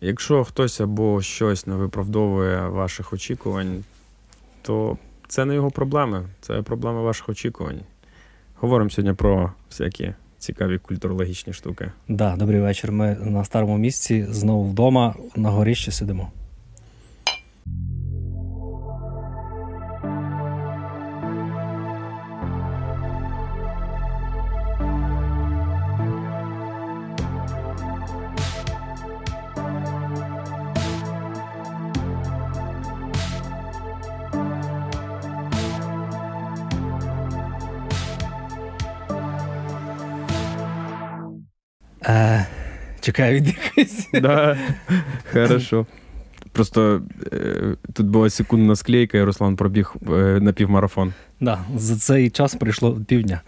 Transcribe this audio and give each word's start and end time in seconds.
Якщо 0.00 0.44
хтось 0.44 0.80
або 0.80 1.22
щось 1.22 1.66
не 1.66 1.74
виправдовує 1.74 2.68
ваших 2.68 3.12
очікувань, 3.12 3.84
то 4.62 4.98
це 5.28 5.44
не 5.44 5.54
його 5.54 5.70
проблеми, 5.70 6.28
це 6.40 6.62
проблема 6.62 7.02
ваших 7.02 7.28
очікувань. 7.28 7.80
Говоримо 8.54 8.90
сьогодні 8.90 9.14
про 9.14 9.52
всякі 9.70 10.14
цікаві 10.38 10.78
культурологічні 10.78 11.52
штуки. 11.52 11.92
Да, 12.08 12.36
добрий 12.36 12.60
вечір. 12.60 12.92
Ми 12.92 13.16
на 13.20 13.44
старому 13.44 13.78
місці 13.78 14.26
знову 14.30 14.70
вдома 14.70 15.14
на 15.36 15.50
горищі 15.50 15.90
сидимо. 15.90 16.32
Чекаю, 43.08 43.36
віддихайся. 43.36 44.20
Да, 44.20 44.58
Хорошо. 45.32 45.86
Просто 46.52 47.02
е, 47.32 47.76
тут 47.92 48.06
була 48.06 48.30
секундна 48.30 48.76
склейка, 48.76 49.18
і 49.18 49.22
Руслан 49.22 49.56
пробіг 49.56 49.94
е, 50.06 50.10
на 50.40 50.52
півмарафон. 50.52 51.12
Да, 51.40 51.58
за 51.76 51.96
цей 51.96 52.30
час 52.30 52.54
прийшло 52.54 53.00
півдня. 53.06 53.40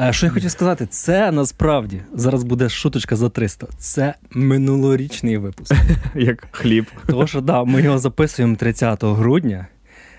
Е, 0.00 0.12
що 0.12 0.26
я 0.26 0.32
хотів 0.32 0.50
сказати, 0.50 0.86
це 0.90 1.32
насправді 1.32 2.00
зараз 2.14 2.44
буде 2.44 2.68
шуточка 2.68 3.16
за 3.16 3.28
300. 3.28 3.66
Це 3.78 4.14
минулорічний 4.30 5.38
випуск. 5.38 5.74
Як 6.14 6.48
хліб. 6.50 6.86
Тому 7.06 7.26
що 7.26 7.40
да, 7.40 7.64
ми 7.64 7.82
його 7.82 7.98
записуємо 7.98 8.56
30 8.56 9.04
грудня, 9.04 9.66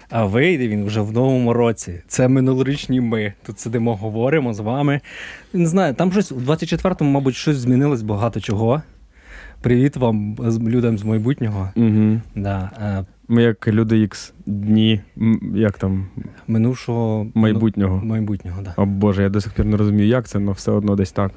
а 0.09 0.25
вийде 0.25 0.67
він 0.67 0.85
вже 0.85 1.01
в 1.01 1.11
новому 1.13 1.53
році. 1.53 2.01
Це 2.07 2.27
минулорічні 2.27 3.01
ми. 3.01 3.33
Тут 3.45 3.59
сидимо, 3.59 3.95
говоримо 3.95 4.53
з 4.53 4.59
вами. 4.59 5.01
Не 5.53 5.65
знаю, 5.65 5.93
там 5.93 6.11
щось 6.11 6.31
у 6.31 6.35
24-му, 6.35 7.11
мабуть, 7.11 7.35
щось 7.35 7.57
змінилось 7.57 8.01
багато 8.01 8.39
чого. 8.39 8.81
Привіт 9.61 9.97
вам 9.97 10.35
людям 10.67 10.97
з 10.97 11.03
майбутнього. 11.03 11.69
Угу. 11.75 12.21
Да, 12.35 12.71
е, 12.81 13.05
Ми 13.27 13.43
як 13.43 13.67
люди 13.67 14.01
Ікс 14.01 14.33
дні, 14.45 15.01
як 15.55 15.77
там, 15.77 16.07
минувшого 16.47 17.27
майбутнього. 17.33 18.05
майбутнього, 18.05 18.61
да. 18.61 18.73
О 18.77 18.85
Боже, 18.85 19.23
я 19.23 19.29
до 19.29 19.41
сих 19.41 19.53
пір 19.53 19.65
не 19.65 19.77
розумію, 19.77 20.07
як 20.07 20.27
це, 20.27 20.39
але 20.39 20.51
все 20.51 20.71
одно 20.71 20.95
десь 20.95 21.11
так. 21.11 21.31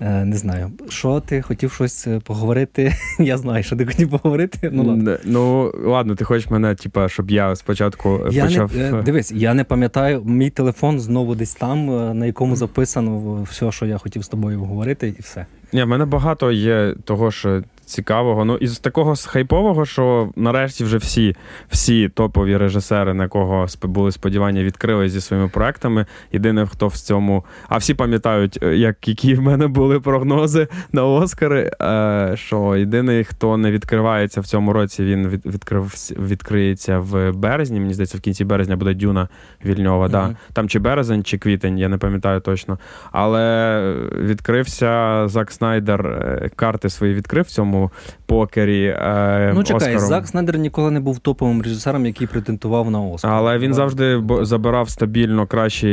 Е, 0.00 0.24
не 0.24 0.36
знаю. 0.36 0.70
Що 0.88 1.20
ти 1.20 1.42
хотів 1.42 1.72
щось 1.72 2.06
е, 2.06 2.20
поговорити? 2.24 2.94
Я 3.18 3.38
знаю, 3.38 3.62
що 3.62 3.76
ти 3.76 3.86
хотів 3.86 4.10
поговорити. 4.10 4.70
Ну 4.72 4.84
ладно. 4.84 5.16
Ну 5.24 5.72
ладно, 5.84 6.14
ти 6.14 6.24
хочеш 6.24 6.50
мене, 6.50 6.74
типа, 6.74 7.08
щоб 7.08 7.30
я 7.30 7.56
спочатку 7.56 8.20
е, 8.26 8.28
Я 8.30 8.44
почав. 8.44 8.76
не, 8.76 9.02
дивись, 9.02 9.32
я 9.32 9.54
не 9.54 9.64
пам'ятаю, 9.64 10.22
мій 10.24 10.50
телефон 10.50 11.00
знову 11.00 11.34
десь 11.34 11.54
там, 11.54 11.86
на 12.18 12.26
якому 12.26 12.56
записано 12.56 13.42
все, 13.50 13.72
що 13.72 13.86
я 13.86 13.98
хотів 13.98 14.22
з 14.24 14.28
тобою 14.28 14.60
говорити, 14.60 15.14
і 15.18 15.22
все. 15.22 15.46
Ні, 15.72 15.82
в 15.82 15.88
мене 15.88 16.04
багато 16.04 16.52
є 16.52 16.94
того, 17.04 17.30
що 17.30 17.62
цікавого. 17.88 18.44
Ну, 18.44 18.56
із 18.56 18.78
такого 18.78 19.14
хайпового, 19.26 19.84
що 19.84 20.30
нарешті 20.36 20.84
вже 20.84 20.96
всі, 20.96 21.36
всі 21.68 22.08
топові 22.08 22.56
режисери, 22.56 23.14
на 23.14 23.28
кого 23.28 23.66
були 23.82 24.12
сподівання, 24.12 24.62
відкрили 24.62 25.08
зі 25.08 25.20
своїми 25.20 25.48
проектами. 25.48 26.06
Єдине, 26.32 26.66
хто 26.66 26.86
в 26.86 26.96
цьому. 26.96 27.44
А 27.68 27.76
всі 27.76 27.94
пам'ятають, 27.94 28.58
е, 28.62 28.76
як, 28.76 29.08
які 29.08 29.34
в 29.34 29.42
мене 29.42 29.66
були 29.66 30.00
прогнози 30.00 30.68
на 30.92 31.04
Оскари. 31.04 31.70
Е, 31.82 32.32
що 32.34 32.76
єдиний, 32.76 33.24
хто 33.24 33.56
не 33.56 33.70
відкривається 33.70 34.40
в 34.40 34.46
цьому 34.46 34.72
році, 34.72 35.04
він 35.04 35.28
від, 35.28 35.46
відкрив, 35.46 35.94
відкриється 36.18 36.98
в 36.98 37.32
березні. 37.32 37.80
Мені 37.80 37.94
здається, 37.94 38.18
в 38.18 38.20
кінці 38.20 38.44
березня 38.44 38.76
буде 38.76 38.94
Дюна 38.94 39.28
Вільньова. 39.64 40.08
Да. 40.08 40.36
Там 40.52 40.68
чи 40.68 40.78
березень, 40.78 41.24
чи 41.24 41.38
квітень, 41.38 41.78
я 41.78 41.88
не 41.88 41.98
пам'ятаю 41.98 42.40
точно. 42.40 42.78
Але 43.12 43.94
відкрився 44.22 45.22
Зак 45.28 45.52
Снайдер, 45.52 46.06
е, 46.06 46.50
карти 46.56 46.88
свої 46.88 47.14
відкрив 47.14 47.44
в 47.44 47.50
цьому 47.50 47.77
покері. 48.26 48.84
е, 48.86 49.52
ну 49.54 49.64
чекай, 49.64 49.76
Оскаром. 49.76 50.08
Зак 50.08 50.28
Снайдер 50.28 50.58
ніколи 50.58 50.90
не 50.90 51.00
був 51.00 51.18
топовим 51.18 51.62
режисером, 51.62 52.06
який 52.06 52.26
претендував 52.26 52.90
на 52.90 53.00
Оскар. 53.00 53.30
Але 53.30 53.58
він 53.58 53.74
завжди 53.74 54.22
забирав 54.42 54.90
стабільно 54.90 55.46
кращі 55.46 55.86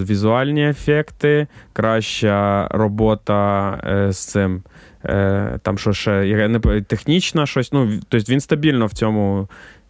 візуальні 0.00 0.68
ефекти, 0.68 1.46
краща 1.72 2.68
робота 2.70 3.72
е, 3.84 4.12
з 4.12 4.26
цим. 4.26 4.62
Е, 5.04 5.58
там 5.62 5.78
що 5.78 5.92
ще 5.92 6.48
не 6.48 6.80
технічна 6.80 7.46
щось. 7.46 7.72
Ну, 7.72 7.90
тобто 8.08 8.32
він 8.32 8.40
стабільно 8.40 8.86
в 8.86 8.92
цьому 8.92 9.48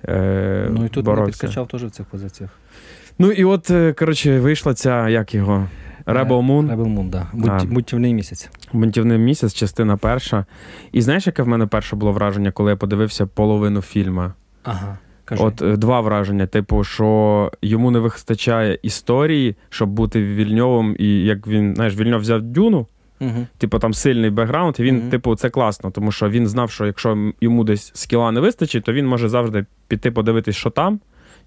е, 0.08 0.68
Ну 0.70 0.84
і 0.84 0.88
тут 0.88 1.04
боровся. 1.04 1.40
підкачав 1.40 1.68
теж 1.68 1.84
в 1.84 1.90
цих 1.90 2.06
позиціях. 2.06 2.50
Ну 3.18 3.30
і 3.30 3.44
от, 3.44 3.70
е, 3.70 3.92
коротше, 3.92 4.40
вийшла 4.40 4.74
ця, 4.74 5.08
як 5.08 5.34
його? 5.34 5.68
Rebel 6.06 6.28
Moon. 6.46 6.76
Rebel 6.76 6.96
Moon, 6.98 7.10
да. 7.10 7.26
Будь, 7.32 7.72
Будьтівний 7.72 8.14
місяць. 8.14 8.50
Бунтівний 8.72 9.18
місяць, 9.18 9.54
частина 9.54 9.96
перша. 9.96 10.46
І 10.92 11.00
знаєш, 11.02 11.26
яке 11.26 11.42
в 11.42 11.48
мене 11.48 11.66
перше 11.66 11.96
було 11.96 12.12
враження, 12.12 12.52
коли 12.52 12.70
я 12.70 12.76
подивився 12.76 13.26
половину 13.26 13.80
фільму? 13.80 14.32
Ага. 14.64 14.98
Кажи. 15.24 15.44
От 15.44 15.62
е, 15.62 15.76
два 15.76 16.00
враження: 16.00 16.46
типу, 16.46 16.84
що 16.84 17.52
йому 17.62 17.90
не 17.90 17.98
вистачає 17.98 18.78
історії, 18.82 19.56
щоб 19.68 19.88
бути 19.88 20.22
вільньовим, 20.24 20.96
і 20.98 21.06
як 21.24 21.46
він, 21.46 21.74
знаєш, 21.74 21.96
вільньов 21.96 22.20
взяв 22.20 22.42
дюну, 22.42 22.86
Угу. 23.22 23.46
типу 23.58 23.78
там 23.78 23.94
сильний 23.94 24.30
бекграунд, 24.30 24.76
і 24.78 24.82
він, 24.82 24.96
Мгм. 24.96 25.10
типу, 25.10 25.36
це 25.36 25.50
класно, 25.50 25.90
тому 25.90 26.12
що 26.12 26.28
він 26.28 26.46
знав, 26.48 26.70
що 26.70 26.86
якщо 26.86 27.32
йому 27.40 27.64
десь 27.64 27.90
скіла 27.94 28.32
не 28.32 28.40
вистачить, 28.40 28.84
то 28.84 28.92
він 28.92 29.06
може 29.06 29.28
завжди 29.28 29.66
піти 29.88 30.10
подивитись, 30.10 30.56
що 30.56 30.70
там. 30.70 31.00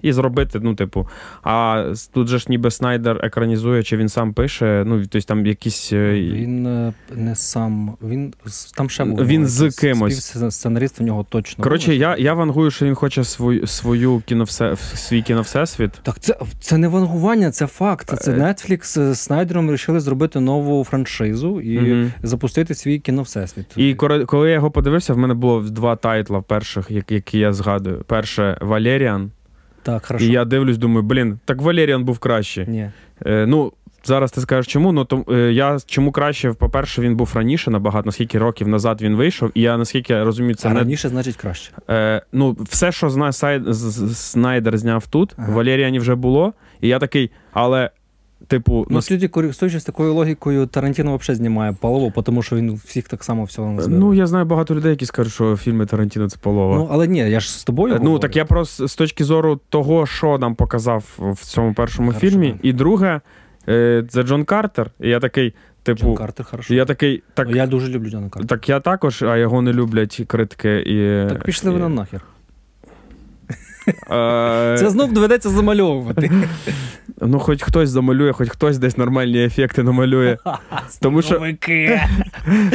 І 0.03 0.13
зробити, 0.13 0.59
ну, 0.63 0.75
типу, 0.75 1.07
а 1.43 1.85
тут 2.13 2.27
же 2.27 2.37
ж 2.39 2.45
ніби 2.49 2.71
Снайдер 2.71 3.19
екранізує, 3.25 3.83
чи 3.83 3.97
він 3.97 4.09
сам 4.09 4.33
пише, 4.33 4.83
ну, 4.87 4.99
тобто 5.01 5.27
там 5.27 5.45
якісь. 5.45 5.93
е, 5.93 6.13
Він 6.13 6.67
е, 6.67 6.93
не 7.15 7.35
сам. 7.35 7.97
Він 8.01 8.33
там 8.77 8.89
ще 8.89 9.03
був. 9.05 9.25
Він 9.25 9.47
з 9.47 9.69
кимось. 9.75 10.25
Співсценарист 10.25 11.01
у 11.01 11.03
нього 11.03 11.25
точно. 11.29 11.63
Коротше, 11.63 11.95
я, 11.95 12.17
я 12.17 12.33
вангую, 12.33 12.71
що 12.71 12.85
він 12.85 12.95
хоче 12.95 13.23
свою, 13.23 13.67
свою 13.67 14.21
кіновсе, 14.25 14.75
свій 14.75 15.21
кіновсесвіт. 15.21 15.91
Так, 16.03 16.19
це, 16.19 16.35
це 16.59 16.77
не 16.77 16.87
вангування, 16.87 17.51
це 17.51 17.67
факт. 17.67 18.13
Це 18.21 18.31
Е. 18.31 18.35
Netflix 18.37 19.13
з 19.13 19.15
Снайдером 19.19 19.65
вирішили 19.67 19.99
зробити 19.99 20.39
нову 20.39 20.83
франшизу 20.83 21.61
і 21.61 21.79
Мгм. 21.79 22.11
запустити 22.23 22.75
свій 22.75 22.99
кіновсесвіт. 22.99 23.65
І 23.77 23.93
коли 24.27 24.47
я 24.49 24.53
його 24.55 24.71
подивився, 24.71 25.13
в 25.13 25.17
мене 25.17 25.33
було 25.33 25.61
два 25.61 25.95
тайтла 25.95 26.41
перших, 26.41 26.91
які 27.09 27.39
я 27.39 27.53
згадую. 27.53 28.03
Перше 28.07 28.57
Валеріан. 28.61 29.31
Так, 29.83 30.05
хорошо. 30.05 30.25
І 30.25 30.27
я 30.27 30.45
дивлюсь, 30.45 30.77
думаю, 30.77 31.03
блін, 31.03 31.39
так 31.45 31.61
Валеріан 31.61 32.03
був 32.03 32.19
краще. 32.19 32.65
Ні. 32.67 32.89
Е, 33.25 33.45
ну, 33.47 33.73
зараз 34.03 34.31
ти 34.31 34.41
скажеш, 34.41 34.73
чому? 34.73 34.91
Ну 34.91 35.05
то 35.05 35.25
е, 35.31 35.51
я 35.53 35.77
чому 35.85 36.11
краще, 36.11 36.53
по-перше, 36.53 37.01
він 37.01 37.15
був 37.15 37.31
раніше 37.35 37.71
набагато, 37.71 38.05
наскільки 38.05 38.37
років 38.37 38.67
назад 38.67 39.01
він 39.01 39.15
вийшов, 39.15 39.51
і 39.53 39.61
я 39.61 39.77
наскільки 39.77 40.13
я 40.13 40.23
розумію, 40.23 40.55
це 40.55 40.69
а 40.69 40.73
не 40.73 40.79
раніше, 40.79 41.09
значить, 41.09 41.35
краще. 41.35 41.71
Е, 41.89 42.21
ну, 42.31 42.57
все, 42.59 42.91
що 42.91 43.09
зна, 43.09 43.31
Снайдер 44.13 44.77
зняв 44.77 45.07
тут, 45.07 45.33
Ага. 45.37 45.51
в 45.51 45.55
Валеріані 45.55 45.99
вже 45.99 46.15
було. 46.15 46.53
І 46.81 46.87
я 46.87 46.99
такий, 46.99 47.31
але, 47.51 47.89
типу, 48.47 48.85
Ну, 48.89 48.95
нас- 48.95 49.11
люди, 49.11 49.27
користуючись 49.27 49.83
такою 49.83 50.13
логікою, 50.13 50.65
Тарантіно 50.65 51.17
взагалі 51.17 51.37
знімає 51.37 51.73
полову, 51.81 52.21
тому 52.21 52.41
що 52.43 52.55
він 52.55 52.73
всіх 52.85 53.07
так 53.07 53.23
само 53.23 53.43
всього 53.43 53.71
називає. 53.71 53.99
ну, 53.99 54.13
я 54.13 54.27
знаю 54.27 54.45
багато 54.45 54.75
людей, 54.75 54.89
які 54.91 55.05
скажуть, 55.05 55.33
що 55.33 55.57
фільми 55.57 55.85
Тарантіно 55.85 56.29
це 56.29 56.37
полова. 56.41 56.75
Ну, 56.75 56.87
але 56.91 57.07
ні, 57.07 57.19
я 57.19 57.39
ж 57.39 57.51
з 57.59 57.63
тобою. 57.63 57.93
Е, 57.93 57.97
Ну, 57.99 58.03
говорю. 58.05 58.19
так 58.21 58.35
я 58.35 58.45
просто 58.45 58.87
з 58.87 58.95
точки 58.95 59.23
зору 59.23 59.59
того, 59.69 60.05
що 60.05 60.37
нам 60.37 60.55
показав 60.55 61.03
в 61.19 61.45
цьому 61.45 61.73
першому 61.73 62.07
Хорошо, 62.11 62.27
фільмі. 62.29 62.55
І 62.61 62.73
друге, 62.73 63.21
е, 63.69 64.03
це 64.09 64.23
Джон 64.23 64.43
Картер. 64.45 64.91
І 64.99 65.09
я 65.09 65.19
такий, 65.19 65.53
типу, 65.83 65.99
Джон 65.99 66.15
Картер, 66.15 66.45
хорошо. 66.45 66.73
я 66.73 66.85
такий, 66.85 67.23
так, 67.33 67.49
Я 67.55 67.67
дуже 67.67 67.87
люблю 67.91 68.09
Джона 68.09 68.29
Картера. 68.29 68.47
так 68.47 68.69
я 68.69 68.79
також, 68.79 69.23
а 69.23 69.37
його 69.37 69.61
не 69.61 69.73
люблять 69.73 70.21
критики. 70.27 70.79
І, 70.79 71.29
Так 71.29 71.43
пішли 71.43 71.71
і, 71.71 71.73
вони 71.73 71.95
нахер. 71.95 72.21
Е, 73.87 74.75
Це 74.79 74.89
знов 74.89 75.13
доведеться 75.13 75.49
замальовувати. 75.49 76.31
Ну, 77.21 77.39
хоч 77.39 77.61
хтось 77.63 77.89
замалює, 77.89 78.31
хоч 78.33 78.49
хтось 78.49 78.77
десь 78.77 78.97
нормальні 78.97 79.43
ефекти 79.45 79.83
намалює. 79.83 80.37
Тому 81.01 81.21
що- 81.21 81.41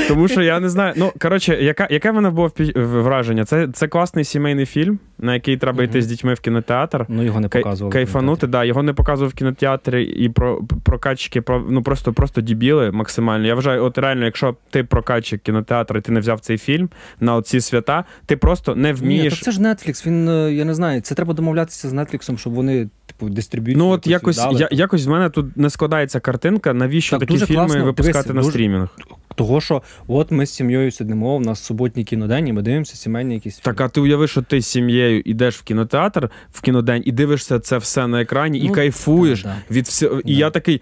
Тому 0.09 0.29
що 0.29 0.43
я 0.43 0.61
не 0.61 0.69
знаю. 0.69 0.93
Ну, 0.97 1.13
коротше, 1.21 1.59
яка, 1.63 1.89
яке 1.91 2.11
в 2.11 2.15
мене 2.15 2.31
було 2.31 2.51
враження? 2.77 3.45
Це, 3.45 3.69
це 3.73 3.89
класний 3.89 4.25
сімейний 4.25 4.67
фільм, 4.67 4.99
на 5.19 5.35
який 5.35 5.57
треба 5.57 5.85
йти 5.85 6.03
з 6.03 6.07
дітьми 6.07 6.35
в 6.35 6.41
кінотеатр. 6.41 7.07
Ну, 7.09 7.23
його 7.23 7.41
не 7.41 7.49
показували. 7.49 7.93
Кайфанути, 7.93 8.47
да, 8.47 8.65
його 8.65 8.83
не 8.83 8.93
показував 8.93 9.31
в 9.31 9.35
кінотеатрі 9.35 10.05
і 10.05 10.29
про 10.29 10.61
прокачки, 10.85 11.41
про 11.41 11.65
ну 11.71 11.83
просто 11.83 12.13
просто 12.13 12.41
дібіли 12.41 12.91
максимально. 12.91 13.47
Я 13.47 13.55
вважаю, 13.55 13.85
от 13.85 13.99
реально, 13.99 14.25
якщо 14.25 14.57
ти 14.71 14.85
прокачик 14.85 15.43
кінотеатру, 15.43 15.99
і 15.99 16.03
ти 16.03 16.13
не 16.13 16.21
взяв 16.21 16.41
цей 16.41 16.59
фільм 16.59 16.89
на 17.21 17.37
оці 17.37 17.61
свята, 17.61 18.05
ти 18.27 18.37
просто 18.37 18.75
не 18.75 18.89
Ні, 18.89 18.95
вмієш. 19.01 19.35
так 19.35 19.43
це 19.45 19.51
ж 19.53 19.61
Netflix, 19.61 20.07
він, 20.07 20.29
я 20.57 20.65
не 20.65 20.75
знаю, 20.75 20.98
це 21.01 21.15
треба 21.15 21.35
домовлятися 21.35 21.89
з 21.89 21.93
Netflix, 21.95 22.39
щоб 22.39 22.53
вони, 22.55 22.89
типу, 23.07 23.29
дистриб'ють. 23.29 23.79
Ну, 23.79 23.89
от 23.89 24.07
якось, 24.07 24.47
я, 24.53 24.69
якось 24.73 25.07
в 25.07 25.11
мене 25.11 25.31
тут 25.31 25.57
не 25.57 25.71
складається 25.71 26.21
картинка, 26.21 26.73
навіщо 26.75 27.19
Так, 27.19 27.29
такі 27.29 27.41
фільми 27.47 27.67
класно. 27.67 27.85
випускати 27.85 28.13
Дивися, 28.13 28.35
на 28.35 28.41
дуже- 28.41 28.51
стрімінгах. 28.51 28.97
Того, 29.39 29.61
що 29.61 29.83
от 30.07 30.31
ми 30.31 30.47
з 30.47 30.51
сім'єю 30.51 30.91
сидимо, 30.91 31.37
у 31.37 31.41
нас 31.41 31.61
суботній 31.65 32.05
кінодень, 32.05 32.49
і 32.49 32.53
ми 32.53 32.63
дивимося 32.63 32.97
сімейні 32.97 33.35
якісь 33.35 33.59
фільми. 33.59 33.75
Так, 33.77 33.81
а 33.81 33.89
ти 33.89 34.01
уяви, 34.01 34.29
що 34.29 34.43
ти 34.43 34.61
з 34.61 34.67
сім'єю 34.67 35.23
йдеш 35.25 35.57
в 35.57 35.63
кінотеатр 35.63 36.31
в 36.53 36.61
кінодень 36.61 37.03
і 37.07 37.13
дивишся 37.13 37.61
це 37.61 37.79
все 37.79 38.07
на 38.07 38.23
екрані, 38.23 38.59
і 38.59 38.69
Ну, 38.69 38.73
кайфуєш 38.75 39.43
да, 39.43 39.57
від 39.71 39.87
всього. 39.87 40.21
І 40.21 40.33
Да. 40.35 40.39
я 40.41 40.51
такий. 40.51 40.81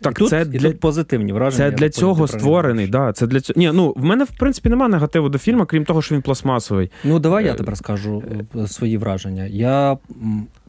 Так, 0.00 0.12
і 0.12 0.16
тут, 0.18 0.28
це 0.28 0.42
і 0.42 0.44
для 0.44 0.70
тут 0.70 0.80
позитивні 0.80 1.32
враження. 1.32 1.70
Це 1.70 1.76
для 1.76 1.90
цього 1.90 2.28
створений. 2.28 2.86
Да, 2.86 3.12
це 3.12 3.26
для 3.26 3.40
цього. 3.40 3.60
Ні, 3.60 3.70
ну 3.74 3.92
в 3.96 4.04
мене 4.04 4.24
в 4.24 4.30
принципі 4.38 4.68
немає 4.68 4.90
негативу 4.90 5.28
до 5.28 5.38
фільму, 5.38 5.66
крім 5.66 5.84
того, 5.84 6.02
що 6.02 6.14
він 6.14 6.22
пластмасовий. 6.22 6.90
Ну, 7.04 7.18
давай 7.18 7.44
я 7.44 7.52
Е, 7.52 7.54
тепер 7.54 7.76
скажу 7.76 8.22
е, 8.56 8.66
свої 8.66 8.98
враження. 8.98 9.44
Я. 9.44 9.98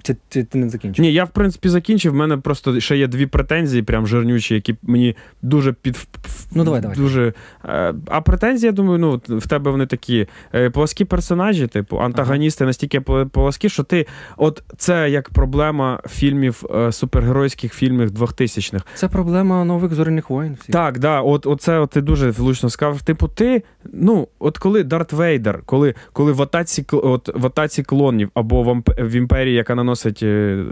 м, 0.09 0.15
Ти, 0.29 0.43
ти, 0.43 0.57
не 0.57 0.69
закінчив. 0.69 1.05
Ні, 1.05 1.13
я 1.13 1.23
в 1.23 1.29
принципі 1.29 1.69
закінчив. 1.69 2.11
В 2.11 2.15
мене 2.15 2.37
просто 2.37 2.79
ще 2.79 2.97
є 2.97 3.07
дві 3.07 3.25
претензії, 3.25 3.83
прям 3.83 4.07
жирнючі, 4.07 4.53
які 4.55 4.75
мені 4.83 5.15
дуже 5.41 5.73
під 5.73 6.07
Ну, 6.51 6.63
давай, 6.63 6.81
давай. 6.81 6.97
дуже. 6.97 7.33
Е, 7.65 7.93
А 8.07 8.21
претензії, 8.21 8.65
я 8.67 8.71
думаю, 8.71 8.99
ну 8.99 9.21
в 9.37 9.47
тебе 9.47 9.71
вони 9.71 9.85
такі 9.85 10.27
е, 10.55 10.69
плоскі 10.69 11.05
персонажі, 11.05 11.67
типу 11.67 11.97
антагоністи 11.97 12.65
настільки 12.65 12.99
пл- 12.99 13.29
плоскі, 13.29 13.69
що 13.69 13.83
ти, 13.83 14.05
от 14.37 14.63
це 14.77 15.09
як 15.09 15.29
проблема 15.29 15.99
фільмів 16.09 16.63
е, 16.75 16.91
супергеройських 16.91 17.73
фільмів 17.73 18.09
2000-х. 18.11 18.83
Це 18.95 19.07
проблема 19.07 19.65
нових 19.65 19.93
зоряних 19.93 20.29
воїн. 20.29 20.57
всіх. 20.61 20.73
Так, 20.73 20.99
да, 20.99 21.21
от 21.21 21.45
оце 21.47 21.79
от 21.79 21.89
ти 21.89 22.01
дуже 22.01 22.31
влучно 22.31 22.69
сказав. 22.69 23.01
Типу, 23.01 23.27
ти, 23.27 23.63
ну, 23.93 24.27
от 24.39 24.57
коли 24.57 24.83
Дарт 24.83 25.13
Вейдер, 25.13 25.61
коли, 25.65 25.93
коли 26.13 26.31
в 26.31 26.41
атаці 26.41 26.85
от, 26.91 27.29
в 27.35 27.45
атаці 27.45 27.83
клонів 27.83 28.29
або 28.33 28.81
в, 28.99 29.15
імперії, 29.15 29.55
яка 29.55 29.75
наносить, 29.87 30.23
е, 30.23 30.65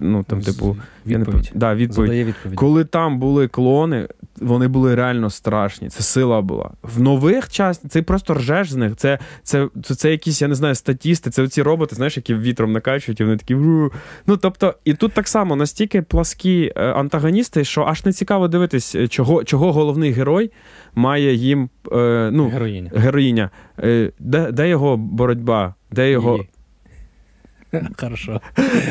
ну 0.00 0.24
там, 0.28 0.40
типу, 0.40 0.76
я 1.06 1.18
не 1.18 1.24
да, 1.54 1.74
відповідь. 1.74 1.94
Задає 1.94 2.24
відповідь. 2.24 2.58
Коли 2.58 2.84
там 2.84 3.18
були 3.18 3.48
клони, 3.48 4.08
вони 4.40 4.68
були 4.68 4.94
реально 4.94 5.30
страшні. 5.30 5.88
Це 5.88 6.02
сила 6.02 6.40
була. 6.40 6.70
В 6.82 7.00
нових 7.00 7.50
час 7.50 7.78
ти 7.78 8.02
просто 8.02 8.34
ржеш 8.34 8.72
з 8.72 8.76
них. 8.76 8.96
Це, 8.96 9.18
це, 9.42 9.68
це, 9.82 9.94
це 9.94 10.10
якісь, 10.10 10.42
я 10.42 10.48
не 10.48 10.54
знаю, 10.54 10.74
статісти, 10.74 11.30
це 11.30 11.48
ці 11.48 11.62
роботи, 11.62 11.96
знаєш, 11.96 12.16
які 12.16 12.34
вітром 12.34 12.72
накачують, 12.72 13.20
і 13.20 13.24
вони 13.24 13.36
такі. 13.36 13.54
Ну 14.26 14.36
тобто, 14.40 14.74
і 14.84 14.94
тут 14.94 15.12
так 15.12 15.28
само 15.28 15.56
настільки 15.56 16.02
пласкі 16.02 16.72
е, 16.76 16.92
антагоністи, 16.92 17.64
що 17.64 17.82
аж 17.82 18.04
не 18.04 18.12
цікаво 18.12 18.48
дивитись, 18.48 18.94
е, 18.94 19.08
чого, 19.08 19.44
чого 19.44 19.72
головний 19.72 20.10
герой 20.10 20.50
має 20.94 21.34
їм. 21.34 21.70
Ну, 22.32 22.48
Героїня. 22.48 22.90
Героїня, 22.94 23.50
де, 24.18 24.52
де 24.52 24.68
його 24.68 24.96
боротьба? 24.96 25.74
Де 25.90 26.10
його. 26.10 26.32
Її. 26.32 26.48
Хорошо. 28.00 28.40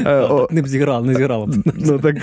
Е, 0.05 0.47
Не 0.51 0.61
б 0.61 0.67
зіграв, 0.67 1.05
не 1.05 1.15
зіграло. 1.15 1.45
б. 1.45 1.51
Ну 1.75 1.99
так 1.99 2.15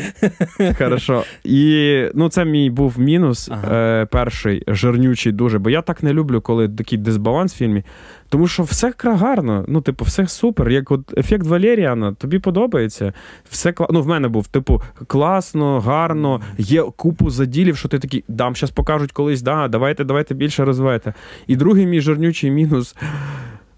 хорошо. 0.78 1.24
І 1.44 2.02
ну, 2.14 2.28
це 2.28 2.44
мій 2.44 2.70
був 2.70 2.98
мінус 2.98 3.50
е, 3.72 4.06
перший, 4.10 4.64
жирнючий 4.68 5.32
дуже. 5.32 5.58
Бо 5.58 5.70
я 5.70 5.82
так 5.82 6.02
не 6.02 6.12
люблю, 6.12 6.40
коли 6.40 6.68
такий 6.68 6.98
дисбаланс 6.98 7.54
в 7.54 7.56
фільмі. 7.56 7.84
Тому 8.30 8.48
що 8.48 8.62
все 8.62 8.92
гарно. 9.02 9.64
Ну, 9.68 9.80
типу, 9.80 10.04
все 10.04 10.26
супер. 10.26 10.70
Як 10.70 10.90
от 10.90 11.18
ефект 11.18 11.46
Валеріана, 11.46 12.12
тобі 12.12 12.38
подобається. 12.38 13.12
Все 13.50 13.72
кла... 13.72 13.86
Ну, 13.90 14.02
в 14.02 14.06
мене 14.06 14.28
був, 14.28 14.46
типу, 14.46 14.82
класно, 15.06 15.80
гарно, 15.80 16.40
є 16.58 16.82
купу 16.96 17.30
заділів, 17.30 17.76
що 17.76 17.88
ти 17.88 17.98
такий, 17.98 18.24
дам, 18.28 18.56
зараз 18.56 18.70
покажуть 18.70 19.12
колись, 19.12 19.42
да, 19.42 19.68
давайте, 19.68 20.04
давайте 20.04 20.34
більше 20.34 20.64
розвивайте. 20.64 21.14
І 21.46 21.56
другий 21.56 21.86
мій 21.86 22.00
жирнючий 22.00 22.50
мінус. 22.50 22.96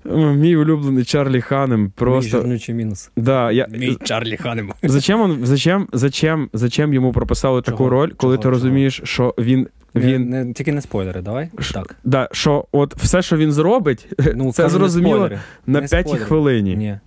Мій 0.05 0.57
улюблений 0.57 1.05
Чарлі 1.05 1.41
Ханем. 1.41 1.83
Мій 1.83 1.91
Просто. 1.95 2.31
жирнючий 2.31 2.75
мінус. 2.75 3.11
Да, 3.17 3.53
я... 3.53 3.67
Мій 3.71 3.97
Чарлі 4.05 4.37
Ханем. 4.37 4.73
Зачем 4.83 5.21
он, 5.21 5.39
зачем, 5.43 5.89
зачем, 5.93 6.49
зачем 6.53 6.95
йому 6.95 7.13
прописали 7.13 7.63
таку 7.63 7.89
роль, 7.89 8.11
коли 8.17 8.35
Чого? 8.37 8.43
ти 8.43 8.49
розумієш, 8.49 9.01
що 9.05 9.35
він. 9.39 9.69
Він 9.95 10.29
не, 10.31 10.53
тільки 10.53 10.73
не 10.73 10.81
спойлери, 10.81 11.21
давай. 11.23 11.49
Ш- 11.59 11.75
Так. 11.75 11.97
Да, 12.05 12.29
що 12.33 12.65
от 12.73 12.95
все, 12.97 13.23
що 13.23 13.37
він 13.37 13.53
зробить, 13.53 14.07
Ну, 14.35 14.53
це 14.53 14.69
зрозуміло 14.69 15.31
на 15.67 15.81
не 15.81 15.87
п'ятій 15.87 16.17
хвилині. 16.17 16.77
Ні. 16.77 16.99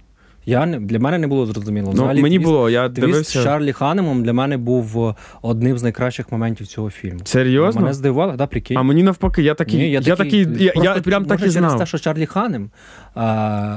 Я 0.46 0.66
не, 0.66 0.80
для 0.80 1.00
мене 1.00 1.18
не 1.18 1.28
було 1.28 1.46
зрозуміло. 1.46 1.88
Ну, 1.88 1.94
Взагалі, 1.94 2.22
мені 2.22 2.40
twist- 2.40 2.44
було, 2.44 2.70
я 2.70 2.90
Твіст 2.90 3.08
дивився. 3.08 3.44
Чарлі 3.44 3.72
Ханемом 3.72 4.24
для 4.24 4.34
мене 4.34 4.58
був 4.58 5.08
е, 5.08 5.16
одним 5.42 5.78
з 5.78 5.84
найкращих 5.84 6.32
моментів 6.32 6.68
цього 6.68 6.90
фільму. 6.90 7.20
Серйозно? 7.24 7.82
Мене 7.82 7.94
здивувало, 7.94 8.34
да, 8.36 8.48
прикинь. 8.48 8.78
А 8.78 8.84
мені 8.84 9.04
навпаки, 9.04 9.44
я 9.44 9.54
такий. 9.54 9.80
Ні, 9.80 9.92
я, 9.92 10.16
такий, 10.16 10.48
я, 10.60 10.74
я 10.84 10.94
прям 10.94 11.26
так 11.26 11.44
і 11.44 11.50
знав. 11.50 11.64
через 11.72 11.80
те, 11.80 11.86
що 11.86 11.98
Чарлі 11.98 12.26
Ханем, 12.26 12.70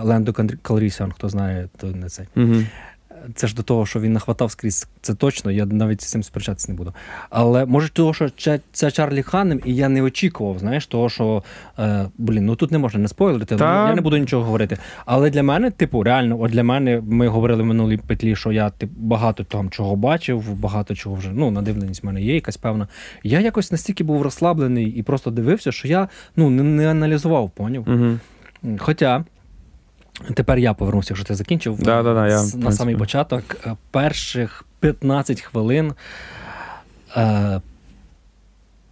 Лендо 0.05 0.33
Калрісіан, 0.63 1.13
хто 1.13 1.29
знає, 1.29 1.69
то 1.77 1.87
не 1.87 2.09
це. 2.09 2.27
Угу. 2.37 2.55
Це 3.35 3.47
ж 3.47 3.55
до 3.55 3.63
того, 3.63 3.87
що 3.87 4.01
він 4.01 4.13
нахватав 4.13 4.51
скрізь, 4.51 4.89
це 5.01 5.15
точно, 5.15 5.51
я 5.51 5.67
навіть 5.67 6.03
з 6.03 6.11
цим 6.11 6.23
сперечатися 6.23 6.73
не 6.73 6.79
буду. 6.79 6.95
Але 7.31 7.67
може 7.67 7.89
того, 7.89 8.15
що 8.15 8.29
це, 8.73 8.91
Чарлі 8.91 9.23
Ханнем, 9.23 9.61
і 9.65 9.75
я 9.75 9.89
не 9.89 10.03
очікував, 10.03 10.59
знаєш, 10.59 10.87
того, 10.87 11.09
що 11.09 11.43
е, 11.79 12.09
блін, 12.19 12.47
ну 12.47 12.57
тут 12.57 12.73
не 12.73 12.79
можна 12.79 13.01
не 13.01 13.09
спойлерити, 13.09 13.57
Та- 13.57 13.89
я 13.89 13.95
не 13.95 14.01
буду 14.01 14.17
нічого 14.17 14.45
говорити. 14.45 14.79
Але 15.07 15.31
для 15.31 15.43
мене, 15.43 15.71
типу, 15.71 16.03
реально, 16.03 16.41
от 16.41 16.51
для 16.51 16.65
мене, 16.65 17.03
ми 17.09 17.29
говорили 17.29 17.63
в 17.63 17.67
минулій 17.67 17.97
петлі, 17.97 18.37
що 18.37 18.53
я 18.53 18.71
тип, 18.71 18.91
багато 18.97 19.45
там 19.45 19.71
чого 19.71 19.97
бачив, 19.97 20.55
багато 20.55 20.95
чого 20.95 21.17
вже 21.17 21.31
ну, 21.33 21.51
надивленість 21.51 22.03
в 22.03 22.07
мене 22.07 22.23
є 22.23 22.35
якась 22.35 22.57
певна. 22.57 22.89
Я 23.23 23.41
якось 23.41 23.73
настільки 23.73 24.05
був 24.05 24.23
розслаблений 24.23 24.87
і 24.87 25.03
просто 25.03 25.31
дивився, 25.31 25.73
що 25.73 25.89
я 25.89 26.09
ну, 26.37 26.51
не, 26.51 26.63
не 26.63 26.91
аналізував, 26.91 27.51
поняв. 27.51 27.85
Угу. 27.89 28.19
Хоча. 28.79 29.25
Тепер 30.35 30.59
я 30.59 30.75
повернувся, 30.75 31.09
якщо 31.11 31.25
ти 31.25 31.35
закінчив. 31.35 31.83
Да-да-да, 31.83 32.29
я, 32.29 32.35
на 32.35 32.51
принципі. 32.51 32.73
самий 32.73 32.97
початок 32.97 33.57
е, 33.67 33.77
перших 33.91 34.65
15 34.81 35.41
хвилин. 35.41 35.93
Е, 37.17 37.61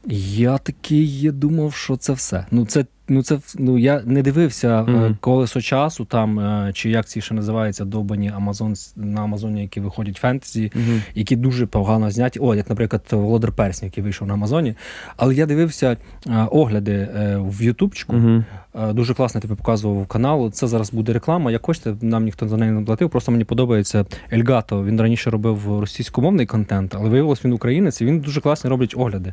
я 0.08 0.58
такий 0.58 1.30
думав, 1.30 1.74
що 1.74 1.96
це 1.96 2.12
все. 2.12 2.46
Ну, 2.50 2.66
це, 2.66 2.84
ну, 3.08 3.22
це, 3.22 3.38
ну, 3.58 3.78
я 3.78 4.02
не 4.04 4.22
дивився 4.22 4.82
Мгм. 4.82 5.16
колесо 5.20 5.60
часу, 5.60 6.04
там, 6.04 6.40
е, 6.40 6.70
чи 6.74 6.90
як 6.90 7.06
ці 7.06 7.20
ще 7.20 7.34
називаються 7.34 7.84
довбані 7.84 8.32
Амазон, 8.36 8.74
на 8.96 9.20
Амазоні, 9.22 9.62
які 9.62 9.80
виходять 9.80 10.16
фентезі, 10.16 10.72
Угу. 10.74 10.98
які 11.14 11.36
дуже 11.36 11.66
погано 11.66 12.10
зняті. 12.10 12.38
О, 12.40 12.54
як, 12.54 12.70
наприклад, 12.70 13.02
Володар 13.10 13.52
Персні, 13.52 13.86
який 13.86 14.04
вийшов 14.04 14.28
на 14.28 14.34
Амазоні. 14.34 14.74
Але 15.16 15.34
я 15.34 15.46
дивився 15.46 15.96
е, 16.26 16.46
огляди 16.50 17.08
в 17.38 17.62
Ютубчику. 17.62 18.16
Е, 18.16 18.92
Дуже 18.92 19.14
класно 19.14 19.40
тобі 19.40 19.54
показував 19.54 20.06
канал. 20.06 20.50
Це 20.52 20.66
зараз 20.66 20.92
буде 20.92 21.12
реклама. 21.12 21.50
Як 21.52 21.66
хочете, 21.66 21.94
нам 22.00 22.24
ніхто 22.24 22.48
за 22.48 22.56
неї 22.56 22.72
не 22.72 22.82
платив. 22.84 23.10
Просто 23.10 23.32
мені 23.32 23.44
подобається 23.44 24.04
Ельгато. 24.32 24.84
Він 24.84 25.00
раніше 25.00 25.30
робив 25.30 25.80
російськомовний 25.80 26.46
контент, 26.46 26.94
але 26.98 27.08
виявилось, 27.08 27.44
він 27.44 27.52
українець, 27.52 28.00
і 28.00 28.04
він 28.04 28.20
дуже 28.20 28.40
класно 28.40 28.70
робить 28.70 28.94
огляди. 28.96 29.32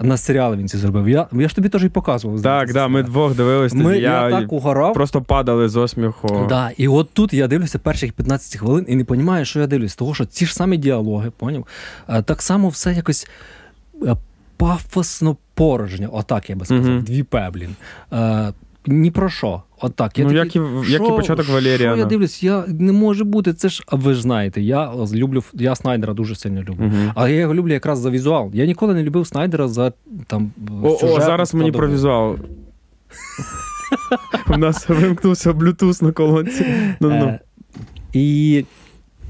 На 0.00 0.16
серіали 0.16 0.56
він 0.56 0.68
ці 0.68 0.76
зробив. 0.78 1.08
Я, 1.08 1.26
я 1.32 1.48
ж 1.48 1.54
тобі 1.56 1.68
теж 1.68 1.84
і 1.84 1.88
показував. 1.88 2.42
Так, 2.42 2.72
да, 2.72 2.88
ми 2.88 3.02
серіали. 3.12 3.34
двох 3.34 3.36
дивились. 3.36 3.74
ми, 3.74 3.84
тоді. 3.84 4.00
я, 4.00 4.28
я 4.28 4.40
так 4.40 4.52
угорав. 4.52 4.92
просто 4.92 5.22
падали 5.22 5.68
з 5.68 5.76
осміху. 5.76 6.46
Да, 6.48 6.70
і 6.76 6.88
от 6.88 7.10
тут 7.12 7.32
я 7.32 7.48
дивлюся 7.48 7.78
перших 7.78 8.12
15 8.12 8.56
хвилин 8.56 8.84
і 8.88 8.96
не 8.96 9.04
розумію, 9.08 9.44
що 9.44 9.60
я 9.60 9.66
дивлюсь. 9.66 9.96
Того, 9.96 10.14
що 10.14 10.24
ці 10.24 10.46
ж 10.46 10.54
самі 10.54 10.76
діалоги, 10.76 11.30
поняв? 11.30 11.66
Так 12.24 12.42
само 12.42 12.68
все 12.68 12.92
якось 12.92 13.28
е, 14.02 14.16
пафосно 14.56 15.36
порожньо. 15.54 16.08
Отак 16.12 16.50
я 16.50 16.56
би 16.56 16.64
сказав. 16.64 16.84
Мгм. 16.84 17.02
Дві 17.02 17.22
П, 17.22 17.50
блін. 17.52 17.76
Е, 18.12 18.52
Ні 18.86 19.10
про 19.10 19.28
що. 19.28 19.62
Отак. 19.80 20.18
Я 20.18 20.24
Ну, 20.24 20.32
як 20.32 20.56
і 20.56 20.60
як 20.88 21.02
і 21.02 21.10
початок 21.10 21.46
Що 21.46 21.96
я 21.96 22.04
дивлюсь, 22.04 22.42
я 22.42 22.64
не 22.68 22.92
може 22.92 23.24
бути. 23.24 23.52
Це 23.52 23.68
ж, 23.68 23.82
а 23.86 23.96
ви 23.96 24.14
ж 24.14 24.22
знаєте, 24.22 24.62
я 24.62 24.92
люблю 25.14 25.42
я 25.52 25.74
Снайдера 25.74 26.14
дуже 26.14 26.34
сильно 26.34 26.60
люблю. 26.60 26.84
Угу. 26.84 27.12
Але 27.14 27.32
я 27.32 27.40
його 27.40 27.54
люблю 27.54 27.72
якраз 27.72 27.98
за 27.98 28.10
візуал. 28.10 28.50
Я 28.54 28.66
ніколи 28.66 28.94
не 28.94 29.02
любив 29.02 29.26
Снайдера 29.26 29.68
за 29.68 29.92
там. 30.26 30.52
О, 30.82 30.98
о, 31.02 31.20
зараз 31.20 31.54
мені 31.54 31.72
про 31.72 31.88
візуал. 31.88 32.36
У 34.48 34.56
нас 34.56 34.88
вимкнувся 34.88 35.50
Bluetooth 35.52 36.02
на 36.02 36.12
колонці. 36.12 36.66
Ну, 37.00 37.10
ну. 37.10 37.26
Е, 37.26 37.40
і, 38.12 38.64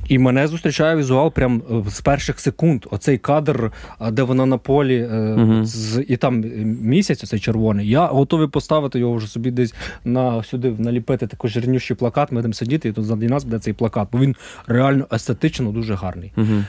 і 0.08 0.18
мене 0.18 0.46
зустрічає 0.46 0.96
візуал 0.96 1.32
прям 1.32 1.62
е, 1.86 1.90
з 1.90 2.00
перших 2.00 2.40
секунд. 2.40 2.86
Оцей 2.90 3.18
кадр, 3.18 3.72
де 4.12 4.22
вона 4.22 4.46
на 4.46 4.58
полі, 4.58 5.08
е, 5.12 5.16
Мгм. 5.36 5.66
з, 5.66 6.04
і 6.08 6.16
там 6.16 6.44
е, 6.44 6.46
місяць, 6.82 7.24
оцей 7.24 7.40
червоний. 7.40 7.88
Я 7.88 8.06
готовий 8.06 8.48
поставити 8.48 8.98
його 8.98 9.14
вже 9.14 9.26
собі 9.26 9.50
десь 9.50 9.74
на 10.04 10.42
сюди 10.42 10.74
наліпити 10.78 11.26
такий 11.26 11.50
жирнющий 11.50 11.96
плакат. 11.96 12.32
Ми 12.32 12.36
будемо 12.36 12.54
сидіти, 12.54 12.88
і 12.88 12.92
тут 12.92 13.04
за 13.04 13.16
нас 13.16 13.44
буде 13.44 13.58
цей 13.58 13.72
плакат, 13.72 14.08
бо 14.12 14.18
він 14.18 14.36
реально 14.66 15.06
естетично 15.12 15.72
дуже 15.72 15.94
гарний. 15.94 16.32
Мгм. 16.36 16.64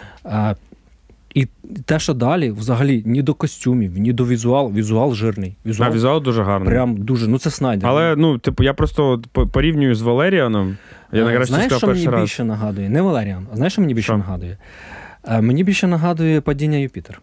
А, 1.36 1.40
і 1.40 1.48
те, 1.86 2.00
що 2.00 2.13
далі, 2.13 2.52
взагалі, 2.52 3.04
ні 3.06 3.22
до 3.22 3.34
костюмів, 3.34 3.98
ні 3.98 4.13
до 4.13 4.25
візуалу. 4.25 4.70
Візуал 4.70 5.13
жирний. 5.13 5.56
А 5.66 5.70
Візуал, 5.70 5.92
візуал 5.94 6.24
дуже 6.24 6.44
гарний. 6.44 6.70
прям 6.70 6.98
дуже. 6.98 7.28
Ну, 7.28 7.38
це 7.38 7.50
Снайдер. 7.50 7.90
Але 7.90 8.16
ну, 8.16 8.38
типу, 8.38 8.63
я 8.63 8.74
просто 8.74 9.22
порівнюю 9.52 9.96
з 9.96 10.02
Валеріаном. 10.02 10.78
Я 11.12 11.25
Е, 11.25 11.46
Знаєш, 11.46 11.74
що 11.74 11.88
мені 11.88 12.08
раз. 12.08 12.22
більше 12.22 12.44
нагадує? 12.44 12.90
Не 12.90 13.02
Валеріан. 13.02 13.48
А 13.54 13.56
знаєш, 13.56 13.74
що 13.74 13.82
мені 13.82 13.94
більше 13.94 14.06
Що? 14.06 14.18
нагадує? 14.18 14.58
Е, 15.28 15.42
Мені 15.42 15.63
більше 15.63 15.88
нагадує 15.88 16.42
падіння 16.42 16.78
Юпітер. 16.78 17.22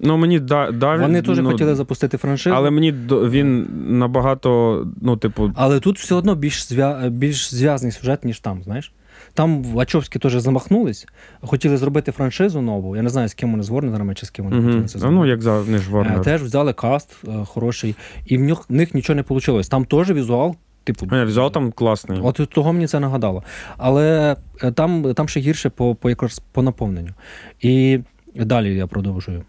Ну 0.00 0.16
мені 0.16 0.40
да, 0.40 0.70
да 0.70 0.96
Вони 0.96 1.22
теж 1.22 1.38
ну, 1.38 1.50
хотіли 1.50 1.74
запустити 1.74 2.16
франшизу. 2.16 2.56
Але 2.56 2.70
мені 2.70 2.94
він 3.10 3.68
набагато, 3.98 4.86
ну, 5.00 5.16
типу. 5.16 5.52
Але 5.54 5.80
тут 5.80 5.98
все 5.98 6.14
одно 6.14 6.34
більш 6.34 6.68
зв'я... 6.68 7.08
більш 7.08 7.54
зв'язаний 7.54 7.92
сюжет, 7.92 8.24
ніж 8.24 8.40
там, 8.40 8.62
знаєш. 8.62 8.92
Там 9.34 9.62
Вачовські 9.62 10.18
теж 10.18 10.34
замахнулись, 10.34 11.06
хотіли 11.40 11.76
зробити 11.76 12.12
франшизу 12.12 12.60
нову. 12.60 12.96
Я 12.96 13.02
не 13.02 13.08
знаю, 13.08 13.28
з 13.28 13.34
ким 13.34 13.50
вони 13.50 13.62
з 13.62 13.68
Ворнерами 13.68 14.14
чи 14.14 14.26
з 14.26 14.30
ким 14.30 14.44
вони 14.44 14.66
хотіли 14.66 14.88
це 14.88 14.98
зробити. 14.98 15.20
Ну, 15.20 15.26
як 15.26 15.42
завжди 15.42 15.78
ж 15.78 15.90
Ворнер. 15.90 16.22
Теж 16.22 16.42
взяли 16.42 16.72
каст 16.72 17.16
е, 17.28 17.44
хороший, 17.44 17.96
і 18.26 18.38
в 18.38 18.40
них, 18.40 18.70
в 18.70 18.72
них 18.72 18.94
нічого 18.94 19.16
не 19.16 19.24
вийшло. 19.28 19.62
Там 19.62 19.84
теж 19.84 20.10
візуал. 20.10 20.56
Типу, 20.84 21.06
а, 21.10 21.24
візуал 21.24 21.52
там 21.52 21.72
класний. 21.72 22.20
От 22.22 22.48
того 22.50 22.72
мені 22.72 22.86
це 22.86 23.00
нагадало. 23.00 23.42
Але 23.76 24.36
е, 24.62 24.72
там 24.72 25.14
там 25.14 25.28
ще 25.28 25.40
гірше 25.40 25.70
по 25.70 25.94
по, 25.94 26.10
якраз 26.10 26.42
по 26.52 26.62
наповненню. 26.62 27.14
І 27.60 28.00
далі 28.34 28.74
я 28.74 28.86
продовжую. 28.86 29.42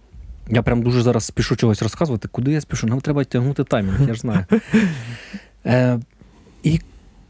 Я 0.50 0.62
прям 0.62 0.82
дуже 0.82 1.02
зараз 1.02 1.24
спішу 1.24 1.56
чогось 1.56 1.82
розказувати. 1.82 2.28
Куди 2.28 2.52
я 2.52 2.62
спішу? 2.62 2.88
Нам 2.88 3.02
треба 3.02 3.24
тягнути 3.24 3.64
таймінг, 3.64 4.08
я 4.08 4.14
ж 4.14 4.20
знаю. 4.20 4.46
Е, 5.66 6.00
І 6.64 6.80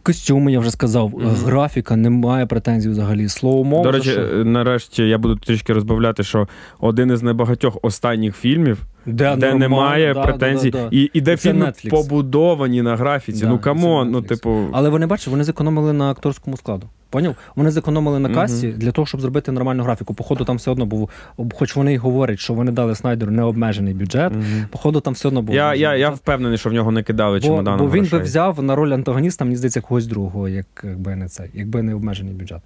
костюми, 0.07 0.51
я 0.51 0.59
вже 0.59 0.71
сказав, 0.71 1.09
mm-hmm. 1.09 1.45
графіка, 1.45 1.95
немає 1.95 2.45
претензій 2.45 2.89
взагалі. 2.89 3.29
Слово 3.29 3.63
мов. 3.63 3.83
До 3.83 3.91
речі, 3.91 4.11
що... 4.11 4.21
нарешті 4.45 5.03
я 5.03 5.17
буду 5.17 5.35
трішки 5.35 5.73
розбавляти, 5.73 6.23
що 6.23 6.47
один 6.79 7.11
із 7.11 7.23
небагатьох 7.23 7.77
останніх 7.81 8.35
фільмів. 8.35 8.77
Де, 9.07 9.35
де 9.35 9.53
немає 9.53 10.13
да, 10.13 10.23
претензій, 10.23 10.71
да, 10.71 10.83
да, 10.83 10.89
і 10.91 11.09
і 11.13 11.21
де 11.21 11.37
фільми 11.37 11.73
побудовані 11.89 12.81
на 12.81 12.95
графіці. 12.95 13.45
ну 13.45 13.59
come 13.59 13.89
on, 13.89 14.11
ну 14.11 14.21
типу. 14.21 14.65
Але 14.71 14.89
вони 14.89 15.05
бачите, 15.05 15.31
вони 15.31 15.43
зекономили 15.43 15.93
на 15.93 16.11
акторському 16.11 16.57
складу. 16.57 16.89
Поняв? 17.09 17.35
Вони 17.55 17.71
зекономили 17.71 18.19
на 18.19 18.29
касі 18.29 18.67
для 18.67 18.91
того, 18.91 19.05
щоб 19.05 19.21
зробити 19.21 19.51
нормальну 19.51 19.83
графіку. 19.83 20.13
Походу, 20.13 20.45
там 20.45 20.57
все 20.57 20.71
одно 20.71 20.85
був, 20.85 21.09
хоч 21.53 21.75
вони 21.75 21.93
й 21.93 21.97
говорять, 21.97 22.39
що 22.39 22.53
вони 22.53 22.71
дали 22.71 22.95
Снайдеру 22.95 23.31
необмежений 23.31 23.93
бюджет. 23.93 24.33
Походу, 24.71 24.99
там 24.99 25.13
все 25.13 25.27
одно 25.27 25.41
був. 25.41 25.55
Я 25.55 25.73
я, 25.75 25.95
я 25.95 26.09
впевнений, 26.09 26.57
що 26.57 26.69
в 26.69 26.73
нього 26.73 26.91
не 26.91 27.03
кидали 27.03 27.41
чемодану 27.41 27.77
Бо 27.77 27.91
він 27.91 27.91
грошей. 27.91 28.19
би 28.19 28.25
взяв 28.25 28.63
на 28.63 28.75
роль 28.75 28.91
антагоніста, 28.91 29.45
мені 29.45 29.57
здається, 29.57 29.81
когось 29.81 30.05
другого, 30.05 30.49
як, 30.49 30.65
якби 30.83 31.15
не 31.15 31.27
це, 31.27 31.47
якби 31.53 31.81
не 31.81 31.95
обмежений 31.95 32.33
бюджет. 32.33 32.61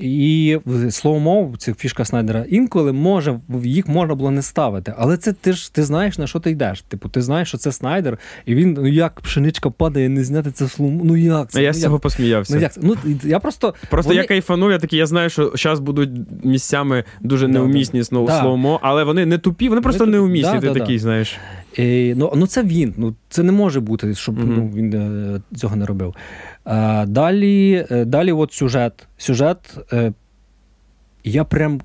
І 0.00 0.58
слово 0.90 1.18
мов, 1.18 1.54
це 1.58 1.74
фішка 1.74 2.04
Снайдера, 2.04 2.44
інколи 2.48 2.92
може 2.92 3.40
їх 3.64 3.88
можна 3.88 4.14
було 4.14 4.30
не 4.30 4.42
ставити. 4.42 4.94
Але 4.98 5.16
це 5.16 5.32
ти 5.32 5.52
ж 5.52 5.74
ти 5.74 5.84
знаєш, 5.84 6.18
на 6.18 6.26
що 6.26 6.40
ти 6.40 6.50
йдеш. 6.50 6.82
Типу, 6.82 7.08
ти 7.08 7.22
знаєш, 7.22 7.48
що 7.48 7.58
це 7.58 7.72
Снайдер, 7.72 8.18
і 8.46 8.54
він 8.54 8.72
ну 8.72 8.86
як 8.86 9.20
пшеничка 9.20 9.70
падає, 9.70 10.08
не 10.08 10.24
зняти 10.24 10.50
це 10.50 10.68
слово. 10.68 11.00
Ну 11.04 11.16
як 11.16 11.50
це? 11.50 11.62
Я 11.62 11.68
ну, 11.68 11.74
з 11.74 11.82
цього 11.82 11.94
як? 11.94 12.02
посміявся. 12.02 12.54
Ну 12.54 12.60
як 12.60 12.72
це? 12.72 12.80
Ну 12.84 12.96
я 13.24 13.38
просто 13.38 13.74
просто 13.90 14.08
вони... 14.08 14.20
я 14.20 14.26
кайфаную, 14.26 14.72
я 14.72 14.78
такий, 14.78 14.98
я 14.98 15.06
знаю, 15.06 15.30
що 15.30 15.52
зараз 15.54 15.80
будуть 15.80 16.10
місцями 16.44 17.04
дуже 17.20 17.48
неумісні 17.48 18.02
да, 18.12 18.20
да. 18.20 18.40
слово, 18.40 18.80
але 18.82 19.04
вони 19.04 19.26
не 19.26 19.38
тупі, 19.38 19.68
вони 19.68 19.80
просто 19.80 20.06
не 20.06 20.12
неумісні. 20.12 20.52
Да, 20.52 20.60
ти 20.60 20.66
да, 20.66 20.74
такий, 20.74 20.98
знаєш. 20.98 21.36
І, 21.78 22.14
ну, 22.16 22.32
ну 22.36 22.46
це 22.46 22.62
він. 22.62 22.94
Ну 22.96 23.14
це 23.28 23.42
не 23.42 23.52
може 23.52 23.80
бути, 23.80 24.14
щоб 24.14 24.38
mm-hmm. 24.38 24.56
ну, 24.56 24.70
він 24.74 24.94
е, 24.94 25.40
цього 25.56 25.76
не 25.76 25.86
робив. 25.86 26.14
А, 26.64 27.06
Далі, 27.08 27.86
е, 27.90 28.04
далі, 28.04 28.32
от 28.32 28.52
сюжет. 28.52 29.08
Сюжет. 29.18 29.78
Е, 29.92 30.12
я 31.24 31.44
прям 31.44 31.80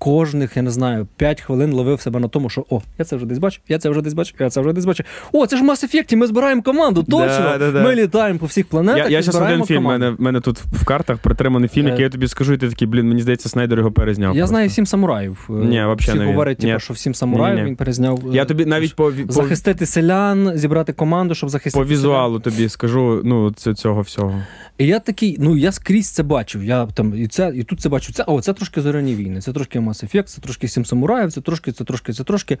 кожних, 0.00 0.56
я 0.56 0.62
не 0.62 0.70
знаю, 0.70 1.06
5 1.16 1.40
хвилин 1.40 1.72
ловив 1.72 2.00
себе 2.00 2.20
на 2.20 2.28
тому, 2.28 2.50
що 2.50 2.64
о, 2.70 2.80
я 2.98 3.04
це 3.04 3.16
вже 3.16 3.26
десь 3.26 3.38
бачу, 3.38 3.60
я 3.68 3.78
це 3.78 3.90
вже 3.90 4.02
десь 4.02 4.14
бачу, 4.14 4.34
я 4.40 4.50
це 4.50 4.60
вже 4.60 4.72
десь 4.72 4.84
бачу. 4.84 5.04
О, 5.32 5.46
це 5.46 5.56
ж 5.56 5.62
в 5.62 5.66
Mass 5.66 5.84
Effect, 5.84 6.16
ми 6.16 6.26
збираємо 6.26 6.62
команду. 6.62 7.02
Точно! 7.02 7.26
Да, 7.26 7.58
да, 7.58 7.72
да. 7.72 7.82
Ми 7.82 7.94
літаємо 7.94 8.38
по 8.38 8.46
всіх 8.46 8.66
планетах. 8.66 9.10
Я 9.10 9.16
я 9.18 9.22
зараз 9.22 9.52
один 9.52 9.66
фільм. 9.66 9.82
Мене 9.82 10.14
мене 10.18 10.40
тут 10.40 10.58
в 10.58 10.84
картах 10.84 11.18
притриманий 11.18 11.68
фільм, 11.68 11.88
який 11.88 12.02
я 12.02 12.08
тобі 12.08 12.28
скажу, 12.28 12.52
і 12.52 12.56
ти 12.58 12.68
такий, 12.68 12.88
блін, 12.88 13.08
мені 13.08 13.22
здається, 13.22 13.48
Снайдер 13.48 13.78
його 13.78 13.92
перезняв. 13.92 14.36
Я 14.36 14.40
просто. 14.40 14.54
знаю 14.54 14.70
сім 14.70 14.86
самураїв. 14.86 15.46
Ні, 15.48 15.84
Всі 15.98 16.14
не 16.14 16.26
говорять, 16.26 16.58
типу, 16.58 16.80
що 16.80 16.94
всім 16.94 17.14
самураїв 17.14 17.56
ні, 17.56 17.62
ні. 17.62 17.68
він 17.68 17.76
перезняв. 17.76 18.20
Я 18.32 18.44
тобі 18.44 18.66
навіть 18.66 18.96
по 18.96 19.12
захистити 19.28 19.86
селян, 19.86 20.58
зібрати 20.58 20.92
команду, 20.92 21.34
щоб 21.34 21.50
захистити. 21.50 21.84
По 21.84 21.90
візуалу 21.90 22.40
селян. 22.40 22.56
тобі 22.56 22.68
скажу, 22.68 23.20
ну, 23.24 23.50
цього 23.52 24.00
всього. 24.00 24.42
І 24.78 24.86
я 24.86 24.98
такий, 24.98 25.36
ну 25.40 25.56
я 25.56 25.72
скрізь 25.72 26.10
це 26.10 26.22
бачив. 26.22 26.64
Я 26.64 26.86
там 26.86 27.14
і 27.16 27.26
це, 27.26 27.52
і 27.54 27.62
тут 27.64 27.80
це 27.80 27.88
бачу. 27.88 28.12
Це 28.12 28.24
о, 28.26 28.40
це 28.40 28.52
трошки 28.52 28.80
зоряні 28.80 29.14
війни, 29.14 29.40
це 29.40 29.52
трошки 29.52 29.80
Mass 29.90 30.16
Effect, 30.16 30.22
це 30.22 30.40
трошки 30.40 30.68
Сім 30.68 30.84
самураїв, 30.84 31.32
це 31.32 31.40
трошки, 31.40 31.72
це 31.72 31.84
трошки, 31.84 32.12
це 32.12 32.24
трошки. 32.24 32.58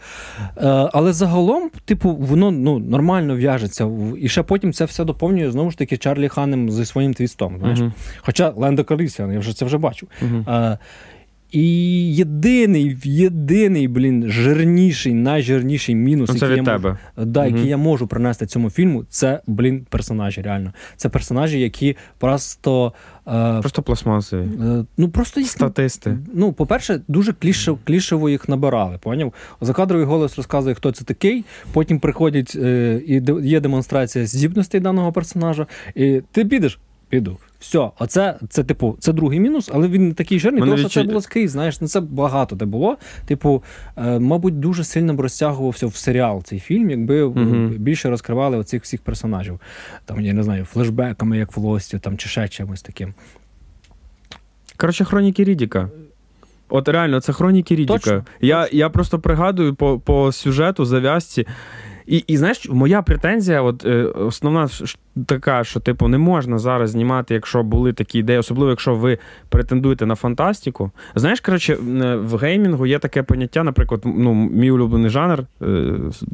Е, 0.56 0.88
Але 0.92 1.12
загалом, 1.12 1.70
типу, 1.84 2.12
воно 2.12 2.50
ну, 2.50 2.78
нормально 2.78 3.36
в'яжеться. 3.36 3.90
І 4.18 4.28
ще 4.28 4.42
потім 4.42 4.72
це 4.72 4.84
все 4.84 5.04
доповнює 5.04 5.50
знову 5.50 5.70
ж 5.70 5.78
таки 5.78 5.96
Чарлі 5.96 6.28
Ханем 6.28 6.70
зі 6.70 6.84
своїм 6.84 7.14
твістом. 7.14 7.58
Знаєш? 7.58 7.78
Uh-huh. 7.78 7.92
Хоча 8.20 8.52
Ленда 8.56 8.84
Карлісіан, 8.84 9.32
я 9.32 9.38
вже 9.38 9.56
це 9.56 9.64
вже 9.64 9.78
бачив. 9.78 10.08
Uh-huh. 10.22 10.78
І 11.52 12.14
єдиний, 12.14 12.96
єдиний, 13.04 13.88
блін, 13.88 14.24
жирніший, 14.28 15.14
найжирніший 15.14 15.94
мінус, 15.94 16.30
це 16.30 16.34
який, 16.34 16.50
від 16.50 16.56
я 16.56 16.64
тебе. 16.64 16.98
Можу, 17.16 17.30
да, 17.30 17.46
який 17.46 17.66
я 17.66 17.76
можу 17.76 18.06
принести 18.06 18.46
цьому 18.46 18.70
фільму, 18.70 19.04
це, 19.08 19.40
блін, 19.46 19.86
персонажі. 19.90 20.42
Реально. 20.42 20.72
Це 20.96 21.08
персонажі, 21.08 21.60
які 21.60 21.96
просто. 22.18 22.92
Е, 23.26 23.60
просто 23.60 23.82
пластмаси. 23.82 24.36
Е, 24.36 24.84
ну, 24.96 25.08
просто 25.08 25.40
їх, 25.40 25.50
Статисти. 25.50 26.18
Ну, 26.34 26.52
по-перше, 26.52 27.00
дуже 27.08 27.32
клішево, 27.32 27.78
клішево 27.84 28.30
їх 28.30 28.48
набирали. 28.48 28.98
Поняв? 28.98 29.32
Закадровий 29.60 30.06
голос 30.06 30.36
розказує, 30.36 30.74
хто 30.74 30.92
це 30.92 31.04
такий. 31.04 31.44
Потім 31.72 31.98
приходять 31.98 32.56
е, 32.56 33.00
і 33.06 33.22
є 33.42 33.60
демонстрація 33.60 34.26
здібностей 34.26 34.80
даного 34.80 35.12
персонажа, 35.12 35.66
і 35.94 36.22
ти 36.32 36.44
підеш. 36.44 36.78
Піду. 37.08 37.38
Все, 37.60 37.90
оце 37.98 38.38
це, 38.48 38.64
типу, 38.64 38.96
це 38.98 39.12
другий 39.12 39.40
мінус, 39.40 39.70
але 39.72 39.88
він 39.88 40.08
не 40.08 40.14
такий 40.14 40.38
жирний, 40.38 40.60
тому 40.60 40.76
що 40.76 40.86
відчу... 40.86 41.00
це 41.00 41.06
було 41.06 41.20
скрізь. 41.20 41.50
Знаєш, 41.50 41.80
ну 41.80 41.88
це 41.88 42.00
багато 42.00 42.56
де 42.56 42.64
було. 42.64 42.96
Типу, 43.26 43.62
е, 43.96 44.18
мабуть, 44.18 44.60
дуже 44.60 44.84
сильно 44.84 45.14
б 45.14 45.20
розтягувався 45.20 45.86
в 45.86 45.96
серіал 45.96 46.42
цей 46.42 46.58
фільм, 46.58 46.90
якби 46.90 47.22
угу. 47.22 47.68
більше 47.68 48.10
розкривали 48.10 48.56
оцих 48.56 48.82
всіх 48.82 49.00
персонажів. 49.00 49.60
Там, 50.04 50.20
я 50.20 50.32
не 50.32 50.42
знаю, 50.42 50.64
флешбеками, 50.64 51.38
як 51.38 51.56
в 51.56 51.60
Лості, 51.60 51.98
там, 51.98 52.16
чи 52.16 52.28
ще 52.28 52.48
чимось 52.48 52.82
таким. 52.82 53.14
Коротше, 54.76 55.04
хроніки 55.04 55.44
Рідіка. 55.44 55.88
От 56.68 56.88
реально, 56.88 57.20
це 57.20 57.32
хроніки 57.32 57.76
Рідіка. 57.76 57.98
Точно, 57.98 58.24
я 58.40 58.68
я 58.72 58.88
просто 58.88 59.18
пригадую 59.18 59.74
по 59.74 59.98
по 59.98 60.32
сюжету, 60.32 60.84
зав'язці. 60.84 61.46
І 62.06 62.24
і 62.26 62.36
знаєш, 62.36 62.68
моя 62.68 63.02
претензія, 63.02 63.62
от 63.62 63.84
е, 63.84 64.04
основна 64.04 64.68
така, 65.26 65.64
що 65.64 65.80
типу 65.80 66.08
не 66.08 66.18
можна 66.18 66.58
зараз 66.58 66.90
знімати, 66.90 67.34
якщо 67.34 67.62
були 67.62 67.92
такі 67.92 68.18
ідеї, 68.18 68.38
особливо 68.38 68.70
якщо 68.70 68.94
ви 68.94 69.18
претендуєте 69.48 70.06
на 70.06 70.14
фантастику. 70.14 70.90
Знаєш, 71.14 71.40
коротше, 71.40 71.74
в 72.22 72.36
геймінгу 72.36 72.86
є 72.86 72.98
таке 72.98 73.22
поняття, 73.22 73.62
наприклад, 73.62 74.00
ну, 74.04 74.34
мій 74.34 74.70
улюблений 74.70 75.10
жанр 75.10 75.44
е, 75.62 75.64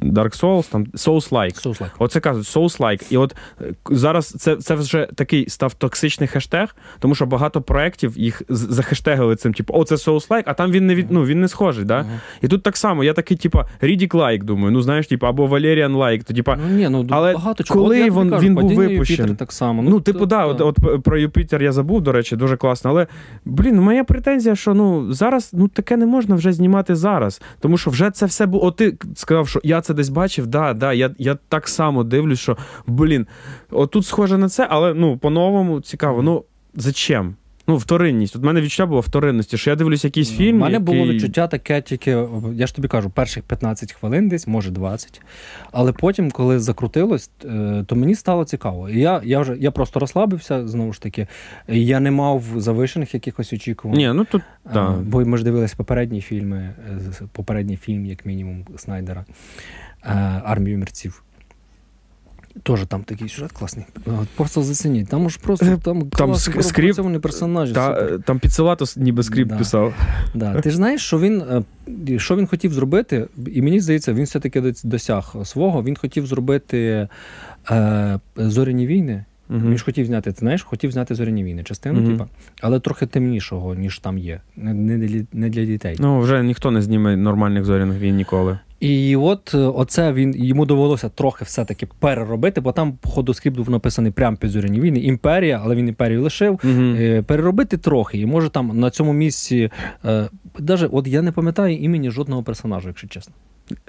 Dark 0.03 0.43
Souls, 0.43 0.71
там 0.71 0.85
Souls-like. 0.85 1.67
Souls-like. 1.67 1.91
Оце 1.99 2.21
кажуть, 2.21 2.45
Souls-like. 2.45 3.13
І 3.13 3.17
от 3.17 3.37
е, 3.61 3.75
зараз 3.91 4.27
це 4.27 4.57
це 4.57 4.75
вже 4.75 5.09
такий 5.15 5.49
став 5.49 5.75
токсичний 5.75 6.29
хештег, 6.29 6.77
тому 6.99 7.15
що 7.15 7.27
багато 7.27 7.63
проєктів 7.63 8.19
їх 8.19 8.43
захештегали 8.49 9.37
цим, 9.37 9.55
типу, 9.55 9.75
о, 9.77 9.85
це 9.85 9.95
Souls-like, 9.95 10.45
а 10.47 10.55
там 10.55 10.71
він 10.71 10.87
не 10.87 10.95
від, 10.95 11.11
ну, 11.11 11.25
він 11.25 11.41
не 11.41 11.49
схожий. 11.49 11.85
Да? 11.85 11.99
Uh-huh. 11.99 12.21
І 12.43 12.49
тут 12.49 12.63
так 12.63 12.77
само, 12.77 13.05
я 13.05 13.13
такий, 13.13 13.37
типу, 13.37 13.61
Riddick-like, 13.83 14.43
думаю, 14.43 14.71
ну 14.71 14.83
знаєш, 14.83 15.07
типу, 15.07 15.27
або 15.27 15.47
Valerian 15.47 15.97
like. 15.97 16.25
То, 16.25 16.35
типу, 16.35 16.53
ну, 16.69 16.77
ні, 16.77 16.89
ну, 16.89 17.07
але 17.11 17.33
багато 17.33 17.65
чого. 17.65 17.81
Коли 17.81 18.11
він, 18.11 18.39
він 18.39 18.55
був 18.69 18.77
випущений. 18.77 19.35
так 19.35 19.53
само. 19.53 19.83
Ну, 19.83 19.91
ну 19.91 20.01
типу, 20.01 20.19
то, 20.19 20.27
да, 20.27 20.47
от, 20.47 20.61
от 20.61 21.03
про 21.03 21.19
Юпітер 21.19 21.63
я 21.63 21.73
забув, 21.73 22.01
до 22.01 22.13
речі, 22.13 22.37
дуже 22.37 22.57
класно. 22.57 22.91
Але, 22.91 23.07
блін, 23.45 23.81
моя 23.81 24.05
претензія, 24.05 24.57
що 24.57 24.75
ну 24.75 25.13
зараз 25.13 25.51
ну 25.53 25.69
таке 25.69 25.97
не 25.97 26.07
можна 26.07 26.35
вже 26.35 26.53
знімати 26.53 26.95
зараз. 26.95 27.43
Тому 27.61 27.79
що 27.79 27.91
вже 27.91 28.11
це 28.11 28.27
все 28.27 28.47
було. 28.47 28.65
От 28.65 28.77
ти 28.77 28.99
сказав, 29.15 29.49
що 29.49 29.61
я 29.65 29.81
це 29.81 29.95
десь 29.95 30.09
бачив, 30.09 30.47
да, 30.47 30.75
да, 30.75 30.93
я 30.93 31.11
я 31.19 31.39
так 31.49 31.69
само 31.69 32.05
дивлюсь, 32.05 32.41
що 32.41 32.57
блін, 32.87 33.27
отут 33.71 34.07
схоже 34.07 34.39
на 34.39 34.49
це, 34.49 34.67
але 34.71 34.95
ну, 34.95 35.19
по-новому 35.19 35.81
цікаво. 35.81 36.23
Ну, 36.23 36.45
зачем? 36.75 37.35
Ну, 37.69 37.77
вторинність. 37.77 38.37
От 38.37 38.43
мене 38.43 38.61
відчуття 38.61 38.87
було 38.87 39.01
вторинності, 39.01 39.59
що 39.59 39.71
я 39.71 39.77
дивлюсь 39.77 40.05
якийсь 40.05 40.31
ну, 40.31 40.37
фільм. 40.37 40.57
У 40.57 40.61
мене 40.61 40.73
який... 40.73 40.85
було 40.85 41.13
відчуття 41.13 41.47
таке, 41.47 41.83
тільки, 41.83 42.27
я 42.55 42.67
ж 42.67 42.75
тобі 42.75 42.89
кажу, 42.89 43.11
перших 43.11 43.45
15 43.45 43.93
хвилин 43.93 44.29
десь, 44.29 44.47
може 44.47 44.71
20. 44.71 45.23
Але 45.73 45.93
потім, 45.93 46.31
коли 46.31 46.59
закрутилось, 46.59 47.31
е, 47.45 47.85
то 47.87 47.97
мені 47.97 48.15
стало 48.15 48.45
цікаво. 48.45 48.89
І 48.89 49.01
я 49.01 49.21
я, 49.25 49.41
вже 49.41 49.57
я 49.61 49.71
просто 49.71 50.01
розслабився, 50.01 50.69
знову 50.69 50.93
ж 50.93 51.01
таки. 51.01 51.27
Я 51.69 52.01
не 52.01 52.11
мав 52.11 52.45
завишених 52.57 53.15
якихось 53.15 53.53
очікувань. 53.53 53.99
Ні, 53.99 54.13
ну 54.15 54.25
тут, 54.25 54.43
да. 54.73 54.91
Бо 54.91 55.25
ми 55.25 55.39
ж 55.39 55.45
дивилися 55.45 55.75
попередні 55.77 56.21
фільми, 56.21 56.75
е, 56.91 57.27
попередній 57.33 57.77
фільм, 57.77 58.07
як 58.07 58.27
мінімум, 58.27 58.65
Снайдера 58.77 59.25
е, 60.05 60.43
Армію 60.45 60.79
мерців. 60.79 61.23
Теж 62.63 62.81
там 62.89 63.05
такий 63.05 63.29
сюжет 63.29 63.53
класний. 63.53 63.87
Просто 64.37 64.63
зацініть. 64.63 65.09
Там 65.09 65.31
ж 65.31 65.39
просто 65.43 65.67
е, 65.67 65.79
там, 65.83 66.09
там 66.11 66.35
скрипт, 66.35 67.23
персонажі. 67.23 67.73
Та, 67.73 68.19
там 68.19 68.39
Піцелатос 68.39 68.97
ніби 68.97 69.23
скрипт 69.23 69.51
да. 69.51 69.57
писав. 69.57 69.95
Да. 70.35 70.61
Ти 70.61 70.71
ж 70.71 70.77
знаєш, 70.77 71.03
що 71.03 71.21
він 71.21 71.43
е, 72.09 72.19
що 72.19 72.37
він 72.37 72.47
хотів 72.47 72.73
зробити, 72.73 73.27
і 73.53 73.63
мені 73.63 73.81
здається, 73.81 74.13
він 74.13 74.25
все-таки 74.25 74.75
досяг 74.85 75.35
свого. 75.45 75.83
Він 75.83 75.97
хотів 75.97 76.27
зробити 76.27 77.09
е, 77.71 78.21
зоряні 78.37 78.87
війни 78.87 79.25
Угу. 79.51 79.61
Він 79.69 79.79
ж 79.79 79.85
хотів 79.85 80.07
зняти, 80.07 80.33
ти 80.33 80.39
знаєш, 80.39 80.63
хотів 80.63 80.93
зняти 80.93 81.15
зоряні 81.15 81.45
війни, 81.45 81.63
частину, 81.63 82.01
Мгм. 82.01 82.13
типа, 82.13 82.27
але 82.61 82.81
трохи 82.81 83.07
темнішого, 83.07 83.75
ніж 83.75 83.99
там 83.99 84.19
є. 84.19 84.41
Не, 84.57 84.75
не, 84.75 84.99
для- 84.99 85.25
не 85.33 85.51
для 85.51 85.65
дітей. 85.65 85.97
Ну, 85.99 86.21
вже 86.21 86.43
ніхто 86.43 86.71
не 86.71 86.83
зніме 86.83 87.17
нормальних 87.17 87.65
зоряних 87.65 87.99
війн 87.99 88.17
ніколи. 88.17 88.59
І 88.81 89.17
от 89.17 89.55
е, 89.55 89.59
оце 89.59 90.13
він 90.13 90.35
йому 90.45 90.67
довелося 90.67 91.09
трохи 91.09 91.45
все-таки 91.45 91.87
переробити, 91.99 92.61
бо 92.61 92.73
там, 92.73 92.93
походу, 92.93 93.35
скрипт 93.35 93.57
був 93.57 93.71
написаний 93.71 94.13
прямо 94.13 94.37
під 94.37 94.51
зоряні 94.51 94.81
війни. 94.81 94.99
Імперія, 95.01 95.61
але 95.65 95.75
він 95.75 95.89
імперію 95.89 96.23
лишив. 96.23 96.53
Угу. 96.65 96.73
Е, 96.83 97.23
Переробити 97.23 97.77
трохи. 97.77 98.19
І 98.19 98.27
може 98.27 98.49
там 98.49 98.81
на 98.81 98.91
цьому 98.91 99.13
місці. 99.13 99.71
Е, 100.05 100.29
даже, 100.59 100.87
от 100.87 101.07
я 101.07 101.23
не 101.23 101.33
пам'ятаю 101.33 101.77
імені 101.77 102.11
жодного 102.11 102.43
персонажа, 102.43 102.89
якщо 102.89 103.09
чесно. 103.09 103.35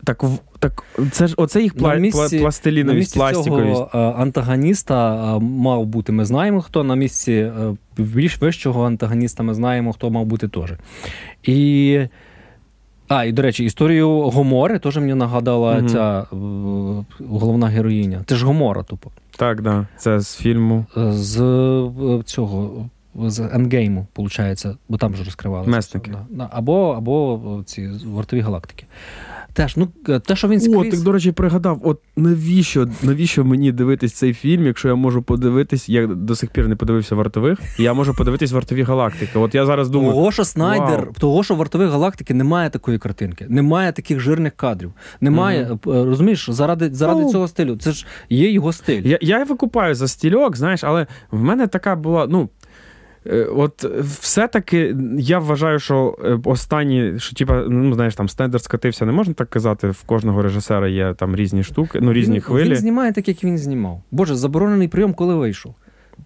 Так, 0.03 0.24
так 0.60 0.84
це 1.12 1.27
ж 1.27 1.34
оце 1.38 1.62
їх 1.62 1.75
На 1.75 1.96
місці- 1.96 2.20
пла- 2.20 2.34
На 2.34 2.39
пластиліновість, 2.39 3.00
місці 3.00 3.20
пластиковість. 3.20 3.74
цього 3.75 3.89
е, 3.94 3.98
антагоніста 3.98 5.39
мав 5.39 5.86
бути, 5.86 6.12
ми 6.12 6.25
знаємо, 6.25 6.62
хто 6.62 6.84
на 6.84 6.96
місці 6.96 7.51
більш 7.98 8.41
вищого 8.41 8.86
антагоніста 8.86 9.44
ми 9.44 9.53
знаємо, 9.53 9.94
хто 9.94 10.10
мав 10.10 10.25
бути 10.25 10.48
теж. 10.48 10.74
І. 11.44 12.00
А, 13.08 13.24
і 13.24 13.32
до 13.32 13.42
речі, 13.42 13.66
історію 13.66 14.22
Гомори 14.22 14.80
теж 14.80 14.98
мені 14.98 15.14
нагадала 15.14 15.76
Мгм. 15.78 15.90
ця 15.90 16.20
е, 16.22 16.26
головна 17.30 17.68
героїня. 17.68 18.24
Це 18.26 18.36
ж 18.36 18.46
Гомора, 18.46 18.84
тупо. 18.84 19.12
Так, 19.38 19.62
да. 19.62 19.88
Це 19.98 20.20
з 20.20 20.36
фільму 20.36 20.86
Е, 20.98 21.12
З 21.12 21.42
е, 21.42 22.22
цього. 22.26 22.86
З 23.26 23.40
Ендгейму, 23.54 24.08
виходить, 24.18 24.66
бо 24.90 24.98
там 24.98 25.16
ж 25.16 25.24
розкривалися. 25.24 25.72
Месники. 25.72 26.12
Да. 26.30 26.50
Або, 26.52 26.92
або 26.98 27.40
ці 27.66 27.90
вартові 28.06 28.40
галактики. 28.40 28.86
Теж, 29.58 29.78
ну, 29.78 29.88
е, 30.10 30.20
те, 30.20 30.36
що 30.36 30.48
він 30.48 30.60
скрізь... 30.60 30.76
О, 30.76 30.84
так, 30.84 31.00
до 31.00 31.12
речі, 31.12 31.32
пригадав, 31.32 31.82
от 31.84 32.00
навіщо, 32.16 32.88
навіщо 33.04 33.46
мені 33.46 33.72
дивитись 33.72 34.14
цей 34.14 34.34
фільм, 34.34 34.66
якщо 34.66 34.88
я 34.88 34.96
можу 34.96 35.22
подивитись, 35.24 35.90
я 35.90 36.08
до 36.08 36.36
сих 36.36 36.50
пір 36.50 36.68
не 36.68 36.76
подивився 36.76 37.16
вартових, 37.16 37.60
я 37.80 37.94
можу 37.94 38.14
подивитись 38.14 38.52
вартові 38.52 38.82
галактики. 38.84 39.40
От 39.40 39.56
я 39.56 39.66
зараз 39.66 39.90
думаю, 39.90 40.12
Того, 40.12 40.32
що 40.32 40.46
Снайдер, 40.46 41.02
вау. 41.06 41.14
того, 41.20 41.44
що 41.44 41.56
вартових 41.56 41.90
галактики 41.90 42.34
немає 42.34 42.70
такої 42.70 42.98
картинки, 42.98 43.46
немає 43.50 43.92
таких 43.92 44.20
жирних 44.20 44.54
кадрів. 44.56 44.94
Немає, 45.22 45.62
е, 45.74 45.78
розумієш, 45.86 46.50
заради, 46.50 46.90
заради 46.94 47.22
Ну. 47.22 47.32
цього 47.32 47.48
стилю. 47.48 47.76
Це 47.78 47.92
ж 47.92 48.06
є 48.30 48.52
його 48.52 48.74
стиль. 48.74 49.02
Я, 49.06 49.18
я 49.22 49.44
викупаю 49.44 49.96
за 49.96 50.08
стільок, 50.08 50.58
знаєш, 50.58 50.84
але 50.84 51.08
в 51.32 51.42
мене 51.44 51.68
така 51.68 51.96
була, 51.96 52.28
ну. 52.30 52.50
Е, 53.29 53.43
От 53.43 53.84
все-таки 54.19 54.96
я 55.17 55.39
вважаю, 55.39 55.79
що 55.79 56.17
е, 56.25 56.39
останні, 56.43 57.19
що 57.19 57.36
типа, 57.36 57.63
ну 57.69 57.93
знаєш, 57.93 58.15
там 58.15 58.29
стендер 58.29 58.62
скатився, 58.62 59.05
не 59.05 59.12
можна 59.12 59.34
так 59.34 59.50
казати. 59.50 59.89
В 59.89 60.03
кожного 60.03 60.41
режисера 60.41 60.88
є 60.88 61.13
там 61.13 61.36
різні 61.36 61.63
штуки, 61.63 62.00
ну 62.01 62.13
різні 62.13 62.36
він, 62.36 62.41
хвилі. 62.41 62.69
Він 62.69 62.75
знімає 62.75 63.13
так, 63.13 63.27
як 63.27 63.43
він 63.43 63.57
знімав. 63.57 64.01
Боже, 64.12 64.36
заборонений 64.36 64.88
прийом, 64.88 65.13
коли 65.13 65.36
вийшов. 65.36 65.75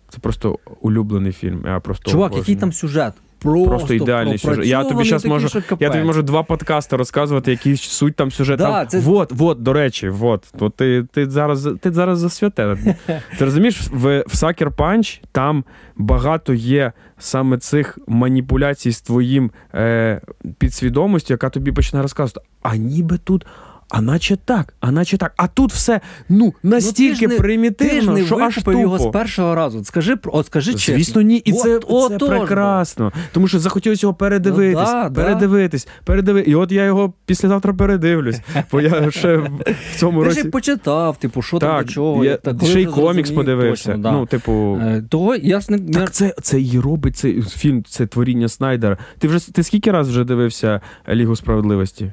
Це 0.10 0.20
просто 0.20 0.60
улюблений 0.82 1.32
фільм. 1.32 1.64
Я 1.66 1.80
просто 1.80 2.12
Чувак, 2.12 2.32
обожнюю. 2.32 2.42
який 2.42 2.56
там 2.56 2.74
сюжет? 2.74 3.14
Просто, 3.42 3.70
Просто 3.70 3.94
ідеальний 3.94 4.38
сюжет. 4.38 4.66
Я 4.66 4.84
тобі 4.84 5.10
такий, 5.10 5.32
можу- 5.32 5.48
Я 5.80 5.90
тобі 5.90 6.04
можу 6.04 6.24
два 6.24 6.44
подкасти 6.44 6.96
розказувати, 6.96 7.52
які 7.52 7.76
суть 7.78 8.16
там 8.16 8.32
сюжет. 8.32 8.58
Да, 8.58 8.72
там, 8.72 8.88
це- 8.88 9.00
Вот, 9.00 9.32
вот, 9.32 9.62
до 9.64 9.74
речі, 9.74 10.10
вот. 10.10 10.54
То 10.60 10.70
ти, 10.70 11.06
ти 11.12 11.30
зараз 11.30 11.70
ти 11.82 11.92
зараз 11.92 12.20
засвяте. 12.20 12.78
Ти 13.40 13.46
розумієш, 13.46 13.82
в, 13.92 14.22
в 14.28 14.34
Sucker 14.34 14.76
Punch 14.76 15.22
там 15.32 15.64
багато 15.96 16.54
є 16.54 16.92
саме 17.18 17.58
цих 17.58 18.00
маніпуляцій 18.08 18.92
з 18.92 19.02
твоїм 19.02 19.52
е, 19.76 20.22
підсвідомістю, 20.58 21.34
яка 21.34 21.50
тобі 21.50 21.72
почне 21.72 22.02
розказувати. 22.02 22.48
А 22.62 22.76
ніби 22.76 23.18
тут. 23.18 23.46
А 23.94 24.02
наче 24.02 24.36
так, 24.46 24.74
а 24.80 24.92
наче 24.92 25.18
так. 25.18 25.34
А 25.38 25.48
тут 25.48 25.72
все 25.74 26.02
ну 26.30 26.54
настільки 26.64 27.20
ти 27.20 27.28
ж 27.28 27.28
не- 27.28 27.38
примітивно, 27.38 27.94
Ти 27.94 28.02
ж 28.02 28.10
не 28.12 28.26
що 28.26 28.38
аж 28.38 28.58
викупив 28.58 28.80
його 28.80 29.00
з 29.00 29.08
першого 29.12 29.56
разу. 29.56 29.84
Скажи, 29.84 30.16
про- 30.16 30.32
от 30.36 30.46
скажи 30.46 30.74
чесно. 30.74 30.96
Звісно, 30.96 31.22
ні, 31.22 31.38
і 31.38 31.52
От- 31.54 31.60
це, 31.60 31.80
от 31.88 32.12
це 32.12 32.18
тож, 32.18 32.30
прекрасно. 32.30 33.12
Тому 33.32 33.48
що 33.48 33.60
захотілося 33.60 34.06
його 34.06 34.14
передивитись, 34.14 34.88
Ну, 34.88 34.94
да, 35.04 35.10
да. 35.10 35.22
передивитись, 35.24 35.88
передиви. 36.06 36.42
І 36.42 36.56
от 36.56 36.72
я 36.72 36.84
його 36.86 37.14
післязавтра 37.26 37.74
передивлюсь. 37.74 38.42
Бо 38.72 38.82
я 38.82 39.12
ще 39.12 39.38
в 39.38 39.50
цьому 39.96 40.22
Ти 40.22 40.28
році. 40.28 40.42
ж 40.42 40.48
і 40.48 40.50
почитав, 40.52 41.18
типу, 41.18 41.42
що 41.42 41.60
там 41.60 41.84
до 41.84 41.90
чого. 41.90 42.26
я 42.26 42.38
так, 42.38 42.56
ще 42.64 42.82
й 42.82 42.86
комікс 42.86 43.32
подивився. 43.32 43.86
точно, 43.86 44.04
да. 44.04 44.12
Ну, 44.12 44.26
типу. 44.26 44.80
Е, 44.82 45.04
Того 45.10 45.36
я 45.36 45.60
ж 45.60 45.68
не 45.70 45.78
не- 45.78 45.92
Так 45.94 46.12
це, 46.12 46.34
це 46.42 46.62
і 46.62 46.80
робить 46.80 47.18
цей 47.18 47.42
фільм, 47.42 47.84
це 47.84 48.06
творіння 48.08 48.48
Снайдера. 48.48 48.98
Ти 49.20 49.28
вже 49.28 49.54
ти 49.54 49.64
скільки 49.64 49.92
раз 49.92 50.10
вже 50.10 50.24
дивився 50.24 50.82
Лігу 51.10 51.36
справедливості? 51.36 52.12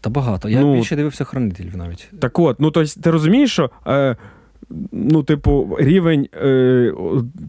Та 0.00 0.10
багато. 0.10 0.48
Я 0.48 0.60
Ну, 0.60 0.74
більше 0.74 0.96
дивився 0.96 1.24
хранителів 1.24 1.76
навіть. 1.76 2.10
Так 2.20 2.38
от, 2.38 2.60
ну 2.60 2.70
тобто, 2.70 3.00
ти 3.00 3.10
розумієш, 3.10 3.52
що 3.52 3.70
е, 3.86 4.16
ну, 4.92 5.22
типу, 5.22 5.76
рівень 5.80 6.28
е, 6.42 6.92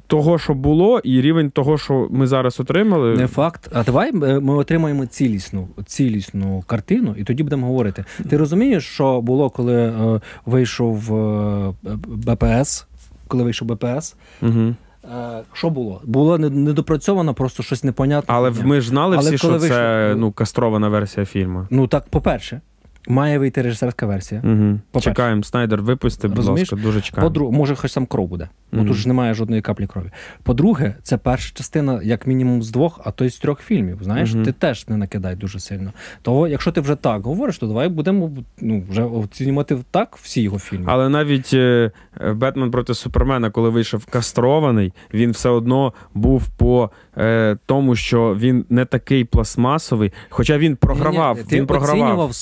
того, 0.07 0.39
що 0.39 0.53
було, 0.53 0.99
і 0.99 1.21
рівень 1.21 1.51
того, 1.51 1.77
що 1.77 2.07
ми 2.11 2.27
зараз 2.27 2.59
отримали. 2.59 3.15
Не 3.17 3.27
факт. 3.27 3.69
А 3.73 3.83
давай 3.83 4.09
е, 4.09 4.39
ми 4.39 4.53
отримаємо 4.53 5.05
цілісну, 5.05 5.67
цілісну 5.85 6.63
картину, 6.67 7.15
і 7.17 7.23
тоді 7.23 7.43
будемо 7.43 7.67
говорити. 7.67 8.05
Ти 8.29 8.37
розумієш, 8.37 8.85
що 8.85 9.21
було, 9.21 9.49
коли 9.49 9.75
е, 9.75 10.21
вийшов 10.45 11.15
е, 11.15 11.73
БПС, 12.07 12.85
коли 13.27 13.43
вийшов 13.43 13.67
БПС? 13.67 14.15
Угу. 14.41 14.75
Е, 15.05 15.43
що 15.53 15.69
було? 15.69 16.01
Було 16.03 16.37
не- 16.37 16.49
недопрацьовано, 16.49 17.33
просто 17.33 17.63
щось 17.63 17.83
непонятне. 17.83 18.35
Але 18.35 18.51
ми 18.51 18.81
ж 18.81 18.89
знали 18.89 19.17
Але 19.17 19.29
всі, 19.29 19.37
що 19.37 19.49
ви... 19.49 19.59
це 19.59 19.75
вийшло- 19.75 20.15
ну, 20.19 20.31
кастрована 20.31 20.89
версія 20.89 21.25
фільму. 21.25 21.67
Ну 21.69 21.87
так, 21.87 22.05
по-перше, 22.09 22.61
має 23.07 23.39
вийти 23.39 23.61
режисерська 23.61 24.05
версія. 24.05 24.41
Угу. 24.45 25.01
Чекаємо, 25.01 25.43
Снайдер, 25.43 25.81
випусти, 25.81 26.27
будь 26.27 26.37
Розумієш? 26.37 26.71
ласка, 26.71 26.85
дуже 26.85 27.01
чекаємо. 27.01 27.29
По-друге, 27.29 27.57
може, 27.57 27.75
хоч 27.75 27.93
там 27.93 28.05
кров 28.05 28.27
буде, 28.27 28.49
бо 28.71 28.77
Мгм. 28.77 28.87
тут 28.87 28.97
ж 28.97 29.07
немає 29.07 29.33
жодної 29.33 29.61
каплі 29.61 29.87
крові. 29.87 30.09
По-друге, 30.43 30.95
це 31.03 31.17
перша 31.17 31.55
частина, 31.57 31.99
як 32.03 32.27
мінімум, 32.27 32.63
з 32.63 32.71
двох, 32.71 32.99
а 33.03 33.11
то 33.11 33.25
й 33.25 33.29
з 33.29 33.37
трьох 33.39 33.59
фільмів. 33.61 33.97
Знаєш, 34.01 34.33
Мгм. 34.33 34.43
ти 34.43 34.51
теж 34.51 34.87
не 34.87 34.97
накидай 34.97 35.35
дуже 35.35 35.59
сильно. 35.59 35.91
Того, 36.21 36.47
якщо 36.47 36.71
ти 36.71 36.81
вже 36.81 36.95
так 36.95 37.21
говориш, 37.23 37.57
то 37.57 37.67
давай 37.67 37.89
будемо 37.89 38.31
ну, 38.61 38.83
вже 38.89 39.03
оцінювати 39.03 39.77
так 39.91 40.17
всі 40.21 40.41
його 40.41 40.59
фільми. 40.59 40.85
Але 40.87 41.09
навіть 41.09 41.49
е, 41.53 41.91
Бетмен 42.35 42.71
проти 42.71 42.93
Супермена, 42.93 43.49
коли 43.49 43.69
вийшов 43.69 44.05
кастрований, 44.05 44.93
він 45.13 45.31
все 45.31 45.49
одно 45.49 45.93
був 46.13 46.47
по 46.49 46.89
е, 47.17 47.57
тому, 47.65 47.95
що 47.95 48.35
він 48.39 48.65
не 48.69 48.85
такий 48.85 49.23
пластмасовий, 49.25 50.11
хоча 50.29 50.57
він 50.57 50.75
програвав. 50.75 51.35
Ні-ні, 51.35 51.49
Ти 51.49 51.55
він 51.57 51.65
програвав. 51.67 52.01
оцінював 52.01 52.35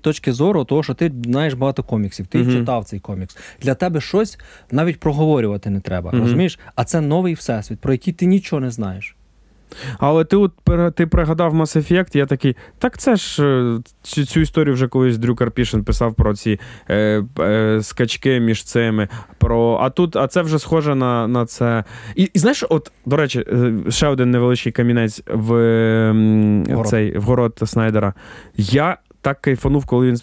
своєї 0.00 0.14
точки 0.14 0.32
зору, 0.32 0.64
того, 0.64 0.82
що 0.82 0.94
ти 0.94 1.12
знаєш 1.24 1.54
багато 1.54 1.82
коміксів, 1.82 2.26
ти 2.26 2.38
Мгм. 2.38 2.52
читав 2.52 2.84
цей 2.84 3.00
комікс. 3.00 3.36
Для 3.62 3.74
тебе 3.74 4.00
щось 4.00 4.38
навіть 4.70 5.00
проговорювати 5.00 5.70
не 5.70 5.80
треба. 5.80 6.10
Мгм. 6.12 6.20
Розумієш? 6.22 6.58
А 6.74 6.84
це 6.84 7.00
новий 7.00 7.34
всесвіт, 7.34 7.80
про 7.80 7.92
який 7.92 8.12
ти 8.12 8.26
нічого 8.26 8.60
не 8.60 8.70
знаєш. 8.70 9.16
Але 9.98 10.24
ти 10.24 10.36
от 10.36 10.52
ти 10.94 11.06
пригадав 11.06 11.54
Mass 11.54 11.76
Effect, 11.76 12.16
я 12.16 12.26
такий, 12.26 12.56
так 12.78 12.98
це 12.98 13.16
ж 13.16 13.44
е, 13.44 13.78
цю, 14.02 14.24
цю 14.24 14.40
історію 14.40 14.74
вже 14.74 14.88
колись 14.88 15.18
Дрю 15.18 15.34
Карпішин 15.34 15.84
писав 15.84 16.14
про 16.14 16.34
ці 16.34 16.60
е, 16.88 17.22
е, 17.40 17.78
скачки 17.82 18.40
між 18.40 18.64
цими. 18.64 19.08
Про, 19.38 19.78
а 19.82 19.90
тут, 19.90 20.16
а 20.16 20.26
це 20.26 20.42
вже 20.42 20.58
схоже 20.58 20.94
на, 20.94 21.28
на 21.28 21.46
це. 21.46 21.84
І, 22.16 22.30
і 22.34 22.38
знаєш, 22.38 22.64
от, 22.68 22.92
до 23.06 23.16
речі, 23.16 23.44
е, 23.52 23.90
ще 23.90 24.06
один 24.08 24.30
невеличкий 24.30 24.72
камінець 24.72 25.22
в, 25.26 25.52
Город. 26.70 26.88
цей, 26.88 27.18
в 27.18 27.22
город 27.22 27.60
Снайдера. 27.64 28.14
Я 28.56 28.96
так 29.20 29.40
кайфанув, 29.40 29.86
коли 29.86 30.06
він 30.08 30.16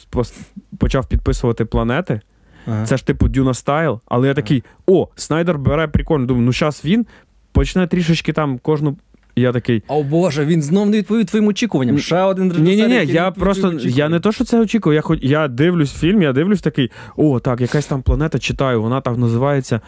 почав 0.77 1.07
підписувати 1.07 1.65
планети. 1.65 2.21
Ага. 2.67 2.85
Це 2.85 2.97
ж 2.97 3.05
типу 3.05 3.27
Дюна 3.27 3.53
Стайл, 3.53 3.99
але 4.05 4.27
я 4.27 4.33
такий: 4.33 4.63
о, 4.87 5.07
Снайдер 5.15 5.57
бере 5.57 5.87
прикольно. 5.87 6.25
Думаю, 6.25 6.45
ну 6.45 6.53
зараз 6.53 6.81
він 6.85 7.05
почне 7.51 7.87
трішечки 7.87 8.33
там 8.33 8.57
кожну. 8.59 8.97
Я 9.35 9.51
такий. 9.51 9.83
О 9.87 10.03
Боже, 10.03 10.45
він 10.45 10.61
знов 10.61 10.89
не 10.89 10.97
відповів 10.97 11.25
твоїм 11.25 11.47
очікуванням. 11.47 11.99
Ще 11.99 12.21
один 12.21 12.51
режисер. 12.53 12.89
Ні, 12.89 13.05
ні, 13.05 13.13
я 13.13 13.31
просто 13.31 13.73
я 13.73 14.09
не 14.09 14.19
то, 14.19 14.31
що 14.31 14.43
це 14.43 14.59
очікував. 14.61 14.95
Я 14.95 15.01
хоч 15.01 15.19
я 15.21 15.47
дивлюсь 15.47 15.93
фільм, 15.93 16.21
я 16.21 16.33
дивлюсь 16.33 16.61
такий, 16.61 16.91
о, 17.15 17.39
так, 17.39 17.61
якась 17.61 17.85
там 17.85 18.01
планета 18.01 18.39
читаю, 18.39 18.81
вона 18.81 19.01
так 19.01 19.17
називається. 19.17 19.81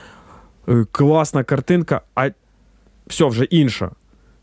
е, 0.70 0.86
Класна 0.92 1.44
картинка, 1.44 2.02
а 2.16 2.30
все 3.08 3.26
вже 3.26 3.44
інша. 3.44 3.92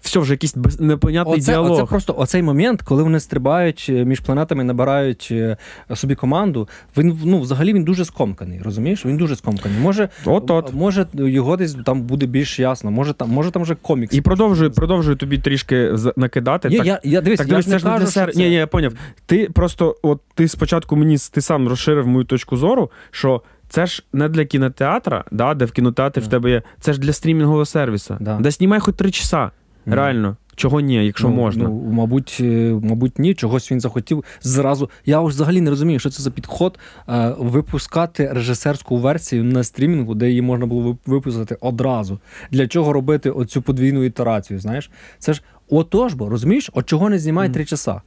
Все 0.06 0.20
вже 0.20 0.32
якийсь 0.32 0.56
непонятний 0.80 1.38
Оце, 1.38 1.52
діалог. 1.52 1.72
оце 1.72 1.84
просто 1.84 2.14
оцей 2.18 2.42
момент, 2.42 2.82
коли 2.82 3.02
вони 3.02 3.20
стрибають 3.20 3.86
е, 3.88 4.04
між 4.04 4.20
планетами, 4.20 4.64
набирають 4.64 5.28
е, 5.30 5.56
собі 5.94 6.14
команду. 6.14 6.68
Він 6.96 7.18
ну 7.24 7.40
взагалі 7.40 7.72
він 7.72 7.84
дуже 7.84 8.04
скомканий. 8.04 8.60
Розумієш? 8.62 9.06
Він 9.06 9.16
дуже 9.16 9.36
скомканий. 9.36 9.78
Може, 9.80 10.08
От-от. 10.24 10.74
може 10.74 11.06
його 11.14 11.56
десь 11.56 11.76
там 11.84 12.02
буде 12.02 12.26
більш 12.26 12.58
ясно. 12.58 12.90
Може 12.90 13.12
там, 13.12 13.30
може 13.30 13.50
там 13.50 13.62
вже 13.62 13.74
комікс. 13.74 14.14
І 14.14 14.20
продовжую, 14.20 14.70
продовжую 14.70 15.16
тобі 15.16 15.38
трішки 15.38 15.92
накидати. 16.16 16.68
Ні, 16.68 16.76
так, 16.76 16.86
я, 16.86 17.00
я 17.04 17.20
дивись, 17.20 17.38
так 17.38 17.48
дивись, 17.48 17.64
це 17.64 17.70
не 17.70 17.80
кажу, 17.80 18.04
десерт. 18.04 18.30
що 18.30 18.38
це... 18.38 18.44
Ні, 18.44 18.48
ні, 18.48 18.54
я 18.54 18.66
поняв. 18.66 18.92
Ти 19.26 19.48
просто, 19.54 19.96
от 20.02 20.20
ти 20.34 20.48
спочатку 20.48 20.96
мені 20.96 21.16
ти 21.32 21.40
сам 21.40 21.68
розширив 21.68 22.06
мою 22.06 22.24
точку 22.24 22.56
зору, 22.56 22.90
що 23.10 23.42
це 23.68 23.86
ж 23.86 24.04
не 24.12 24.28
для 24.28 24.44
кінотеатра, 24.44 25.24
да, 25.30 25.54
де 25.54 25.64
в 25.64 25.72
кінотеатрі 25.72 26.22
в 26.22 26.26
тебе 26.26 26.50
є. 26.50 26.62
Це 26.80 26.92
ж 26.92 27.00
для 27.00 27.12
стрімінгового 27.12 27.64
сервісу. 27.64 28.16
Да. 28.20 28.38
Де 28.40 28.50
знімай 28.50 28.80
хоч 28.80 28.94
три 28.94 29.10
часа. 29.10 29.50
Реально. 29.86 30.36
Чого 30.56 30.80
ні, 30.80 31.06
якщо 31.06 31.28
ну, 31.28 31.34
можна? 31.34 31.64
Ну, 31.64 31.88
мабуть, 31.92 32.38
е, 32.40 32.80
мабуть, 32.82 33.18
ні. 33.18 33.34
Чогось 33.34 33.72
він 33.72 33.80
захотів 33.80 34.24
зразу. 34.42 34.90
Я 35.06 35.20
взагалі 35.20 35.60
не 35.60 35.70
розумію, 35.70 35.98
що 35.98 36.10
це 36.10 36.22
за 36.22 36.30
підход 36.30 36.78
е, 37.08 37.34
випускати 37.38 38.32
режисерську 38.32 38.96
версію 38.96 39.44
на 39.44 39.64
стрімінгу, 39.64 40.14
де 40.14 40.28
її 40.28 40.42
можна 40.42 40.66
було 40.66 40.98
випустити 41.06 41.56
одразу. 41.60 42.18
Для 42.50 42.68
чого 42.68 42.92
робити 42.92 43.30
оцю 43.30 43.62
подвійну 43.62 44.04
ітерацію? 44.04 44.60
Знаєш, 44.60 44.90
це 45.18 45.32
ж 45.32 45.42
отож, 45.68 46.14
бо 46.14 46.28
розумієш, 46.28 46.70
от 46.74 46.86
чого 46.86 47.10
не 47.10 47.18
знімай 47.18 47.52
три 47.52 47.64
часа. 47.64 48.00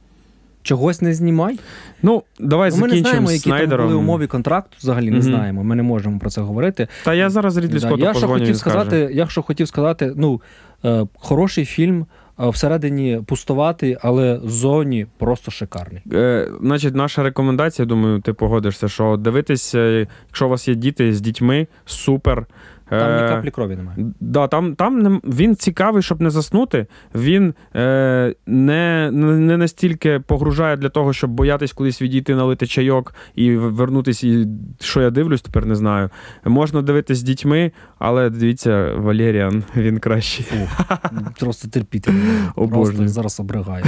Чогось 0.62 1.02
не 1.02 1.14
знімай. 1.14 1.58
Ну, 2.02 2.22
давай 2.40 2.70
ну, 2.70 2.76
Ми 2.76 2.88
не 2.88 2.98
знаємо, 2.98 3.30
які 3.30 3.42
Снайдером. 3.42 3.78
там 3.78 3.86
були 3.86 3.94
умови 3.94 4.26
контракту, 4.26 4.76
взагалі 4.80 5.10
не 5.10 5.22
знаємо. 5.22 5.64
Ми 5.64 5.74
не 5.74 5.82
можемо 5.82 6.18
про 6.18 6.30
це 6.30 6.40
говорити. 6.40 6.88
Та 7.04 7.14
я 7.14 7.30
зараз 7.30 7.56
Рідлі 7.56 7.78
Да, 7.78 7.80
Скотту 7.80 8.02
я 8.02 8.14
що 8.14 8.28
хотів 8.28 8.56
сказати, 8.56 9.10
я 9.12 9.26
що 9.26 9.42
хотів 9.42 9.68
сказати, 9.68 10.12
ну 10.16 10.40
е, 10.84 11.06
хороший 11.14 11.64
фільм. 11.64 12.06
Всередині 12.48 13.22
пустуватий, 13.26 13.96
але 14.00 14.40
ззовні 14.44 15.06
просто 15.18 15.50
шикарний. 15.50 16.02
Е, 16.12 16.48
значить, 16.60 16.94
наша 16.94 17.22
рекомендація, 17.22 17.86
думаю, 17.86 18.20
ти 18.20 18.32
погодишся, 18.32 18.88
що 18.88 19.16
дивитись, 19.16 19.74
е, 19.74 20.06
якщо 20.28 20.46
у 20.46 20.48
вас 20.48 20.68
є 20.68 20.74
діти 20.74 21.12
з 21.14 21.20
дітьми, 21.20 21.66
супер. 21.84 22.46
Там 22.90 23.16
ні 23.16 23.22
Е, 23.22 23.28
каплі 23.28 23.50
крові 23.50 23.76
немає. 23.76 23.98
Да, 24.20 24.48
там, 24.48 24.74
там 24.74 25.20
він 25.24 25.56
цікавий, 25.56 26.02
щоб 26.02 26.20
не 26.20 26.30
заснути. 26.30 26.86
Він 27.14 27.54
е, 27.76 28.34
не, 28.46 29.10
не 29.12 29.56
настільки 29.56 30.20
погружає 30.20 30.76
для 30.76 30.88
того, 30.88 31.12
щоб 31.12 31.30
боятись 31.30 31.72
кудись 31.72 32.02
відійти, 32.02 32.34
налити 32.34 32.66
чайок 32.66 33.14
і 33.34 33.56
в- 33.56 33.74
вернутись, 33.74 34.24
і 34.24 34.46
що 34.80 35.00
я 35.02 35.10
дивлюсь, 35.10 35.42
тепер 35.42 35.66
не 35.66 35.74
знаю. 35.74 36.10
Можна 36.44 36.82
дивитись 36.82 37.18
з 37.18 37.22
дітьми, 37.22 37.72
але 37.98 38.30
дивіться, 38.30 38.92
Валеріан, 38.96 39.64
він 39.76 39.98
кращий. 39.98 40.46
Просто 41.40 41.68
терпіти. 41.68 42.12
Просто 42.54 43.08
зараз 43.08 43.40
обригаю. 43.40 43.84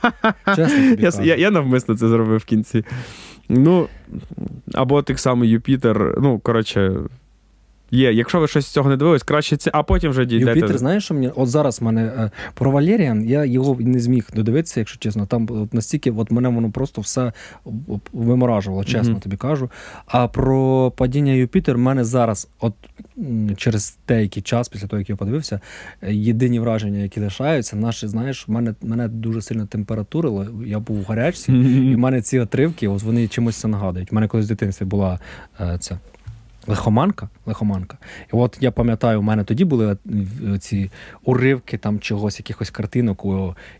Чесно 0.56 0.90
тобі 0.90 1.02
Я, 1.02 1.10
я, 1.22 1.36
я 1.36 1.50
навмисно 1.50 1.96
це 1.96 2.08
зробив 2.08 2.36
в 2.38 2.44
кінці. 2.44 2.84
Ну, 3.48 3.86
або 4.74 5.02
так 5.02 5.18
само 5.18 5.44
Юпітер. 5.44 6.14
Ну, 6.22 6.38
коротше, 6.38 6.92
є. 7.90 8.12
Якщо 8.12 8.40
ви 8.40 8.48
щось 8.48 8.66
з 8.66 8.70
цього 8.70 8.90
не 8.90 8.96
дивились, 8.96 9.22
краще 9.22 9.56
це, 9.56 9.70
а 9.74 9.82
потім 9.82 10.10
вже 10.10 10.26
дійдете. 10.26 10.58
Юпітер, 10.58 10.78
знаєш, 10.78 11.04
що 11.04 11.14
мені? 11.14 11.30
От 11.36 11.48
зараз 11.48 11.80
в 11.80 11.84
мене 11.84 12.02
е, 12.02 12.30
про 12.54 12.70
Валеріан, 12.70 13.24
я 13.28 13.44
його 13.44 13.76
не 13.80 14.00
зміг 14.00 14.28
додивитися, 14.34 14.80
якщо 14.80 14.98
чесно. 14.98 15.26
Там 15.26 15.48
от 15.50 15.74
настільки 15.74 16.10
от 16.10 16.30
мене 16.30 16.48
воно 16.48 16.70
просто 16.70 17.00
все 17.00 17.32
виморажувало, 18.12 18.84
чесно 18.84 19.10
Мгм. 19.10 19.20
тобі 19.20 19.36
кажу. 19.36 19.70
А 20.06 20.28
про 20.28 20.90
падіння 20.96 21.32
Юпітер 21.32 21.76
в 21.76 21.78
мене 21.78 22.04
зараз, 22.04 22.48
от 22.60 22.74
через 23.56 23.98
деякий 24.08 24.42
час, 24.42 24.68
після 24.68 24.86
того, 24.86 25.00
як 25.00 25.10
я 25.10 25.16
подивився, 25.16 25.60
е, 26.02 26.14
єдині 26.14 26.60
враження, 26.60 26.98
які 26.98 27.20
лишаються, 27.20 27.76
наші, 27.76 28.06
знаєш, 28.08 28.48
в 28.48 28.50
мене, 28.50 28.74
мене 28.82 29.08
дуже 29.08 29.42
сильно 29.42 29.66
температурило, 29.66 30.46
я 30.66 30.78
був 30.78 31.00
у 31.00 31.02
гарячці, 31.02 31.52
і 31.52 31.94
в 31.94 31.98
мене 31.98 32.22
ці 32.22 32.38
отривки, 32.38 32.88
от 32.88 33.02
вони 33.02 33.28
чимось 33.28 33.56
це 33.56 33.68
нагадують. 33.68 34.12
У 34.12 34.14
мене 34.14 34.28
колись 34.28 34.46
в 34.46 34.48
дитинстві 34.48 34.84
була 34.84 35.20
е, 35.60 35.76
ця. 35.80 35.98
Лихоманка, 36.68 37.28
лихоманка. 37.46 37.98
І 38.32 38.36
от 38.36 38.58
я 38.60 38.70
пам'ятаю, 38.70 39.18
у 39.20 39.22
мене 39.22 39.44
тоді 39.44 39.64
були 39.64 39.96
ці 40.60 40.90
уривки 41.24 41.78
там 41.78 42.00
чогось, 42.00 42.38
якихось 42.38 42.70
картинок. 42.70 43.24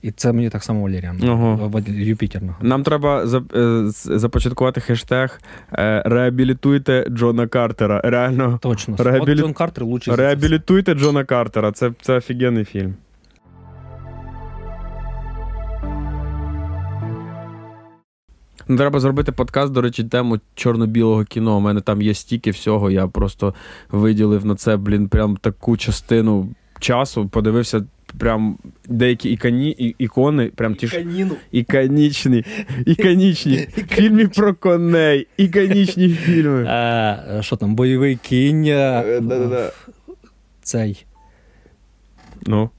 І 0.02 0.10
це 0.10 0.32
мені 0.32 0.50
так 0.50 0.64
само 0.64 0.82
Валеріан. 0.82 1.20
Ага. 1.24 1.54
Вад- 1.54 1.88
Юпітер 1.88 2.42
нагадує. 2.42 2.68
Нам 2.70 2.82
треба 2.82 3.24
е, 3.54 3.82
започаткувати 4.18 4.80
хештег 4.80 5.40
е, 5.72 6.02
Реабілітуйте 6.06 7.06
Джона 7.10 7.46
Картера. 7.46 8.00
Реально, 8.04 8.58
Точно. 8.62 8.96
Реабілі- 8.96 9.32
От 9.32 9.38
Джон 9.38 9.52
Картер 9.52 9.84
все. 9.84 10.16
реабілітуйте 10.16 10.94
Джона 10.94 11.24
Картера. 11.24 11.72
Це, 11.72 11.92
це 12.00 12.16
офігенний 12.16 12.64
фільм. 12.64 12.94
Треба 18.66 19.00
зробити 19.00 19.32
подкаст, 19.32 19.72
до 19.72 19.80
речі, 19.80 20.04
тему 20.04 20.38
чорно-білого 20.54 21.24
кіно. 21.24 21.56
У 21.56 21.60
мене 21.60 21.80
там 21.80 22.02
є 22.02 22.14
стільки 22.14 22.50
всього. 22.50 22.90
Я 22.90 23.06
просто 23.06 23.54
виділив 23.90 24.46
на 24.46 24.54
це, 24.54 24.76
блін, 24.76 25.08
прям 25.08 25.36
таку 25.36 25.76
частину 25.76 26.48
часу. 26.80 27.28
Подивився 27.28 27.84
прям 28.18 28.58
деякі 28.88 29.30
іконі, 29.30 29.70
і, 29.70 29.94
ікони, 29.98 30.46
прям 30.46 30.74
ті 30.74 30.86
ж 30.86 31.04
іконічні, 31.52 32.44
іконічні. 32.86 33.56
Фільми 33.88 34.28
про 34.28 34.54
коней, 34.54 35.26
іконічні 35.36 36.08
фільми. 36.08 36.62
Е, 36.64 37.38
Що 37.40 37.56
там, 37.56 37.74
бойовий 37.74 38.16
кінь. 38.16 38.64
е, 38.66 39.02
Е, 39.06 39.20
да-да-да. 39.20 39.72
Цей 40.62 41.04
Ну. 42.46 42.70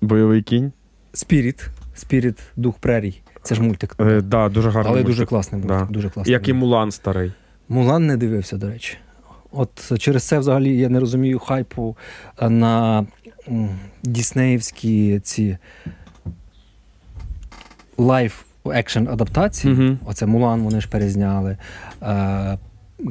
Бойовий 0.00 0.42
кінь. 0.42 0.72
Спіріт. 1.12 1.68
Спіріт, 1.94 2.38
дух 2.56 2.78
прерій. 2.78 3.20
Це 3.42 3.54
ж 3.54 3.62
мультик. 3.62 3.96
Е, 4.00 4.20
да, 4.20 4.48
дуже 4.48 4.70
гарний. 4.70 4.90
Але 4.90 5.00
мультик. 5.00 5.06
дуже 5.06 5.26
класний 5.26 5.62
мультик. 5.62 5.78
Да. 5.78 5.92
Дуже 5.92 6.10
класний. 6.10 6.32
Як 6.32 6.48
і 6.48 6.52
Мулан 6.52 6.90
старий. 6.90 7.32
Мулан 7.68 8.06
не 8.06 8.16
дивився, 8.16 8.56
до 8.56 8.68
речі. 8.68 8.96
От 9.52 9.98
через 9.98 10.24
це 10.24 10.38
взагалі 10.38 10.78
я 10.78 10.88
не 10.88 11.00
розумію 11.00 11.38
хайпу 11.38 11.96
на 12.42 13.06
діснеївські 14.02 15.20
ці 15.20 15.58
live 17.98 18.42
action 18.66 19.08
адаптації. 19.08 19.74
Угу. 19.74 19.98
Оце 20.06 20.26
Мулан 20.26 20.62
вони 20.62 20.80
ж 20.80 20.88
перезняли. 20.88 21.56
Е, 22.02 22.58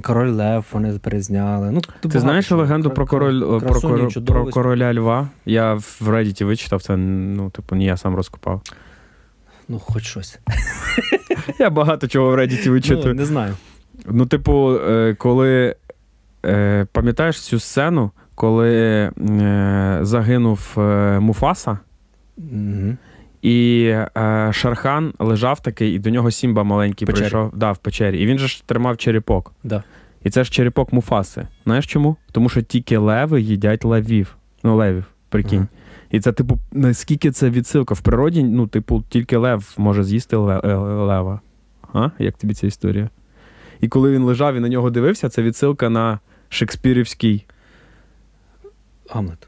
Король 0.04 0.30
Лев 0.30 0.66
вони 0.72 1.00
перезняли. 1.00 1.72
Ну, 1.72 1.82
Ти 2.10 2.20
знаєш 2.20 2.52
легенду 2.52 2.90
про 2.90 3.06
король 3.06 3.60
про, 3.60 3.82
про 4.26 4.46
короля 4.46 4.94
льва? 4.94 5.30
Я 5.46 5.74
в 5.74 6.02
Reddit 6.02 6.44
вичитав 6.44 6.82
це, 6.82 6.98
ну, 6.98 7.50
типу, 7.50 7.76
не 7.76 7.84
я 7.84 7.98
сам 7.98 8.16
розкопав. 8.16 8.62
Ну, 9.69 9.80
хоч 9.80 10.03
щось. 10.03 10.39
Я 11.60 11.69
багато 11.69 12.08
чого 12.08 12.32
в 12.32 12.36
Reddit 12.36 13.06
Ну, 13.06 13.13
не 13.13 13.25
знаю. 13.25 13.56
Ну, 14.06 14.25
типу, 14.25 14.75
е, 14.75 15.15
коли 15.19 15.75
е, 16.45 16.88
пам'ятаєш 16.91 17.41
цю 17.41 17.60
сцену, 17.60 18.12
коли 18.36 18.71
е, 18.71 19.99
загинув 20.01 20.73
Муфаса, 21.19 21.80
Угу. 22.38 22.95
і 23.41 23.93
Шархан 24.51 25.13
лежав 25.19 25.60
такий, 25.60 25.93
і 25.93 25.99
до 25.99 26.10
нього 26.10 26.32
Сімба 26.32 26.63
маленький 26.63 27.06
печері. 27.06 27.21
прийшов 27.21 27.51
да, 27.56 27.71
в 27.71 27.77
печері. 27.77 28.19
І 28.19 28.25
він 28.25 28.38
же 28.39 28.47
ж 28.47 28.63
тримав 28.65 28.97
черепок. 28.97 29.53
Да. 29.63 29.84
І 30.23 30.30
це 30.30 30.43
ж 30.43 30.51
черепок 30.51 30.93
Муфаси. 30.93 31.47
Знаєш 31.63 31.88
чому? 31.88 32.15
Тому 32.32 32.49
що 32.49 32.62
тільки 32.62 32.97
леви 32.97 33.41
їдять 33.41 33.86
левів. 33.86 34.36
Ну, 34.63 34.75
левів, 34.75 35.06
прикинь. 35.30 35.60
Ага. 35.60 35.67
І 36.12 36.20
це, 36.20 36.32
типу, 36.32 36.60
наскільки 36.72 37.32
це 37.32 37.50
відсилка? 37.50 37.93
В 37.93 38.02
природі, 38.02 38.43
ну, 38.43 38.67
типу, 38.67 39.04
тільки 39.10 39.38
лев 39.38 39.74
може 39.78 40.04
з'їсти 40.04 40.36
е, 40.36 40.39
лева. 40.76 41.39
А? 41.93 42.10
Як 42.20 42.38
тобі 42.38 42.54
ця 42.54 42.67
історія? 42.67 43.10
І 43.82 43.88
коли 43.88 44.12
він 44.12 44.24
лежав 44.24 44.56
і 44.56 44.60
на 44.60 44.70
нього 44.70 44.89
дивився, 44.89 45.30
це 45.30 45.41
відсилка 45.41 45.89
на 45.89 46.20
шекспірівський 46.50 47.46
Гамлет. 49.10 49.48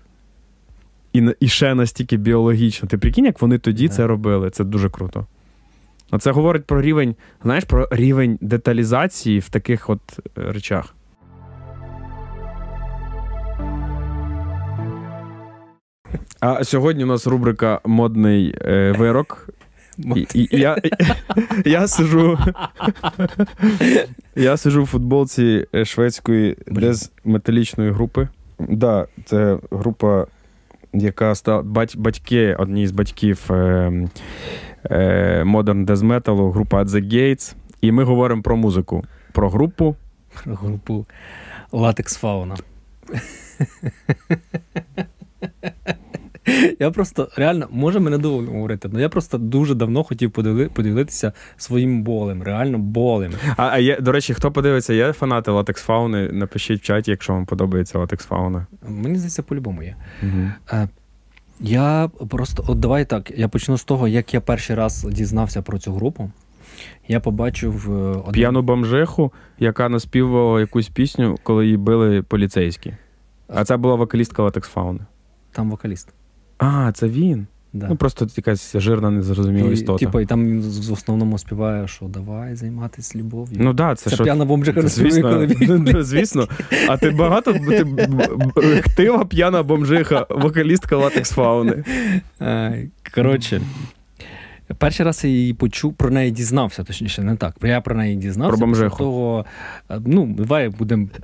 і, 1.13 1.29
і 1.39 1.47
ще 1.47 1.75
настільки 1.75 2.17
біологічно. 2.17 2.89
Ти 2.89 2.97
прикинь, 2.97 3.25
як 3.25 3.41
вони 3.41 3.57
тоді 3.57 3.87
Да. 3.87 3.93
це 3.93 4.07
робили? 4.07 4.49
Це 4.49 4.63
дуже 4.63 4.89
круто. 4.89 5.27
А 6.09 6.19
це 6.19 6.31
говорить 6.31 6.65
про 6.65 6.81
рівень, 6.81 7.15
знаєш, 7.43 7.63
про 7.63 7.87
рівень 7.91 8.37
деталізації 8.41 9.39
в 9.39 9.49
таких 9.49 9.89
от 9.89 10.01
е, 10.37 10.51
речах. 10.51 10.95
А 16.39 16.63
сьогодні 16.63 17.03
у 17.03 17.07
нас 17.07 17.27
рубрика 17.27 17.79
Модний 17.85 18.55
е, 18.61 18.91
вирок. 18.91 19.49
І, 20.15 20.27
і, 20.33 20.47
і 20.51 20.59
я, 20.59 20.77
я 21.65 21.87
сижу. 21.87 22.37
я 24.35 24.57
сижу 24.57 24.83
в 24.83 24.87
футболці 24.87 25.65
е, 25.75 25.85
шведської 25.85 26.57
дезметалічної 26.67 27.91
групи. 27.91 28.27
Да, 28.59 29.07
це 29.25 29.57
група, 29.71 30.27
яка 30.93 31.35
стала 31.35 31.61
бать, 31.61 31.97
батьки, 31.97 32.55
одні 32.59 32.87
з 32.87 32.91
батьків 32.91 33.45
е, 33.49 33.53
е, 34.83 35.43
Modern 35.45 35.85
Death 35.85 36.07
Metal, 36.07 36.51
група 36.51 36.83
At 36.83 36.87
The 36.87 37.13
Gates. 37.13 37.55
І 37.81 37.91
ми 37.91 38.03
говоримо 38.03 38.41
про 38.41 38.57
музику, 38.57 39.03
про 39.31 39.49
групу. 39.49 39.95
Про 40.43 40.55
групу 40.55 41.05
Латекс 41.71 42.17
Фауна. 42.17 42.55
Я 46.79 46.91
просто 46.91 47.29
реально, 47.35 47.67
може 47.71 47.99
мене 47.99 48.17
довго 48.17 48.51
говорити, 48.51 48.89
але 48.93 49.01
я 49.01 49.09
просто 49.09 49.37
дуже 49.37 49.75
давно 49.75 50.03
хотів 50.03 50.29
подиви- 50.31 50.69
поділитися 50.69 51.33
своїм 51.57 52.03
болем, 52.03 52.43
реально 52.43 52.77
болем. 52.77 53.31
А, 53.57 53.67
а 53.67 53.77
є, 53.77 53.99
до 54.01 54.11
речі, 54.11 54.33
хто 54.33 54.51
подивиться, 54.51 54.93
є 54.93 55.13
фанати 55.13 55.51
Latex 55.51 55.77
Фауни? 55.77 56.29
Напишіть 56.31 56.79
в 56.81 56.83
чаті, 56.83 57.11
якщо 57.11 57.33
вам 57.33 57.45
подобається 57.45 57.99
Latex 57.99 58.27
Фауна. 58.27 58.67
Мені 58.87 59.15
здається, 59.15 59.43
по-любому 59.43 59.83
є. 59.83 59.95
Угу. 60.23 60.87
Я 61.59 62.09
просто, 62.29 62.63
от 62.67 62.79
давай 62.79 63.05
так, 63.05 63.31
я 63.37 63.47
почну 63.47 63.77
з 63.77 63.83
того, 63.83 64.07
як 64.07 64.33
я 64.33 64.41
перший 64.41 64.75
раз 64.75 65.03
дізнався 65.11 65.61
про 65.61 65.77
цю 65.79 65.93
групу. 65.93 66.31
Я 67.07 67.19
побачив 67.19 67.87
е, 67.91 67.91
один- 67.93 68.31
П'яну 68.33 68.61
бомжиху, 68.61 69.31
яка 69.59 69.89
наспівувала 69.89 70.59
якусь 70.59 70.87
пісню, 70.89 71.37
коли 71.43 71.65
її 71.65 71.77
били 71.77 72.21
поліцейські. 72.21 72.93
А 73.47 73.65
це 73.65 73.77
була 73.77 73.95
вокалістка 73.95 74.43
Latex 74.43 74.61
Фауни. 74.61 74.99
там 75.51 75.69
вокаліст. 75.69 76.07
А, 76.59 76.91
це 76.91 77.07
він. 77.07 77.47
Да. 77.73 77.87
Ну 77.89 77.95
просто 77.95 78.27
якась 78.35 78.77
жирна, 78.77 79.09
незрозуміла 79.09 79.71
істота. 79.71 80.05
Типу, 80.05 80.19
і 80.19 80.25
там 80.25 80.47
він 80.47 80.61
в 80.61 80.93
основному 80.93 81.37
співає, 81.37 81.87
що 81.87 82.05
давай 82.05 82.55
займатися 82.55 83.17
любов'ю. 83.19 83.57
Ну 83.59 83.73
да, 83.73 83.95
це, 83.95 84.09
це 84.09 84.15
що... 84.15 84.23
п'яна 84.23 84.45
не 84.45 84.87
Звісно, 84.87 85.21
коли 85.21 85.45
він. 85.45 85.87
ну, 85.93 86.03
звісно. 86.03 86.47
А 86.87 86.97
ти 86.97 87.09
багато 87.09 87.53
ти 87.53 87.85
хтива 88.81 89.25
п'яна 89.25 89.63
бомжиха, 89.63 90.25
вокалістка 90.29 90.97
латекс 90.97 91.31
фауни. 91.31 91.83
Е, 92.41 92.87
Коротше, 93.15 93.61
перший 94.77 95.05
раз 95.05 95.23
я 95.23 95.29
її 95.29 95.53
почув, 95.53 95.93
про 95.93 96.09
неї 96.09 96.31
дізнався, 96.31 96.83
точніше, 96.83 97.23
не 97.23 97.35
так. 97.35 97.55
Я 97.63 97.81
про 97.81 97.95
неї 97.95 98.15
дізнався. 98.15 98.57
Про 98.57 98.67
бомжиху. 98.67 98.97
Того, 98.97 99.45
е, 99.91 100.01
ну, 100.05 100.35
давай 100.37 100.69
будемо. 100.69 101.07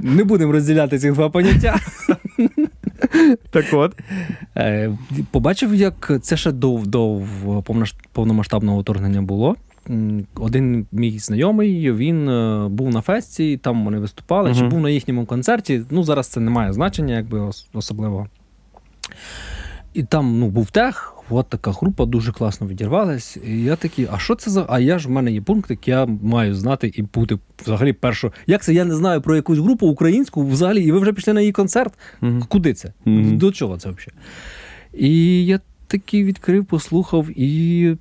Не 0.00 0.24
будемо 0.24 0.52
розділяти 0.52 0.98
ці 0.98 1.10
два 1.10 1.30
поняття. 1.30 1.80
Так 3.50 3.64
от. 3.72 3.96
Е, 4.56 4.90
Побачив, 5.30 5.74
як 5.74 6.12
це 6.22 6.36
ще 6.36 6.52
до, 6.52 6.82
до 6.86 7.22
повномасштабного 8.12 8.80
вторгнення 8.80 9.22
було. 9.22 9.56
Один 10.34 10.86
мій 10.92 11.18
знайомий, 11.18 11.92
він 11.92 12.28
е, 12.28 12.68
був 12.68 12.90
на 12.90 13.00
фесті, 13.00 13.56
там 13.56 13.84
вони 13.84 13.98
виступали, 13.98 14.54
чи 14.54 14.64
був 14.64 14.80
на 14.80 14.90
їхньому 14.90 15.26
концерті. 15.26 15.82
Ну, 15.90 16.02
зараз 16.02 16.26
це 16.26 16.40
не 16.40 16.50
має 16.50 16.72
значення, 16.72 17.14
якби 17.14 17.50
особливо. 17.72 18.26
І 19.94 20.02
там 20.02 20.38
ну, 20.38 20.48
був 20.48 20.70
тех, 20.70 21.14
от 21.30 21.48
така 21.48 21.70
група 21.70 22.06
дуже 22.06 22.32
класно 22.32 22.66
відірвалась. 22.66 23.38
І 23.46 23.62
я 23.62 23.76
такий, 23.76 24.08
а 24.12 24.18
що 24.18 24.34
це 24.34 24.50
за. 24.50 24.66
А 24.68 24.80
я 24.80 24.98
ж 24.98 25.08
в 25.08 25.10
мене 25.10 25.32
є 25.32 25.40
пункт, 25.40 25.70
як 25.70 25.88
я 25.88 26.06
маю 26.06 26.54
знати 26.54 26.92
і 26.94 27.02
бути 27.02 27.38
взагалі 27.62 27.92
першо. 27.92 28.32
Як 28.46 28.62
це 28.62 28.74
я 28.74 28.84
не 28.84 28.94
знаю 28.94 29.20
про 29.20 29.36
якусь 29.36 29.58
групу 29.58 29.86
українську 29.86 30.46
взагалі, 30.46 30.84
і 30.84 30.92
ви 30.92 30.98
вже 30.98 31.12
пішли 31.12 31.32
на 31.32 31.40
її 31.40 31.52
концерт? 31.52 31.94
Мгм. 32.20 32.44
Куди 32.48 32.74
це? 32.74 32.92
Мгм. 33.04 33.38
До 33.38 33.52
чого 33.52 33.76
це 33.76 33.88
взагалі? 33.88 34.18
І 34.92 35.46
я 35.46 35.60
такий 35.86 36.24
відкрив, 36.24 36.64
послухав 36.64 37.28
і. 37.40 37.96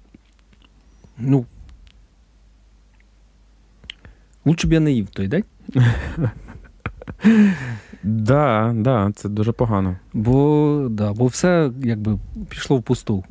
Ну. 1.18 1.46
Лучше 4.46 4.68
б 4.68 4.74
я 4.74 4.80
не 4.80 4.92
їв 4.92 5.08
той 5.08 5.28
день. 5.28 5.44
Да, 8.04 8.74
да, 8.76 9.12
це 9.16 9.30
дуже 9.30 9.52
погано. 9.52 9.96
Бо, 10.13 10.88
да, 10.89 11.13
бо 11.13 11.26
все 11.26 11.72
якби 11.84 12.18
пішло 12.50 12.78
в 12.78 12.82
пусту, 12.84 13.24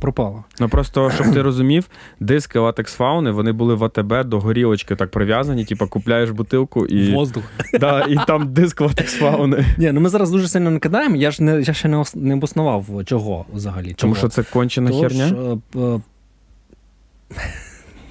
пропало. 0.00 0.44
Ну 0.60 0.68
просто, 0.68 1.10
щоб 1.10 1.32
ти 1.32 1.42
розумів, 1.42 1.88
диски 2.20 2.58
латекс 2.58 2.94
фауни 2.94 3.30
вони 3.30 3.52
були 3.52 3.74
в 3.74 3.84
АТБ 3.84 4.24
до 4.24 4.40
горілочки 4.40 4.96
так 4.96 5.10
прив'язані, 5.10 5.64
типу 5.64 5.86
купляєш 5.86 6.30
бутилку 6.30 6.86
і, 6.86 7.14
Воздух. 7.14 7.44
да, 7.80 8.00
і 8.00 8.16
там 8.26 8.52
диск 8.52 8.80
латекс 8.80 9.14
фауни. 9.18 9.64
Ні, 9.78 9.92
ну 9.92 10.00
ми 10.00 10.08
зараз 10.08 10.30
дуже 10.30 10.48
сильно 10.48 10.70
не 10.70 10.78
кидаємо. 10.78 11.16
Я 11.16 11.30
ж 11.30 11.42
не 11.42 11.60
я 11.62 11.74
ще 11.74 11.88
не, 11.88 11.96
ос- 11.96 12.16
не 12.16 12.34
обоснував 12.34 12.86
чого 13.04 13.44
взагалі. 13.54 13.94
Тому 13.94 14.14
що 14.14 14.28
це 14.28 14.42
кончена 14.42 14.90
Тож, 14.90 15.00
херня. 15.00 15.56
е, 15.76 16.00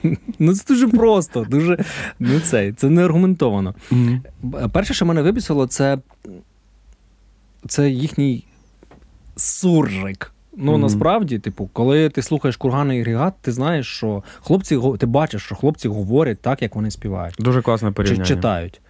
Ну, 0.40 0.54
це 0.54 0.64
дуже 0.74 0.88
просто, 0.88 1.46
дуже 1.50 1.86
ну, 2.20 2.40
це, 2.40 2.74
це 2.74 2.90
не 2.90 3.06
аргументовано. 3.06 3.76
Б- 4.44 4.68
Перше, 4.74 4.94
що 4.94 5.06
мене 5.06 5.22
вибісило, 5.22 5.68
це, 5.68 5.98
це 7.68 7.90
їхній 7.90 8.46
суржик. 9.36 10.32
Ну, 10.58 10.72
Мгм. 10.72 10.82
насправді, 10.82 11.40
типу, 11.40 11.70
коли 11.74 12.10
ти 12.10 12.22
слухаєш 12.22 12.58
курганий 12.58 13.00
агрегат, 13.02 13.34
ти 13.42 13.52
знаєш, 13.52 13.88
що 13.88 14.24
хлопці 14.42 14.80
ти 15.00 15.06
бачиш, 15.06 15.44
що 15.44 15.56
хлопці 15.56 15.88
говорять 15.88 16.40
так, 16.42 16.62
як 16.62 16.76
вони 16.76 16.92
співають, 16.92 17.36
Дуже 17.40 17.62
класне 17.62 17.94
чи 18.06 18.18
читають. 18.18 18.82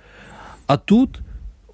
А 0.67 0.77
тут. 0.77 1.19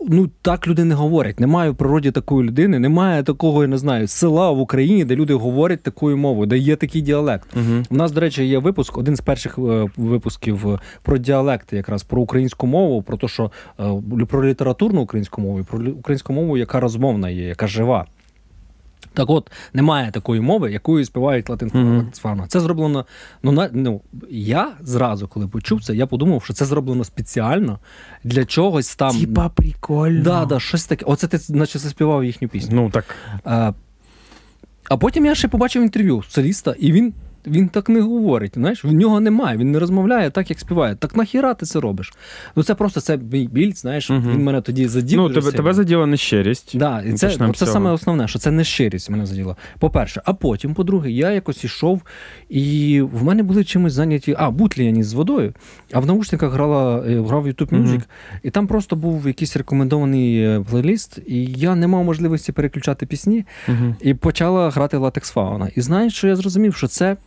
Ну, 0.08 0.30
так 0.42 0.68
люди 0.68 0.84
не 0.84 0.96
говорять. 0.96 1.40
Немає 1.40 1.70
в 1.70 1.76
природі 1.76 2.12
такої 2.12 2.48
людини, 2.48 2.80
немає 2.80 3.24
такого, 3.24 3.62
я 3.62 3.68
не 3.68 3.78
знаю, 3.78 4.08
села 4.08 4.52
в 4.52 4.60
Україні, 4.60 5.06
де 5.06 5.16
люди 5.16 5.34
говорять 5.34 5.84
такою 5.84 6.18
мовою, 6.18 6.48
де 6.48 6.58
є 6.58 6.76
такий 6.76 7.02
діалект. 7.02 7.50
Угу. 7.56 7.84
У 7.90 7.96
нас, 7.96 8.12
до 8.12 8.22
речі, 8.22 8.46
є 8.46 8.60
випуск, 8.60 8.98
один 8.98 9.16
з 9.16 9.22
перших 9.22 9.58
е, 9.58 9.90
випусків 9.98 10.70
е, 10.70 10.80
про 11.04 11.18
діалекти, 11.18 11.76
якраз 11.76 12.04
про 12.04 12.22
українську 12.22 12.68
мову, 12.68 13.02
про 13.02 13.18
те, 13.18 13.28
що 13.28 13.52
е, 13.80 14.26
про 14.28 14.46
літературну 14.46 15.02
українську 15.02 15.42
мову, 15.42 15.60
і 15.60 15.64
про 15.64 15.80
українську 15.80 16.34
мову, 16.34 16.58
яка 16.58 16.80
розмовна 16.80 17.30
є, 17.30 17.48
яка 17.48 17.68
жива. 17.68 18.06
Так 19.16 19.30
от, 19.30 19.52
немає 19.74 20.12
такої 20.12 20.42
мови, 20.42 20.72
якою 20.72 21.06
співають 21.06 21.50
Мгм. 21.50 21.98
латинфана. 21.98 22.48
Це 22.48 22.60
зроблено. 22.60 23.06
Ну, 23.44 23.52
на, 23.52 23.70
ну, 23.74 24.02
я 24.30 24.72
зразу, 24.82 25.28
коли 25.28 25.48
почув 25.48 25.84
це, 25.84 25.96
я 25.96 26.08
подумав, 26.08 26.44
що 26.44 26.54
це 26.54 26.66
зроблено 26.66 27.04
спеціально 27.04 27.80
для 28.24 28.46
чогось 28.46 28.96
там. 28.96 29.20
Типа 29.20 29.50
прикольно. 29.50 30.24
Да, 30.24 30.46
да, 30.46 30.60
щось 30.60 30.86
таке. 30.86 31.06
Оце 31.06 31.28
ти, 31.28 31.40
наче 31.50 31.80
заспівав 31.80 32.24
їхню 32.24 32.48
пісню. 32.48 32.76
Ну 32.76 32.90
так. 32.90 33.16
А, 33.44 33.74
а 34.90 34.98
потім 34.98 35.26
я 35.26 35.36
ще 35.36 35.48
побачив 35.48 35.84
інтерв'ю 35.84 36.24
соліста, 36.30 36.76
і 36.80 36.92
він, 36.92 37.14
він 37.48 37.68
так 37.68 37.90
не 37.90 38.02
говорить. 38.02 38.52
Знаєш, 38.56 38.84
в 38.84 38.92
нього 38.92 39.20
немає, 39.20 39.58
він 39.58 39.72
не 39.72 39.80
розмовляє 39.80 40.30
так, 40.30 40.50
як 40.50 40.60
співає. 40.60 40.96
Так 40.96 41.16
нахіра 41.16 41.54
ти 41.54 41.66
це 41.66 41.80
робиш? 41.80 42.14
Ну 42.56 42.64
це 42.64 42.76
просто 42.76 43.02
це 43.02 43.18
мій 43.18 43.48
біль, 43.52 43.74
знаєш, 43.74 44.10
Мгм. 44.10 44.32
він 44.32 44.44
мене 44.44 44.62
тоді 44.62 44.88
задів. 44.88 45.18
ну, 45.18 45.30
тебе, 45.30 45.52
тебе 45.52 45.74
заділа 45.74 46.06
нещирість. 46.06 46.78
Да, 46.78 47.02
і 47.02 47.14
це, 47.14 47.28
почнемо 47.28 47.54
це 47.54 47.66
саме 47.66 47.92
основне, 47.92 48.28
що 48.28 48.40
це 48.40 48.52
не 48.52 48.64
щирість 48.64 49.10
мене 49.10 49.26
заділо. 49.26 49.58
По-перше, 49.80 50.22
а 50.26 50.34
потім, 50.34 50.74
по-друге, 50.74 51.12
я 51.12 51.32
якось 51.32 51.64
ішов, 51.64 52.02
і 52.50 53.02
в 53.02 53.24
мене 53.24 53.44
були 53.44 53.64
чимось 53.64 53.94
зайняті. 53.94 54.36
А, 54.38 54.52
бутлі 54.52 54.86
я 54.86 54.92
ніс 54.92 55.08
з 55.08 55.14
водою, 55.14 55.54
а 55.94 56.00
в 56.00 56.06
наушниках 56.06 56.54
грала, 56.54 57.04
е, 57.08 57.22
грав 57.22 57.48
YouTube. 57.48 57.70
Music, 57.70 58.02
і 58.44 58.50
там 58.50 58.68
просто 58.68 58.96
був 58.96 59.28
якийсь 59.28 59.58
рекомендований 59.58 60.42
е, 60.44 60.64
плейліст, 60.70 61.20
і 61.28 61.46
я 61.46 61.76
не 61.76 61.88
мав 61.88 62.04
можливості 62.04 62.52
переключати 62.52 63.06
пісні. 63.06 63.46
Угу. 63.68 63.96
І 64.02 64.14
почала 64.14 64.70
грати 64.70 64.98
Latexfauna. 64.98 65.70
І 65.76 65.82
знаєш, 65.82 66.14
що 66.14 66.28
я 66.28 66.36
зрозумів, 66.36 66.76
що 66.76 66.88
це 66.88 67.18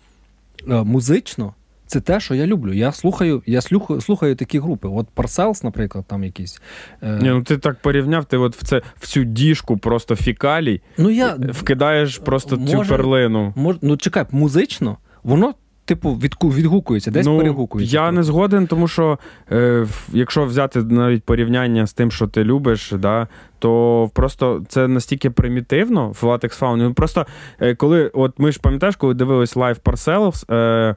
музично. 0.67 1.55
Це 1.87 2.01
те, 2.01 2.21
що 2.21 2.35
я 2.35 2.47
люблю. 2.47 2.73
Я 2.73 2.93
слухаю, 2.93 3.43
я 3.47 3.61
слухаю, 3.61 4.01
слухаю 4.01 4.35
такі 4.37 4.59
групи. 4.59 4.89
От 4.89 5.07
Парселс, 5.15 5.63
наприклад, 5.65 6.05
там 6.09 6.25
якісь. 6.25 6.61
Е, 7.03 7.19
Ні, 7.23 7.29
ну 7.29 7.43
ти 7.43 7.59
так 7.59 7.83
порівняв, 7.83 8.25
ти 8.25 8.37
от 8.37 8.57
в 8.57 8.65
це 8.65 8.83
в 8.97 9.07
цю 9.07 9.25
діжку 9.25 9.79
просто 9.79 10.17
фекалій 10.17 10.81
ну 10.99 11.11
я 11.11 11.37
вкидаєш 11.49 12.19
просто 12.19 12.57
цю 12.57 12.85
перлину. 12.89 13.53
мож, 13.57 13.77
ну 13.83 13.97
чекай, 13.97 14.27
музично, 14.31 14.99
воно, 15.23 15.55
типу, 15.89 16.13
відку, 16.15 16.49
відгукується, 16.49 17.11
десь 17.11 17.27
ну, 17.27 17.39
перегукується. 17.39 17.97
Я 17.97 18.13
не 18.13 18.23
згоден, 18.23 18.67
тому 18.67 18.89
що 18.89 19.19
е, 19.53 19.87
якщо 20.13 20.45
взяти 20.45 20.83
навіть 20.83 21.25
порівняння 21.25 21.87
з 21.87 21.93
тим, 21.93 22.11
що 22.11 22.27
ти 22.27 22.45
любиш, 22.45 22.93
да, 22.99 23.29
то 23.59 24.11
просто 24.15 24.65
це 24.69 24.89
настільки 24.89 25.31
примітивно 25.31 26.09
в 26.09 26.23
Latex 26.23 26.61
Fauna. 26.61 26.77
Ну, 26.77 26.95
Просто 26.95 27.27
е, 27.61 27.75
коли, 27.75 28.11
от 28.15 28.39
ми 28.39 28.53
ж 28.53 28.61
пам'ятаєш, 28.61 28.97
коли 28.97 29.15
дивились 29.15 29.57
Live 29.57 29.81
Parcells, 29.81 30.55
е, 30.55 30.97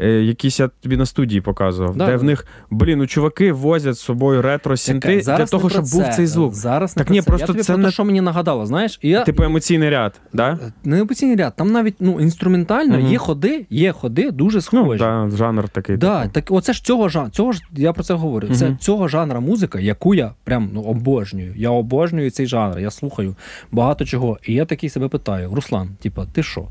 якісь 0.00 0.60
я 0.60 0.68
тобі 0.68 0.96
на 0.96 1.06
студії 1.06 1.40
показував, 1.40 1.96
Да, 1.96 2.06
де 2.06 2.12
да. 2.12 2.16
в 2.18 2.24
них, 2.24 2.46
блін, 2.70 2.98
ну 2.98 3.06
чуваки 3.06 3.52
возять 3.52 3.94
з 3.94 4.00
собою 4.00 4.42
ретро 4.42 4.76
сінти 4.76 5.20
для 5.24 5.46
того, 5.46 5.62
не 5.68 5.74
про 5.74 5.86
щоб 5.86 6.00
був 6.00 6.14
цей 6.14 6.26
звук. 6.26 6.54
Зараз 6.54 6.96
не 6.96 7.00
Так 7.00 7.06
про 7.06 7.14
ні, 7.14 7.20
це. 7.20 7.26
просто 7.26 7.52
я 7.56 7.62
це 7.62 7.72
про 7.72 7.78
не- 7.78 7.84
те, 7.84 7.90
що 7.92 8.04
мені 8.04 8.20
нагадало, 8.20 8.66
знаєш, 8.66 8.98
і 9.02 9.08
я 9.08 9.24
Типу 9.24 9.42
емоційний 9.42 9.90
ряд, 9.90 10.20
да? 10.32 10.58
не 10.84 11.00
емоційний 11.00 11.36
ряд, 11.36 11.52
там 11.56 11.72
навіть 11.72 11.94
ну, 12.00 12.20
інструментально 12.20 12.98
Мгм. 12.98 13.06
є 13.06 13.18
ходи, 13.18 13.66
є 13.70 13.92
ходи 13.92 14.30
дуже 14.30 14.56
Ну, 14.58 14.62
схожі. 14.62 14.98
да, 14.98 15.30
жанр 15.36 15.68
такий. 15.68 15.96
Да, 15.96 16.22
типу. 16.22 16.32
так 16.34 16.44
оце 16.50 16.72
ж 16.72 16.84
цього 16.84 17.08
жанру, 17.08 17.30
цього 17.30 17.52
ж 17.52 17.62
я 17.72 17.92
про 17.92 18.02
це 18.04 18.14
говорю. 18.14 18.48
Це 18.54 18.76
цього 18.80 19.08
жанра 19.08 19.40
музика, 19.40 19.80
яку 19.80 20.14
я 20.14 20.34
прям 20.44 20.70
ну, 20.72 20.82
обожнюю. 20.82 21.54
Я 21.56 21.70
обожнюю 21.70 22.30
цей 22.30 22.46
жанр, 22.46 22.78
я 22.78 22.90
слухаю 22.90 23.34
багато 23.72 24.04
чого. 24.04 24.38
І 24.46 24.54
я 24.54 24.64
такий 24.64 24.90
себе 24.90 25.08
питаю: 25.08 25.50
Руслан, 25.54 25.88
типа, 26.02 26.26
ти 26.32 26.42
що? 26.42 26.68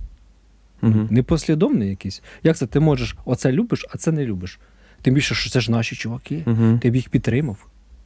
Мгм. 0.81 1.07
Непослідовний 1.11 1.89
якийсь? 1.89 2.21
Як 2.43 2.57
це 2.57 2.65
ти 2.67 2.79
можеш 2.79 3.15
оце 3.25 3.51
любиш, 3.51 3.85
а 3.93 3.97
це 3.97 4.11
не 4.11 4.25
любиш? 4.25 4.59
Тим 5.01 5.13
більше, 5.13 5.35
що 5.35 5.49
це 5.49 5.61
ж 5.61 5.71
наші 5.71 5.95
чуваки, 5.95 6.43
Мгм. 6.45 6.79
ти 6.81 6.89
б 6.91 6.95
їх 6.95 7.09
підтримав. 7.09 7.57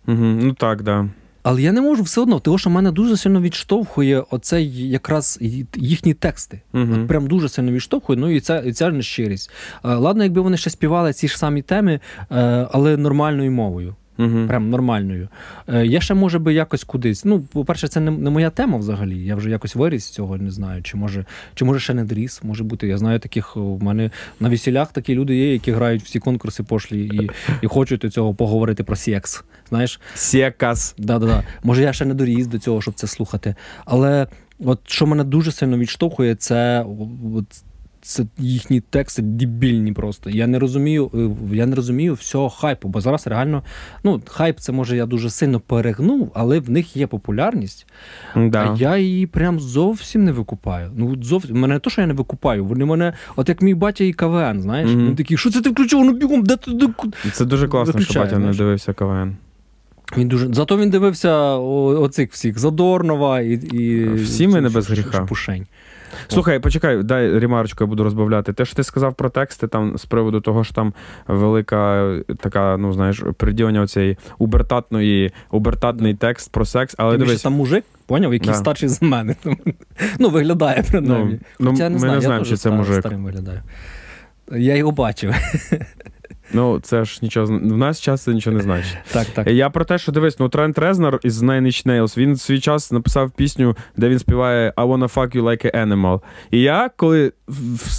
Мгм. 0.06 0.40
Ну 0.44 0.54
так, 0.54 0.84
да. 0.84 1.10
Але 1.44 1.62
я 1.62 1.72
не 1.72 1.82
можу 1.82 2.04
все 2.04 2.22
одно, 2.22 2.40
тому 2.40 2.58
що 2.58 2.70
мене 2.70 2.92
дуже 2.92 3.18
сильно 3.18 3.42
відштовхує 3.42 4.20
оцей 4.30 4.90
якраз 4.90 5.38
їхні 5.76 6.14
тексти. 6.14 6.62
Мгм. 6.74 7.02
От 7.02 7.08
прям 7.08 7.28
дуже 7.28 7.50
сильно 7.50 7.72
відштовхує. 7.72 8.20
Ну 8.20 8.30
і 8.30 8.40
ця, 8.40 8.60
і 8.60 8.74
ця 8.74 8.92
нещирість. 8.92 9.52
Е, 9.86 9.96
Ладно, 9.96 10.24
якби 10.24 10.42
вони 10.42 10.58
ще 10.58 10.70
співали 10.70 11.14
ці 11.14 11.28
ж 11.28 11.38
самі 11.38 11.62
теми, 11.62 12.00
е, 12.32 12.68
але 12.72 12.98
нормальною 12.98 13.52
мовою. 13.52 13.96
Мгм. 14.18 14.48
Прям 14.48 14.70
нормальною. 14.70 15.30
Е, 15.68 15.86
Я 15.86 16.02
ще 16.02 16.14
може 16.14 16.40
би 16.40 16.54
якось 16.54 16.84
кудись. 16.84 17.26
Ну, 17.26 17.42
по-перше, 17.42 17.88
це 17.88 18.00
не, 18.00 18.12
не 18.12 18.30
моя 18.30 18.50
тема 18.50 18.78
взагалі. 18.78 19.26
Я 19.26 19.36
вже 19.36 19.50
якось 19.50 19.76
виріс 19.76 20.06
з 20.06 20.10
цього, 20.10 20.38
не 20.38 20.52
знаю. 20.52 20.84
Чи 20.84 20.98
може, 20.98 21.26
чи 21.56 21.66
може 21.66 21.80
ще 21.80 21.94
не 21.94 22.04
дріс, 22.04 22.44
може 22.44 22.64
бути. 22.64 22.88
Я 22.88 22.98
знаю 22.98 23.20
таких 23.20 23.58
у 23.58 23.80
мене 23.82 24.12
на 24.40 24.50
весілях 24.50 24.92
такі 24.92 25.16
люди 25.16 25.36
є, 25.36 25.54
які 25.54 25.72
грають 25.72 26.04
всі 26.04 26.20
конкурси 26.20 26.64
пошлі 26.64 27.06
і, 27.06 27.30
і 27.62 27.68
хочуть 27.68 28.06
у 28.06 28.10
цього 28.10 28.34
поговорити 28.34 28.84
про 28.84 28.96
секс. 28.96 29.44
Знаєш, 29.70 30.00
Секас. 30.14 30.96
Да-да-да. 30.98 31.44
Може, 31.64 31.82
я 31.84 31.94
ще 31.94 32.06
не 32.06 32.14
доріс 32.14 32.48
до 32.48 32.60
цього, 32.60 32.82
щоб 32.82 32.94
це 32.94 33.08
слухати. 33.08 33.56
Але 33.86 34.28
от 34.60 34.80
що 34.86 35.06
мене 35.08 35.24
дуже 35.24 35.52
сильно 35.52 35.78
відштовхує, 35.78 36.36
це 36.36 36.86
от 37.36 37.46
це 38.06 38.26
їхні 38.38 38.82
тексти 38.82 39.22
дебільні 39.22 39.94
просто. 39.94 40.30
Я 40.30 40.48
не 40.48 40.60
розумію, 40.60 41.12
е, 41.52 41.56
я 41.56 41.66
не 41.66 41.76
розумію 41.76 42.14
всього 42.14 42.50
хайпу, 42.50 42.88
бо 42.88 43.02
зараз 43.02 43.28
реально 43.28 43.64
ну, 44.04 44.22
хайп, 44.28 44.60
це 44.60 44.72
може 44.72 44.98
я 44.98 45.06
дуже 45.06 45.30
сильно 45.30 45.60
перегнув, 45.60 46.32
але 46.36 46.60
в 46.60 46.70
них 46.70 46.98
є 46.98 47.08
популярність. 47.08 47.88
Да. 48.36 48.72
А 48.72 48.78
я 48.78 48.98
її 48.98 49.28
прям 49.28 49.60
зовсім 49.60 50.24
не 50.24 50.32
викупаю. 50.32 50.92
Ну, 50.96 51.24
зовсім 51.24 51.60
мене 51.60 51.74
не 51.74 51.80
то, 51.80 51.90
що 51.90 52.02
я 52.02 52.08
не 52.08 52.14
викупаю. 52.14 52.66
Вони 52.66 52.86
мене, 52.86 53.14
от 53.36 53.50
як 53.50 53.62
мій 53.62 53.74
батя 53.74 54.04
і 54.04 54.14
КВН, 54.14 54.62
знаєш, 54.62 54.90
Мгм. 54.90 55.08
він 55.08 55.16
такий, 55.16 55.38
що 55.38 55.52
це 55.52 55.62
ти 55.62 55.70
включив? 55.70 56.06
Ну 56.06 56.14
бігом, 56.14 56.44
де 56.44 56.56
ти 56.56 56.72
де 56.72 56.88
ку-?» 56.88 57.12
Це 57.34 57.46
дуже 57.46 57.68
класно, 57.68 58.02
що 58.02 58.20
батя 58.20 58.40
не 58.40 58.54
дивився 58.54 58.94
КВН. 58.94 59.36
Він 60.18 60.28
дуже 60.28 60.54
зато 60.54 60.78
він 60.78 60.90
дивився 60.90 61.56
оцих 61.58 62.32
всіх 62.32 62.60
Задорнова 62.60 63.42
і, 63.42 63.52
і 63.54 64.14
Всі 64.14 64.48
ми 64.48 64.62
не 64.62 64.68
цю 64.68 64.74
без 64.76 64.90
гріха. 64.90 65.26
Шпушень. 65.26 65.66
Слухай, 66.28 66.60
почекай, 66.60 67.04
дай 67.04 67.40
ремарочку, 67.40 67.84
я 67.84 67.88
буду 67.88 68.04
розбавляти. 68.04 68.54
Те, 68.54 68.66
що 68.66 68.76
ти 68.76 68.84
сказав 68.84 69.14
про 69.14 69.30
тексти, 69.30 69.68
там 69.68 69.98
з 69.98 70.06
приводу 70.06 70.42
того, 70.42 70.64
що 70.64 70.74
там 70.74 70.94
велика 71.28 72.14
така, 72.40 72.78
ну 72.78 72.94
знаєш, 72.94 73.24
приділення 73.38 73.82
оцеї 73.82 74.18
убертатної, 74.38 75.32
убертатний 75.52 76.14
текст 76.14 76.52
про 76.52 76.66
секс, 76.66 76.96
але 76.98 77.18
дивись. 77.18 77.42
там 77.42 77.54
мужик, 77.54 77.84
поняв, 78.08 78.34
який 78.34 78.50
Да. 78.52 78.54
старший 78.58 78.90
за 78.90 79.06
мене. 79.06 79.36
Ну, 80.20 80.30
виглядає 80.30 80.84
принаймні. 80.92 81.40
Ну, 81.60 81.72
Хоча 81.72 81.84
я 81.84 81.90
ми 81.90 82.00
знаю, 82.00 82.16
не 82.16 82.22
знаємо, 82.22 82.46
чи 82.46 82.58
це 82.58 82.72
мужик. 82.72 83.00
старим 83.00 83.24
виглядаю. 83.24 83.62
Я 84.52 84.76
його 84.76 84.92
бачив. 84.92 85.34
Ну, 86.54 86.80
це 86.80 87.06
ж 87.06 87.20
нічого 87.22 87.46
в 87.46 87.78
нас 87.78 88.02
час 88.02 88.24
це 88.24 88.34
нічого 88.34 88.58
не 88.58 88.64
значить. 88.64 88.98
Так, 89.14 89.28
так. 89.28 89.48
Я 89.48 89.70
про 89.70 89.86
те, 89.86 89.98
що 89.98 90.12
дивись, 90.12 90.40
ну 90.40 90.50
Трент 90.50 90.80
Резнер 90.80 91.20
із 91.24 91.44
Nine 91.44 91.62
Inch 91.62 91.88
Nails, 91.88 92.18
він 92.18 92.34
в 92.34 92.40
свій 92.40 92.60
час 92.60 92.92
написав 92.92 93.32
пісню, 93.32 93.76
де 93.98 94.10
він 94.10 94.20
співає 94.20 94.74
I 94.78 94.88
wanna 94.88 95.14
fuck 95.14 95.36
you 95.38 95.42
like 95.44 95.76
an 95.76 95.88
animal. 95.88 96.22
І 96.52 96.62
я, 96.62 96.90
коли 96.98 97.32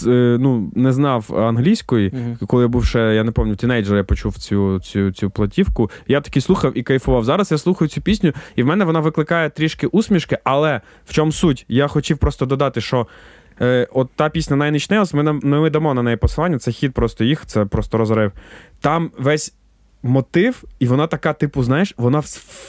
е, 0.06 0.36
ну, 0.40 0.70
не 0.74 0.92
знав 0.92 1.38
англійської, 1.38 2.10
Мгм. 2.14 2.38
коли 2.46 2.62
я 2.62 2.68
був 2.68 2.84
ще, 2.84 2.98
я 2.98 3.24
не 3.24 3.30
пам'ятаю, 3.30 3.56
тінейджер, 3.56 3.96
я 3.96 4.04
почув 4.04 4.38
цю, 4.38 4.80
цю, 4.80 5.12
цю 5.12 5.30
платівку, 5.30 5.90
я 6.08 6.20
такий 6.20 6.42
слухав 6.42 6.78
і 6.78 6.82
кайфував. 6.82 7.24
Зараз 7.24 7.52
я 7.52 7.58
слухаю 7.58 7.88
цю 7.88 8.00
пісню, 8.00 8.32
і 8.56 8.62
в 8.62 8.66
мене 8.66 8.84
вона 8.84 9.00
викликає 9.00 9.50
трішки 9.50 9.86
усмішки, 9.86 10.38
але 10.44 10.80
в 11.06 11.12
чому 11.12 11.32
суть? 11.32 11.64
Я 11.68 11.86
хотів 11.86 12.18
просто 12.18 12.46
додати, 12.46 12.80
що. 12.80 13.06
Е, 13.60 13.88
от 13.92 14.08
та 14.16 14.28
пісня 14.28 14.56
Nine 14.56 14.72
Inch 14.72 14.92
Nails, 14.92 15.16
ми, 15.16 15.32
ми 15.60 15.70
дамо 15.70 15.94
на 15.94 16.02
неї 16.02 16.16
посилання, 16.16 16.58
це 16.58 16.70
хід 16.70 16.94
просто 16.94 17.24
їх, 17.24 17.46
це 17.46 17.64
просто 17.64 17.98
розрив. 17.98 18.32
Там 18.80 19.10
весь 19.18 19.54
мотив, 20.02 20.64
і 20.78 20.86
вона 20.86 21.06
така, 21.06 21.32
типу, 21.32 21.62
знаєш, 21.62 21.94
вона 21.96 22.18
в, 22.18 22.24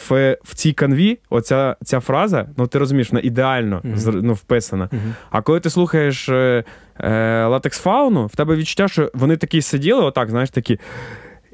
в, 0.10 0.38
в 0.44 0.56
цій 0.56 0.74
канві, 0.74 1.20
оця 1.30 1.76
ця 1.84 2.00
фраза, 2.00 2.46
ну 2.58 2.68
ти 2.68 2.80
розумієш, 2.80 3.12
вона 3.12 3.22
ідеально 3.24 3.82
зр- 3.84 4.22
ну, 4.24 4.34
вписана. 4.34 4.90
Мгм. 4.92 5.16
А 5.30 5.42
коли 5.42 5.60
ти 5.60 5.70
слухаєш 5.70 6.30
е, 6.30 6.64
е, 7.00 7.46
латекс 7.46 7.80
фауну, 7.80 8.26
в 8.26 8.36
тебе 8.36 8.56
відчуття, 8.56 8.88
що 8.88 9.12
вони 9.14 9.38
такі 9.38 9.62
сиділи, 9.62 10.02
отак, 10.04 10.30
знаєш, 10.30 10.50
такі. 10.50 10.80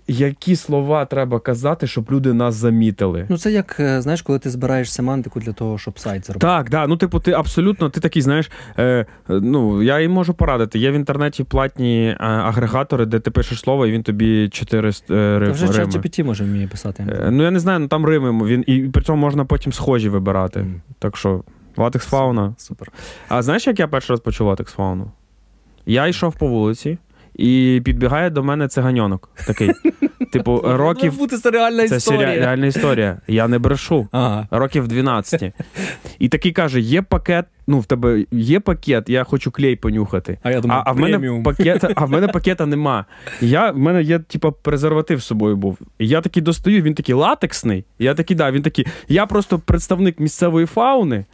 Які 0.08 0.56
слова 0.56 1.06
треба 1.06 1.40
казати, 1.40 1.88
щоб 1.88 2.12
люди 2.12 2.34
нас 2.34 2.56
замітили? 2.56 3.26
Ну, 3.30 3.38
це 3.38 3.52
як, 3.52 3.80
е, 3.80 4.02
знаєш, 4.02 4.22
коли 4.22 4.40
ти 4.40 4.50
збираєш 4.50 4.94
семантику 4.94 5.40
для 5.40 5.54
того, 5.54 5.78
щоб 5.78 6.00
сайт 6.00 6.26
зробити. 6.26 6.48
Так, 6.48 6.70
да. 6.70 6.88
Ну, 6.88 6.98
типу, 6.98 7.20
ти 7.20 7.32
абсолютно 7.32 7.90
ти 7.90 8.00
такий, 8.00 8.22
знаєш, 8.22 8.52
е, 8.80 9.06
ну 9.30 9.84
я 9.84 10.00
їм 10.00 10.12
можу 10.12 10.34
порадити. 10.34 10.80
Є 10.80 10.92
в 10.92 10.94
інтернеті 10.94 11.44
платні 11.44 12.08
е, 12.08 12.16
агрегатори, 12.20 13.06
де 13.06 13.20
ти 13.20 13.32
пишеш 13.32 13.60
слово, 13.60 13.86
і 13.88 13.92
він 13.92 14.04
тобі 14.04 14.50
чотири 14.50 14.90
е, 14.90 14.94
Та 15.08 15.52
вже 15.52 15.66
рими. 15.68 15.84
ChatGPT 15.92 16.24
може 16.24 16.44
вміє 16.44 16.68
писати. 16.68 17.04
Е, 17.10 17.30
Ну 17.32 17.44
я 17.44 17.52
не 17.52 17.60
знаю, 17.60 17.80
ну 17.80 17.88
там 17.88 18.06
рими. 18.06 18.48
Він 18.48 18.64
і 18.68 18.80
при 18.80 19.04
цьому 19.04 19.22
можна 19.22 19.46
потім 19.46 19.74
схожі 19.74 20.10
вибирати. 20.10 20.60
Мгм. 20.60 20.82
Так 21.00 21.18
що 21.18 21.44
латекс 21.78 22.06
фауна. 22.06 22.54
Супер. 22.58 22.92
А 23.30 23.42
знаєш, 23.42 23.68
як 23.68 23.80
я 23.80 23.88
перший 23.88 24.14
раз 24.14 24.20
почув 24.20 24.48
латекс 24.48 24.74
фауну? 24.74 25.12
Я 25.86 26.08
йшов 26.08 26.36
по 26.36 26.48
вулиці, 26.48 26.98
і 27.36 27.82
підбігає 27.86 28.30
до 28.30 28.44
мене 28.44 28.68
циганьонок. 28.68 29.30
Такий. 29.48 29.72
Типу, 30.32 30.62
років. 30.66 31.18
бути 31.18 31.38
це 31.38 31.52
реальна 31.52 31.88
Це 31.88 31.96
історія. 31.98 32.28
сері- 32.28 32.40
реальна 32.40 32.66
історія. 32.66 33.18
Я 33.28 33.48
не 33.48 33.60
брешу. 33.60 34.08
Ага. 34.12 34.48
Років 34.52 34.88
12. 34.88 35.54
І 36.20 36.30
такий 36.30 36.52
каже: 36.52 36.80
є 36.80 37.02
пакет, 37.02 37.46
ну 37.68 37.80
в 37.80 37.86
тебе 37.86 38.26
є 38.32 38.60
пакет, 38.60 39.10
я 39.10 39.24
хочу 39.24 39.52
клей 39.52 39.76
понюхати. 39.76 40.38
А 40.44 40.52
я 40.52 40.62
думаю, 40.62 40.82
А, 40.86 40.90
а 40.90 40.94
в 40.94 41.00
мене 41.00 41.42
пакета, 41.44 41.90
а 41.96 42.06
в 42.06 42.10
мене 42.10 42.28
пакета 42.28 42.66
нема. 42.66 43.06
Я, 43.42 43.72
в 43.72 43.78
мене 43.78 44.04
є, 44.04 44.20
типа, 44.20 44.52
презерватив 44.52 45.20
з 45.20 45.26
собою 45.26 45.56
був. 45.56 45.78
І 46.00 46.08
я 46.08 46.22
такий 46.22 46.44
достаю, 46.44 46.82
він 46.82 46.94
такий 46.94 47.16
латексний. 47.16 47.86
Я 48.00 48.14
такий, 48.14 48.38
да, 48.38 48.52
він 48.52 48.62
такий. 48.62 48.86
Я 49.08 49.26
просто 49.26 49.60
представник 49.60 50.20
місцевої 50.20 50.66
фауни. 50.66 51.26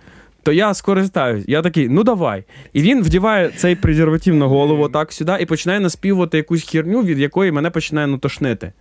То 0.44 0.52
я 0.52 0.74
скористаюсь. 0.74 1.44
Я 1.48 1.62
такий, 1.62 1.90
ну 1.90 2.04
давай. 2.04 2.44
І 2.74 2.82
він 2.82 3.04
вдіває 3.04 3.50
цей 3.50 3.76
презерватив 3.76 4.36
на 4.36 4.46
голову 4.46 4.90
так 4.90 5.14
сюди 5.14 5.38
і 5.40 5.46
починає 5.46 5.80
наспівувати 5.80 6.38
якусь 6.38 6.64
херню, 6.64 7.04
від 7.04 7.20
якої 7.20 7.52
мене 7.52 7.70
починає 7.70 8.08
ну, 8.08 8.18
тошнити. 8.18 8.72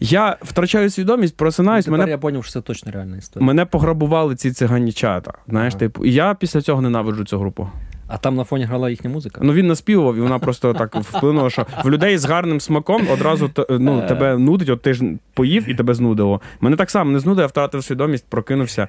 Я 0.00 0.36
втрачаю 0.42 0.90
свідомість, 0.90 1.36
просинаюсь, 1.36 1.84
Тепер 1.84 1.98
мене 1.98 2.10
я 2.10 2.18
зрозумів, 2.18 2.44
що 2.44 2.52
це 2.52 2.60
точно 2.60 2.92
реальна 2.92 3.16
історія. 3.16 3.46
Мене 3.46 3.64
пограбували 3.64 4.36
ці 4.36 4.52
циганічата. 4.52 5.32
Знаєш, 5.48 5.74
Ага. 5.74 5.78
типу, 5.80 6.04
і 6.04 6.12
я 6.12 6.34
після 6.34 6.60
цього 6.60 6.82
ненавиджу 6.82 7.24
цю 7.24 7.38
групу. 7.38 7.68
А 8.08 8.16
там 8.16 8.36
на 8.36 8.44
фоні 8.44 8.64
грала 8.64 8.90
їхня 8.90 9.10
музика. 9.10 9.40
Ну 9.44 9.52
він 9.52 9.66
наспівував, 9.66 10.16
і 10.16 10.20
вона 10.20 10.38
просто 10.38 10.74
так 10.74 10.96
вплинула, 10.96 11.50
що 11.50 11.66
в 11.84 11.90
людей 11.90 12.18
з 12.18 12.24
гарним 12.24 12.60
смаком 12.60 13.08
одразу 13.12 13.50
ну, 13.70 14.02
тебе 14.08 14.38
нудить, 14.38 14.68
от 14.68 14.82
ти 14.82 14.94
ж 14.94 15.04
поїв 15.34 15.68
і 15.68 15.74
тебе 15.74 15.94
знудило. 15.94 16.40
Мене 16.60 16.76
так 16.76 16.90
само 16.90 17.10
не 17.10 17.18
знудило, 17.18 17.42
я 17.42 17.46
втратив 17.46 17.84
свідомість, 17.84 18.24
прокинувся. 18.28 18.88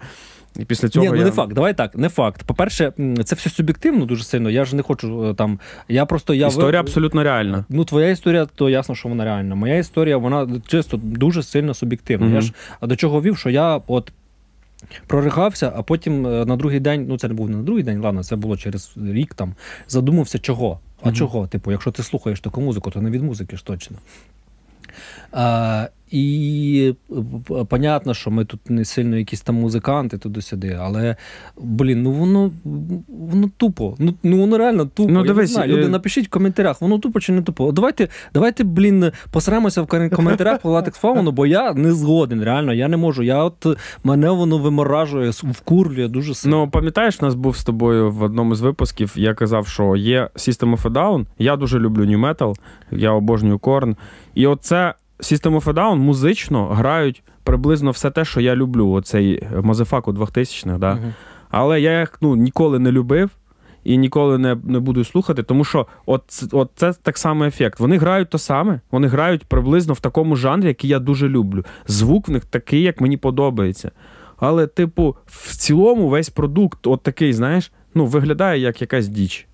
І 0.60 0.66
після 0.66 0.90
цього 0.90 1.06
Ні, 1.06 1.12
ну 1.12 1.18
я... 1.18 1.24
не 1.24 1.32
факт. 1.32 1.54
Давай 1.54 1.74
так, 1.74 1.96
не 1.96 2.10
факт. 2.10 2.44
По-перше, 2.44 2.94
це 3.24 3.36
все 3.36 3.50
суб'єктивно 3.50 4.06
дуже 4.06 4.24
сильно. 4.24 4.50
Я 4.50 4.66
ж 4.66 4.76
не 4.76 4.82
хочу 4.82 5.30
е, 5.30 5.34
там. 5.34 5.60
Я 5.88 6.06
просто 6.06 6.34
я 6.34 6.48
історія 6.48 6.80
абсолютно 6.80 7.24
реальна. 7.24 7.66
Ну, 7.70 7.86
твоя 7.86 8.10
історія, 8.10 8.46
то 8.46 8.70
ясно, 8.70 8.96
що 8.96 9.10
вона 9.10 9.24
реальна. 9.26 9.56
Моя 9.56 9.78
історія, 9.78 10.18
вона 10.18 10.48
чисто 10.68 10.98
дуже 10.98 11.44
сильно 11.44 11.74
суб'єктивна. 11.74 12.26
Мгм. 12.26 12.36
Я 12.36 12.42
ж 12.42 12.54
а 12.80 12.88
до 12.88 12.96
чого 12.96 13.22
вів, 13.22 13.38
що 13.38 13.50
я 13.50 13.82
от 13.88 14.12
проригався, 15.08 15.74
а 15.76 15.84
потім 15.84 16.28
е, 16.28 16.46
на 16.46 16.56
другий 16.56 16.80
день, 16.80 17.06
ну 17.10 17.18
це 17.18 17.28
не 17.28 17.34
був 17.34 17.50
не 17.50 17.58
на 17.58 17.64
другий 17.64 17.84
день, 17.84 18.02
ладно, 18.02 18.24
це 18.24 18.36
було 18.36 18.58
через 18.58 18.94
рік 19.04 19.34
там. 19.34 19.56
Задумався, 19.88 20.40
чого. 20.40 20.80
А 21.02 21.06
Мгм. 21.06 21.16
чого? 21.16 21.48
Типу, 21.48 21.72
якщо 21.72 21.92
ти 21.92 22.04
слухаєш 22.04 22.40
таку 22.40 22.62
музику, 22.62 22.92
то 22.92 23.02
не 23.02 23.10
від 23.10 23.24
музики 23.24 23.58
ж 23.58 23.66
точно. 23.66 23.98
А, 25.32 25.88
і 26.14 26.96
е, 27.12 27.64
понятно, 27.70 28.14
що 28.14 28.32
ми 28.32 28.46
тут 28.46 28.70
не 28.70 28.86
сильно 28.86 29.18
якісь 29.18 29.42
там 29.42 29.56
музиканти 29.56 30.18
туди-сюди, 30.18 30.78
але 30.82 31.16
блін, 31.58 32.02
ну 32.04 32.12
воно 32.12 32.52
воно 33.08 33.50
тупо. 33.58 33.96
Ну, 34.00 34.14
ну 34.24 34.38
воно 34.38 34.58
реально 34.58 34.86
тупо. 34.86 35.12
Ну, 35.12 35.26
Я 35.26 35.34
не 35.34 35.46
знаю, 35.46 35.72
люди, 35.72 35.86
е, 35.86 35.90
напишіть 35.90 36.28
в 36.28 36.30
коментарях, 36.30 36.82
воно 36.82 37.00
тупо 37.00 37.20
чи 37.20 37.32
не 37.32 37.42
тупо. 37.42 37.72
Давайте, 37.72 38.08
давайте, 38.34 38.64
блін, 38.64 39.12
посремося 39.32 39.82
в 39.82 39.88
коментарях 39.88 40.62
по 40.62 40.70
латекс 40.70 41.00
фауну, 41.00 41.32
бо 41.32 41.46
я 41.46 41.74
не 41.74 41.92
згоден. 41.92 42.44
Реально, 42.44 42.74
я 42.74 42.88
не 42.88 42.98
можу. 42.98 43.24
Я 43.24 43.44
от 43.44 43.66
мене 44.04 44.30
воно 44.30 44.58
виморажує, 44.58 45.30
вкурлює 45.30 46.08
дуже 46.08 46.36
сильно. 46.36 46.58
Ну, 46.58 46.72
пам'ятаєш, 46.72 47.22
нас 47.22 47.36
був 47.36 47.58
з 47.58 47.64
тобою 47.64 48.12
в 48.12 48.24
одному 48.24 48.56
з 48.56 48.62
випусків. 48.62 49.14
Я 49.16 49.34
казав, 49.34 49.68
що 49.68 49.96
є 49.96 50.30
System 50.36 50.78
of 50.78 50.82
a 50.82 50.92
Down. 50.92 51.26
Я 51.38 51.56
дуже 51.56 51.80
люблю 51.80 52.06
New 52.06 52.20
Metal, 52.20 52.56
я 52.92 53.12
обожнюю 53.12 53.60
Корн. 53.60 53.96
І 54.36 54.48
оце 54.48 54.94
System 55.24 55.56
of 55.56 55.64
a 55.64 55.74
Down 55.74 55.96
музично 55.96 56.68
грають 56.68 57.24
приблизно 57.44 57.92
все 57.92 58.12
те, 58.12 58.26
що 58.26 58.42
я 58.42 58.56
люблю. 58.56 58.90
Оцей 58.90 59.48
мазефак 59.62 60.08
у 60.08 60.12
2000-х, 60.12 60.78
да? 60.78 60.94
Мгм. 60.94 61.14
Але 61.50 61.82
я 61.82 62.00
їх 62.00 62.18
ну, 62.22 62.36
ніколи 62.36 62.80
не 62.80 62.92
любив 62.92 63.30
і 63.84 63.98
ніколи 63.98 64.38
не, 64.38 64.58
не 64.64 64.80
буду 64.80 65.04
слухати, 65.04 65.44
тому 65.44 65.66
що 65.66 65.88
от, 66.06 66.24
от 66.52 66.72
це 66.76 66.94
так 66.94 67.18
само 67.18 67.46
ефект. 67.46 67.80
Вони 67.80 67.98
грають 67.98 68.30
то 68.30 68.38
саме, 68.38 68.80
вони 68.92 69.08
грають 69.08 69.46
приблизно 69.46 69.94
в 69.94 70.00
такому 70.00 70.36
жанрі, 70.36 70.68
який 70.68 70.90
я 70.90 71.00
дуже 71.00 71.30
люблю. 71.30 71.66
Звук 71.88 72.28
в 72.28 72.32
них 72.32 72.46
такий, 72.46 72.82
як 72.82 73.02
мені 73.02 73.18
подобається. 73.18 73.92
Але, 74.38 74.68
типу, 74.68 75.16
в 75.26 75.56
цілому 75.56 76.10
весь 76.10 76.30
продукт, 76.30 76.88
от 76.88 77.04
такий, 77.04 77.34
знаєш, 77.34 77.72
ну, 77.96 78.06
виглядає 78.06 78.60
як 78.60 78.82
якась 78.82 79.08
діч. 79.08 79.48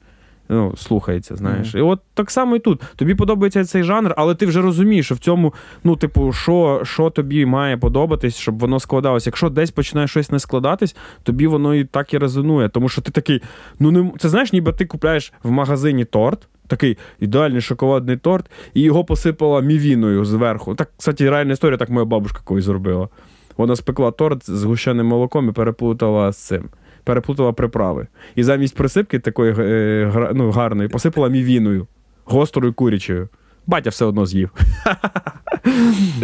Ну, 0.52 0.74
слухається, 0.78 1.36
знаєш. 1.36 1.76
І 1.76 1.82
от 1.82 2.00
так 2.14 2.32
само 2.32 2.56
і 2.56 2.60
тут. 2.60 2.82
Тобі 2.96 3.16
подобається 3.16 3.66
цей 3.66 3.84
жанр, 3.84 4.14
але 4.18 4.36
ти 4.36 4.46
вже 4.46 4.62
розумієш, 4.62 5.06
що 5.06 5.16
в 5.16 5.20
цьому, 5.20 5.54
ну, 5.84 5.96
типу, 5.96 6.34
що, 6.34 6.82
що 6.84 7.10
тобі 7.10 7.46
має 7.46 7.78
подобатись, 7.78 8.36
щоб 8.36 8.60
воно 8.60 8.80
складалось. 8.80 9.26
Якщо 9.26 9.50
десь 9.50 9.72
починає 9.72 10.08
щось 10.08 10.32
не 10.32 10.40
складатись, 10.40 10.96
тобі 11.24 11.48
воно 11.48 11.76
і 11.76 11.84
так 11.84 12.14
і 12.14 12.18
резонує. 12.18 12.70
Тому 12.70 12.90
що 12.90 13.02
ти 13.02 13.12
такий, 13.12 13.42
ну 13.80 13.92
не 13.92 14.12
це 14.20 14.30
знаєш, 14.30 14.54
ніби 14.54 14.74
ти 14.74 14.86
купляєш 14.86 15.34
в 15.44 15.52
магазині 15.52 16.06
торт. 16.06 16.48
Такий 16.68 16.98
ідеальний 17.20 17.62
шоколадний 17.62 18.18
торт, 18.18 18.52
і 18.74 18.82
його 18.82 19.04
посипала 19.04 19.62
мівіною 19.62 20.26
зверху. 20.26 20.76
Так, 20.76 20.90
кстати, 20.98 21.30
реальна 21.30 21.54
історія, 21.54 21.78
так 21.78 21.90
моя 21.90 22.06
бабушка 22.06 22.42
колись 22.44 22.64
зробила. 22.66 23.10
Вона 23.58 23.76
спекла 23.76 24.12
торт 24.12 24.50
з 24.50 24.64
гущеним 24.64 25.06
молоком 25.06 25.50
і 25.50 25.52
переплутала 25.52 26.32
з 26.32 26.38
цим. 26.38 26.70
Переплутала 27.10 27.52
приправи. 27.54 28.08
І 28.36 28.44
замість 28.44 28.76
присипки 28.76 29.20
такої 29.20 29.54
е, 29.60 30.32
ну, 30.34 30.52
гарної 30.52 30.90
посипала 30.90 31.30
мівіною, 31.30 31.88
гострою 32.26 32.74
курячою. 32.74 33.30
Батя 33.68 33.90
все 33.90 34.06
одно 34.06 34.26
з'їв. 34.26 34.50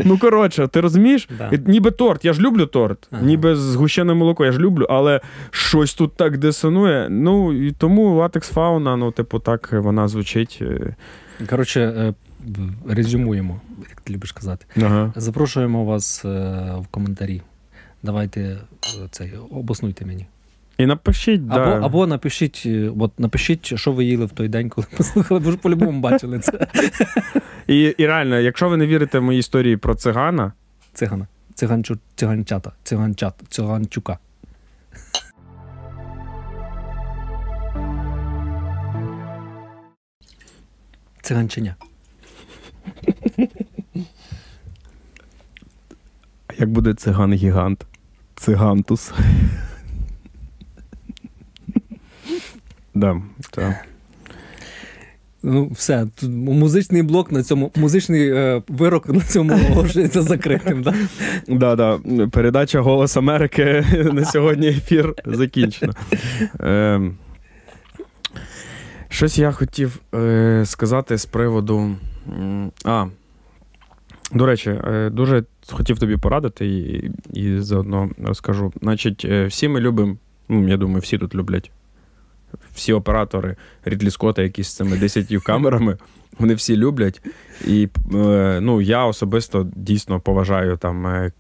Ну, 0.06 0.18
коротше, 0.18 0.68
ти 0.68 0.82
розумієш? 0.82 1.30
Да. 1.38 1.52
Ніби 1.66 1.92
торт, 1.92 2.26
я 2.26 2.34
ж 2.34 2.42
люблю 2.42 2.66
торт, 2.66 3.08
Ага. 3.12 3.22
ніби 3.26 3.56
згущене 3.56 4.14
молоко, 4.14 4.46
я 4.46 4.52
ж 4.52 4.60
люблю, 4.60 4.88
але 4.90 5.22
щось 5.52 5.94
тут 5.94 6.16
так 6.16 6.38
дисонує. 6.38 7.08
Ну, 7.10 7.54
і 7.68 7.72
тому 7.72 8.16
латекс 8.16 8.50
фауна, 8.50 8.96
ну, 8.98 9.12
типу, 9.12 9.40
так 9.40 9.74
вона 9.74 10.08
звучить. 10.08 10.60
е, 10.62 10.96
Коротше, 11.50 11.82
е, 11.82 12.14
резюмуємо, 12.90 13.62
як 13.90 14.02
ти 14.02 14.14
любиш 14.14 14.32
казати. 14.32 14.66
Ага. 14.78 15.14
Запрошуємо 15.16 15.86
вас 15.86 16.24
в 16.24 16.86
коментарі. 16.92 17.42
Давайте 18.04 18.58
цей, 19.12 19.34
обоснуйте 19.52 20.06
мені. 20.06 20.26
І 20.78 20.86
напишіть, 20.86 21.42
Або, 21.50 21.66
да. 21.66 21.86
або 21.86 22.08
напишіть, 22.08 22.64
е, 22.66 22.92
от 23.00 23.20
напишіть, 23.20 23.80
що 23.80 23.92
ви 23.92 24.06
їли 24.06 24.26
в 24.26 24.32
той 24.32 24.48
день, 24.48 24.70
коли 24.70 24.88
послухали, 24.98 25.40
бо 25.40 25.52
ж 25.52 25.58
по-любому 25.58 26.00
бачили 26.00 26.40
це. 26.40 26.68
І, 27.68 27.96
і 27.98 28.08
реально, 28.08 28.40
якщо 28.40 28.70
ви 28.70 28.78
не 28.78 28.88
вірите 28.88 29.20
в 29.20 29.24
мої 29.24 29.40
історії 29.40 29.78
про 29.78 29.96
цигана, 29.96 30.54
Цигана. 30.94 31.28
Циганчу, 31.54 31.98
циганчата, 32.16 32.72
циганчат, 32.84 33.34
циганчука. 33.50 34.18
Циганчиня. 41.22 41.76
як 46.58 46.70
буде 46.70 46.94
циган-гігант? 46.94 47.86
Цигантус. 48.36 49.14
Да, 52.96 53.22
так. 53.52 53.86
Ну, 55.44 55.70
все, 55.76 56.08
тут 56.20 56.30
музичний 56.30 57.04
блок 57.04 57.32
на 57.32 57.44
цьому, 57.44 57.72
музичний 57.76 58.30
е, 58.30 58.62
вирок 58.68 59.10
на 59.10 59.22
цьому 59.22 59.54
оголошується 59.70 60.22
закритим. 60.22 60.84
Да? 60.84 60.94
Да, 61.48 61.76
да. 61.76 62.00
Передача 62.28 62.82
Голос 62.82 63.18
Америки 63.18 63.86
на 64.14 64.26
сьогодні 64.26 64.68
ефір 64.68 65.14
закінчено. 65.26 65.94
Ем, 66.60 67.18
щось 69.10 69.38
я 69.38 69.52
хотів 69.52 70.00
е, 70.16 70.64
сказати 70.66 71.18
з 71.18 71.26
приводу. 71.26 71.96
А, 72.86 73.06
до 74.34 74.46
речі, 74.46 74.70
е, 74.70 75.10
дуже 75.10 75.44
хотів 75.72 76.00
тобі 76.00 76.18
порадити 76.18 76.68
і, 76.68 77.12
і 77.34 77.60
заодно 77.60 78.10
розкажу. 78.24 78.74
Значить, 78.82 79.26
е, 79.26 79.46
всі 79.46 79.68
ми 79.68 79.80
любимо, 79.80 80.18
ну, 80.50 80.68
я 80.68 80.78
думаю, 80.78 81.00
всі 81.00 81.18
тут 81.18 81.36
люблять. 81.36 81.72
Всі 82.76 82.94
оператори 82.94 83.56
Рідлі 83.86 84.10
Скотта, 84.12 84.42
які 84.42 84.64
з 84.64 84.76
цими 84.76 84.98
10 84.98 85.44
камерами, 85.44 85.98
вони 86.40 86.54
всі 86.54 86.78
люблять. 86.78 87.22
І 87.68 87.90
е, 88.16 88.60
ну, 88.62 88.82
я 88.82 89.06
особисто 89.06 89.68
дійсно 89.76 90.20
поважаю 90.20 90.78
там 90.78 91.08
е, 91.08 91.32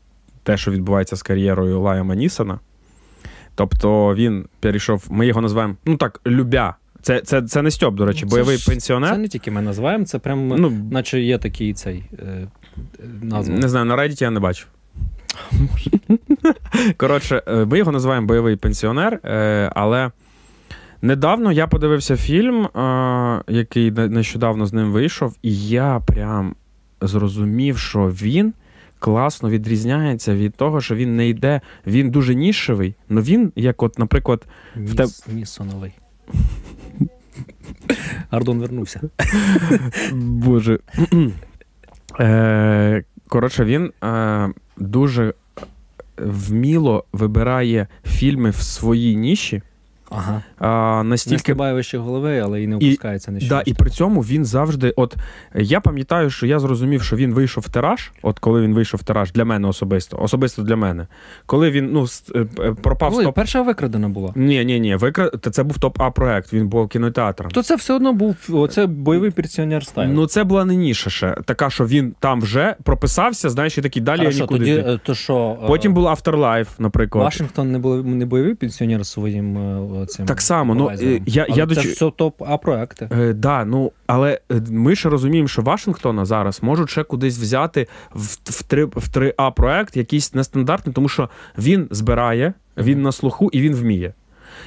те, 0.43 0.57
що 0.57 0.71
відбувається 0.71 1.15
з 1.15 1.23
кар'єрою 1.23 1.81
Лайама 1.81 2.15
Нісона. 2.15 2.59
Тобто 3.55 4.15
він 4.15 4.45
перейшов, 4.59 5.05
ми 5.09 5.27
його 5.27 5.41
називаємо, 5.41 5.75
ну 5.86 5.97
так, 5.97 6.21
любя. 6.27 6.75
Це, 7.01 7.21
це, 7.21 7.41
це 7.41 7.61
не 7.61 7.71
Стьоп, 7.71 7.95
до 7.95 8.05
речі, 8.05 8.19
Це 8.19 8.25
бойовий 8.25 8.57
ж- 8.57 8.69
пенсіонер. 8.71 9.11
Це 9.11 9.17
не 9.17 9.27
тільки 9.27 9.51
ми 9.51 9.61
називаємо, 9.61 10.05
це 10.05 10.19
прям, 10.19 10.47
Ну, 10.47 10.69
наче 10.91 11.21
є 11.21 11.38
такий 11.38 11.73
цей 11.73 12.03
е, 12.19 12.25
е, 12.25 12.47
назва. 13.21 13.55
Не 13.55 13.69
знаю, 13.69 13.86
на 13.86 13.95
Reddit 13.95 14.21
я 14.23 14.31
не 14.31 14.39
бачив. 14.39 14.67
Коротше, 16.97 17.43
е, 17.47 17.65
ми 17.65 17.77
його 17.77 17.91
називаємо 17.91 18.27
бойовий 18.27 18.55
пенсіонер, 18.55 19.19
е, 19.23 19.71
але 19.75 20.11
недавно 21.01 21.51
я 21.51 21.67
подивився 21.67 22.17
фільм, 22.17 22.67
який 23.47 23.91
нещодавно 23.91 24.65
з 24.65 24.73
ним 24.73 24.91
вийшов, 24.91 25.37
і 25.41 25.67
я 25.67 26.01
прям 26.05 26.55
зрозумів, 27.01 27.77
що 27.77 28.09
він 28.09 28.53
класно 28.99 29.49
відрізняється 29.49 30.35
від 30.35 30.55
того, 30.55 30.81
що 30.81 30.95
він 30.95 31.15
не 31.15 31.29
йде, 31.29 31.61
він 31.87 32.09
дуже 32.09 32.35
нішевий, 32.35 32.95
але 33.09 33.21
він, 33.21 33.51
як, 33.55 33.83
от, 33.83 33.99
наприклад, 33.99 34.45
в 34.75 34.99
Ніс, 35.01 35.27
Нісоновий. 35.27 35.91
Ардон 38.29 38.59
вернувся. 38.59 39.01
Боже. 40.13 40.79
Е, 42.19 43.03
коротше, 43.27 43.65
він 43.65 43.91
е, 44.03 44.49
дуже 44.77 45.33
вміло 46.17 47.05
вибирає 47.13 47.87
фільми 48.05 48.49
в 48.49 48.55
своїй 48.55 49.15
ніші. 49.15 49.61
Ага. 50.10 50.41
А, 50.58 51.03
Не 51.03 51.10
настільки 51.10 51.39
стрибає 51.39 51.74
вище 51.74 51.97
голови, 51.97 52.39
але 52.39 52.64
і 52.64 52.68
не 52.68 52.76
опускається 52.76 53.32
нижче. 53.32 53.49
Да, 53.49 53.64
і 53.66 53.74
при 53.74 53.89
цьому 53.89 54.22
він 54.22 54.45
завжди. 54.45 54.93
От 54.95 55.16
я 55.56 55.80
пам'ятаю, 55.80 56.30
що 56.30 56.45
я 56.45 56.60
зрозумів, 56.60 57.03
що 57.03 57.16
він 57.16 57.34
вийшов 57.34 57.64
в 57.68 57.70
тираж. 57.70 58.12
От 58.22 58.39
коли 58.39 58.62
він 58.62 58.74
вийшов 58.74 58.99
в 58.99 59.03
тираж 59.03 59.32
для 59.32 59.45
мене 59.45 59.68
особисто, 59.68 60.18
особисто 60.22 60.62
для 60.62 60.76
мене. 60.76 61.08
Коли 61.45 61.72
він 61.72 61.89
ну 61.91 62.06
е, 62.36 62.45
е, 62.60 62.74
пропав 62.82 63.14
Ой, 63.16 63.24
стоп. 63.24 63.36
перша 63.36 63.62
викрадена 63.62 64.10
була. 64.10 64.34
Ні, 64.36 64.66
ні, 64.66 64.80
ні, 64.80 64.95
викра... 64.95 65.30
та 65.30 65.49
це 65.49 65.64
був 65.64 65.78
топ 65.80 66.01
А 66.01 66.12
проект. 66.12 66.53
Він 66.53 66.68
був 66.68 66.88
кінотеатром. 66.88 67.51
То 67.51 67.64
це 67.64 67.76
все 67.76 67.93
одно 67.93 68.14
був 68.14 68.36
оце 68.51 68.86
бойовий 68.86 69.32
пенсіонер 69.32 69.86
стайл. 69.86 70.10
Ну, 70.10 70.28
це 70.28 70.43
була 70.43 70.66
не 70.66 70.76
ніша 70.76 71.10
ще. 71.10 71.36
Така, 71.45 71.70
що 71.70 71.86
він 71.86 72.16
там 72.20 72.41
вже 72.41 72.76
прописався, 72.84 73.49
знаєш, 73.49 73.78
і 73.78 73.82
такий 73.82 74.01
далі 74.01 74.24
я 74.24 74.30
нікуди. 74.30 74.60
тоді, 74.60 74.72
йти. 74.72 74.82
е, 74.91 74.99
то 75.03 75.16
що, 75.16 75.58
Потім 75.68 75.93
був 75.93 76.06
Afterlife, 76.06 76.68
наприклад. 76.80 77.24
Вашингтон 77.26 77.72
не 77.72 77.80
був 77.80 78.06
не 78.06 78.26
бойовий 78.26 78.56
пенсіонер 78.56 79.06
своїм 79.06 79.58
цим 80.05 80.25
Так 80.25 80.41
само, 80.41 80.75
ну, 80.75 80.89
е, 81.01 81.21
я- 81.25 81.45
Але 81.49 81.57
я 81.59 81.67
це 81.67 81.81
ж 81.81 81.87
все 81.91 82.11
топ 82.15 82.41
А 82.47 82.57
проекти. 82.57 83.09
Е, 83.11 83.33
да, 83.33 83.65
ну 83.65 83.91
але 84.07 84.39
е, 84.51 84.61
ми 84.71 84.95
ще 84.95 85.09
розуміємо, 85.09 85.47
що 85.47 85.61
Вашингтона 85.61 86.25
зараз 86.25 86.63
можуть 86.63 86.89
ще 86.89 87.03
кудись 87.03 87.37
взяти 87.37 87.87
в, 88.13 88.21
в, 88.43 88.63
3, 88.63 88.85
в 88.85 89.09
3А 89.13 89.51
проект 89.53 89.97
якийсь 89.97 90.33
нестандартний, 90.33 90.93
тому 90.93 91.09
що 91.09 91.29
він 91.57 91.87
збирає, 91.91 92.53
він 92.77 93.01
на 93.01 93.11
слуху 93.11 93.49
і 93.53 93.61
він 93.61 93.75
вміє. 93.75 94.13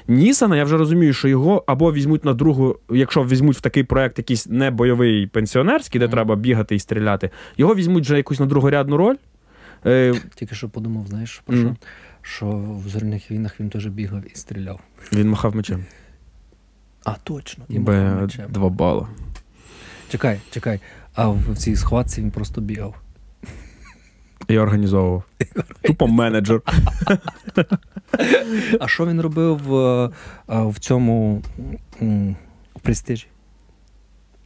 Нісана, 0.08 0.56
я 0.56 0.64
вже 0.64 0.76
розумію, 0.76 1.12
що 1.12 1.28
його 1.28 1.64
або 1.66 1.92
візьмуть 1.92 2.24
на 2.24 2.34
другу, 2.34 2.76
якщо 2.90 3.24
візьмуть 3.24 3.56
в 3.56 3.60
такий 3.60 3.84
проект 3.84 4.18
якийсь 4.18 4.46
не 4.46 4.70
бойовий 4.70 5.26
пенсіонерський, 5.26 5.98
де 5.98 6.04
Мгм. 6.04 6.12
треба 6.12 6.36
бігати 6.36 6.74
і 6.74 6.78
стріляти, 6.78 7.30
його 7.56 7.74
візьмуть 7.74 8.04
вже 8.04 8.16
якусь 8.16 8.40
на 8.40 8.46
другорядну 8.46 8.96
роль. 8.96 9.16
Е, 9.86 10.14
Тільки 10.34 10.54
що 10.54 10.68
подумав, 10.68 11.06
знаєш, 11.06 11.42
про 11.46 11.56
що? 11.56 11.76
Що 12.34 12.46
в 12.84 12.88
зоряних 12.88 13.30
війнах 13.30 13.60
він 13.60 13.70
теж 13.70 13.86
бігав 13.86 14.22
і 14.32 14.34
стріляв. 14.34 14.80
він 15.12 15.30
махав 15.30 15.56
мечем. 15.56 15.84
А, 17.04 17.14
точно. 17.24 17.64
І 17.68 17.78
махав 17.78 18.20
мечем. 18.20 18.46
два 18.50 18.68
бали. 18.68 19.06
Чекай, 20.08 20.40
чекай. 20.50 20.80
А 21.14 21.28
в, 21.28 21.52
в 21.52 21.56
цій 21.56 21.76
схватці 21.76 22.20
він 22.20 22.30
просто 22.30 22.60
бігав. 22.60 22.94
Я 24.48 24.60
організовував. 24.60 25.22
Тупо 25.82 26.06
менеджер. 26.06 26.62
А 28.80 28.88
що 28.88 29.06
він 29.06 29.20
робив 29.20 29.74
е, 29.74 30.10
а, 30.46 30.62
в 30.62 30.78
цьому 30.78 31.42
м, 32.02 32.36
престижі? 32.82 33.26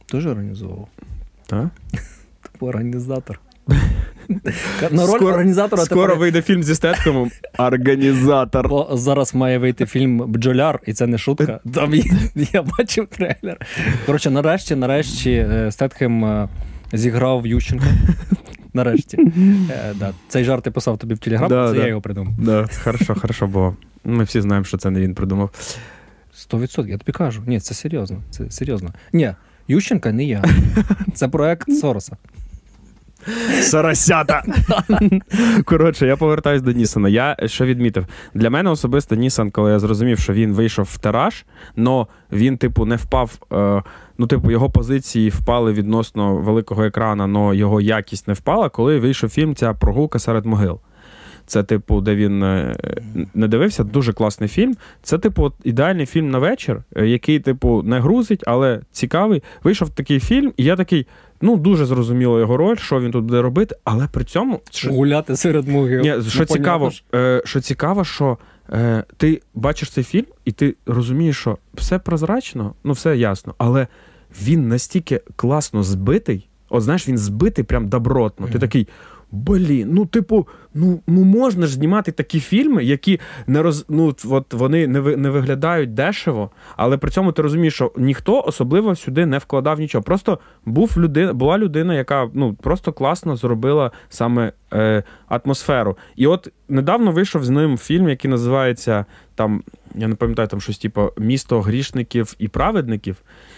Теж 0.05 0.25
організовував. 0.25 0.87
Так? 1.45 1.67
Типу 2.41 2.67
організатор. 2.67 3.39
На 4.91 5.05
роль 5.07 5.15
Скоро- 5.15 5.27
організатора 5.27 5.85
Скоро 5.85 6.01
тепер... 6.01 6.19
вийде 6.19 6.41
фільм 6.41 6.63
зі 6.63 6.75
стеткомом. 6.75 7.31
Організатор. 7.57 8.67
Бо 8.69 8.89
зараз 8.93 9.35
має 9.35 9.57
вийти 9.57 9.85
фільм 9.85 10.17
Бджоляр, 10.31 10.79
і 10.87 10.93
це 10.93 11.07
не 11.07 11.17
шутка. 11.17 11.59
Там 11.73 11.93
є- 11.93 12.03
я 12.53 12.61
бачив 12.61 13.07
трейлер. 13.07 13.57
Коротше, 14.05 14.29
нарешті, 14.29 14.75
нарешті 14.75 15.31
е, 15.31 15.71
Стетхем 15.71 16.25
е, 16.25 16.49
зіграв 16.93 17.47
Ющенка. 17.47 17.85
Нарешті. 18.73 19.17
Е, 19.71 19.93
да. 19.95 20.11
Цей 20.27 20.43
жарт 20.43 20.65
я 20.65 20.71
писав 20.71 20.97
тобі 20.97 21.13
в 21.15 21.17
телеграм, 21.19 21.49
Да, 21.49 21.67
це 21.67 21.73
да. 21.73 21.81
я 21.81 21.87
його 21.87 22.01
придумав. 22.01 22.33
Да, 22.39 22.67
хорошо, 22.83 23.15
хорошо 23.15 23.47
було. 23.47 23.75
Ми 24.03 24.23
всі 24.23 24.41
знаємо, 24.41 24.65
що 24.65 24.77
це 24.77 24.89
не 24.89 24.99
він 24.99 25.13
придумав. 25.15 25.49
Сто 26.35 26.59
відсотків, 26.59 26.91
я 26.91 26.97
тобі 26.97 27.11
кажу. 27.11 27.41
Ні, 27.47 27.59
це 27.59 27.73
серйозно. 27.73 28.17
Це 28.31 28.51
серйозно. 28.51 28.93
Ні, 29.13 29.33
Ющенка 29.67 30.11
не 30.11 30.23
я. 30.23 30.43
Це 31.13 31.27
проект 31.27 31.71
Сороса. 31.71 32.17
Соросята. 33.61 34.43
Коротше, 35.65 36.07
я 36.07 36.17
повертаюсь 36.17 36.61
до 36.61 36.71
Нісана. 36.71 37.09
Я 37.09 37.37
що 37.45 37.65
відмітив? 37.65 38.05
Для 38.33 38.49
мене 38.49 38.69
особисто 38.69 39.15
Нісан, 39.15 39.51
коли 39.51 39.71
я 39.71 39.79
зрозумів, 39.79 40.19
що 40.19 40.33
він 40.33 40.53
вийшов 40.53 40.89
в 40.91 40.97
тираж, 40.97 41.45
но 41.75 42.07
він, 42.31 42.57
типу, 42.57 42.85
не 42.85 42.95
впав. 42.95 43.31
Е, 43.53 43.83
ну, 44.17 44.27
типу, 44.27 44.51
його 44.51 44.69
позиції 44.69 45.29
впали 45.29 45.73
відносно 45.73 46.35
великого 46.35 46.83
екрана, 46.83 47.29
але 47.35 47.55
його 47.55 47.81
якість 47.81 48.27
не 48.27 48.33
впала, 48.33 48.69
коли 48.69 48.99
вийшов 48.99 49.29
фільм 49.29 49.55
ця 49.55 49.73
прогулка 49.73 50.19
серед 50.19 50.45
могил. 50.45 50.79
Це, 51.45 51.63
типу, 51.63 52.01
де 52.01 52.15
він 52.15 52.43
е, 52.43 52.75
не 53.33 53.47
дивився, 53.47 53.83
дуже 53.83 54.13
класний 54.13 54.49
фільм. 54.49 54.75
Це, 55.01 55.17
типу, 55.17 55.51
ідеальний 55.63 56.05
фільм 56.05 56.31
на 56.31 56.39
вечір, 56.39 56.83
е, 56.95 57.07
який, 57.07 57.39
типу, 57.39 57.83
не 57.83 57.99
грузить, 57.99 58.43
але 58.47 58.81
цікавий. 58.91 59.43
Вийшов 59.63 59.89
такий 59.89 60.19
фільм, 60.19 60.53
і 60.57 60.63
я 60.63 60.75
такий, 60.75 61.07
ну, 61.43 61.57
дуже 61.57 61.85
зрозуміло 61.85 62.39
його 62.39 62.57
роль, 62.57 62.75
що 62.75 63.01
він 63.01 63.11
тут 63.11 63.25
буде 63.25 63.41
робити, 63.41 63.75
але 63.83 64.07
при 64.07 64.23
цьому. 64.23 64.61
що- 64.71 64.89
Гуляти 64.89 65.35
серед 65.35 65.67
могил. 65.67 66.01
ні, 66.01 66.13
що 66.29 66.45
цікаво, 66.45 66.91
е, 67.15 67.41
що 67.45 67.61
цікаво, 67.61 68.03
що 68.03 68.37
е, 68.73 69.03
ти 69.17 69.41
бачиш 69.53 69.89
цей 69.91 70.03
фільм, 70.03 70.25
і 70.45 70.51
ти 70.51 70.75
розумієш, 70.85 71.37
що 71.37 71.57
все 71.73 71.99
прозрачно, 71.99 72.73
ну 72.83 72.93
все 72.93 73.17
ясно, 73.17 73.55
але 73.57 73.87
він 74.43 74.67
настільки 74.67 75.21
класно 75.35 75.83
збитий. 75.83 76.47
от 76.69 76.83
знаєш, 76.83 77.07
він 77.09 77.17
збитий 77.17 77.63
прям 77.63 77.87
добротно. 77.89 78.47
Ти 78.47 78.59
такий. 78.59 78.87
Блін, 79.35 79.89
ну 79.91 80.05
типу, 80.05 80.47
ну 80.73 80.99
ну 81.07 81.23
можна 81.23 81.65
ж 81.65 81.73
знімати 81.73 82.11
такі 82.11 82.39
фільми, 82.39 82.83
які 82.83 83.19
не 83.47 83.61
роз 83.61 83.85
ну 83.89 84.15
от 84.29 84.53
вони 84.53 84.87
не 84.87 84.99
ви 84.99 85.17
не 85.17 85.29
виглядають 85.29 85.93
дешево, 85.93 86.51
але 86.75 86.97
при 86.97 87.11
цьому 87.11 87.31
ти 87.31 87.41
розумієш, 87.41 87.73
що 87.73 87.91
ніхто 87.97 88.41
особливо 88.41 88.95
сюди 88.95 89.25
не 89.25 89.37
вкладав 89.37 89.79
нічого. 89.79 90.03
Просто 90.03 90.39
був 90.65 90.93
людина, 90.97 91.33
була 91.33 91.57
людина, 91.57 91.95
яка 91.95 92.29
ну 92.33 92.53
просто 92.53 92.93
класно 92.93 93.35
зробила 93.35 93.91
саме 94.09 94.51
е, 94.73 95.03
атмосферу. 95.27 95.97
І 96.15 96.27
от 96.27 96.51
недавно 96.69 97.11
вийшов 97.11 97.45
з 97.45 97.49
ним 97.49 97.77
фільм, 97.77 98.09
який 98.09 98.31
називається 98.31 99.05
там, 99.35 99.63
я 99.95 100.07
не 100.07 100.15
пам'ятаю, 100.15 100.47
там 100.47 100.61
щось 100.61 100.77
типу 100.77 101.09
Місто 101.17 101.61
грішників 101.61 102.35
і 102.39 102.47
праведників, 102.47 103.17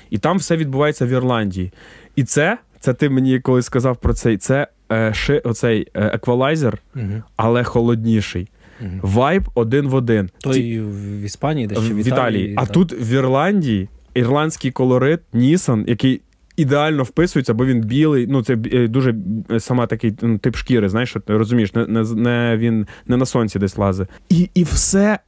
і 0.09 0.17
там 0.17 0.37
все 0.37 0.57
відбувається 0.57 1.05
в 1.05 1.09
Ірландії. 1.09 1.71
І 2.15 2.23
це, 2.23 2.57
це 2.79 2.93
ти 2.93 3.09
мені 3.09 3.39
колись 3.39 3.65
сказав 3.65 3.97
про 3.97 4.13
цей. 4.13 4.37
Це 4.37 4.67
е, 4.91 5.13
ши, 5.13 5.39
оцей 5.39 5.87
е, 5.93 6.05
еквалайзер, 6.05 6.77
Угу. 6.95 7.23
але 7.35 7.63
холодніший. 7.63 8.47
Угу. 8.81 8.89
Вайб 9.01 9.43
один 9.55 9.87
в 9.87 9.95
один. 9.95 10.29
То 10.41 10.53
Ті- 10.53 10.69
і 10.69 10.79
в 10.79 11.21
Іспанії, 11.21 11.67
де 11.67 11.75
ще 11.75 11.93
в 11.93 12.07
Італії. 12.07 12.53
А 12.57 12.61
так. 12.61 12.71
тут 12.71 12.93
в 13.09 13.13
Ірландії 13.13 13.89
ірландський 14.13 14.71
колорит 14.71 15.19
Нісан, 15.33 15.85
який. 15.87 16.21
Ідеально 16.57 17.03
вписується, 17.03 17.53
бо 17.53 17.65
він 17.65 17.81
білий. 17.81 18.27
Ну 18.27 18.43
це 18.43 18.57
е, 18.73 18.87
дуже 18.87 19.15
е, 19.51 19.59
сама 19.59 19.87
такий 19.87 20.13
ну, 20.21 20.37
тип 20.37 20.55
шкіри. 20.55 20.89
Знаєш, 20.89 21.09
що 21.09 21.19
ти 21.19 21.37
розумієш, 21.37 21.73
не, 21.73 21.85
не, 21.87 22.03
не 22.03 22.57
він 22.57 22.87
не 23.07 23.17
на 23.17 23.25
сонці 23.25 23.59
десь 23.59 23.77
лазить. 23.77 24.07
І, 24.29 24.49
і 24.53 24.63
все 24.63 25.19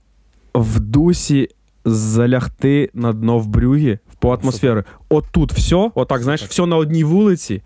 в 0.53 0.79
дусі 0.79 1.49
залягти 1.85 2.89
на 2.93 3.13
дно 3.13 3.39
в 3.39 3.47
брюгі 3.47 3.99
по 4.19 4.33
атмосфері. 4.33 4.83
От 5.09 5.25
тут 5.31 5.53
все, 5.53 5.91
отак, 5.95 6.23
знаєш, 6.23 6.43
все 6.43 6.65
на 6.65 6.77
одній 6.77 7.03
вулиці. 7.03 7.61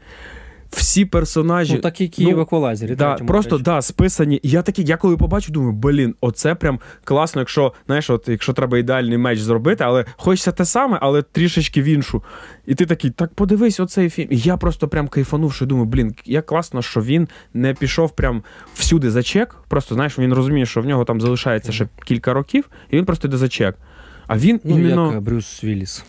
Всі 0.71 1.05
персонажі. 1.05 1.73
Ну, 1.73 1.79
так 1.79 2.01
як 2.01 2.19
і 2.19 2.25
в 2.25 2.37
ну, 2.37 2.41
еквалайзері. 2.41 2.95
Да, 2.95 3.15
просто 3.15 3.55
речі. 3.55 3.63
да, 3.63 3.81
списані. 3.81 4.39
Я 4.43 4.61
такий, 4.61 4.85
я 4.85 4.97
коли 4.97 5.17
побачив, 5.17 5.51
думаю, 5.51 5.73
блін, 5.73 6.15
оце 6.21 6.55
прям 6.55 6.79
класно, 7.03 7.41
якщо 7.41 7.73
знаєш, 7.85 8.09
от 8.09 8.27
якщо 8.27 8.53
треба 8.53 8.77
ідеальний 8.77 9.17
меч 9.17 9.39
зробити, 9.39 9.83
але 9.83 10.05
хочеться 10.17 10.51
те 10.51 10.65
саме, 10.65 10.97
але 11.01 11.21
трішечки 11.21 11.81
в 11.81 11.85
іншу. 11.85 12.23
І 12.65 12.75
ти 12.75 12.85
такий, 12.85 13.11
так 13.11 13.33
подивись 13.33 13.79
оцей 13.79 14.09
фільм. 14.09 14.27
І 14.31 14.37
я 14.37 14.57
просто 14.57 14.87
прям 14.87 15.07
кайфанув, 15.07 15.53
що 15.53 15.65
думаю, 15.65 15.85
блін, 15.87 16.15
як 16.25 16.45
класно, 16.45 16.81
що 16.81 17.01
він 17.01 17.27
не 17.53 17.73
пішов 17.73 18.15
прям 18.15 18.43
всюди 18.75 19.11
за 19.11 19.23
чек. 19.23 19.55
Просто 19.67 19.95
знаєш, 19.95 20.19
він 20.19 20.33
розуміє, 20.33 20.65
що 20.65 20.81
в 20.81 20.85
нього 20.85 21.05
там 21.05 21.21
залишається 21.21 21.71
ще 21.71 21.87
кілька 22.05 22.33
років, 22.33 22.69
і 22.89 22.97
він 22.97 23.05
просто 23.05 23.27
йде 23.27 23.37
за 23.37 23.47
чек. 23.47 23.75
А 24.27 24.37
він 24.37 24.59
Ну, 24.63 24.79
іменно. 24.79 25.05
як 25.05 25.15
е, 25.15 25.19
Брюс 25.19 25.63
Вілліс. 25.63 26.03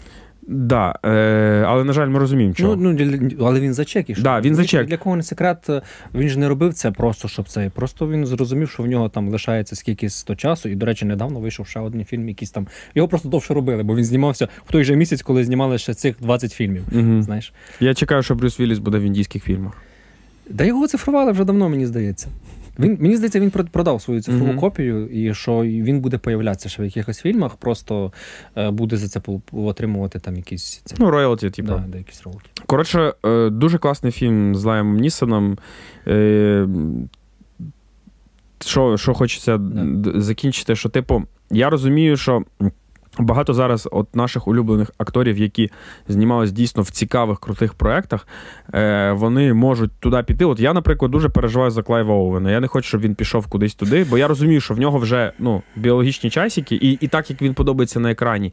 Да, 0.47 0.99
е, 1.05 1.65
але, 1.69 1.85
на 1.85 1.93
жаль, 1.93 2.09
ми 2.09 2.19
розуміємо, 2.19 2.55
чого. 2.55 2.77
Ну, 2.77 2.93
ну, 2.93 3.31
але 3.41 3.61
він 3.61 3.75
за 3.75 3.85
чек 3.85 4.11
ішов. 4.11 4.25
Да, 4.25 4.41
він 4.41 4.55
за 4.55 4.65
чек. 4.65 4.87
Для 4.87 4.97
кого 4.97 5.17
не 5.17 5.23
секрет, 5.23 5.71
е, 5.71 5.83
він 6.15 6.29
ж 6.29 6.39
не 6.39 6.49
робив 6.49 6.75
це 6.75 6.91
просто, 6.91 7.29
щоб 7.29 7.49
це. 7.49 7.71
Просто 7.75 8.09
він 8.09 8.27
зрозумів, 8.27 8.71
що 8.71 8.83
в 8.83 8.87
нього 8.87 9.09
там 9.09 9.29
лишається 9.29 9.77
скільки 9.77 10.09
то 10.27 10.37
часу. 10.37 10.69
І, 10.69 10.75
до 10.75 10.87
речі, 10.87 11.05
недавно 11.05 11.41
вийшов 11.41 11.67
ще 11.67 11.81
один 11.81 12.05
фільм, 12.05 12.29
якийсь 12.29 12.51
там. 12.51 12.67
Його 12.95 13.09
просто 13.09 13.29
довше 13.29 13.55
робили, 13.55 13.83
бо 13.83 13.97
він 13.97 14.05
знімався 14.05 14.49
в 14.67 14.73
той 14.73 14.85
же 14.85 14.97
місяць, 14.97 15.23
коли 15.23 15.45
знімали 15.45 15.79
ще 15.79 15.95
цих 15.95 16.17
20 16.21 16.53
фільмів. 16.53 16.85
Угу. 16.93 17.23
Знаєш. 17.23 17.53
Я 17.81 17.95
чекаю, 17.95 18.23
що 18.23 18.35
Брюс 18.35 18.61
Вілліс 18.61 18.79
буде 18.79 18.99
в 18.99 19.03
індійських 19.03 19.45
фільмах. 19.45 19.73
Да 20.51 20.65
його 20.65 20.83
оцифрували 20.83 21.33
вже 21.33 21.45
давно, 21.45 21.69
мені 21.69 21.87
здається. 21.87 22.29
Він, 22.79 22.99
мені 23.01 23.17
здається, 23.17 23.41
він 23.41 23.51
продав 23.51 24.03
свою 24.03 24.23
цифрову 24.23 24.47
Мгм. 24.47 24.59
копію, 24.59 25.07
і 25.09 25.35
що 25.35 25.63
він 25.63 26.01
буде 26.01 26.19
появлятися 26.19 26.69
ще 26.69 26.83
в 26.83 26.85
якихось 26.85 27.21
фільмах, 27.21 27.55
просто 27.57 28.13
е, 28.57 28.71
буде 28.71 28.97
за 28.97 29.09
це 29.09 29.21
отримувати 29.53 30.19
там 30.19 30.37
якісь 30.37 30.83
це, 30.85 30.97
Ну, 30.99 31.11
роялті, 31.11 31.51
типу. 31.51 31.69
да, 31.69 31.85
да, 31.89 31.99
якісь 31.99 32.23
ролики. 32.23 32.51
Коротше, 32.67 33.15
е, 33.27 33.51
дуже 33.51 33.79
класний 33.79 34.13
фільм 34.13 34.55
з 34.55 34.65
Лаєм 34.65 34.97
Нісоном. 34.97 35.59
Е, 36.07 36.67
Що, 38.67 38.97
що 38.97 39.15
хочеться 39.15 39.59
д- 39.59 40.21
закінчити, 40.21 40.77
що, 40.77 40.89
типу, 40.89 41.23
я 41.51 41.71
розумію, 41.71 42.17
що. 42.17 42.43
Багато 43.19 43.55
зараз 43.55 43.89
от 43.93 44.17
наших 44.17 44.49
улюблених 44.49 44.91
акторів, 44.99 45.39
які 45.39 45.71
знімались 46.09 46.53
дійсно 46.53 46.83
в 46.83 46.91
цікавих 46.91 47.41
крутих 47.41 47.75
проєктах, 47.75 48.27
е, 48.75 49.13
вони 49.13 49.55
можуть 49.55 49.91
туди 50.01 50.23
піти. 50.23 50.45
От 50.45 50.61
я, 50.61 50.73
наприклад, 50.73 51.11
дуже 51.11 51.29
переживаю 51.29 51.71
за 51.71 51.83
Клайва 51.83 52.15
Оуена. 52.15 52.51
Я 52.51 52.61
не 52.61 52.67
хочу, 52.67 52.89
щоб 52.89 53.01
він 53.01 53.15
пішов 53.15 53.47
кудись 53.47 53.75
туди, 53.75 54.07
бо 54.11 54.19
я 54.19 54.29
розумію, 54.29 54.61
що 54.61 54.75
в 54.75 54.79
нього 54.79 54.99
вже 54.99 55.33
ну, 55.39 55.63
біологічні 55.77 56.31
часики, 56.31 56.75
і, 56.75 56.93
і 56.93 57.09
так 57.09 57.31
як 57.31 57.43
він 57.43 57.55
подобається 57.55 58.01
на 58.01 58.11
екрані, 58.11 58.53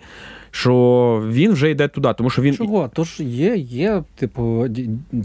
що 0.51 1.23
він 1.27 1.51
вже 1.51 1.69
йде 1.71 1.87
туди, 1.87 2.13
тому 2.17 2.29
що 2.29 2.41
він 2.41 2.55
Чого? 2.55 2.89
Тож 2.93 3.19
є, 3.19 3.55
є, 3.55 4.03
типу, 4.15 4.67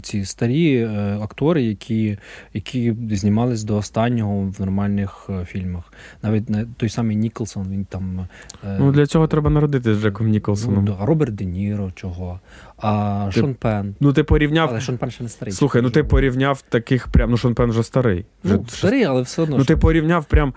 ці 0.01 0.25
старі 0.25 0.75
е, 0.75 1.17
актори, 1.21 1.63
які, 1.63 2.17
які 2.53 2.95
знімались 3.11 3.63
до 3.63 3.77
останнього 3.77 4.53
в 4.57 4.61
нормальних 4.61 5.29
е, 5.29 5.45
фільмах. 5.45 5.93
Навіть 6.23 6.49
на 6.49 6.65
той 6.77 6.89
самий 6.89 7.15
Ніколсон, 7.15 7.67
він 7.71 7.85
там. 7.85 8.27
Е, 8.63 8.77
Ну, 8.79 8.91
для 8.91 9.05
цього 9.05 9.27
треба 9.27 9.49
народити 9.49 9.95
з 9.95 10.01
Джеком 10.01 10.29
Ніколсоном. 10.29 10.85
ну, 10.85 10.95
да, 10.99 11.05
Роберт 11.05 11.35
Де 11.35 11.45
Ніро, 11.45 11.91
чого. 11.95 12.39
А 12.77 13.29
Ти- 13.33 13.39
Шон 13.39 13.53
Пен. 13.53 13.95
Ну, 13.99 14.13
ти 14.13 14.23
порівняв. 14.23 14.69
Але 14.71 14.81
Шон 14.81 14.97
Пен 14.97 15.11
ще 15.11 15.23
не 15.23 15.29
старий. 15.29 15.53
Слухай, 15.53 15.81
ну 15.81 15.89
ти 15.89 16.03
порівняв 16.03 16.61
таких 16.61 17.07
прям, 17.07 17.31
ну 17.31 17.37
Шон 17.37 17.53
Пен 17.55 17.69
вже 17.69 17.83
старий. 17.83 18.25
Вже, 18.43 18.53
Ну, 18.53 18.65
старий, 18.67 19.03
але 19.03 19.21
все 19.21 19.41
одно. 19.41 19.57
ну 19.57 19.65
ти 19.65 19.77
порівняв 19.77 20.25
прям. 20.25 20.53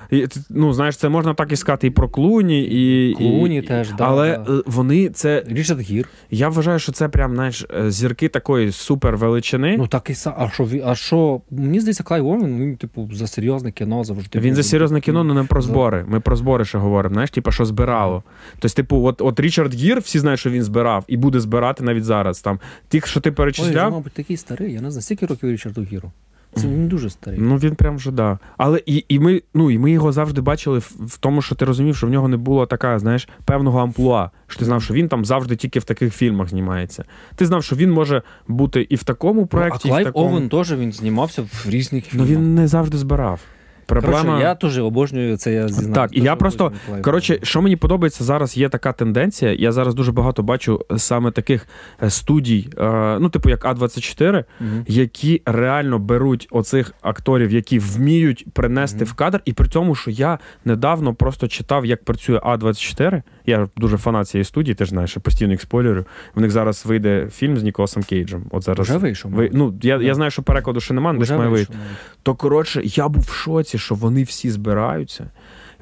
Ну, 0.51 0.73
знаєш, 0.73 0.97
це 0.97 1.09
можна 1.09 1.35
так 1.35 1.53
і 1.53 1.57
сказати 1.57 1.87
і 1.87 1.91
про 1.91 2.09
Клуні, 2.09 2.63
і. 2.63 3.15
Клуні 3.15 3.59
і, 3.59 3.63
теж, 3.63 3.93
да, 3.93 4.05
Але 4.05 4.39
да. 4.47 4.53
е, 4.53 4.63
вони 4.67 5.09
це. 5.09 5.45
Річард 5.49 5.81
Гір. 5.81 6.09
Я 6.31 6.49
вважаю, 6.49 6.79
що 6.79 6.93
це 6.93 7.09
прям, 7.09 7.35
знаєш, 7.35 7.67
е, 7.79 7.91
зірки 7.91 8.29
такої 8.29 8.73
супер 8.73 9.17
величини. 9.17 9.77
Ну 9.79 9.87
так 9.87 10.11
і 10.11 10.15
са. 10.15 10.35
А 10.39 10.49
що 10.51 10.69
а 10.87 10.95
що? 10.95 11.41
Мені 11.51 11.81
здається, 11.81 12.03
Клайв 12.03 12.27
Оуен, 12.27 12.61
він, 12.61 12.77
типу, 12.77 13.09
за 13.13 13.27
серйозне 13.27 13.73
кіно 13.73 14.05
завжди. 14.05 14.39
Він 14.39 14.55
за 14.55 14.63
серйозне 14.63 15.01
кіно, 15.01 15.25
ну 15.25 15.35
не 15.35 15.45
про 15.45 15.63
збори. 15.63 16.05
Ми 16.09 16.21
про 16.21 16.37
збори 16.37 16.65
ще 16.65 16.79
говоримо. 16.79 17.13
Знаєш, 17.13 17.31
типу, 17.31 17.51
що 17.51 17.65
збирало. 17.65 18.23
Тобто, 18.59 18.77
типу, 18.77 19.05
от, 19.05 19.23
от 19.23 19.41
Річард 19.41 19.75
Гір, 19.75 20.01
всі 20.01 20.19
знають, 20.19 20.41
що 20.41 20.51
він 20.51 20.63
збирав, 20.63 21.05
і 21.09 21.17
буде 21.17 21.41
збирати 21.41 21.85
навіть 21.85 22.05
зараз. 22.09 22.41
Там 22.41 22.61
тих, 22.89 23.07
що 23.07 23.21
ти 23.21 23.29
Ой, 23.29 23.31
він, 23.31 23.37
перечисляв. 23.37 23.93
мабуть, 23.93 24.13
такий 24.13 24.37
старий. 24.37 24.73
Я 24.73 24.81
не 24.81 24.91
знаю, 24.91 25.03
скільки 25.03 25.27
років 25.27 25.51
Річарду 25.51 25.83
Гіру. 25.83 26.13
Це 26.55 26.67
він 26.67 26.89
дуже 26.89 27.11
старий. 27.11 27.41
Ну 27.41 27.57
він 27.57 27.75
прям 27.75 27.97
вже 27.97 28.11
да. 28.11 28.39
Але 28.57 28.83
і, 28.87 29.05
і 29.09 29.19
ми, 29.19 29.43
ну 29.55 29.71
і 29.71 29.79
ми 29.79 29.91
його 29.91 30.13
завжди 30.13 30.41
бачили 30.41 30.79
в, 30.79 31.19
тому, 31.21 31.43
що 31.43 31.55
ти 31.55 31.65
розумів, 31.65 31.97
що 31.97 32.07
в 32.07 32.11
нього 32.11 32.29
не 32.29 32.37
було 32.37 32.67
така, 32.67 32.99
знаєш, 32.99 33.29
певного 33.45 33.81
амплуа. 33.81 34.31
Що 34.47 34.59
ти 34.59 34.65
знав, 34.65 34.83
що 34.83 34.95
він 34.95 35.09
там 35.09 35.25
завжди 35.25 35.57
тільки 35.57 35.79
в 35.79 35.85
таких 35.85 36.15
фільмах 36.15 36.49
знімається. 36.49 37.05
Ти 37.37 37.47
знав, 37.47 37.65
що 37.65 37.77
він 37.77 37.91
може 37.91 38.23
бути 38.49 38.87
і 38.91 38.97
в 38.97 39.05
такому 39.05 39.41
Ну, 39.41 39.45
а 39.45 39.47
проєкті, 39.47 39.89
і 39.89 39.93
в 39.93 40.05
такому. 40.05 40.27
Овен 40.27 40.49
теж 40.49 40.73
він 40.73 40.93
знімався 40.93 41.43
в 41.43 41.65
різних 41.69 42.05
Ну 42.13 42.25
він 42.25 42.55
не 42.55 42.69
завжди 42.69 42.99
збирав. 42.99 43.41
Проблема. 43.89 44.23
Коротше, 44.23 44.43
я 44.43 44.55
теж 44.55 44.79
обожнюю 44.79 45.37
це. 45.37 45.53
Я 45.53 45.69
зізнаю. 45.69 45.95
Так, 45.95 46.17
і 46.17 46.21
я 46.21 46.37
просто- 46.37 46.73
Коротше, 47.03 47.39
що 47.43 47.63
мені 47.63 47.77
подобається 47.77 48.25
зараз, 48.25 48.57
є 48.57 48.69
така 48.69 48.93
тенденція. 48.93 49.53
Я 49.53 49.73
зараз 49.73 49.95
дуже 49.95 50.13
багато 50.13 50.43
бачу 50.43 50.81
саме 50.97 51.31
таких 51.31 51.67
е, 52.03 52.11
студій, 52.11 52.69
е, 52.79 53.19
ну, 53.21 53.29
типу 53.29 53.51
як 53.51 53.65
А24, 53.65 54.45
угу. 54.61 54.71
які 54.87 55.43
реально 55.47 55.99
беруть 55.99 56.49
оцих 56.51 56.95
акторів, 57.03 57.51
які 57.51 57.79
вміють 57.79 58.47
принести 58.53 59.05
угу. 59.05 59.11
в 59.11 59.15
кадр. 59.15 59.41
І 59.45 59.53
при 59.53 59.69
тому, 59.69 59.95
що 59.95 60.11
я 60.11 60.39
недавно 60.65 61.15
просто 61.15 61.49
читав, 61.49 61.87
як 61.87 62.05
працює 62.05 62.39
А24. 62.39 63.23
Я 63.49 63.69
дуже 63.77 63.97
фанат 63.97 64.29
цієї 64.29 64.45
студії, 64.45 64.75
ти 64.75 64.85
ж 64.85 64.91
знаєш, 64.91 65.17
я 65.17 65.23
постійно 65.23 65.53
їх 65.53 65.61
спойлерю. 65.61 66.05
В 66.35 66.41
них 66.41 66.51
зараз 66.51 66.87
вийде 66.87 67.29
фільм 67.33 67.57
з 67.57 67.63
Ніколасом 67.63 68.03
Кейджем. 68.03 68.45
От 68.51 68.65
зараз 68.65 68.89
Вже 68.89 68.99
вийшов. 68.99 69.31
ви, 69.31 69.51
ну, 69.53 69.75
я, 69.83 70.03
я 70.03 70.15
знаю, 70.15 70.31
що 70.31 70.43
перекладу 70.43 70.81
ще 70.81 70.95
немає, 70.95 71.19
десь 71.19 71.31
має 71.31 71.49
вийти. 71.49 71.75
То 72.23 72.35
коротше, 72.35 72.83
я 72.85 73.09
був 73.09 73.23
в 73.23 73.33
шоці, 73.33 73.79
що 73.79 73.95
вони 73.95 74.23
всі 74.23 74.51
збираються. 74.51 75.31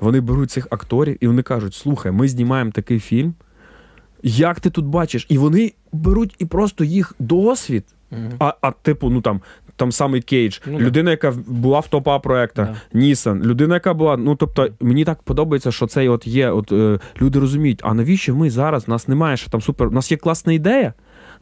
Вони 0.01 0.21
беруть 0.21 0.51
цих 0.51 0.67
акторів 0.71 1.17
і 1.21 1.27
вони 1.27 1.43
кажуть: 1.43 1.75
слухай, 1.75 2.12
ми 2.12 2.29
знімаємо 2.29 2.71
такий 2.71 3.01
фільм. 3.01 3.35
Як 4.23 4.61
ти 4.61 4.71
тут 4.71 4.85
бачиш? 4.85 5.27
І 5.29 5.39
вони 5.39 5.73
беруть 5.93 6.35
і 6.39 6.45
просто 6.45 6.85
їх 6.85 7.14
досвід. 7.19 7.85
Мгм. 8.11 8.31
А, 8.39 8.55
а 8.61 8.71
типу, 8.71 9.11
ну 9.11 9.21
там, 9.21 9.41
там 9.77 9.93
самий 9.93 10.22
Кейдж, 10.22 10.59
Ну, 10.66 10.79
людина, 10.79 11.11
яка 11.11 11.35
була 11.47 11.81
в 11.81 11.89
топ-А 11.91 12.18
проектах, 12.18 12.68
Да. 12.68 12.77
Нісон, 12.99 13.43
людина, 13.43 13.74
яка 13.74 13.95
була. 13.95 14.16
Ну 14.16 14.35
тобто, 14.37 14.68
мені 14.81 15.05
так 15.05 15.22
подобається, 15.22 15.72
що 15.72 15.87
це 15.87 16.09
от 16.09 16.27
є. 16.27 16.51
От 16.51 16.72
е, 16.72 16.99
люди 17.22 17.39
розуміють, 17.39 17.81
а 17.83 17.95
навіщо 17.95 18.35
ми 18.35 18.51
зараз? 18.51 18.89
Нас 18.89 19.09
немає 19.09 19.37
ще 19.37 19.51
там 19.51 19.61
супер. 19.61 19.89
У 19.89 19.91
нас 19.91 20.11
є 20.11 20.16
класна 20.16 20.53
ідея. 20.53 20.93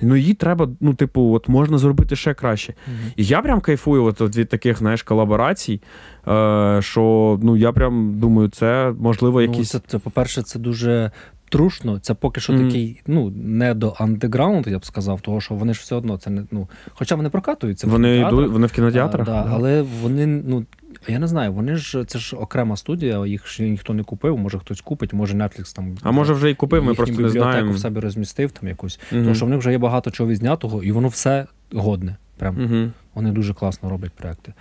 Ну 0.01 0.17
її 0.17 0.35
треба, 0.35 0.69
ну, 0.81 0.95
типу, 0.95 1.33
от 1.35 1.49
можна 1.49 1.79
зробити 1.79 2.17
ще 2.17 2.35
краще. 2.35 2.75
Мгм. 2.87 3.13
І 3.17 3.25
я 3.25 3.43
прям 3.43 3.61
кайфую 3.61 4.05
от, 4.05 4.37
від 4.37 4.49
таких, 4.49 4.79
знаєш, 4.79 5.03
колаборацій. 5.03 5.81
Е, 6.29 6.79
що 6.83 7.39
ну 7.43 7.57
я 7.57 7.73
прям 7.73 8.19
думаю, 8.19 8.49
це 8.49 8.95
можливо 8.99 9.41
Ну, 9.41 9.47
якісь. 9.47 9.71
це, 9.71 9.81
це, 9.87 9.99
по-перше, 9.99 10.43
це 10.43 10.59
дуже 10.59 11.11
трушно. 11.59 11.99
Це 11.99 12.15
поки 12.15 12.41
що 12.41 12.53
Мгм. 12.53 12.65
такий, 12.67 13.03
ну, 13.07 13.31
не 13.37 13.75
до 13.75 13.95
андеграунду, 13.99 14.71
я 14.71 14.79
б 14.79 14.85
сказав, 14.85 15.21
того 15.21 15.41
що 15.41 15.55
вони 15.55 15.75
ж 15.75 15.81
все 15.81 15.95
одно 15.95 16.19
це 16.19 16.31
не. 16.31 16.43
Ну, 16.51 16.69
хоча 16.95 17.15
вони 17.15 17.29
прокатуються. 17.29 17.87
Вони 17.87 18.17
йдуть, 18.19 18.51
вони 18.51 18.67
в 18.67 18.73
кінотеатрах. 18.73 19.29
А, 19.29 19.31
да, 19.31 19.47
але 19.51 19.83
вони, 19.83 20.27
ну. 20.27 20.65
Я 21.09 21.19
не 21.19 21.27
знаю, 21.27 21.53
вони 21.53 21.77
ж 21.77 22.05
це 22.05 22.19
ж 22.19 22.37
окрема 22.37 22.77
студія, 22.77 23.27
їх 23.27 23.49
ж 23.49 23.63
ніхто 23.63 23.95
не 23.95 24.03
купив, 24.03 24.39
може 24.39 24.59
хтось 24.59 24.81
купить, 24.81 25.13
може 25.13 25.37
Netflix 25.37 25.77
там. 25.77 25.97
А 26.03 26.11
може 26.11 26.33
вже 26.33 26.51
і 26.51 26.55
купив, 26.55 26.85
ми 26.85 26.95
просто 26.95 27.13
не 27.13 27.17
бібліотеку 27.17 27.51
знаємо. 27.51 27.73
в 27.73 27.79
себе 27.79 28.01
розмістив 28.01 28.53
там 28.53 28.69
якусь. 28.69 29.01
Мгм. 29.13 29.23
Тому 29.23 29.35
що 29.35 29.47
в 29.47 29.49
них 29.49 29.59
вже 29.59 29.73
є 29.73 29.79
багато 29.79 30.11
чого 30.11 30.31
відзнятого, 30.31 30.83
і 30.83 30.93
воно 30.93 31.09
все 31.09 31.47
годне. 31.73 32.17
прям 32.39 32.65
Угу. 32.65 32.91
вони 33.15 33.31
дуже 33.31 33.55
класно 33.55 33.91
роблять 33.91 34.13
проекти. 34.13 34.53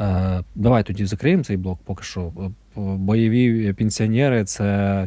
Е, 0.00 0.40
давай 0.54 0.82
тоді 0.82 1.06
закриємо 1.06 1.44
цей 1.44 1.56
блок 1.56 1.78
поки 1.84 2.04
що. 2.04 2.32
Е, 2.76 2.80
Бойові 2.80 3.72
пенсіонери 3.72 4.44
це. 4.44 5.06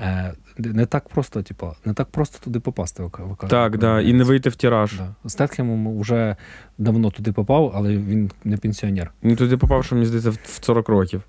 Е, 0.00 0.32
не 0.58 0.86
так 0.86 1.08
просто, 1.08 1.42
типу, 1.42 1.72
не 1.84 1.92
так 1.94 2.08
просто 2.08 2.38
туди 2.44 2.60
попасти. 2.60 3.02
ка- 3.10 3.46
Так, 3.46 3.78
да, 3.78 4.00
і 4.00 4.12
не 4.12 4.24
вийти 4.24 4.48
в 4.50 4.56
тираж. 4.56 4.94
Да. 4.98 5.28
Стетхемом 5.28 6.00
вже 6.00 6.36
давно 6.78 7.10
туди 7.10 7.32
попав, 7.32 7.72
але 7.74 7.96
він 7.96 8.30
не 8.44 8.56
пенсіонер. 8.56 9.12
Він 9.24 9.36
туди 9.36 9.56
попав, 9.56 9.84
що 9.84 9.94
мені 9.94 10.06
здається, 10.06 10.30
в 10.30 10.34
в 10.44 10.64
40 10.64 10.88
років. 10.88 11.22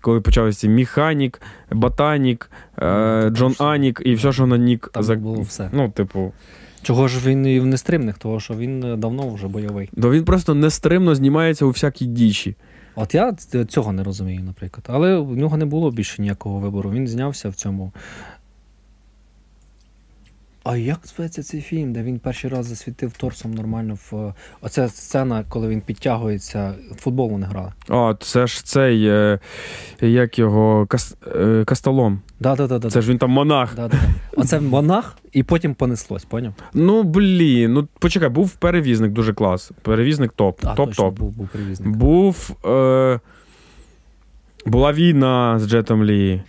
Коли 0.00 0.20
почалися 0.20 0.68
механік, 0.68 1.42
ботанік, 1.70 2.50
е, 2.78 3.20
Ну, 3.24 3.30
Джон 3.30 3.54
там 3.54 3.66
Анік 3.66 4.02
і 4.04 4.14
все, 4.14 4.32
що 4.32 4.46
на 4.46 4.58
нік. 4.58 4.90
Там 4.92 5.18
було 5.20 5.40
все. 5.40 5.70
Ну, 5.72 5.90
типу, 5.90 6.32
Чого 6.82 7.08
ж 7.08 7.28
він 7.28 7.46
і 7.46 7.60
в 7.60 7.66
нестримних, 7.66 8.18
того 8.18 8.40
що 8.40 8.54
він 8.54 8.84
е, 8.84 8.96
давно 8.96 9.28
вже 9.34 9.48
бойовий. 9.48 9.90
то 10.02 10.10
він 10.10 10.24
просто 10.24 10.54
нестримно 10.54 11.14
знімається 11.14 11.64
у 11.64 11.70
всякій 11.70 12.06
дічі. 12.06 12.56
От 13.00 13.14
я 13.14 13.32
цього 13.68 13.92
не 13.92 14.04
розумію, 14.04 14.42
наприклад. 14.42 14.86
Але 14.90 15.16
в 15.16 15.36
нього 15.36 15.56
не 15.56 15.64
було 15.64 15.90
більше 15.90 16.22
ніякого 16.22 16.58
вибору. 16.58 16.90
Він 16.90 17.08
знявся 17.08 17.48
в 17.48 17.54
цьому. 17.54 17.92
А 20.70 20.76
як 20.76 20.98
зветься 21.04 21.42
цей 21.42 21.60
фільм, 21.60 21.92
де 21.92 22.02
він 22.02 22.18
перший 22.18 22.50
раз 22.50 22.66
засвітив 22.66 23.12
торсом 23.12 23.54
нормально 23.54 23.98
в. 24.10 24.34
Оця 24.60 24.88
сцена, 24.88 25.44
коли 25.48 25.68
він 25.68 25.80
підтягується, 25.80 26.74
в 26.90 26.94
футбол 26.94 27.30
вони 27.30 27.46
грали. 27.46 27.72
А, 27.88 28.14
це 28.20 28.46
ж 28.46 28.64
цей, 28.64 29.06
е, 29.06 29.38
як 30.00 30.38
його, 30.38 30.86
кас, 30.86 31.16
е, 31.36 31.64
Касталом. 31.66 32.20
Да, 32.40 32.56
да, 32.56 32.66
да, 32.66 32.78
да. 32.78 32.90
Це 32.90 33.02
ж 33.02 33.10
він 33.10 33.18
там 33.18 33.30
монах. 33.30 33.74
Да, 33.76 33.88
да, 33.88 33.96
да. 33.96 34.40
Оце 34.42 34.60
монах, 34.60 35.16
і 35.32 35.42
потім 35.42 35.74
понеслось, 35.74 36.24
поняв? 36.24 36.52
Ну, 36.74 37.02
блін, 37.02 37.72
ну 37.72 37.88
почекай, 37.98 38.28
був 38.28 38.50
перевізник 38.50 39.12
дуже 39.12 39.34
клас. 39.34 39.72
Перевізник 39.82 40.32
топ. 40.32 40.60
А, 40.64 40.74
точно, 40.74 41.04
Топ-топ. 41.04 41.12
був, 41.12 41.30
був 41.30 41.48
привізник. 41.48 41.88
Був. 41.96 42.50
Е, 42.66 43.20
була 44.66 44.92
війна 44.92 45.58
з 45.58 45.68
Джетом 45.68 46.04
Лі. 46.04 46.42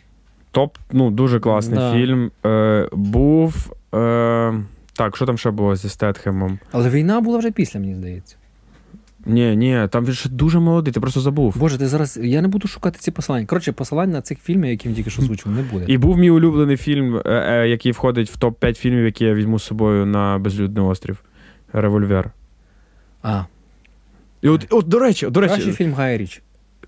Топ, 0.51 0.77
ну, 0.91 1.11
дуже 1.11 1.39
класний 1.39 1.79
Да. 1.79 1.93
фільм. 1.93 2.31
Е, 2.45 2.89
був. 2.93 3.73
Е, 3.95 4.63
так, 4.93 5.15
що 5.15 5.25
там 5.25 5.37
ще 5.37 5.51
було 5.51 5.75
зі 5.75 5.89
Стетхемом? 5.89 6.59
Але 6.71 6.89
війна 6.89 7.21
була 7.21 7.37
вже 7.37 7.51
після, 7.51 7.79
мені 7.79 7.95
здається. 7.95 8.35
Ні, 9.25 9.55
ні, 9.55 9.87
там 9.89 10.05
він 10.05 10.13
ще 10.13 10.29
дуже 10.29 10.59
молодий, 10.59 10.93
ти 10.93 10.99
просто 10.99 11.21
забув. 11.21 11.55
Боже, 11.57 11.77
ти 11.77 11.87
зараз. 11.87 12.19
Я 12.23 12.41
не 12.41 12.47
буду 12.47 12.67
шукати 12.67 12.99
ці 12.99 13.11
посилання. 13.11 13.45
Коротше, 13.45 13.71
посилань 13.71 14.11
на 14.11 14.21
цих 14.21 14.39
фільмів, 14.39 14.69
які 14.69 14.87
він 14.87 14.95
тільки 14.95 15.09
що 15.09 15.21
озвучив, 15.21 15.51
не 15.51 15.61
буде. 15.61 15.85
І 15.87 15.97
був 15.97 16.17
мій 16.17 16.29
улюблений 16.29 16.77
фільм, 16.77 17.15
е, 17.15 17.21
е, 17.25 17.69
який 17.69 17.91
входить 17.91 18.29
в 18.29 18.37
топ-5 18.37 18.73
фільмів, 18.73 19.05
які 19.05 19.25
я 19.25 19.33
візьму 19.33 19.59
з 19.59 19.63
собою 19.63 20.05
на 20.05 20.37
безлюдний 20.37 20.85
острів. 20.85 21.23
Револьвер. 21.73 22.31
А, 23.23 23.43
І 24.41 24.49
от, 24.49 24.67
от 24.69 24.87
до 24.87 24.99
речі, 24.99 25.27
до 25.29 25.39
речі, 25.39 25.53
кращий 25.53 25.73
фільм 25.73 25.93
Гая 25.93 26.17
Річі. 26.17 26.41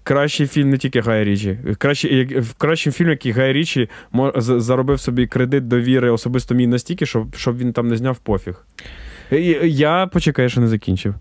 Кращий 0.04 0.48
фільм 0.48 0.70
не 0.70 0.78
тільки 0.78 1.02
Гай 1.02 1.24
Річі. 1.24 1.60
Кращий, 1.78 2.40
в 2.40 2.54
кращий 2.54 2.94
фільм, 2.94 3.10
який 3.10 3.32
Гай 3.32 3.54
Річі 3.54 3.90
заробив 4.38 5.00
собі 5.00 5.28
кредит 5.28 5.68
довіри 5.68 6.10
особисто 6.10 6.56
мій 6.56 6.68
настільки, 6.68 7.06
щоб, 7.06 7.36
щоб 7.36 7.58
він 7.58 7.74
там 7.74 7.88
не 7.88 7.98
зняв 7.98 8.18
пофіг. 8.18 8.66
Я 9.64 10.08
почекаю, 10.08 10.50
що 10.50 10.62
не 10.62 10.68
закінчив. 10.68 11.16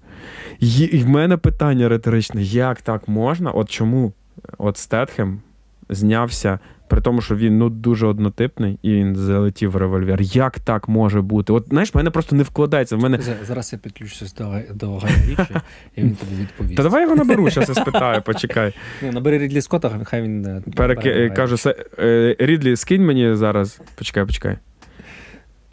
І 0.61 1.03
в 1.05 1.09
мене 1.09 1.37
питання 1.37 1.89
риторичне: 1.89 2.43
як 2.43 2.83
так 2.83 3.09
можна? 3.09 3.51
От 3.51 3.71
чому 3.71 4.13
от 4.59 4.77
Стетхем 4.77 5.41
знявся, 5.89 6.59
при 6.91 7.01
тому, 7.01 7.21
що 7.21 7.37
він 7.37 7.59
ну 7.59 7.71
дуже 7.71 8.07
однотипний 8.07 8.79
і 8.83 8.93
він 8.93 9.17
залетів 9.17 9.71
в 9.71 9.77
револьвер. 9.77 10.23
Як 10.23 10.61
так 10.61 10.89
може 10.89 11.21
бути? 11.21 11.53
От 11.53 11.67
знаєш, 11.69 11.95
в 11.95 11.97
мене 11.97 12.11
просто 12.11 12.37
не 12.37 12.43
вкладається. 12.43 12.97
В 12.97 13.01
мене 13.01 13.19
Зараз 13.47 13.73
я 13.73 13.79
підключуся 13.79 14.35
до, 14.39 14.45
Гай- 14.45 14.75
до 14.75 14.99
Гая 14.99 15.15
Річі, 15.29 15.55
і 15.97 16.03
він 16.03 16.17
тобі 16.17 16.35
відповість. 16.41 16.77
та 16.77 16.83
давай 16.83 17.03
його 17.03 17.17
наберу, 17.17 17.51
зараз 17.51 17.69
я 17.69 17.75
спитаю, 17.75 18.23
почекай. 18.23 18.75
Ні, 19.03 19.11
набери 19.11 19.39
Рідлі 19.39 19.61
Скотта, 19.61 20.01
хай 20.05 20.23
він. 20.23 20.47
е, 20.47 20.63
Переки... 20.77 21.03
перебирає. 21.03 21.31
Кажу, 21.31 21.57
е, 21.99 22.37
Рідлі, 22.39 22.77
скинь 22.77 23.07
мені 23.07 23.35
зараз. 23.35 23.81
Почекай, 23.95 24.25
почекай. 24.27 24.59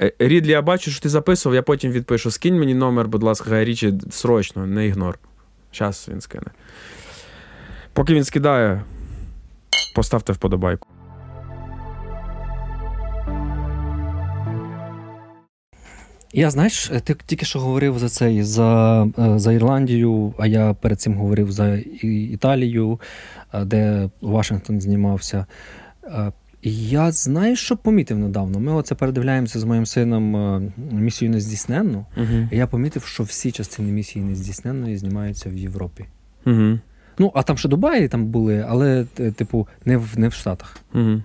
Е, 0.02 0.12
Рідлі, 0.20 0.52
я 0.52 0.62
бачу, 0.62 0.92
що 0.92 1.02
ти 1.02 1.10
записував, 1.10 1.56
я 1.56 1.62
потім 1.62 1.92
відпишу. 1.92 2.32
Скинь 2.32 2.60
мені 2.60 2.74
номер, 2.74 3.08
будь 3.08 3.24
ласка, 3.24 3.50
Гай 3.50 3.66
Річі, 3.66 3.94
срочно, 4.10 4.68
не 4.68 4.88
ігнор. 4.88 5.20
Зараз 5.74 6.08
він 6.12 6.22
скине. 6.22 6.52
Поки 7.94 8.14
він 8.14 8.24
скидає, 8.24 8.82
поставте 9.96 10.34
вподобайку. 10.34 10.88
Я 16.38 16.50
знаєш, 16.50 16.92
ти 17.04 17.16
тільки 17.26 17.46
що 17.46 17.60
говорив 17.60 18.00
за 18.00 18.10
цей 18.10 18.44
за, 18.44 19.04
е, 19.20 19.40
за 19.40 19.54
Ірландію, 19.54 20.34
а 20.38 20.48
я 20.48 20.74
перед 20.74 21.02
цим 21.02 21.14
говорив 21.14 21.52
за 21.52 21.76
Італію, 22.32 23.00
е, 23.54 23.66
де 23.66 24.10
Вашингтон 24.22 24.82
знімався. 24.82 25.46
Е, 26.04 26.32
я 26.64 27.12
знаєш, 27.12 27.60
що 27.60 27.78
помітив 27.78 28.20
недавно. 28.20 28.60
Ми 28.60 28.74
оце 28.74 28.96
передивляємося 28.96 29.60
з 29.60 29.64
моїм 29.64 29.86
сином 29.86 30.72
місію 30.92 31.32
нездійсненну. 31.32 32.06
І 32.52 32.58
я 32.58 32.68
помітив, 32.68 33.04
що 33.04 33.24
всі 33.24 33.52
частини 33.52 33.92
місії 33.92 34.26
нездійсненної 34.26 34.98
знімаються 34.98 35.50
в 35.50 35.58
Європі. 35.58 36.06
Угу. 36.46 36.80
Ну, 37.20 37.32
а 37.36 37.44
там 37.44 37.58
ще 37.58 37.70
Дубаї 37.70 38.08
там 38.08 38.26
були, 38.26 38.66
але, 38.70 39.04
типу, 39.36 39.68
не 39.86 39.98
в, 39.98 40.20
не 40.20 40.28
в 40.28 40.34
Штатах. 40.34 40.78
Угу. 40.94 41.22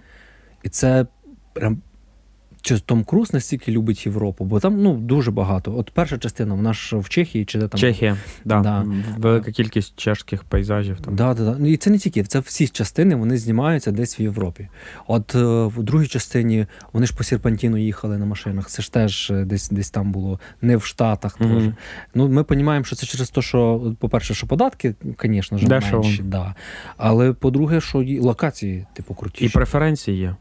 І 0.63 0.69
це 0.69 1.07
прям. 1.53 1.83
Чи 2.63 2.79
Том 2.79 3.05
Круз 3.05 3.33
настільки 3.33 3.73
любить 3.73 4.07
Європу, 4.07 4.45
бо 4.45 4.61
там 4.61 4.83
ну 4.83 4.97
дуже 4.97 5.31
багато. 5.31 5.77
От 5.77 5.91
перша 5.91 6.19
частина, 6.19 6.55
вона 6.55 6.73
ж 6.73 6.97
в 6.97 7.09
Чехії, 7.09 7.45
чи 7.45 7.59
де 7.59 7.69
там 7.69 7.81
Чехія, 7.81 8.17
да. 8.45 8.61
Да. 8.61 8.87
велика 9.19 9.53
кількість 9.53 9.97
чешських 9.97 10.45
пейзажів. 10.45 11.01
Там. 11.01 11.17
Да, 11.17 11.35
да, 11.35 11.45
да. 11.45 11.57
Ну 11.59 11.69
і 11.69 11.77
це 11.77 11.91
не 11.91 11.99
тільки, 11.99 12.23
це 12.23 12.41
всі 12.41 12.69
частини 12.69 13.15
вони 13.15 13.37
знімаються 13.37 13.93
десь 13.93 14.21
в 14.21 14.23
Європі. 14.23 14.69
От 15.07 15.35
е, 15.35 15.39
в 15.65 15.83
другій 15.83 16.07
частині 16.07 16.67
вони 16.93 17.07
ж 17.07 17.17
по 17.17 17.25
Серпантіну 17.25 17.77
їхали 17.77 18.19
на 18.19 18.27
машинах. 18.27 18.69
Це 18.69 18.83
ж 18.83 18.93
теж 18.93 19.31
е, 19.31 19.45
десь 19.45 19.69
десь 19.69 19.91
там 19.91 20.13
було, 20.13 20.41
не 20.61 20.77
в 20.77 20.85
Штатах 20.85 21.39
теж. 21.39 21.63
Ну 22.15 22.29
ми 22.29 22.45
розуміємо, 22.49 22.85
що 22.85 22.97
це 22.97 23.07
через 23.07 23.31
те, 23.31 23.43
що, 23.43 23.93
по-перше, 23.99 24.35
що 24.35 24.47
податки, 24.47 24.95
звісно 25.23 25.59
ж, 25.59 25.67
менші, 25.67 26.23
да. 26.23 26.55
але 26.97 27.33
по-друге, 27.33 27.81
що 27.81 28.05
локації, 28.21 28.87
типу, 28.95 29.17
І 29.39 29.49
преференції 29.49 30.19
є. 30.19 30.37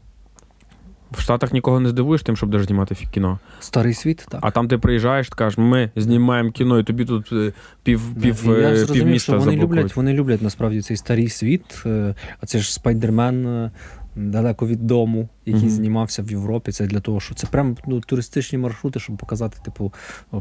В 1.12 1.20
Штатах 1.20 1.52
нікого 1.52 1.80
не 1.80 1.88
здивуєш 1.88 2.22
тим, 2.22 2.36
щоб 2.36 2.48
будеш 2.50 2.66
знімати 2.66 2.94
кіно. 3.10 3.38
Старий 3.60 3.94
світ, 3.94 4.26
так. 4.28 4.40
А 4.42 4.50
там 4.50 4.68
ти 4.68 4.78
приїжджаєш, 4.78 5.28
ти 5.28 5.34
кажеш, 5.34 5.58
ми 5.58 5.90
знімаємо 5.96 6.50
кіно, 6.50 6.78
і 6.78 6.84
тобі 6.84 7.04
тут 7.04 7.32
е, 7.32 7.52
пів, 7.82 8.14
пів, 8.22 8.44
я 8.46 8.52
е, 8.52 8.76
зрозумів, 8.76 9.12
пів 9.12 9.20
що 9.20 9.32
вони 9.32 9.44
заблокують. 9.44 9.62
люблять, 9.70 9.96
вони 9.96 10.12
люблять 10.12 10.42
насправді 10.42 10.82
цей 10.82 10.96
старий 10.96 11.28
світ. 11.28 11.82
е, 11.86 12.14
А 12.40 12.46
це 12.46 12.58
ж 12.58 12.74
Spider-Man 12.74 13.70
далеко 14.16 14.66
від 14.66 14.86
дому, 14.86 15.28
який 15.46 15.60
Мгм. 15.62 15.70
знімався 15.70 16.22
в 16.22 16.30
Європі. 16.30 16.72
Це 16.72 16.86
для 16.86 17.00
того, 17.00 17.20
що 17.20 17.34
це 17.34 17.46
прям 17.46 17.76
ну, 17.86 18.00
туристичні 18.00 18.58
маршрути, 18.58 19.00
щоб 19.00 19.16
показати, 19.16 19.58
типу, 19.64 19.92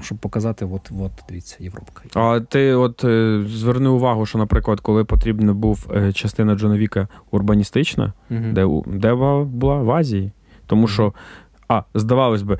щоб 0.02 0.18
показати, 0.18 0.66
от, 0.66 0.92
от 1.00 1.12
дивіться, 1.30 1.58
Європка. 1.60 2.04
А 2.14 2.40
ти 2.40 2.74
от 2.74 3.06
зверни 3.50 3.90
увагу, 3.90 4.26
що, 4.26 4.38
наприклад, 4.38 4.80
коли 4.80 5.04
потрібна 5.04 5.54
був 5.54 5.88
частина 6.14 6.56
Джона 6.56 6.78
Віка 6.78 7.08
урбаністична, 7.32 8.14
Мгм. 8.30 8.54
де, 8.54 8.68
де 8.88 9.14
була 9.44 9.76
в 9.82 9.92
Азії. 9.92 10.32
Тому 10.72 10.88
що, 10.88 11.14
а, 11.68 11.84
здавалось 11.94 12.42
би, 12.42 12.58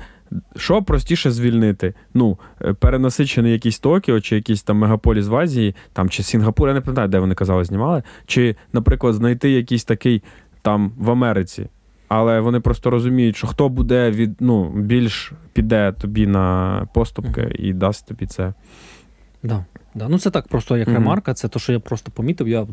що 0.56 0.82
простіше 0.82 1.30
звільнити? 1.30 1.94
Ну, 2.14 2.38
е, 2.64 2.72
перенасичений 2.72 3.52
якийсь 3.52 3.78
Токіо, 3.78 4.20
чи 4.20 4.36
якийсь 4.36 4.62
там 4.62 4.78
мегаполіс 4.78 5.26
в 5.26 5.36
Азії, 5.36 5.74
там, 5.92 6.08
чи 6.10 6.22
Сінгапур, 6.22 6.68
я 6.68 6.74
не 6.74 6.80
пам'ятаю, 6.80 7.08
де 7.08 7.18
вони 7.18 7.34
казали, 7.34 7.64
знімали, 7.64 8.02
чи, 8.26 8.56
наприклад, 8.72 9.14
знайти 9.14 9.50
якийсь 9.50 9.84
такий 9.84 10.22
там 10.62 10.92
в 10.98 11.10
Америці. 11.10 11.66
Але 12.08 12.40
вони 12.40 12.60
просто 12.60 12.90
розуміють, 12.90 13.36
що 13.36 13.46
хто 13.46 13.68
буде 13.68 14.10
від 14.10 14.36
ну, 14.40 14.70
більш 14.70 15.32
піде 15.52 15.92
тобі 16.00 16.26
на 16.26 16.86
поступки 16.94 17.40
Мгм. 17.40 17.52
і 17.58 17.72
дасть 17.72 18.08
тобі 18.08 18.26
це. 18.26 18.52
Да, 19.42 19.64
да. 19.94 20.08
Ну 20.08 20.18
це 20.18 20.30
так 20.30 20.48
просто 20.48 20.76
як 20.76 20.88
Мгм. 20.88 20.96
ремарка. 20.96 21.34
Це 21.34 21.48
те, 21.48 21.58
що 21.58 21.72
я 21.72 21.80
просто 21.80 22.10
помітив. 22.10 22.48
Я 22.48 22.66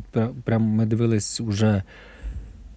прям 0.44 0.62
ми 0.62 0.86
дивились 0.86 1.42
уже 1.42 1.84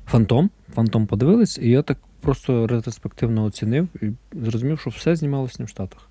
фантом. 0.07 0.51
Фантом 0.75 1.07
подивились, 1.07 1.59
і 1.59 1.71
я 1.71 1.83
так 1.83 1.99
просто 2.23 2.67
ретроспективно 2.67 3.45
оцінив 3.45 3.89
і 4.03 4.11
зрозумів, 4.33 4.81
що 4.81 4.91
все 4.91 5.17
знімалося 5.17 5.57
не 5.59 5.65
в 5.65 5.69
Штатах. 5.69 6.09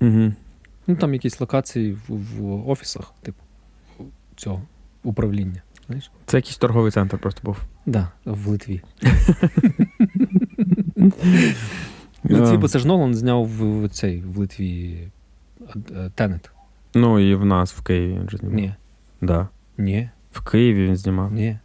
Угу. 0.00 0.32
Ну 0.86 0.96
там 0.96 1.14
якісь 1.14 1.40
локації 1.40 1.92
в, 2.08 2.14
в 2.38 2.68
офісах, 2.68 3.12
типу 3.22 3.38
цього 4.36 4.62
управління. 5.02 5.62
Знаєш? 5.86 6.10
Це 6.26 6.36
якийсь 6.36 6.56
торговий 6.56 6.90
центр 6.92 7.18
просто 7.18 7.40
був. 7.44 7.56
Да, 7.86 8.08
в 8.24 8.48
Литві. 8.48 8.82
В 12.24 12.32
Литві, 12.32 12.56
бо 12.56 12.68
це 12.68 12.78
ж 12.78 12.86
Нолан 12.86 13.14
зняв 13.14 13.46
в, 13.46 13.84
в 13.84 13.88
цей 13.88 14.20
в 14.20 14.38
Литві 14.38 14.98
Тенет. 16.14 16.50
Ну 16.94 17.18
і 17.18 17.34
в 17.34 17.44
нас 17.44 17.72
в 17.72 17.82
Києві 17.82 18.18
він 18.18 18.30
же 18.30 18.36
знімав. 18.36 18.54
Ні, 18.56 18.74
Да. 19.20 19.48
ні, 19.78 20.10
В 20.32 20.44
Києві 20.44 20.86
він 20.86 20.96
знімав. 20.96 21.32
ні. 21.32 21.58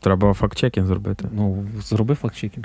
Треба 0.00 0.32
факт-чекінг 0.34 0.86
зробити. 0.86 1.28
Ну, 1.32 1.66
зроби 1.80 2.14
факт-чекінг. 2.14 2.64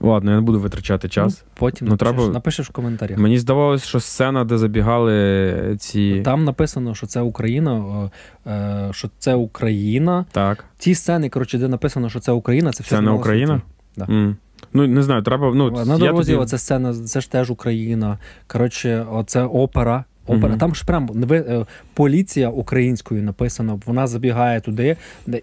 Ладно, 0.00 0.30
я 0.30 0.36
не 0.36 0.42
буду 0.42 0.60
витрачати 0.60 1.08
час. 1.08 1.42
Ну, 1.46 1.48
потім 1.54 1.88
Ну, 1.88 1.92
напишеш, 1.92 2.16
треба- 2.16 2.32
напишеш 2.32 2.68
в 2.68 2.72
коментарях. 2.72 3.18
Мені 3.18 3.38
здавалось, 3.38 3.84
що 3.84 4.00
сцена, 4.00 4.44
де 4.44 4.58
забігали 4.58 5.76
ці. 5.80 6.22
Там 6.24 6.44
написано, 6.44 6.94
що 6.94 7.06
це 7.06 7.20
Україна, 7.20 8.10
е, 8.46 8.88
що 8.92 9.10
це 9.18 9.34
Україна. 9.34 10.24
Так. 10.32 10.64
Ті 10.78 10.94
сцени, 10.94 11.28
коротше, 11.28 11.58
де 11.58 11.68
написано, 11.68 12.08
що 12.08 12.20
це 12.20 12.32
Україна, 12.32 12.72
це 12.72 12.82
все 12.82 12.96
Це 12.96 13.00
не 13.00 13.10
Україна? 13.10 13.62
Да. 13.96 14.04
М. 14.10 14.36
Ну, 14.72 14.86
не 14.86 15.02
знаю, 15.02 15.22
треба. 15.22 15.52
Ну, 15.54 15.70
На 15.70 15.98
дорозі 15.98 16.32
тобі- 16.32 16.42
оця 16.42 16.58
сцена, 16.58 16.94
це 16.94 17.20
ж 17.20 17.30
теж 17.30 17.50
Україна. 17.50 18.18
Коротше, 18.46 19.06
оце 19.12 19.42
опера. 19.44 20.04
Опера. 20.26 20.48
Мгм. 20.48 20.58
Там 20.58 20.74
ж 20.74 20.84
прям 20.86 21.24
е, 21.32 21.66
поліція 21.94 22.48
українською 22.48 23.22
написано. 23.22 23.80
Вона 23.86 24.06
забігає 24.06 24.60
туди, 24.60 24.96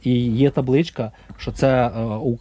і 0.04 0.14
є 0.20 0.50
табличка, 0.50 1.12
що 1.38 1.52
це 1.52 1.88
е, 1.88 1.92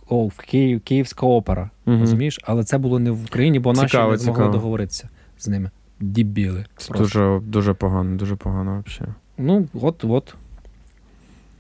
о, 0.09 0.27
в 0.27 0.39
Київ, 0.39 0.81
Київська 0.81 1.27
опера. 1.27 1.71
Мгм. 1.87 2.01
Розумієш? 2.01 2.41
Але 2.45 2.65
це 2.65 2.79
було 2.79 2.99
не 2.99 3.11
в 3.11 3.25
Україні, 3.25 3.59
бо 3.59 3.73
наші 3.73 3.89
Цікаво, 3.89 4.13
не 4.13 4.19
змогли 4.19 4.49
договоритися 4.49 5.09
з 5.39 5.49
ними. 5.49 5.71
Дібіли. 6.01 6.65
Це 6.77 6.95
дуже, 6.95 7.41
дуже 7.43 7.75
погано, 7.75 8.17
дуже 8.17 8.37
погано 8.37 8.85
взагалі. 8.87 9.15
Ну, 9.39 9.69
от, 9.75 10.05
от. 10.05 10.35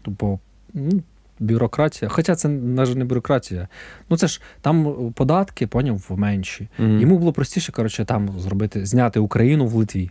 Бо 0.06 0.38
ну, 0.74 1.02
бюрократія. 1.40 2.08
Хоча 2.08 2.34
це 2.34 2.48
навіть 2.48 2.96
не 2.96 3.04
бюрократія. 3.04 3.68
Ну 4.10 4.16
це 4.16 4.26
ж 4.26 4.40
там 4.60 4.94
податки, 5.14 5.66
поняв, 5.66 6.10
менші. 6.10 6.68
Мгм. 6.78 7.00
Йому 7.00 7.18
було 7.18 7.32
простіше, 7.32 7.72
коротше, 7.72 8.04
там 8.04 8.30
зробити, 8.38 8.86
зняти 8.86 9.20
Україну 9.20 9.66
в 9.66 9.74
Литві. 9.74 10.10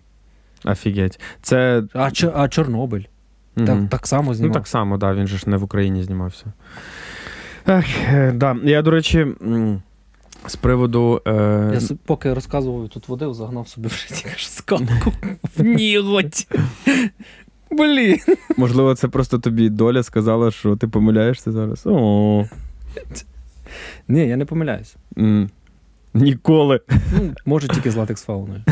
Офігеть. 0.71 1.19
Це. 1.41 1.83
А, 1.93 1.99
Чор- 2.09 2.31
а 2.35 2.47
Чорнобиль 2.49 3.03
мгм. 3.55 3.65
так, 3.67 3.89
так 3.89 4.07
само 4.07 4.33
Ну, 4.39 4.49
так 4.51 4.67
само, 4.67 4.97
да, 4.97 5.13
він 5.13 5.27
же 5.27 5.37
ж 5.37 5.49
не 5.49 5.57
в 5.57 5.63
Україні 5.63 6.03
знімався. 6.03 6.45
Ех, 7.67 7.85
е, 8.13 8.31
да. 8.31 8.57
Я, 8.63 8.81
до 8.81 8.91
речі, 8.91 9.27
з 10.47 10.55
приводу. 10.55 11.21
Е... 11.27 11.69
Я 11.73 11.79
с- 11.81 11.95
поки 12.05 12.33
розказував, 12.33 12.89
тут 12.89 13.07
водив, 13.07 13.33
загнав 13.33 13.67
собі 13.67 13.87
в 13.87 13.91
житті 13.91 14.25
скалку 14.37 15.13
в 15.57 15.63
ніготь. 15.63 16.47
Блін. 17.71 18.17
Можливо, 18.57 18.95
це 18.95 19.07
просто 19.07 19.39
тобі 19.39 19.69
доля 19.69 20.03
сказала, 20.03 20.51
що 20.51 20.75
ти 20.75 20.87
помиляєшся 20.87 21.51
зараз. 21.51 21.81
О, 21.85 22.45
Ні, 24.07 24.27
я 24.27 24.37
не 24.37 24.45
помиляюсь. 24.45 24.95
м. 25.17 25.49
Ніколи. 26.21 26.79
Ну, 26.89 27.33
може, 27.45 27.67
тільки 27.67 27.91
з 27.91 27.95
латекс 27.95 28.23
фауною. 28.23 28.63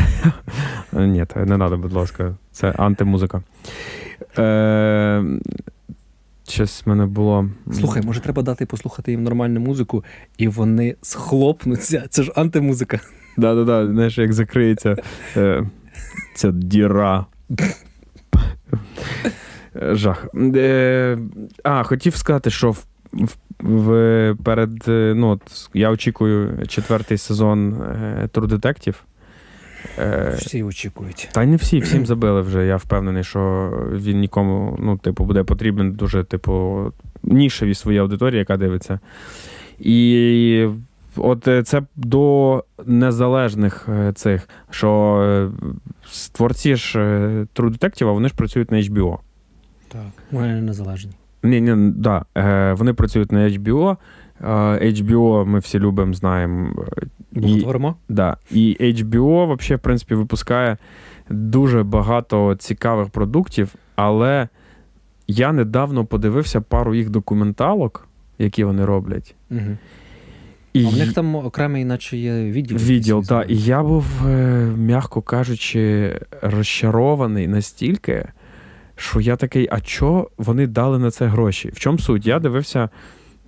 Ні, 0.93 1.25
не 1.35 1.45
треба, 1.45 1.77
будь 1.77 1.93
ласка. 1.93 2.35
Це 2.51 2.71
антимузика. 2.71 3.43
Е... 4.37 5.23
Щось 6.47 6.85
в 6.85 6.89
мене 6.89 7.05
було. 7.05 7.49
Слухай, 7.73 8.03
може, 8.05 8.19
треба 8.19 8.41
дати 8.41 8.65
послухати 8.65 9.11
їм 9.11 9.23
нормальну 9.23 9.59
музику, 9.59 10.03
і 10.37 10.47
вони 10.47 10.95
схлопнуться. 11.01 12.05
Це 12.09 12.23
ж 12.23 12.31
антимузика. 12.35 12.99
Да-да-да, 13.37 13.87
знаєш, 13.87 14.17
як 14.17 14.33
закриється 14.33 14.95
е, 15.37 15.63
ця 16.35 16.51
діра. 16.51 17.25
Жах. 19.75 20.27
Е, 20.55 21.17
а, 21.63 21.83
хотів 21.83 22.15
сказати, 22.15 22.49
що 22.49 22.71
в, 22.71 22.85
в, 23.15 23.35
в, 23.59 24.35
перед. 24.43 24.87
е, 24.87 25.13
Ну, 25.15 25.29
от, 25.29 25.41
я 25.73 25.91
очікую 25.91 26.67
четвертий 26.67 27.17
сезон 27.17 27.73
е, 27.73 28.29
True 28.33 28.47
Detective. 28.47 28.95
Е, 29.99 30.33
Всі 30.37 30.63
очікують. 30.63 31.29
та 31.33 31.45
не 31.45 31.55
всі, 31.55 31.79
всім 31.79 32.05
забили 32.05 32.41
вже. 32.41 32.65
Я 32.65 32.77
впевнений, 32.77 33.23
що 33.23 33.71
він 33.93 34.19
нікому, 34.19 34.77
ну, 34.81 34.97
типу, 34.97 35.25
буде 35.25 35.43
потрібен 35.43 35.91
дуже, 35.91 36.23
типу, 36.23 36.83
нішевій 37.23 37.73
своїй 37.73 37.99
аудиторії, 37.99 38.39
яка 38.39 38.57
дивиться. 38.57 38.99
І 39.79 40.67
от 41.17 41.47
це 41.65 41.81
до 41.95 42.63
незалежних 42.85 43.89
цих, 44.15 44.49
що 44.69 45.51
творці 46.31 46.75
ж 46.75 46.99
True 47.55 47.77
Detective, 47.79 48.13
вони 48.13 48.27
ж 48.27 48.35
працюють 48.35 48.71
на 48.71 48.77
HBO. 48.77 49.17
Так. 49.87 50.01
Вони 50.31 50.61
незалежні. 50.61 51.11
Ні, 51.45 51.61
ні, 51.61 51.91
да, 51.95 52.25
е, 52.37 52.73
вони 52.73 52.93
працюють 52.93 53.31
на 53.31 53.39
HBO. 53.49 53.97
Е, 54.41 54.45
HBO 54.91 55.45
ми 55.45 55.59
всі 55.59 55.79
любимо, 55.79 56.13
знаємо. 56.13 56.85
е, 56.97 57.05
Да. 58.09 58.37
І 58.51 58.77
HBO, 58.79 59.45
вообще, 59.47 59.75
в 59.75 59.79
принципі, 59.79 60.15
випускає 60.15 60.77
дуже 61.29 61.83
багато 61.83 62.55
цікавих 62.55 63.09
продуктів, 63.09 63.75
але 63.95 64.47
я 65.27 65.51
недавно 65.51 66.05
подивився 66.05 66.61
пару 66.61 66.95
їх 66.95 67.09
документалок, 67.09 68.07
які 68.39 68.63
вони 68.63 68.85
роблять. 68.85 69.35
Угу. 69.51 69.77
І 70.73 70.85
А 70.85 70.89
в 70.89 70.97
них 70.97 71.13
там 71.13 71.35
окремий, 71.35 71.85
наче 71.85 72.17
є 72.17 72.43
відділ. 72.43 72.77
відділ, 72.77 73.23
так. 73.23 73.49
І 73.49 73.57
я 73.57 73.83
був, 73.83 74.05
е, 74.27 74.65
м'яко 74.77 75.21
кажучи, 75.21 76.13
розчарований 76.41 77.47
настільки, 77.47 78.25
що 78.95 79.21
я 79.21 79.35
такий, 79.35 79.67
а 79.71 79.81
чо 79.81 80.29
вони 80.37 80.67
дали 80.67 80.99
на 80.99 81.11
це 81.11 81.25
гроші? 81.25 81.69
В 81.73 81.79
чому 81.79 81.99
суть? 81.99 82.27
Я 82.27 82.39
дивився 82.39 82.89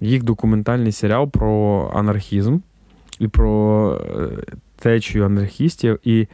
їх 0.02 0.24
документальний 0.24 0.92
серіал 0.92 1.32
про 1.32 1.92
анархізм 1.96 2.58
і 3.20 3.28
про 3.28 3.92
е, 4.18 4.30
течію 4.80 5.26
анархістів. 5.26 6.00
І 6.04 6.28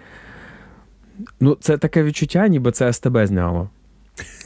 ну, 1.40 1.58
це 1.60 1.78
таке 1.78 2.04
відчуття, 2.04 2.48
ніби 2.48 2.72
це 2.72 2.94
СТБ 2.94 3.26
зняло. 3.26 3.70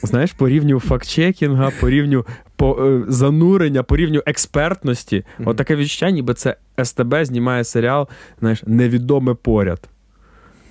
Знаєш, 0.04 0.32
по 0.32 0.50
рівню 0.50 0.80
фактчекінга, 0.80 1.72
по 1.80 1.90
рівню 1.90 2.26
по, 2.56 2.86
е, 2.86 3.04
занурення, 3.08 3.84
по 3.84 3.98
рівню 3.98 4.24
експертності. 4.26 5.26
Мгм. 5.40 5.48
От 5.48 5.58
таке 5.58 5.76
відчуття, 5.76 6.12
ніби 6.12 6.34
це 6.34 6.56
СТБ 6.84 7.26
знімає 7.26 7.64
серіал, 7.64 8.08
знаєш, 8.40 8.64
невідоме 8.66 9.34
поряд. 9.34 9.90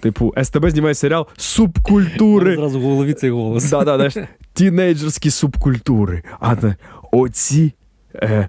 Типу, 0.01 0.35
СТБ 0.43 0.71
знімає 0.71 0.95
серіал 0.95 1.27
субкультури. 1.37 2.57
Зразу 2.57 2.81
в 2.81 2.83
голові 2.83 3.15
цей 3.15 3.31
голос. 3.31 3.71
Да, 3.71 3.85
да, 3.85 4.09
да, 4.09 4.29
тінейджерські 4.55 5.31
субкультури. 5.31 6.23
А 6.41 6.57
оці 7.13 7.73
е, 8.15 8.49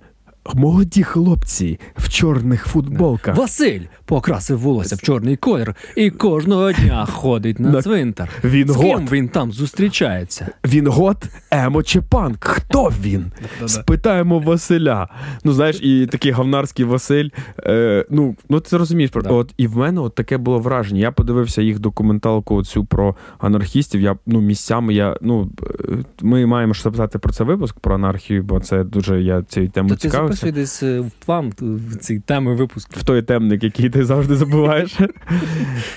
молоді 0.55 1.03
хлопці 1.03 1.79
в 1.97 2.09
чорних 2.09 2.67
футболках. 2.67 3.35
Василь 3.35 3.81
покрасив 4.07 4.59
волосся 4.59 4.95
в 4.95 5.01
чорний 5.01 5.35
колір 5.35 5.75
і 5.95 6.09
кожного 6.09 6.71
дня 6.71 7.05
ходить 7.05 7.59
на 7.59 7.69
На- 7.69 7.81
цвинтар. 7.81 8.29
Він 8.43 8.67
З 8.67 8.75
гот. 8.75 8.85
ким 8.97 9.07
він 9.11 9.29
там 9.29 9.51
зустрічається? 9.51 10.47
Він 10.65 10.87
гот, 10.87 11.17
емо 11.51 11.83
чи 11.83 12.01
панк? 12.01 12.43
Хто 12.45 12.91
він? 13.01 13.31
Спитаємо 13.65 14.39
Василя. 14.39 15.07
Ну, 15.43 15.51
знаєш, 15.53 15.79
і 15.81 16.07
такий 16.11 16.31
гонарський 16.31 16.85
Василь. 16.85 17.29
Е, 17.59 18.05
ну, 18.09 18.35
ну, 18.49 18.59
ти 18.59 18.77
розумієш, 18.77 19.11
про 19.11 19.21
Да. 19.21 19.29
от 19.29 19.53
і 19.57 19.67
в 19.67 19.77
мене 19.77 20.01
от 20.01 20.15
таке 20.15 20.37
було 20.37 20.59
враження. 20.59 21.01
Я 21.01 21.11
подивився 21.11 21.61
їх 21.61 21.79
документалку 21.79 22.55
оцю 22.55 22.85
про 22.85 23.15
анархістів. 23.39 24.01
Я 24.01 24.15
ну, 24.25 24.41
місцями 24.41 24.93
я. 24.93 25.17
Ну, 25.21 25.49
е, 25.63 25.93
ми 26.21 26.45
маємо 26.45 26.73
ж 26.73 26.81
записати 26.81 27.19
про 27.19 27.33
це 27.33 27.43
випуск 27.43 27.79
про 27.79 27.95
анархію, 27.95 28.43
бо 28.43 28.59
це 28.59 28.83
дуже 28.83 29.21
я 29.21 29.41
цією 29.43 29.71
темою 29.71 29.95
То 29.95 30.01
ти 30.01 30.09
цікавився. 30.09 30.35
записуй 30.37 30.61
десь 30.61 30.83
е, 30.83 30.99
в 30.99 31.11
план 31.25 31.53
в 31.59 31.95
ці 31.95 32.19
теми 32.19 32.55
випуску. 32.55 32.91
В 32.95 33.03
той 33.03 33.21
темник, 33.21 33.63
який 33.63 33.89
ти 33.97 34.05
завжди 34.05 34.35
забуваєш. 34.35 34.99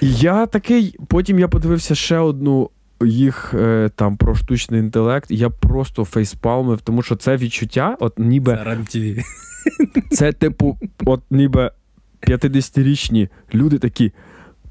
І 0.00 0.14
я 0.14 0.46
такий, 0.46 0.96
потім 1.08 1.38
я 1.38 1.48
подивився 1.48 1.94
ще 1.94 2.18
одну 2.18 2.70
їх 3.00 3.54
е, 3.54 3.90
там 3.96 4.16
про 4.16 4.34
штучний 4.34 4.80
інтелект, 4.80 5.30
і 5.30 5.36
я 5.36 5.50
просто 5.50 6.04
фейспалмив, 6.04 6.80
тому 6.80 7.02
що 7.02 7.16
це 7.16 7.36
відчуття, 7.36 7.96
от 8.00 8.18
ніби 8.18 8.52
Це 8.52 9.24
це, 10.10 10.32
типу, 10.32 10.78
от 11.04 11.20
ніби 11.30 11.70
50-річні 12.22 13.28
люди 13.54 13.78
такі. 13.78 14.12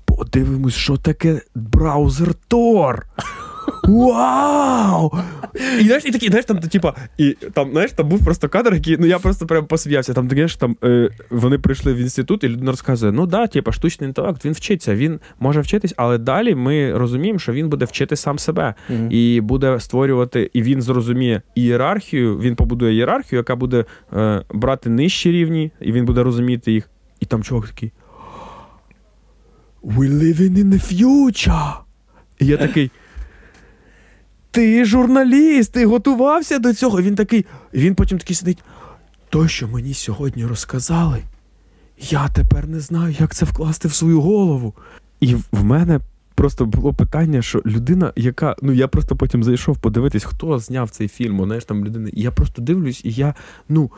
Подивимось, 0.06 0.76
що 0.76 0.98
таке 0.98 1.42
браузер 1.56 2.30
Tor. 2.50 3.02
Вау! 3.84 5.12
І 5.80 5.84
знаєш, 5.84 6.06
і 6.06 6.12
такі, 6.12 6.28
знаєш, 6.28 6.46
там, 6.46 6.60
типа, 6.60 6.94
і 7.18 7.38
там, 7.54 7.72
знаєш, 7.72 7.92
там 7.92 8.10
був 8.10 8.26
просто 8.26 8.50
кадр, 8.50 8.74
який, 8.74 8.98
ну 9.00 9.06
я 9.06 9.20
просто 9.20 9.46
прям 9.46 9.66
посміявся. 9.66 10.14
Там, 10.14 10.30
знаєш, 10.30 10.56
там 10.56 10.76
е, 10.84 11.10
вони 11.30 11.58
прийшли 11.58 11.94
в 11.94 11.98
інститут, 11.98 12.44
і 12.44 12.50
людина 12.50 12.72
розказує: 12.72 13.12
ну 13.12 13.26
да, 13.26 13.48
типа, 13.48 13.72
штучний 13.72 14.08
інтелект, 14.08 14.46
він 14.46 14.54
вчиться, 14.54 14.96
він 14.96 15.20
може 15.40 15.62
вчитись, 15.62 15.94
але 15.98 16.18
далі 16.18 16.56
ми 16.56 16.98
розуміємо, 16.98 17.40
що 17.40 17.54
він 17.54 17.70
буде 17.70 17.86
вчити 17.86 18.16
сам 18.16 18.40
себе 18.40 18.74
Мгм. 18.90 19.08
і 19.12 19.42
буде 19.42 19.80
створювати, 19.80 20.50
і 20.54 20.62
він 20.62 20.82
зрозуміє 20.82 21.42
ієрархію, 21.56 22.40
він 22.40 22.56
побудує 22.56 22.94
ієрархію, 22.94 23.38
яка 23.38 23.56
буде 23.56 23.86
е, 24.14 24.44
брати 24.54 24.90
нижчі 24.90 25.32
рівні, 25.32 25.72
і 25.82 25.92
він 25.92 26.06
буде 26.06 26.24
розуміти 26.24 26.72
їх. 26.72 26.90
І 27.20 27.26
там 27.26 27.44
чувак 27.44 27.68
такий. 27.68 27.92
We 29.84 30.10
living 30.10 30.58
in 30.58 30.66
the 30.66 30.94
future. 30.94 31.74
І 32.40 32.46
я 32.46 32.58
такий. 32.58 32.92
Ти 34.52 34.86
журналіст, 34.86 35.72
ти 35.72 35.86
готувався 35.86 36.60
до 36.60 36.74
цього. 36.74 37.02
Він 37.02 37.16
такий. 37.16 37.46
Він 37.74 37.96
потім 37.96 38.18
такий 38.18 38.36
сидить. 38.36 38.64
То, 39.30 39.48
що 39.48 39.68
мені 39.68 39.94
сьогодні 39.94 40.46
розказали, 40.46 41.24
я 42.00 42.28
тепер 42.28 42.68
не 42.68 42.80
знаю, 42.80 43.16
як 43.20 43.36
це 43.36 43.46
вкласти 43.46 43.88
в 43.88 43.94
свою 43.94 44.22
голову. 44.22 44.74
І 45.20 45.36
в 45.36 45.64
мене 45.64 46.00
просто 46.36 46.66
було 46.66 46.94
питання, 46.94 47.42
що 47.42 47.62
людина, 47.66 48.14
яка. 48.16 48.56
Ну 48.62 48.72
я 48.72 48.88
просто 48.88 49.16
потім 49.16 49.44
зайшов 49.44 49.78
подивитись, 49.78 50.24
хто 50.24 50.60
зняв 50.60 50.90
цей 50.90 51.08
фільм, 51.08 51.44
знаєш, 51.44 51.66
там 51.66 51.86
людина. 51.86 52.10
І 52.14 52.22
я 52.22 52.32
просто 52.32 52.62
дивлюсь, 52.62 53.02
і 53.06 53.12
я, 53.12 53.34
ну, 53.70 53.92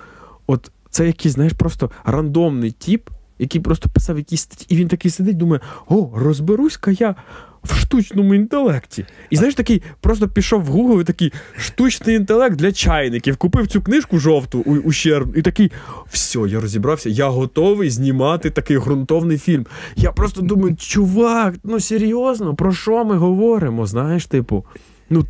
от 0.47 0.71
це 0.89 1.07
якийсь, 1.07 1.33
знаєш, 1.33 1.53
просто 1.53 1.91
рандомний 2.05 2.71
тіп, 2.71 3.09
який 3.39 3.61
просто 3.61 3.89
писав 3.89 4.17
якісь 4.17 4.41
статті, 4.41 4.65
і 4.69 4.75
він 4.75 4.87
такий 4.87 5.11
сидить, 5.11 5.37
думає: 5.37 5.61
о, 5.87 6.09
розберусь-ка 6.15 6.91
я 6.91 7.15
в 7.63 7.79
штучному 7.79 8.35
інтелекті. 8.35 9.05
І 9.29 9.35
знаєш, 9.35 9.55
такий 9.55 9.81
просто 9.99 10.27
пішов 10.27 10.63
в 10.63 10.75
Google 10.75 11.01
і 11.01 11.03
такий 11.03 11.33
штучний 11.57 12.15
інтелект 12.15 12.55
для 12.55 12.71
чайників. 12.71 13.37
Купив 13.37 13.67
цю 13.67 13.81
книжку 13.81 14.19
жовту 14.19 14.59
у, 14.59 14.75
ущерб, 14.75 15.37
і 15.37 15.41
такий, 15.41 15.71
все, 16.11 16.39
я 16.39 16.61
розібрався, 16.61 17.09
я 17.09 17.29
готовий 17.29 17.89
знімати 17.89 18.49
такий 18.49 18.77
ґрунтовний 18.77 19.37
фільм. 19.37 19.65
Я 19.95 20.11
просто 20.11 20.41
думаю, 20.41 20.75
чувак, 20.75 21.55
ну 21.63 21.79
серйозно, 21.79 22.55
про 22.55 22.73
що 22.73 23.05
ми 23.05 23.17
говоримо? 23.17 23.85
Знаєш, 23.85 24.25
типу, 24.25 24.65
ну. 25.09 25.25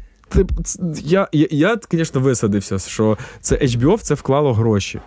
Я, 1.04 1.28
я, 1.32 1.48
я, 1.52 1.78
звісно, 1.92 2.22
висадився, 2.22 2.80
що 2.80 3.18
це 3.42 3.56
HBO 3.56 3.96
в 3.96 4.02
це 4.02 4.14
вклало 4.14 4.54
гроші. 4.54 5.00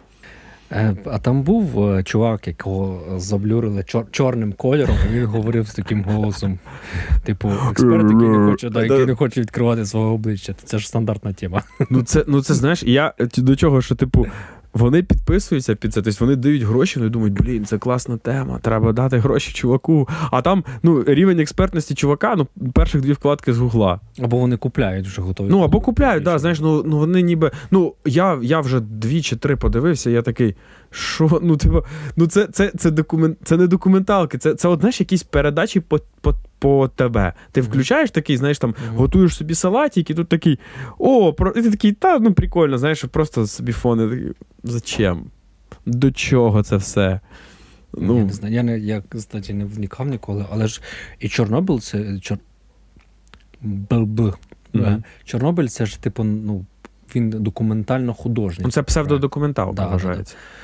Е, 0.73 0.97
а 1.05 1.19
там 1.19 1.43
був 1.43 1.91
е, 1.91 2.03
чувак, 2.03 2.47
якого 2.49 3.19
заблюрили 3.19 3.81
чор- 3.81 4.11
чорним 4.11 4.53
кольором, 4.53 4.97
і 5.11 5.15
він 5.15 5.27
говорив 5.27 5.67
з 5.69 5.75
таким 5.75 6.05
голосом. 6.05 6.59
Типу, 7.25 7.51
експерт, 7.71 8.11
який 8.11 8.29
не 8.29 8.51
хоче 8.51 8.71
да, 8.71 8.83
який 8.83 9.07
не 9.07 9.15
хоче 9.15 9.41
відкривати 9.41 9.87
свого 9.87 10.15
обличчя. 10.15 10.55
Це 10.65 10.79
ж 10.79 10.89
стандартна 10.89 11.33
тема. 11.33 11.62
Ну, 11.91 12.03
це, 12.03 12.25
ну 12.29 12.43
це 12.43 12.55
знаєш, 12.55 12.83
я 12.83 13.15
до 13.37 13.57
чого, 13.57 13.83
що, 13.83 13.95
типу, 13.95 14.27
вони 14.75 15.03
підписуються 15.03 15.75
під 15.75 15.95
це, 15.95 16.03
тобто 16.03 16.25
вони 16.25 16.37
дають 16.37 16.62
гроші, 16.62 16.99
вони 16.99 17.11
думають, 17.11 17.35
блін, 17.35 17.64
це 17.64 17.79
класна 17.79 18.16
тема, 18.16 18.59
треба 18.62 18.93
дати 18.93 19.18
гроші 19.18 19.53
чуваку. 19.53 20.09
А 20.31 20.43
там 20.43 20.64
ну, 20.83 21.05
рівень 21.07 21.41
експертності 21.41 21.95
чувака, 21.95 22.35
ну, 22.37 22.47
перших 22.72 23.01
дві 23.01 23.12
вкладки 23.12 23.53
з 23.53 23.59
гугла. 23.59 24.01
Або 24.22 24.39
вони 24.39 24.57
купляють 24.57 25.07
вже 25.07 25.22
готові. 25.22 25.49
Ну, 25.51 25.61
або 25.61 25.81
купляють, 25.81 26.25
да, 26.25 26.39
знаєш, 26.39 26.61
ну 26.61 26.83
ну 26.87 26.99
вони 26.99 27.22
ніби. 27.22 27.51
Ну, 27.70 27.95
я 28.05 28.39
я 28.43 28.61
вже 28.61 28.81
дві 28.81 29.22
чи 29.22 29.37
три 29.37 29.57
подивився, 29.57 30.11
я 30.11 30.22
такий, 30.22 30.55
що, 30.95 31.41
ну, 31.43 31.57
типу, 31.57 31.85
ну 32.17 32.27
це 32.27 32.47
це, 32.47 32.73
це, 32.79 32.91
документ, 32.91 33.39
це 33.45 33.57
не 33.57 33.67
документалки, 33.67 34.39
це 34.39 34.55
це 34.55 34.69
от, 34.69 34.81
знаєш, 34.81 35.01
якісь 35.01 35.23
передачі 35.23 35.81
по 35.81 36.01
по, 36.21 36.35
по 36.59 36.89
тебе. 36.89 37.33
Ти 37.53 37.61
включаєш 37.61 38.11
такий, 38.11 38.37
знаєш, 38.37 38.59
там, 38.59 38.71
mm-hmm. 38.71 38.97
готуєш 38.97 39.37
собі 39.37 39.55
салатик, 39.55 40.11
і 40.11 40.15
тут 40.15 40.29
такий, 40.29 40.59
о, 40.99 41.33
про... 41.33 41.51
і 41.51 41.63
ти 41.63 41.71
такий, 41.71 41.93
та 41.93 42.19
ну 42.19 42.35
прикольно, 42.35 42.79
знаєш, 42.79 43.05
просто 43.05 43.47
собі 43.47 43.73
фони 43.73 44.09
такий, 44.09 44.33
зачем? 44.63 45.25
До 45.87 46.13
чого 46.13 46.63
це 46.63 46.77
все? 46.77 47.21
Ну, 47.93 48.19
Я 48.19 48.25
не 48.25 48.33
знаю, 48.33 48.55
я, 48.55 48.63
не, 48.63 48.79
я 48.79 49.03
кстати, 49.09 49.55
не 49.55 49.65
вникав 49.65 50.09
ніколи, 50.09 50.47
але 50.53 50.67
ж 50.67 50.81
і 51.19 51.29
Чорнобиль 51.29 51.79
це. 51.79 52.19
Чор... 52.21 52.39
Mm-hmm. 53.63 55.03
Чорнобиль 55.25 55.67
це 55.67 55.87
ж, 55.87 56.03
типу, 56.03 56.25
ну, 56.25 56.65
він 57.15 57.31
документально 57.31 58.15
художній. 58.15 58.65
Ну, 58.65 58.71
Це 58.71 58.83
псевдодокументалка 58.83 59.73
да, 59.73 59.87
вважається. 59.87 60.35
Да, 60.35 60.41
да. 60.41 60.64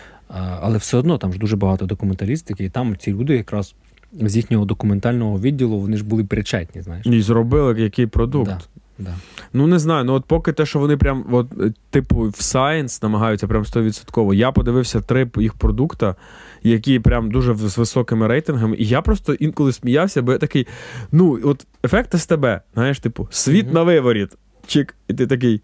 Але 0.60 0.78
все 0.78 0.96
одно 0.96 1.18
там 1.18 1.32
ж 1.32 1.38
дуже 1.38 1.56
багато 1.56 1.86
документалістики, 1.86 2.64
і 2.64 2.68
там 2.68 2.96
ці 2.96 3.12
люди 3.12 3.36
якраз 3.36 3.74
з 4.12 4.36
їхнього 4.36 4.64
документального 4.64 5.40
відділу 5.40 5.78
вони 5.78 5.96
ж 5.96 6.04
були 6.04 6.24
причетні. 6.24 6.82
знаєш. 6.82 7.06
І 7.06 7.22
зробили 7.22 7.80
який 7.82 8.06
продукт. 8.06 8.50
Да, 8.50 8.60
да. 8.98 9.14
Ну 9.52 9.66
не 9.66 9.78
знаю. 9.78 10.04
Ну 10.04 10.12
от 10.12 10.24
поки 10.24 10.52
те, 10.52 10.66
що 10.66 10.78
вони 10.78 10.96
прям, 10.96 11.24
от, 11.30 11.46
е, 11.60 11.72
типу, 11.90 12.16
в 12.16 12.26
Science 12.26 13.02
намагаються 13.02 13.46
прям 13.46 13.62
100%. 13.62 14.34
Я 14.34 14.52
подивився 14.52 15.00
три 15.00 15.30
їх 15.36 15.54
продукта, 15.54 16.14
які 16.62 16.98
прям 16.98 17.30
дуже 17.30 17.54
з 17.54 17.78
високими 17.78 18.26
рейтингами. 18.26 18.76
І 18.76 18.86
я 18.86 19.02
просто 19.02 19.34
інколи 19.34 19.72
сміявся, 19.72 20.22
бо 20.22 20.32
я 20.32 20.38
такий, 20.38 20.66
ну, 21.12 21.40
от 21.44 21.66
ефект 21.84 22.18
СТБ, 22.18 22.46
знаєш, 22.74 23.00
типу, 23.00 23.28
світ 23.30 23.66
mm-hmm. 23.66 23.74
на 23.74 23.82
виворіт. 23.82 24.36
Чик, 24.66 24.94
і 25.08 25.14
ти 25.14 25.26
такий. 25.26 25.62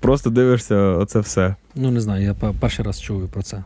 Просто 0.00 0.30
дивишся 0.30 0.76
оце 0.76 1.20
все. 1.20 1.54
Ну, 1.74 1.90
не 1.90 2.00
знаю, 2.00 2.24
я 2.24 2.52
перший 2.60 2.84
раз 2.84 3.00
чую 3.00 3.28
про 3.28 3.42
це. 3.42 3.64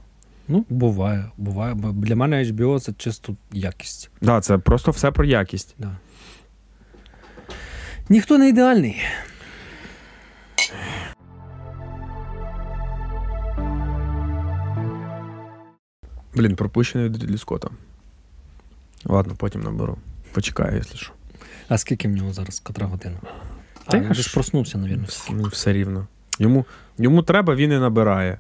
Ну, 0.49 0.65
буває, 0.69 1.31
буває. 1.37 1.75
Бо 1.75 1.93
для 1.93 2.17
мене 2.17 2.45
HBO 2.45 2.81
це 2.81 2.93
чисто 2.93 3.37
якість. 3.53 4.11
Так, 4.13 4.23
да, 4.23 4.41
це 4.41 4.59
просто 4.59 4.91
все 4.91 5.11
про 5.11 5.25
якість. 5.25 5.75
Да. 5.79 5.97
Ніхто 8.09 8.39
не 8.39 8.49
ідеальний. 8.49 9.03
Блін, 16.35 16.57
пропущений 16.57 17.09
від 17.09 17.23
Рідлі 17.23 17.39
Скотта. 17.39 17.69
Ладно, 19.05 19.35
потім 19.37 19.63
наберу. 19.63 19.99
Почекаю, 20.33 20.75
якщо 20.77 20.97
що. 20.97 21.13
А 21.69 21.79
скільки 21.79 22.09
в 22.09 22.11
нього 22.11 22.33
зараз 22.33 22.61
котра 22.61 22.87
година? 22.87 23.17
Та 23.87 23.99
він 23.99 24.15
ж 24.15 24.35
проснувся, 24.35 24.79
навірно. 24.79 25.07
Ну, 25.31 25.45
все 25.45 25.73
рівно. 25.73 26.07
Йому, 26.39 26.65
Йому 26.99 27.23
треба, 27.23 27.55
він 27.55 27.73
і 27.73 27.79
набирає. 27.79 28.39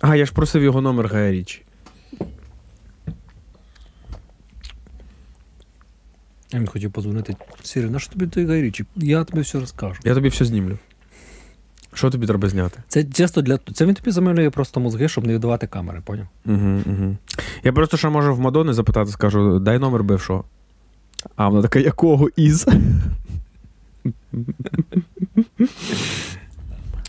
А, 0.00 0.16
я 0.16 0.26
ж 0.26 0.32
просив 0.32 0.62
його 0.62 0.80
номер 0.80 1.06
Гая 1.06 1.32
Річі. 1.32 1.62
Я 6.52 6.58
він 6.60 6.66
хотів 6.66 6.92
позвонити. 6.92 7.36
Сірі, 7.62 7.90
на 7.90 7.98
що 7.98 8.12
тобі 8.12 8.26
той 8.26 8.46
Гай 8.46 8.62
Річі? 8.62 8.84
Я 8.96 9.24
тобі 9.24 9.40
все 9.40 9.60
розкажу. 9.60 10.00
Я 10.04 10.14
тобі 10.14 10.28
все 10.28 10.44
знімлю. 10.44 10.78
Що 11.94 12.10
тобі 12.10 12.26
треба 12.26 12.48
зняти? 12.48 12.82
Це 12.88 13.04
часто 13.04 13.42
для 13.42 13.58
Це 13.74 13.86
він 13.86 13.94
тобі 13.94 14.10
замовляє 14.10 14.50
просто 14.50 14.80
мозги, 14.80 15.08
щоб 15.08 15.26
не 15.26 15.34
віддавати 15.34 15.66
камери, 15.66 16.00
поняв? 16.04 16.26
Угу, 16.46 16.80
угу. 16.86 17.16
Я 17.64 17.72
просто 17.72 17.96
ще 17.96 18.08
можу 18.08 18.34
в 18.34 18.40
Мадони 18.40 18.72
запитати, 18.72 19.10
скажу, 19.10 19.58
дай 19.58 19.78
номер 19.78 20.04
бившого. 20.04 20.44
А 21.36 21.48
вона 21.48 21.62
така, 21.62 21.78
якого 21.78 22.28
із? 22.36 22.66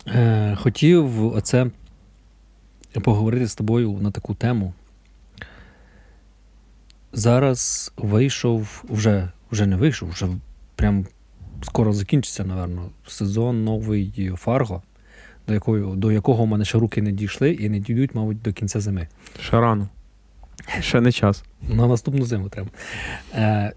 Е, 0.07 0.55
хотів 0.61 1.25
оце 1.25 1.67
поговорити 2.99 3.47
з 3.47 3.55
тобою 3.55 3.91
на 4.01 4.11
таку 4.11 4.33
тему. 4.33 4.73
Зараз 7.13 7.91
вийшов, 7.97 8.83
вже 8.89 9.29
вже 9.51 9.65
не 9.65 9.75
вийшов, 9.75 10.09
вже 10.09 10.27
прям 10.75 11.05
скоро 11.61 11.93
закінчиться, 11.93 12.45
напевно, 12.45 12.89
сезон 13.07 13.63
новий 13.63 14.31
Фарго, 14.35 14.81
до 15.47 15.53
якого, 15.53 15.95
до 15.95 16.11
якого 16.11 16.43
в 16.43 16.47
мене 16.47 16.65
ще 16.65 16.77
руки 16.77 17.01
не 17.01 17.11
дійшли 17.11 17.51
і 17.51 17.69
не 17.69 17.79
дійдуть, 17.79 18.15
мабуть, 18.15 18.41
до 18.41 18.53
кінця 18.53 18.79
зими. 18.79 19.07
Ще 19.41 19.61
рано. 19.61 19.89
Ще 20.79 21.01
не 21.01 21.11
час. 21.11 21.43
На 21.61 21.87
наступну 21.87 22.25
зиму 22.25 22.49
треба. 22.49 22.69
Е, 23.33 23.73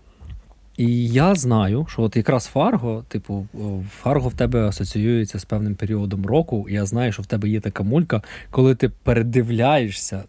і 0.80 1.08
я 1.08 1.34
знаю, 1.34 1.86
що 1.88 2.02
от 2.02 2.16
якраз 2.16 2.46
Фарго, 2.46 3.04
типу, 3.08 3.46
Фарго 3.90 4.28
в 4.28 4.34
тебе 4.34 4.68
асоціюється 4.68 5.38
з 5.38 5.44
певним 5.44 5.74
періодом 5.74 6.26
року. 6.26 6.66
І 6.68 6.72
я 6.72 6.86
знаю, 6.86 7.12
що 7.12 7.22
в 7.22 7.26
тебе 7.26 7.48
є 7.48 7.60
така 7.60 7.82
мулька, 7.82 8.22
коли 8.50 8.74
ти 8.74 8.88
передивляєшся 8.88 10.22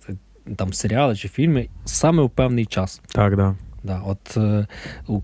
там 0.56 0.74
серіали 0.74 1.16
чи 1.16 1.28
фільми 1.28 1.68
саме 1.86 2.24
в 2.24 2.30
певний 2.30 2.66
час. 2.66 3.02
Так, 3.12 3.36
да. 3.36 3.56
Да, 3.84 4.02
От 4.06 4.38
е, 4.38 4.68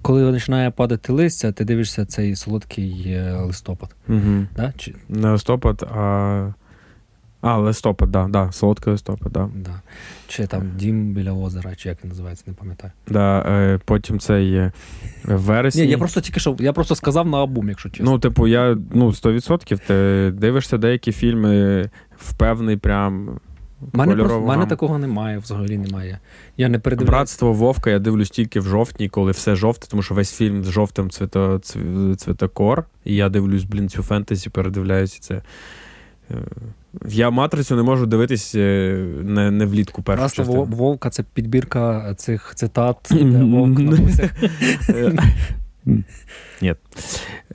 коли 0.02 0.32
починає 0.34 0.72
падати 0.72 1.14
листя, 1.14 1.52
ти 1.52 1.66
дивишся 1.66 2.06
цей 2.06 2.36
солодкий 2.36 3.06
е, 3.08 3.34
листопад. 3.34 3.96
Угу. 4.10 4.46
Да? 4.56 4.74
Чи... 4.78 4.96
Не 5.10 5.32
листопад, 5.32 5.84
а 5.84 6.54
а, 7.42 7.58
листопад, 7.58 8.12
да, 8.12 8.28
да, 8.28 8.52
солодкий 8.52 8.92
листопад, 8.92 9.32
да. 9.32 9.50
да. 9.56 9.82
Чи 10.28 10.48
там 10.48 10.72
дім 10.76 11.14
біля 11.14 11.32
озера, 11.32 11.76
чи 11.76 11.90
як 11.90 12.04
він 12.04 12.10
називається, 12.10 12.44
не 12.48 12.54
пам'ятаю. 12.54 12.94
Да, 13.08 13.40
е, 13.40 13.80
Потім 13.86 14.20
це 14.20 14.44
є 14.44 14.72
вересні. 15.24 15.82
Ні, 15.82 15.92
я 15.92 15.98
просто 15.98 16.22
тільки 16.22 16.40
що 16.40 16.56
я 16.60 16.74
просто 16.74 16.96
сказав 16.96 17.28
на 17.28 17.44
абум, 17.44 17.70
якщо 17.70 17.90
чесно. 17.90 18.12
Ну, 18.12 18.20
типу, 18.20 18.48
я 18.48 18.78
ну, 18.94 19.08
100% 19.08 19.80
ти 19.88 20.32
дивишся 20.32 20.78
деякі 20.78 21.12
фільми 21.12 21.90
в 22.18 22.34
певний 22.34 22.78
прям. 22.78 23.40
У 23.94 23.98
мене 23.98 24.16
просто, 24.16 24.42
мене 24.42 24.66
такого 24.66 24.98
немає, 24.98 25.38
взагалі 25.38 25.78
немає. 25.78 26.20
Я 26.58 26.70
не 26.70 26.80
передивляю. 26.80 27.12
Братство 27.12 27.54
Вовка 27.54 27.90
я 27.90 28.00
дивлюсь 28.00 28.30
тільки 28.30 28.60
в 28.60 28.66
жовтні, 28.66 29.10
коли 29.10 29.32
все 29.32 29.56
жовте, 29.56 29.88
тому 29.88 30.04
що 30.04 30.16
весь 30.16 30.38
фільм 30.38 30.64
з 30.64 30.70
жовтим 30.70 31.10
цвіто, 31.10 31.62
цвітокор. 32.18 32.86
І 33.06 33.16
я 33.16 33.30
дивлюсь, 33.30 33.64
блін, 33.64 33.90
цю 33.90 34.04
фентезі, 34.04 34.50
передивляюся 34.50 35.20
це. 35.22 35.42
Е, 36.32 36.36
я 37.06 37.30
матрицю 37.30 37.76
не 37.76 37.84
можу 37.84 38.06
дивитись 38.06 38.56
е, 38.56 39.06
не 39.24 39.52
не 39.52 39.66
влітку 39.66 40.02
першу 40.02 40.20
Просто 40.20 40.42
частину. 40.44 40.64
Вовка 40.64 41.10
це 41.10 41.24
підбірка 41.34 42.14
цих 42.16 42.52
цитат, 42.56 42.98
де 43.12 43.44
Вовк 43.44 43.80
Ні. 46.62 46.76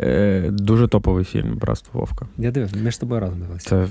Е, 0.01 0.49
дуже 0.51 0.89
топовий 0.89 1.25
фільм 1.25 1.57
Братство 1.57 2.01
Вовка. 2.01 2.27
Я 2.39 2.51
дивився, 2.51 2.77
ми 2.77 2.91
ж 2.91 2.97
з 2.97 2.99
тобою 2.99 3.20
разом 3.20 3.41
дивилися. 3.41 3.68
Це 3.68 3.87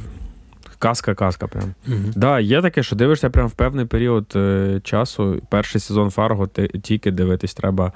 казка-казка 0.79 1.47
прям. 1.47 1.73
Так, 1.85 1.97
да, 2.15 2.39
є 2.39 2.61
таке, 2.61 2.83
що 2.83 2.95
дивишся 2.95 3.29
прям 3.29 3.47
в 3.47 3.51
певний 3.51 3.85
період 3.85 4.37
часу. 4.83 5.41
Перший 5.49 5.81
сезон 5.81 6.09
Фарго 6.09 6.47
тільки 6.81 7.11
дивитись 7.11 7.53
треба 7.53 7.91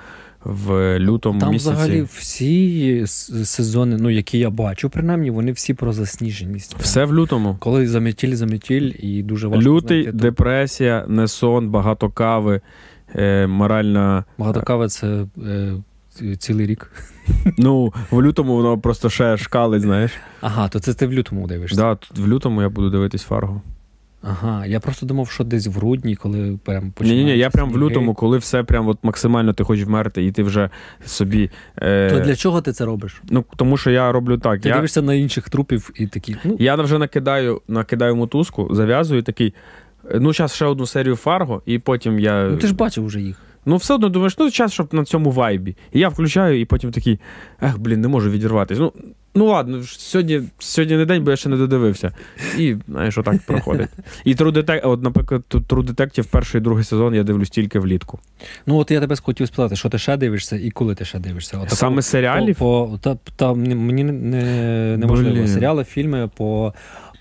в 0.45 0.99
лютому 0.99 1.39
Там 1.39 1.51
місяці. 1.51 1.73
взагалі 1.73 2.01
всі 2.01 3.03
сезони, 3.43 3.97
ну 3.99 4.09
які 4.09 4.39
я 4.39 4.49
бачу, 4.49 4.89
принаймні, 4.89 5.31
вони 5.31 5.51
всі 5.51 5.73
про 5.73 5.93
засніженість. 5.93 6.75
Все 6.79 7.05
в 7.05 7.13
лютому. 7.13 7.57
Коли 7.59 7.87
заметіль, 7.87 8.35
заметіль, 8.35 8.91
і 8.99 9.23
дуже 9.23 9.47
важко 9.47 9.69
Лютий, 9.69 10.01
знайти, 10.01 10.17
депресія, 10.17 11.05
не 11.07 11.27
сон, 11.27 11.69
багато 11.69 12.09
кави, 12.09 12.61
е, 13.15 13.47
моральна. 13.47 14.23
Багато 14.37 14.61
кави 14.61 14.87
це 14.87 15.25
е, 15.47 15.73
цілий 16.37 16.67
рік. 16.67 16.91
Ну, 17.57 17.93
в 18.11 18.21
лютому 18.21 18.55
воно 18.55 18.77
просто 18.77 19.09
ще 19.09 19.37
шкалить, 19.37 19.81
знаєш. 19.81 20.11
Ага, 20.41 20.67
то 20.67 20.79
це 20.79 20.93
ти 20.93 21.07
в 21.07 21.13
лютому 21.13 21.47
дивишся. 21.47 21.75
Так, 21.75 21.99
да, 22.15 22.21
в 22.21 22.27
лютому 22.27 22.61
я 22.61 22.69
буду 22.69 22.89
дивитись 22.89 23.23
фарго. 23.23 23.61
Ага, 24.29 24.65
я 24.65 24.79
просто 24.79 25.05
думав, 25.05 25.29
що 25.29 25.43
десь 25.43 25.67
в 25.67 25.71
грудні, 25.71 26.15
коли 26.15 26.59
прям 26.65 26.91
починається 26.91 27.25
ні, 27.25 27.33
ні, 27.33 27.39
я 27.39 27.49
прям 27.49 27.71
в 27.71 27.77
лютому, 27.77 28.13
коли 28.13 28.37
все 28.37 28.63
прям 28.63 28.87
от 28.87 28.97
максимально 29.03 29.53
ти 29.53 29.63
хочеш 29.63 29.85
вмерти, 29.85 30.25
і 30.25 30.31
ти 30.31 30.43
вже 30.43 30.69
собі. 31.05 31.49
Е, 31.81 32.09
То 32.09 32.19
для 32.19 32.35
чого 32.35 32.61
ти 32.61 32.71
це 32.73 32.85
робиш? 32.85 33.21
Ну, 33.29 33.45
тому 33.55 33.77
що 33.77 33.91
я 33.91 34.11
роблю 34.11 34.37
так. 34.37 34.61
Ти 34.61 34.69
я, 34.69 34.75
дивишся 34.75 35.01
на 35.01 35.13
інших 35.13 35.49
трупів 35.49 35.91
і 35.95 36.07
такі. 36.07 36.35
Ну, 36.43 36.55
я 36.59 36.75
вже 36.75 36.97
накидаю, 36.97 37.61
накидаю 37.67 38.15
мотузку, 38.15 38.67
зав'язую 38.71 39.23
такий. 39.23 39.53
е, 40.11 40.19
Ну, 40.19 40.33
зараз 40.33 40.53
ще 40.53 40.65
одну 40.65 40.85
серію 40.85 41.15
Фарго, 41.15 41.61
і 41.65 41.79
потім 41.79 42.19
я. 42.19 42.47
ну 42.51 42.57
ти 42.57 42.67
ж 42.67 42.75
бачив 42.75 43.05
вже 43.05 43.21
їх. 43.21 43.41
Ну, 43.65 43.75
все 43.75 43.93
одно 43.93 44.09
думаєш, 44.09 44.37
ну 44.37 44.51
час, 44.51 44.73
щоб 44.73 44.93
на 44.93 45.03
цьому 45.05 45.31
вайбі. 45.31 45.77
І 45.93 45.99
я 45.99 46.09
включаю, 46.09 46.59
і 46.61 46.65
потім 46.65 46.91
такий, 46.91 47.19
ех, 47.61 47.79
блін, 47.79 48.01
не 48.01 48.07
можу 48.07 48.29
відірватися. 48.31 48.81
Ну, 48.81 48.93
ну 49.35 49.45
ладно, 49.45 49.83
сьогодні, 49.83 50.41
сьогодні 50.59 50.97
не 50.97 51.05
день, 51.05 51.23
бо 51.23 51.31
я 51.31 51.37
ще 51.37 51.49
не 51.49 51.57
додивився. 51.57 52.11
І, 52.57 52.75
знаєш, 52.87 53.17
отак 53.17 53.41
проходить. 53.45 53.89
І 54.25 54.35
True 54.35 54.51
Detective, 54.51 54.89
от, 54.89 55.03
наприклад, 55.03 55.43
True 55.51 55.93
Detective 55.93 56.27
перший 56.31 56.61
і 56.61 56.63
другий 56.63 56.83
сезон 56.83 57.15
я 57.15 57.23
дивлюсь 57.23 57.49
тільки 57.49 57.79
влітку. 57.79 58.19
Ну 58.65 58.77
от 58.77 58.91
я 58.91 58.99
тебе 58.99 59.15
хотів 59.15 59.47
спитати, 59.47 59.75
що 59.75 59.89
ти 59.89 59.97
ще 59.97 60.17
дивишся 60.17 60.55
і 60.55 60.71
коли 60.71 60.95
ти 60.95 61.05
ще 61.05 61.19
дивишся? 61.19 61.59
От 61.63 61.71
Саме 61.71 62.01
серіалів. 62.01 62.55
По, 62.55 62.89
по, 62.91 62.97
та, 62.97 63.17
та, 63.35 63.53
мені 63.53 64.03
не, 64.03 64.11
не, 64.11 64.97
неможливо. 64.97 65.35
Блін. 65.35 65.47
Серіали, 65.47 65.83
фільми 65.83 66.29
по 66.37 66.73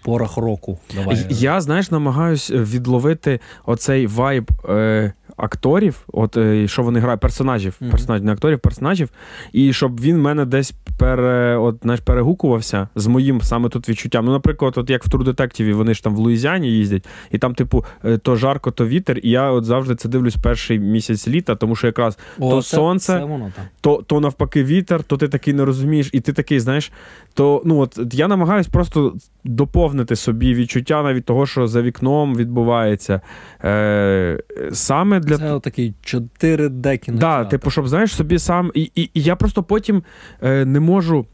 порах 0.04 0.36
року. 0.36 0.78
Давай. 0.94 1.26
Я, 1.28 1.60
знаєш, 1.60 1.90
намагаюсь 1.90 2.50
відловити 2.50 3.40
оцей 3.66 4.06
вайб 4.06 4.50
е, 4.68 5.12
акторів, 5.36 6.04
от 6.12 6.36
е, 6.36 6.68
що 6.68 6.82
вони 6.82 7.00
грають, 7.00 7.20
персонажів, 7.20 7.76
Мгм. 7.80 7.90
персонажів, 7.90 8.26
не 8.26 8.32
акторів, 8.32 8.58
персонажів, 8.58 9.08
і 9.52 9.72
щоб 9.72 10.00
він 10.00 10.20
мене 10.22 10.44
десь 10.44 10.74
пере, 10.98 11.56
от, 11.56 11.78
знаєш, 11.82 12.00
перегукувався 12.00 12.88
з 12.94 13.06
моїм 13.06 13.40
саме 13.40 13.68
тут 13.68 13.88
відчуттям. 13.88 14.24
Ну, 14.24 14.32
наприклад, 14.32 14.74
от 14.76 14.90
як 14.90 15.06
в 15.06 15.08
True 15.08 15.24
Detective, 15.24 15.72
вони 15.72 15.94
ж 15.94 16.04
там 16.04 16.14
в 16.14 16.18
Луїзіані 16.18 16.68
їздять, 16.68 17.06
і 17.30 17.38
там, 17.38 17.54
типу, 17.54 17.84
е, 18.04 18.18
то 18.18 18.36
жарко, 18.36 18.70
то 18.70 18.86
вітер. 18.86 19.18
І 19.22 19.30
я 19.30 19.50
от 19.50 19.64
завжди 19.64 19.94
це 19.94 20.08
дивлюсь 20.08 20.36
перший 20.36 20.78
місяць 20.78 21.28
літа, 21.28 21.54
тому 21.54 21.76
що 21.76 21.86
якраз 21.86 22.18
О, 22.38 22.50
то 22.50 22.62
це, 22.62 22.76
сонце, 22.76 23.12
Це 23.12 23.24
воно 23.24 23.52
то, 23.80 24.02
то 24.06 24.20
навпаки 24.20 24.64
вітер, 24.64 25.02
то 25.02 25.16
ти 25.16 25.28
такий 25.28 25.54
не 25.54 25.64
розумієш, 25.64 26.10
і 26.12 26.20
ти 26.20 26.32
такий, 26.32 26.60
знаєш, 26.60 26.92
то 27.34 27.62
ну 27.64 27.78
от 27.78 27.98
я 28.12 28.28
намагаюсь 28.28 28.66
просто 28.66 29.14
доповнити 29.44 30.16
собі 30.16 30.54
відчуття 30.54 31.02
навіть 31.02 31.24
того, 31.24 31.46
що 31.46 31.66
за 31.66 31.82
вікном 31.82 32.34
відбувається. 32.36 33.20
Е, 33.64 34.42
саме 34.72 35.20
для 35.24 35.38
Це 35.38 35.60
такий 35.60 35.94
4D 36.04 36.98
кінотеатр. 36.98 37.18
да, 37.18 37.44
типу, 37.44 37.70
щоб 37.70 37.88
знаєш 37.88 38.14
собі 38.14 38.38
сам. 38.38 38.70
І, 38.74 38.90
і, 38.94 39.02
і 39.14 39.22
я 39.22 39.36
просто 39.36 39.62
потім 39.62 40.02
е, 40.42 40.64
не 40.64 40.80
можу. 40.80 41.26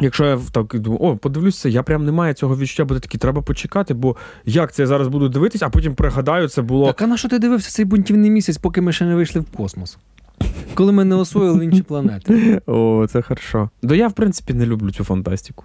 Якщо 0.00 0.24
я 0.24 0.38
так 0.52 0.78
думаю, 0.78 1.02
о, 1.02 1.16
подивлюся, 1.16 1.68
я 1.68 1.82
прям 1.82 2.04
не 2.04 2.12
маю 2.12 2.34
цього 2.34 2.56
відчуття, 2.56 2.84
буде 2.84 3.00
такий, 3.00 3.18
треба 3.20 3.42
почекати, 3.42 3.94
бо 3.94 4.16
як 4.44 4.72
це 4.72 4.82
я 4.82 4.86
зараз 4.86 5.08
буду 5.08 5.28
дивитись, 5.28 5.62
а 5.62 5.68
потім 5.68 5.94
пригадаю, 5.94 6.48
це 6.48 6.62
було. 6.62 6.86
Так 6.86 7.02
а 7.02 7.06
на 7.06 7.16
що 7.16 7.28
ти 7.28 7.38
дивився 7.38 7.70
цей 7.70 7.84
бунтівний 7.84 8.30
місяць, 8.30 8.56
поки 8.58 8.80
ми 8.80 8.92
ще 8.92 9.04
не 9.04 9.14
вийшли 9.14 9.40
в 9.40 9.44
космос? 9.44 9.98
Коли 10.74 10.92
ми 10.92 11.04
не 11.04 11.14
освоїли 11.14 11.64
інші 11.64 11.82
планети. 11.82 12.60
О, 12.66 13.06
це 13.10 13.22
хорошо. 13.22 13.70
Да 13.82 13.94
я, 13.94 14.08
в 14.08 14.12
принципі, 14.12 14.54
не 14.54 14.66
люблю 14.66 14.90
цю 14.90 15.04
фантастику. 15.04 15.64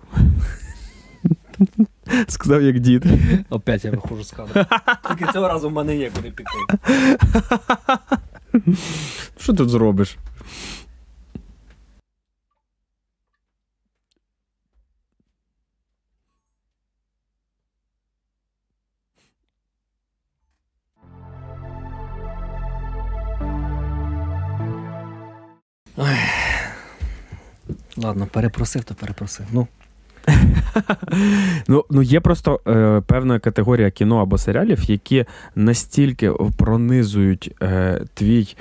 Сказав 2.28 2.62
як 2.62 2.80
дід. 2.80 3.06
Опять 3.50 3.86
я 3.86 3.92
виходжу 3.92 4.24
з 4.24 4.32
кадру. 4.32 4.66
Тільки 5.08 5.34
цього 5.34 5.48
разу 5.48 5.70
в 5.70 5.72
мене 5.72 5.96
є 5.96 6.12
куди 6.16 6.32
піти. 6.32 6.50
Що 9.38 9.54
тут 9.54 9.70
зробиш? 9.70 10.18
Ладно, 27.98 28.28
перепросив, 28.28 28.84
то 28.84 28.96
перепросив. 28.96 29.46
Ну, 29.52 29.68
Ну, 31.68 31.86
ну 31.90 32.02
є 32.02 32.20
просто 32.20 32.60
е, 32.68 33.02
певна 33.08 33.40
категорія 33.40 33.92
кіно 33.92 34.18
або 34.18 34.38
серіалів, 34.38 34.84
які 34.90 35.26
настільки 35.56 36.32
пронизують 36.58 37.56
е, 37.62 38.02
твій 38.14 38.56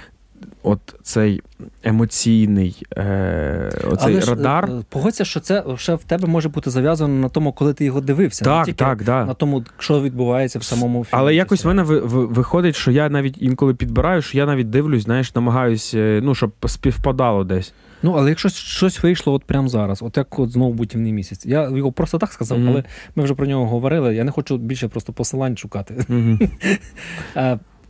от 0.63 0.81
цей 1.03 1.43
емоційний 1.83 2.83
е, 2.97 3.71
оцей 3.85 4.13
але 4.13 4.21
ж, 4.21 4.31
радар. 4.31 4.65
е, 4.65 4.83
погодься, 4.89 5.25
що 5.25 5.41
це 5.41 5.65
ще 5.77 5.95
в 5.95 6.05
тебе 6.05 6.29
може 6.29 6.49
бути 6.49 6.71
зав'язано 6.71 7.15
на 7.15 7.29
тому, 7.29 7.53
коли 7.53 7.75
ти 7.75 7.85
його 7.85 8.01
дивився. 8.01 8.45
не 8.45 8.51
так, 8.51 8.65
тільки 8.65 8.79
так, 8.79 9.05
да. 9.05 9.25
на 9.25 9.35
тому, 9.35 9.65
що 9.79 10.03
відбувається 10.03 10.59
в 10.59 10.65
самому 10.65 11.05
фільмі. 11.05 11.21
Але 11.21 11.35
якось 11.35 11.65
в 11.65 11.67
мене 11.69 11.83
ви- 11.83 12.01
ви- 12.01 12.27
виходить, 12.27 12.77
що 12.77 12.91
я 12.91 13.09
навіть 13.09 13.43
інколи 13.43 13.75
підбираю, 13.75 14.23
що 14.23 14.39
я 14.39 14.47
навіть 14.47 14.71
дивлюсь, 14.71 15.03
знаєш, 15.03 15.35
намагаюсь, 15.35 15.95
е, 15.95 16.21
ну, 16.23 16.35
щоб 16.35 16.53
співпадало 16.67 17.45
десь. 17.45 17.73
Ну, 18.03 18.13
але 18.13 18.29
якщо 18.29 18.49
щось 18.49 19.03
вийшло 19.03 19.33
от 19.33 19.45
прямо 19.45 19.69
зараз, 19.69 20.03
от 20.03 20.17
як 20.17 20.39
от 20.39 20.51
знову 20.51 20.73
бутівний 20.73 21.13
місяць. 21.13 21.47
Я 21.47 21.69
його 21.71 21.93
просто 21.93 22.19
так 22.19 22.33
сказав, 22.33 22.59
Мгм. 22.59 22.69
але 22.69 22.85
ми 23.17 23.25
вже 23.25 23.35
про 23.35 23.47
нього 23.47 23.67
говорили. 23.67 24.15
Я 24.15 24.25
не 24.25 24.31
хочу 24.31 24.57
більше 24.57 24.89
просто 24.89 25.13
посилань 25.13 25.57
шукати. 25.57 25.95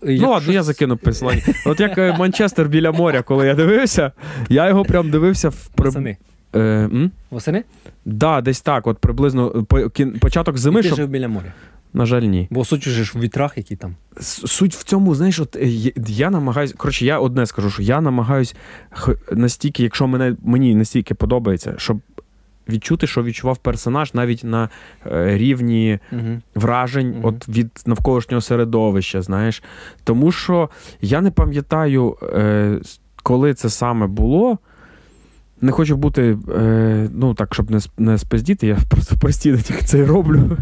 Ну, 0.02 0.10
якщо 0.12 0.28
ладно, 0.30 0.52
я 0.52 0.62
закину 0.62 0.96
посилання. 0.96 1.42
От 1.66 1.80
як 1.80 1.98
е, 1.98 2.16
Манчестер 2.18 2.68
біля 2.68 2.92
моря, 2.92 3.22
коли 3.22 3.46
я 3.46 3.54
дивився, 3.54 4.12
я 4.48 4.68
його 4.68 4.84
прям 4.84 5.10
дивився 5.10 5.48
в 5.48 5.66
при... 5.74 5.84
Восени. 5.84 6.16
Е, 6.54 6.58
м? 6.60 7.10
Восени? 7.30 7.64
Да, 8.04 8.40
десь 8.40 8.60
так, 8.60 8.86
от 8.86 8.98
приблизно 8.98 9.64
по- 9.64 9.90
кін- 9.90 10.18
початок 10.18 10.58
зими, 10.58 10.80
І 10.80 10.82
ти 10.82 10.88
щоб... 10.88 10.96
жив 10.96 11.08
біля 11.08 11.28
моря. 11.28 11.52
На 11.96 12.06
жаль, 12.06 12.22
ні. 12.22 12.48
Бо 12.50 12.64
суть 12.64 12.82
же 12.82 13.04
ж 13.04 13.12
в 13.18 13.20
вітрах, 13.20 13.52
які 13.56 13.76
там. 13.76 13.94
Суть 14.20 14.74
в 14.74 14.84
цьому, 14.84 15.14
знаєш, 15.14 15.40
от 15.40 15.56
е, 15.56 15.92
я 16.06 16.30
намагаюсь. 16.30 16.72
Коротше, 16.72 17.04
я 17.04 17.18
одне 17.18 17.46
скажу, 17.46 17.70
що 17.70 17.82
я 17.82 18.00
намагаюсь 18.00 18.54
настільки, 19.32 19.82
якщо 19.82 20.06
мене 20.06 20.36
мені 20.42 20.74
настільки 20.74 21.14
подобається, 21.14 21.74
щоб 21.76 22.00
відчути, 22.68 23.06
що 23.06 23.22
відчував 23.22 23.58
персонаж 23.58 24.14
навіть 24.14 24.44
на 24.44 24.68
е, 25.06 25.38
рівні 25.38 25.98
Угу. 26.12 26.40
вражень 26.54 27.10
Мгм. 27.10 27.20
от 27.24 27.48
від 27.48 27.70
навколишнього 27.86 28.40
середовища, 28.40 29.22
знаєш. 29.22 29.62
Тому 30.04 30.32
що 30.32 30.70
я 31.00 31.20
не 31.20 31.30
пам'ятаю, 31.30 32.16
е, 32.22 32.80
коли 33.22 33.54
це 33.54 33.70
саме 33.70 34.06
було. 34.06 34.58
Не 35.60 35.72
хочу 35.72 35.96
бути, 35.96 36.38
е, 36.56 37.08
ну 37.12 37.34
так, 37.34 37.54
щоб 37.54 37.70
не, 37.70 37.78
не 37.98 38.18
спиздіти, 38.18 38.66
я 38.66 38.78
просто 38.90 39.16
постійно 39.16 39.58
тільки 39.58 39.84
це 39.84 39.98
й 39.98 40.04
роблю. 40.04 40.56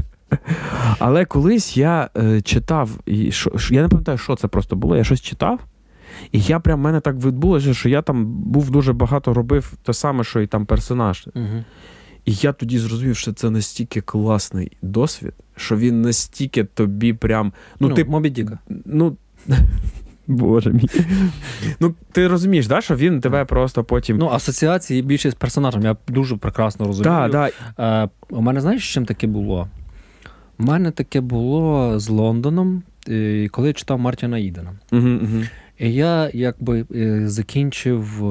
Але 0.99 1.25
колись 1.25 1.77
я 1.77 2.11
е, 2.17 2.41
читав, 2.41 2.91
і 3.07 3.33
що, 3.33 3.51
я 3.71 3.83
не 3.83 3.89
пам'ятаю, 3.89 4.19
що 4.19 4.37
це 4.37 4.49
просто 4.49 4.77
було. 4.77 4.97
Я 4.97 5.05
щось 5.05 5.21
читав, 5.21 5.61
і 6.33 6.41
я 6.41 6.61
прям 6.61 6.81
в 6.81 6.83
мене 6.83 7.01
так 7.01 7.17
відбулося, 7.17 7.75
що 7.75 7.89
я 7.89 8.03
там 8.03 8.27
був 8.27 8.71
дуже 8.71 8.93
багато 8.93 9.35
робив 9.35 9.73
те 9.83 9.93
саме, 9.93 10.25
що 10.25 10.41
і 10.41 10.47
там 10.47 10.67
персонаж. 10.67 11.27
Угу. 11.35 11.65
І 12.25 12.33
я 12.33 12.53
тоді 12.53 12.79
зрозумів, 12.79 13.17
що 13.17 13.33
це 13.33 13.51
настільки 13.51 14.01
класний 14.01 14.73
досвід, 14.83 15.33
що 15.57 15.77
він 15.77 16.03
настільки 16.03 16.65
тобі 16.65 17.13
прям. 17.13 17.53
Ну, 17.81 17.89
Ну, 17.89 17.95
ти. 17.95 18.05
Мобі 18.05 18.31
Діка. 18.31 18.59
Ну. 18.85 19.17
Боже 20.27 20.71
мій. 20.71 20.89
Ну, 21.81 21.95
ти 22.13 22.29
розумієш, 22.29 22.67
да, 22.67 22.81
що 22.81 22.97
він 22.97 23.21
тебе 23.21 23.45
просто 23.45 23.85
потім. 23.85 24.19
Ну, 24.19 24.29
асоціації 24.29 25.03
більше 25.03 25.31
з 25.31 25.35
персонажем. 25.35 25.83
Я 25.83 25.97
дуже 26.09 26.37
прекрасно 26.37 26.87
розумію. 26.87 27.15
да, 27.15 27.51
да. 27.77 28.05
Е, 28.05 28.09
у 28.31 28.41
мене 28.41 28.61
знаєш, 28.61 28.95
чим 28.95 29.07
таке 29.07 29.27
було? 29.27 29.69
У 30.59 30.63
мене 30.63 30.91
таке 30.91 31.21
було 31.21 31.99
з 32.01 32.09
Лондоном, 32.09 32.83
е, 33.09 33.49
коли 33.49 33.69
я 33.69 33.75
читав 33.75 33.99
Мартіна 33.99 34.39
Ідена. 34.39 34.73
Угу, 34.93 35.09
угу. 35.09 35.43
І 35.79 35.93
я 35.93 36.31
якби 36.35 36.87
е, 36.95 37.29
закінчив 37.29 38.25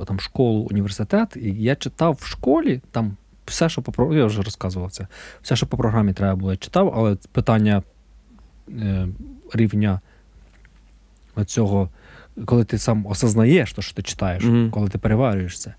е, 0.00 0.04
там 0.06 0.20
школу, 0.20 0.68
університет, 0.70 1.36
і 1.36 1.62
я 1.62 1.76
читав 1.76 2.18
в 2.20 2.26
школі 2.26 2.80
там 2.90 3.16
все, 3.46 3.68
що 3.68 3.82
по 3.82 4.14
я 4.14 4.24
вже 4.24 4.42
розказував 4.42 4.90
це. 4.90 5.06
Все, 5.42 5.56
що 5.56 5.66
по 5.66 5.76
програмі 5.76 6.12
треба 6.12 6.36
було, 6.36 6.50
я 6.50 6.56
читав, 6.56 6.92
але 6.96 7.16
питання 7.32 7.82
рівня 9.52 10.00
цього, 11.46 11.88
коли 12.44 12.64
ти 12.64 12.78
сам 12.78 13.06
осознаєш 13.06 13.72
те, 13.72 13.82
що 13.82 13.94
ти 13.94 14.02
читаєш, 14.02 14.44
Мгм. 14.44 14.70
коли 14.70 14.88
ти 14.88 14.98
переварюєш 14.98 15.60
це. 15.60 15.74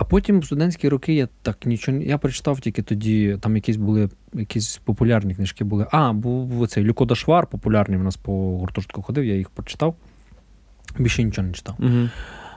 А 0.00 0.04
потім 0.04 0.40
в 0.40 0.44
студентські 0.44 0.88
роки 0.88 1.14
я 1.14 1.28
так 1.42 1.66
нічого 1.66 1.98
я 1.98 2.18
прочитав 2.18 2.60
тільки 2.60 2.82
тоді, 2.82 3.36
там 3.40 3.56
якісь 3.56 3.76
були 3.76 4.08
якісь 4.34 4.80
популярні 4.84 5.34
книжки 5.34 5.64
були. 5.64 5.86
А, 5.90 6.12
був 6.12 6.68
цей 6.68 6.84
Люко 6.84 7.04
Дашвар, 7.04 7.46
популярний 7.46 7.98
в 7.98 8.02
нас 8.02 8.16
по 8.16 8.58
гуртожитку 8.58 9.02
ходив, 9.02 9.24
я 9.24 9.34
їх 9.34 9.50
прочитав. 9.50 9.94
Більше 10.98 11.24
нічого 11.24 11.46
не 11.46 11.54
читав. 11.54 11.74
Угу. 11.78 12.08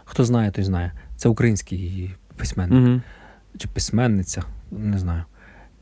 Хто 0.06 0.24
знає, 0.26 0.52
той 0.52 0.64
знає. 0.64 0.92
Це 1.16 1.30
український 1.30 2.12
письменник 2.36 2.90
Угу. 2.90 3.02
чи 3.58 3.68
письменниця, 3.68 4.44
не 4.72 5.00
знаю. 5.00 5.24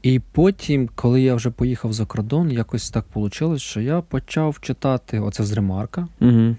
І 0.01 0.19
потім, 0.19 0.89
коли 0.95 1.21
я 1.21 1.35
вже 1.35 1.49
поїхав 1.49 1.93
за 1.93 2.05
кордон, 2.05 2.51
якось 2.51 2.89
так 2.89 3.05
вийшло, 3.15 3.57
що 3.57 3.81
я 3.81 4.01
почав 4.01 4.59
читати 4.61 5.19
оце 5.19 5.43
з 5.43 5.51
ремарка, 5.51 6.07
Угу. 6.21 6.55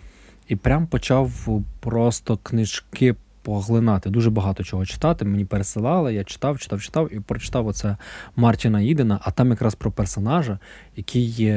і 0.48 0.56
прям 0.56 0.86
почав 0.86 1.48
просто 1.80 2.36
книжки 2.36 3.14
поглинати, 3.42 4.10
дуже 4.10 4.30
багато 4.30 4.64
чого 4.64 4.86
читати. 4.86 5.24
Мені 5.24 5.44
пересилали, 5.44 6.14
я 6.14 6.24
читав, 6.24 6.58
читав, 6.58 6.82
читав 6.82 7.14
і 7.14 7.20
прочитав 7.20 7.66
оце 7.66 7.96
Мартіна 8.36 8.80
Ідена, 8.80 9.20
а 9.22 9.30
там 9.30 9.50
якраз 9.50 9.74
про 9.74 9.92
персонажа, 9.92 10.58
який. 10.96 11.52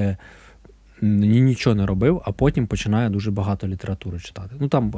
Нічого 1.02 1.76
не 1.76 1.86
робив, 1.86 2.22
а 2.26 2.32
потім 2.32 2.68
починає 2.68 3.10
дуже 3.10 3.32
багато 3.32 3.68
літератури 3.68 4.20
читати. 4.20 4.56
Ну 4.60 4.68
там 4.68 4.92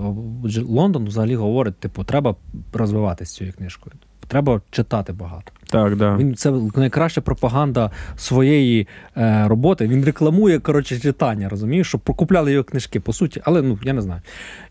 Лондон 0.67 1.05
взагалі 1.05 1.35
говорить: 1.35 1.79
типу, 1.79 2.03
треба 2.03 2.35
розвиватися 2.73 3.38
цією 3.38 3.53
книжкою. 3.53 3.95
Треба 4.28 4.61
читати 4.72 5.13
багато. 5.13 5.51
Так, 5.70 5.95
да. 5.95 6.15
Він 6.15 6.36
це 6.36 6.51
найкраща 6.76 7.22
пропаганда 7.22 7.91
своєї 8.18 8.88
е, 9.18 9.47
роботи. 9.47 9.88
Він 9.88 10.05
рекламує 10.05 10.59
коротше 10.59 10.99
читання, 10.99 11.49
розумієш, 11.49 11.88
щоб 11.88 12.01
покупляли 12.01 12.51
його 12.51 12.63
книжки, 12.63 12.99
по 12.99 13.13
суті, 13.13 13.41
але 13.43 13.61
ну 13.61 13.80
я 13.84 13.93
не 13.93 14.01
знаю. 14.01 14.22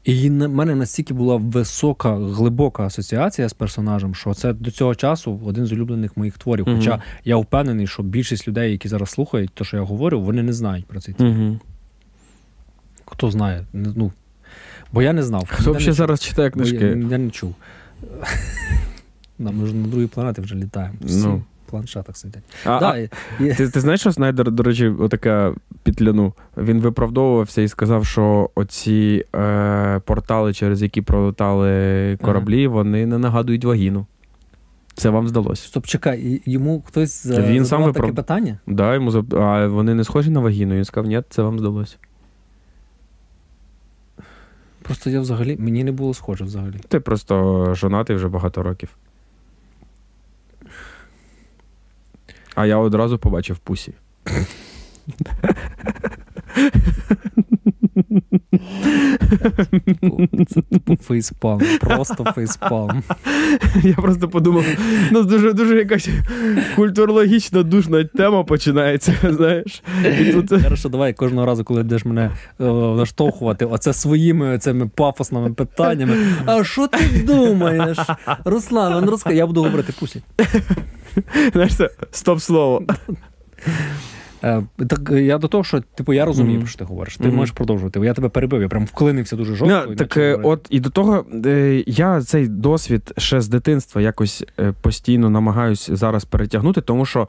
І 0.05 0.30
в 0.30 0.49
мене 0.49 0.74
настільки 0.74 1.14
була 1.14 1.36
висока, 1.36 2.14
глибока 2.14 2.82
асоціація 2.82 3.49
з 3.49 3.53
персонажем, 3.53 4.14
що 4.14 4.34
це 4.34 4.53
до 4.53 4.70
цього 4.70 4.94
часу 4.94 5.40
один 5.44 5.66
з 5.66 5.72
улюблених 5.72 6.16
моїх 6.16 6.38
творів. 6.38 6.64
Mm-hmm. 6.64 6.76
Хоча 6.76 7.03
я 7.24 7.36
впевнений, 7.36 7.86
що 7.86 8.03
більшість 8.03 8.49
людей, 8.49 8.72
які 8.72 8.88
зараз 8.88 9.11
слухають, 9.11 9.51
те, 9.51 9.64
що 9.64 9.76
я 9.76 9.82
говорю, 9.82 10.20
вони 10.20 10.42
не 10.42 10.53
знають 10.53 10.86
про 10.86 11.01
цей 11.01 11.14
твір. 11.14 11.26
Mm-hmm. 11.26 11.59
Хто 13.05 13.30
знає? 13.30 13.66
Ну, 13.72 14.12
Бо 14.92 15.03
я 15.03 15.12
не 15.12 15.22
знав. 15.22 15.49
Хто 15.49 15.72
взагалі 15.72 15.92
зараз 15.92 16.20
читає 16.20 16.51
книжки? 16.51 16.76
Я, 16.76 16.88
я 17.11 17.18
не 17.18 17.30
чув. 17.30 17.55
Ми 19.39 19.66
ж 19.66 19.74
на 19.74 19.89
другій 19.89 20.07
планеті 20.07 20.41
вже 20.41 20.55
літаємо. 20.55 20.95
Всі 21.01 21.26
ну. 21.26 21.43
в 21.66 21.70
планшетах 21.70 22.16
сидять. 22.16 22.43
А, 22.64 22.80
да, 22.80 22.91
а, 22.91 22.99
і... 23.45 23.55
Ти 23.55 23.68
ти 23.68 23.80
знаєш, 23.80 24.01
що 24.01 24.12
Снайдер, 24.12 24.51
до 24.51 24.62
речі, 24.62 24.89
отака 24.89 25.55
пітляну. 25.82 26.32
Він 26.57 26.80
виправдовувався 26.80 27.62
і 27.62 27.68
сказав, 27.68 28.07
що 28.07 28.51
оці 28.55 29.24
е, 29.34 30.01
портали, 30.05 30.53
через 30.53 30.82
які 30.82 31.03
пролетали 31.03 32.18
кораблі, 32.22 32.64
ага. 32.64 32.74
вони 32.74 33.07
не 33.07 33.18
нагадують 33.18 33.64
вагіну. 33.64 34.07
Це 34.95 35.11
вам 35.11 35.28
здалося. 35.28 35.68
Стоп, 35.68 35.87
чекай, 35.87 36.43
йому 36.47 36.82
хтось 36.87 37.26
Він 37.26 37.64
сам 37.64 37.84
виправ... 37.84 38.07
таке 38.07 38.16
питання? 38.16 38.59
Да, 38.66 38.95
йому 38.95 39.11
зап... 39.11 39.34
А 39.34 39.66
вони 39.66 39.95
не 39.95 40.05
схожі 40.05 40.30
на 40.30 40.41
вагіну. 40.41 40.74
Він 40.74 40.84
сказав, 40.84 41.09
ні, 41.09 41.22
це 41.28 41.43
вам 41.43 41.59
здалося. 41.59 41.97
Просто 44.82 45.11
я 45.11 45.20
взагалі, 45.20 45.57
мені 45.59 45.84
не 45.84 45.93
було 45.93 46.14
схоже 46.14 46.45
взагалі. 46.45 46.76
Ти 46.89 47.01
просто 47.01 47.74
жонатий 47.74 48.16
вже 48.16 48.28
багато 48.28 48.62
років. 48.62 48.89
А 52.57 52.66
я 52.66 52.76
одразу 52.78 53.18
побачив 53.18 53.59
пусі. 53.59 53.92
Це 60.48 60.62
типу 60.62 60.96
фейспалм, 60.96 61.61
просто 61.80 62.24
фейспалм. 62.24 63.02
Я 63.82 63.94
просто 63.94 64.28
подумав, 64.28 64.64
у 65.11 65.14
нас 65.14 65.26
дуже 65.26 65.52
дуже 65.52 65.76
якась 65.76 66.09
культурологічна 66.76 67.62
душна 67.62 68.04
тема 68.04 68.44
починається. 68.44 69.14
знаєш. 69.22 69.82
І 70.20 70.24
тут... 70.32 70.62
Хорошо, 70.62 70.88
давай 70.88 71.12
кожного 71.12 71.46
разу, 71.46 71.64
коли 71.64 71.82
будеш 71.82 72.04
мене 72.04 72.30
о, 72.59 72.94
наштовхувати, 72.96 73.64
оце 73.64 73.92
своїми 73.92 74.59
цими 74.59 74.88
пафосними 74.88 75.52
питаннями. 75.52 76.16
А 76.46 76.64
що 76.64 76.86
ти 76.86 77.22
думаєш? 77.26 77.98
Руслан, 78.44 79.02
він 79.02 79.11
розкаже, 79.11 79.36
я 79.36 79.46
буду 79.46 79.62
говорити 79.62 79.92
пусі. 80.00 80.22
Знаєш, 81.52 81.76
це 81.76 81.90
стоп-слово. 82.10 82.82
Е, 84.44 84.62
так 84.88 85.10
я 85.10 85.38
до 85.38 85.48
того, 85.48 85.64
що 85.64 85.80
типу 85.80 86.12
я 86.12 86.24
розумію, 86.24 86.58
mm-hmm. 86.58 86.60
про 86.60 86.68
що 86.68 86.78
ти 86.78 86.84
говориш. 86.84 87.16
Ти 87.16 87.24
mm-hmm. 87.24 87.32
можеш 87.32 87.54
продовжувати. 87.54 88.00
Я 88.00 88.14
тебе 88.14 88.28
перебив, 88.28 88.62
я 88.62 88.68
прям 88.68 88.84
вклинився 88.84 89.36
дуже 89.36 89.54
жорстко. 89.54 89.92
No, 89.92 89.96
так, 89.96 90.14
говорити. 90.14 90.48
от 90.48 90.66
і 90.70 90.80
до 90.80 90.90
того 90.90 91.24
е, 91.46 91.84
я 91.86 92.22
цей 92.22 92.48
досвід 92.48 93.12
ще 93.16 93.40
з 93.40 93.48
дитинства 93.48 94.02
якось 94.02 94.44
постійно 94.80 95.30
намагаюся 95.30 95.96
зараз 95.96 96.24
перетягнути, 96.24 96.80
тому 96.80 97.06
що 97.06 97.28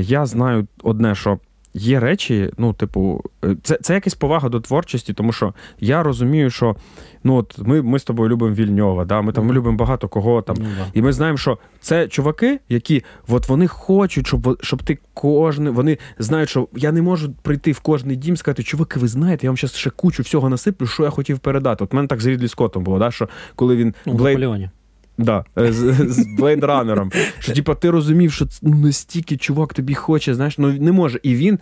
я 0.00 0.26
знаю 0.26 0.66
одне, 0.82 1.14
що 1.14 1.38
є 1.78 2.00
речі, 2.00 2.50
ну, 2.58 2.72
типу, 2.72 3.22
е, 3.44 3.56
це 3.62 3.78
це 3.82 3.94
якась 3.94 4.14
повага 4.14 4.48
до 4.48 4.60
творчості, 4.60 5.12
тому 5.12 5.32
що 5.32 5.54
я 5.80 6.02
розумію, 6.02 6.50
що 6.50 6.76
ну, 7.24 7.36
от 7.36 7.58
ми 7.58 7.82
ми 7.82 7.98
з 7.98 8.04
тобою 8.04 8.30
любимо 8.30 8.54
Вільньова, 8.54 9.04
да? 9.04 9.20
ми 9.22 9.32
там 9.32 9.48
mm-hmm. 9.48 9.52
любимо 9.52 9.76
багато 9.76 10.08
кого 10.08 10.42
там. 10.42 10.56
Mm-hmm. 10.56 10.86
І 10.94 11.02
ми 11.02 11.12
знаємо, 11.12 11.38
що 11.38 11.58
це 11.80 12.08
чуваки, 12.08 12.60
які 12.68 13.04
от 13.28 13.48
вони 13.48 13.66
хочуть, 13.66 14.26
щоб 14.26 14.58
щоб 14.62 14.82
ти 14.82 14.98
кожен. 15.14 15.70
Вони 15.70 15.98
знають, 16.18 16.48
що 16.48 16.68
я 16.76 16.92
не 16.92 17.02
можу 17.02 17.32
прийти 17.42 17.72
в 17.72 17.80
кожний 17.80 18.16
дім 18.16 18.34
і 18.34 18.36
сказати, 18.36 18.62
чуваки, 18.62 19.00
ви 19.00 19.08
знаєте, 19.08 19.46
я 19.46 19.50
вам 19.50 19.56
зараз 19.56 19.74
ще 19.74 19.90
кучу 19.90 20.22
всього 20.22 20.48
насиплю, 20.48 20.86
що 20.86 21.02
я 21.02 21.10
хотів 21.10 21.38
передати. 21.38 21.84
От 21.84 21.92
мене 21.92 22.08
так 22.08 22.20
з 22.20 22.26
Рідлі 22.26 22.48
Скоттом 22.48 22.84
було, 22.84 22.98
да? 22.98 23.10
що 23.10 23.28
коли 23.54 23.76
він. 23.76 23.94
Ну, 24.06 24.12
Блейд... 24.12 24.70
Да, 25.18 25.44
з, 25.56 25.94
з 26.08 26.26
блейдранером. 26.38 27.12
Що, 27.38 27.52
типа, 27.52 27.74
ти 27.74 27.90
розумів, 27.90 28.32
що 28.32 28.46
ну, 28.62 28.76
настільки 28.76 29.36
чувак 29.36 29.74
тобі 29.74 29.94
хоче, 29.94 30.34
знаєш, 30.34 30.58
ну 30.58 30.72
не 30.72 30.92
може. 30.92 31.20
І 31.22 31.34
він. 31.34 31.58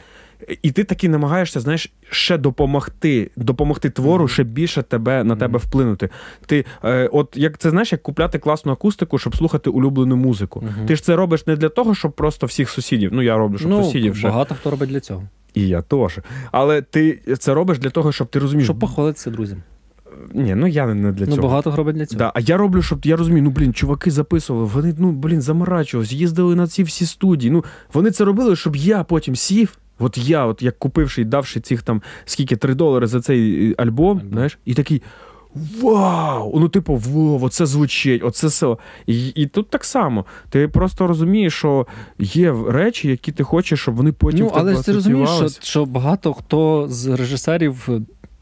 І 0.62 0.70
ти 0.70 0.84
таки 0.84 1.08
намагаєшся, 1.08 1.60
знаєш, 1.60 1.92
ще 2.10 2.38
допомогти, 2.38 3.30
допомогти 3.36 3.90
твору, 3.90 4.28
ще 4.28 4.44
більше 4.44 4.82
тебе 4.82 5.24
на 5.24 5.36
тебе 5.36 5.58
вплинути. 5.58 6.08
Ти, 6.46 6.64
е, 6.84 7.08
от 7.12 7.36
як 7.36 7.58
це 7.58 7.70
знаєш, 7.70 7.92
як 7.92 8.02
купляти 8.02 8.38
класну 8.38 8.72
акустику, 8.72 9.18
щоб 9.18 9.36
слухати 9.36 9.70
улюблену 9.70 10.16
музику. 10.16 10.64
uh 10.66 10.86
Ти 10.86 10.96
ж 10.96 11.02
це 11.02 11.16
робиш 11.16 11.46
не 11.46 11.56
для 11.56 11.68
того, 11.68 11.94
щоб 11.94 12.12
просто 12.12 12.46
всіх 12.46 12.70
сусідів. 12.70 13.10
Ну 13.12 13.22
я 13.22 13.36
роблю, 13.36 13.58
щоб 13.58 13.70
ну, 13.70 13.84
сусідів. 13.84 14.16
ще. 14.16 14.28
Багато 14.28 14.54
хто 14.54 14.70
робить 14.70 14.88
для 14.88 15.00
цього. 15.00 15.22
І 15.54 15.68
я 15.68 15.82
теж. 15.82 16.18
Але 16.52 16.82
ти 16.82 17.20
це 17.38 17.54
робиш 17.54 17.78
для 17.78 17.90
того, 17.90 18.12
щоб 18.12 18.28
ти 18.28 18.38
розумієш. 18.38 18.66
Щоб 18.66 18.78
похвалитися 18.78 19.30
друзям. 19.30 19.62
Ні, 20.34 20.54
ну 20.54 20.66
я 20.66 20.86
не 20.86 21.12
для 21.12 21.26
ну, 21.26 21.26
цього. 21.26 21.36
Ну, 21.36 21.42
багато 21.42 21.76
робить 21.76 21.96
для 21.96 22.06
цього. 22.06 22.18
Да. 22.18 22.32
А 22.34 22.40
я 22.40 22.56
роблю, 22.56 22.82
щоб 22.82 23.04
я 23.04 23.16
розумію, 23.16 23.42
ну 23.42 23.50
блін, 23.50 23.74
чуваки 23.74 24.10
записували, 24.10 24.64
вони 24.74 24.94
ну 24.98 25.12
блін, 25.12 25.42
заморачувались, 25.42 26.12
їздили 26.12 26.54
на 26.54 26.66
ці 26.66 26.82
всі 26.82 27.06
студії. 27.06 27.50
Ну, 27.50 27.64
вони 27.92 28.10
це 28.10 28.24
робили, 28.24 28.56
щоб 28.56 28.76
я 28.76 29.04
потім 29.04 29.36
сів. 29.36 29.78
От 29.98 30.18
я, 30.18 30.46
от 30.46 30.62
як 30.62 30.78
купивши 30.78 31.22
і 31.22 31.24
давши 31.24 31.60
цих 31.60 31.82
там 31.82 32.02
скільки 32.24 32.56
3 32.56 32.74
долари 32.74 33.06
за 33.06 33.20
цей 33.20 33.70
е, 33.70 33.74
альбом, 33.78 34.18
альбом. 34.18 34.30
знаєш, 34.32 34.58
і 34.64 34.74
такий. 34.74 35.02
Вау! 35.82 36.60
Ну, 36.60 36.68
типу, 36.68 36.96
вау, 36.96 37.40
оце 37.42 37.66
звучить, 37.66 38.24
оце 38.24 38.46
все. 38.46 38.76
І 39.06 39.28
і 39.28 39.46
тут 39.46 39.70
так 39.70 39.84
само. 39.84 40.24
Ти 40.50 40.68
просто 40.68 41.06
розумієш, 41.06 41.54
що 41.54 41.86
є 42.18 42.54
речі, 42.68 43.08
які 43.08 43.32
ти 43.32 43.42
хочеш, 43.42 43.80
щоб 43.80 43.94
вони 43.94 44.12
потім. 44.12 44.40
Ну, 44.40 44.52
але 44.54 44.82
ти 44.82 44.92
розумієш, 44.92 45.30
що, 45.30 45.48
що 45.48 45.84
багато 45.84 46.32
хто 46.32 46.86
з 46.90 47.06
режисерів 47.06 47.88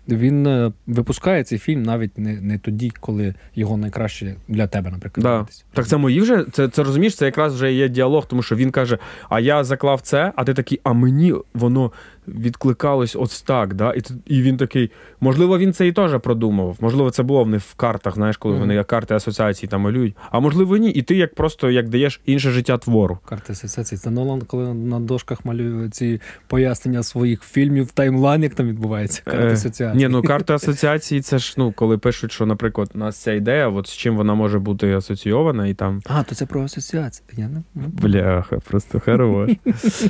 він 0.09 0.46
е, 0.46 0.72
випускає 0.86 1.44
цей 1.44 1.59
фільм 1.59 1.82
навіть 1.82 2.18
не 2.18 2.40
не 2.40 2.59
тоді, 2.59 2.92
коли 3.00 3.34
його 3.55 3.76
найкраще 3.76 4.34
для 4.48 4.66
тебе, 4.66 4.90
наприклад. 4.90 5.22
Да. 5.22 5.46
Так 5.72 5.86
це 5.86 5.96
мої 5.96 6.20
вже 6.20 6.44
це 6.52 6.68
це 6.68 6.82
розумієш, 6.82 7.16
це 7.16 7.24
якраз 7.24 7.55
вже 7.55 7.72
є 7.72 7.88
діалог, 7.88 8.26
тому 8.26 8.42
що 8.42 8.57
він 8.57 8.70
каже: 8.70 8.98
А 9.28 9.40
я 9.40 9.64
заклав 9.64 10.00
це, 10.00 10.32
а 10.36 10.44
ти 10.44 10.55
такий, 10.55 10.80
а 10.84 10.92
мені 10.92 11.34
воно 11.55 11.92
відкликалось 12.28 13.16
ось 13.16 13.42
так. 13.42 13.74
Да? 13.74 13.92
І 13.92 14.00
і 14.26 14.42
він 14.42 14.56
такий, 14.56 14.90
можливо, 15.20 15.58
він 15.58 15.72
це 15.72 15.86
і 15.86 15.92
теж 15.92 16.20
продумав. 16.20 16.76
Можливо, 16.80 17.10
це 17.10 17.22
було 17.22 17.44
в 17.44 17.48
них 17.48 17.62
в 17.62 17.74
картах, 17.74 18.14
знаєш, 18.14 18.36
коли 18.36 18.54
mm-hmm. 18.54 18.60
вони 18.60 18.74
як 18.74 18.86
карти 18.86 19.14
асоціації 19.14 19.68
там 19.68 19.80
малюють. 19.80 20.16
А 20.30 20.40
можливо, 20.40 20.76
ні. 20.76 20.90
І 20.90 21.02
ти 21.02 21.16
як 21.16 21.34
просто 21.34 21.70
як 21.70 21.88
даєш 21.88 22.20
інше 22.26 22.50
життя 22.50 22.78
твору. 22.78 23.18
Карти 23.24 23.52
асоціації. 23.52 23.98
Це 23.98 24.10
Нолан, 24.10 24.40
коли 24.40 24.74
на 24.74 25.00
дошках 25.00 25.44
малює 25.44 25.88
ці 25.88 26.20
пояснення 26.46 27.02
своїх 27.02 27.42
фільмів, 27.42 27.90
таймлайн, 27.90 28.42
як 28.42 28.54
там 28.54 28.68
відбувається. 28.68 29.22
Карти 29.24 29.46
е, 29.46 29.52
асоціації. 29.52 30.04
Ні, 30.04 30.08
ну 30.08 30.22
карти 30.22 30.52
асоціації, 30.52 31.20
це 31.20 31.38
ж 31.38 31.54
ну, 31.56 31.72
коли 31.72 31.98
пишуть, 31.98 32.32
що, 32.32 32.46
наприклад, 32.46 32.90
у 32.94 32.98
нас 32.98 33.16
ця 33.16 33.32
ідея, 33.32 33.68
от 33.68 33.86
з 33.86 33.92
чим 33.92 34.16
вона 34.16 34.34
може 34.34 34.58
бути 34.58 34.94
асоційована, 34.94 35.66
і 35.66 35.74
там. 35.74 36.00
А, 36.06 36.22
то 36.22 36.34
це 36.34 36.46
про 36.46 36.62
асоціацію. 36.62 37.26
Я 37.36 37.48
не... 37.48 37.62
Бляха, 37.74 38.58
просто 38.58 39.00
хорош. 39.00 39.50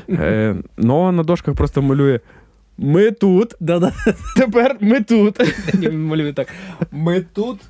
е, 0.08 0.56
Ну, 0.76 1.12
на 1.12 1.22
дошках 1.22 1.54
просто 1.54 1.82
малює 1.82 2.03
малює. 2.04 2.20
Ми 2.78 3.10
тут. 3.10 3.54
Да-да. 3.60 3.92
Тепер 4.36 4.76
ми 4.80 5.00
тут. 5.00 5.40
Він 5.74 6.04
малює 6.04 6.32
так. 6.32 6.48
Ми 6.92 7.20
тут, 7.20 7.60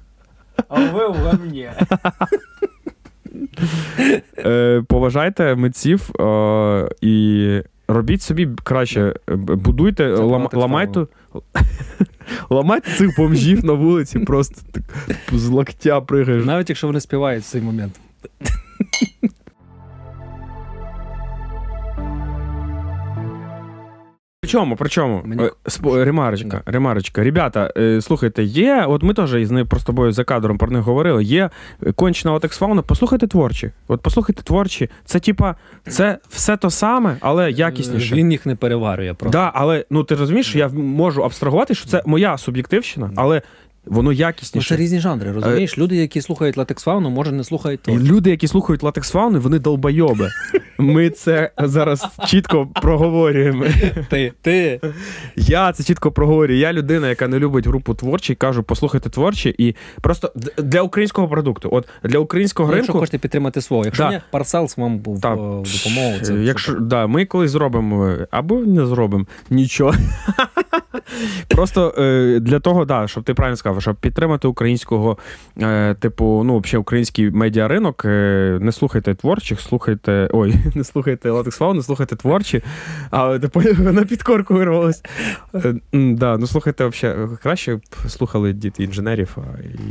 а 0.68 0.80
ви 0.80 1.08
в 1.08 1.14
гамні. 1.14 1.70
Е, 4.38 4.82
поважайте 4.88 5.54
митців 5.54 6.10
е, 6.20 6.88
і 7.00 7.60
робіть 7.88 8.22
собі 8.22 8.48
краще. 8.64 9.14
Будуйте, 9.28 10.08
лам, 10.08 10.48
ламайте. 10.52 11.06
Ламайте 12.50 12.90
цих 12.90 13.16
бомжів 13.16 13.64
на 13.64 13.72
вулиці, 13.72 14.18
просто 14.18 14.60
так 14.72 14.82
з 15.32 15.48
локтя 15.48 16.00
пригаєш. 16.00 16.44
Навіть 16.44 16.68
якщо 16.68 16.86
вони 16.86 17.00
співають 17.00 17.44
в 17.44 17.46
цей 17.46 17.60
момент. 17.62 18.00
Причому, 24.54 24.76
причому, 24.76 25.22
Мені... 25.24 25.42
Е, 25.44 26.04
ремарочка, 26.04 26.62
ремарочка. 26.66 27.24
Ребята, 27.24 27.72
е, 27.76 28.00
слухайте, 28.00 28.44
є, 28.44 28.84
от 28.88 29.02
ми 29.02 29.14
теж 29.14 29.34
із 29.34 29.50
нею 29.50 29.66
просто 29.66 29.86
тобою 29.86 30.12
за 30.12 30.24
кадром 30.24 30.58
про 30.58 30.70
них 30.70 30.82
говорили, 30.82 31.24
є 31.24 31.50
кончена 31.94 32.34
от 32.34 32.44
ексфауна, 32.44 32.82
послухайте 32.82 33.26
творчі. 33.26 33.70
От 33.88 34.00
послухайте 34.00 34.42
творчі. 34.42 34.90
Це 35.04 35.20
типа, 35.20 35.54
це 35.88 36.18
все 36.28 36.56
то 36.56 36.70
саме, 36.70 37.16
але 37.20 37.50
якісніше. 37.50 38.14
Він 38.14 38.32
їх 38.32 38.46
не 38.46 38.56
переварює 38.56 39.14
просто. 39.14 39.38
Да, 39.38 39.52
але 39.54 39.84
ну 39.90 40.04
ти 40.04 40.14
розумієш, 40.14 40.46
що 40.46 40.58
я 40.58 40.68
можу 40.68 41.22
абстрагувати, 41.22 41.74
що 41.74 41.88
це 41.88 42.02
моя 42.06 42.38
суб'єктивщина, 42.38 43.10
але 43.16 43.42
Воно 43.86 44.10
Ну, 44.10 44.12
якісніше. 44.12 44.68
це 44.68 44.76
різні 44.76 45.00
жанри, 45.00 45.32
розумієш? 45.32 45.78
Люди, 45.78 45.96
які 45.96 46.20
слухають 46.20 46.56
латекс 46.56 46.82
фауну, 46.82 47.10
може 47.10 47.32
не 47.32 47.44
слухають 47.44 47.80
то. 47.82 47.92
люди, 47.92 48.30
які 48.30 48.48
слухають 48.48 48.82
латекс 48.82 49.10
фауни, 49.10 49.38
вони 49.38 49.58
долбойоби. 49.58 50.28
Ми 50.78 51.10
це 51.10 51.50
зараз 51.58 52.06
чітко 52.26 52.66
проговорюємо. 52.82 53.64
Ти, 54.10 54.32
ти. 54.42 54.80
Я 55.36 55.72
це 55.72 55.84
чітко 55.84 56.12
проговорюю. 56.12 56.58
Я 56.58 56.72
людина, 56.72 57.08
яка 57.08 57.28
не 57.28 57.38
любить 57.38 57.66
групу 57.66 57.94
творчі, 57.94 58.34
кажу, 58.34 58.62
послухайте 58.62 59.10
творчі, 59.10 59.54
і 59.58 59.74
просто 60.00 60.32
для 60.58 60.82
українського 60.82 61.28
продукту. 61.28 61.68
От 61.72 61.88
для 62.04 62.18
українського 62.18 62.70
Ну, 62.70 62.76
якщо 62.76 62.92
хочете 62.92 63.18
підтримати 63.18 63.60
свого. 63.60 63.84
Якщо 63.84 64.10
ні, 64.10 64.20
Parcels 64.30 64.76
вам 64.76 64.98
був 64.98 65.16
е, 65.16 65.20
допомогу. 65.20 66.16
Е, 66.28 66.42
Якщо 66.44 66.72
да, 66.72 67.06
ми 67.06 67.24
колись 67.24 67.50
зробимо 67.50 68.06
е, 68.06 68.26
або 68.30 68.60
не 68.60 68.86
зробимо 68.86 69.26
нічого. 69.50 69.94
Просто 71.48 71.94
е, 71.98 72.38
для 72.40 72.60
того, 72.60 72.84
да, 72.84 73.08
щоб 73.08 73.24
ти 73.24 73.34
правильно 73.34 73.56
сказав, 73.56 73.73
щоб 73.80 73.96
підтримати 73.96 74.48
українського, 74.48 75.18
е, 75.62 75.94
типу, 75.94 76.42
ну, 76.46 76.58
взагалі 76.58 76.80
український 76.80 77.30
медіаринок, 77.30 78.04
е, 78.04 78.58
не 78.60 78.72
слухайте 78.72 79.14
творчих, 79.14 79.60
слухайте. 79.60 80.28
Ой, 80.32 80.54
не 80.74 80.84
слухайте 80.84 81.30
Latexfauna, 81.30 81.74
не 81.74 81.82
слухайте 81.82 82.16
творчі, 82.16 82.62
а 83.10 83.38
типу, 83.38 83.60
на 83.78 84.04
підкорку 84.04 84.54
вирвалось. 84.54 85.02
Е, 85.54 85.74
да, 85.92 86.38
ну 86.38 86.46
слухайте, 86.46 86.86
взагалі, 86.86 87.28
краще 87.42 87.76
б 87.76 87.80
слухали 88.08 88.52
діти 88.52 88.84
інженерів 88.84 89.36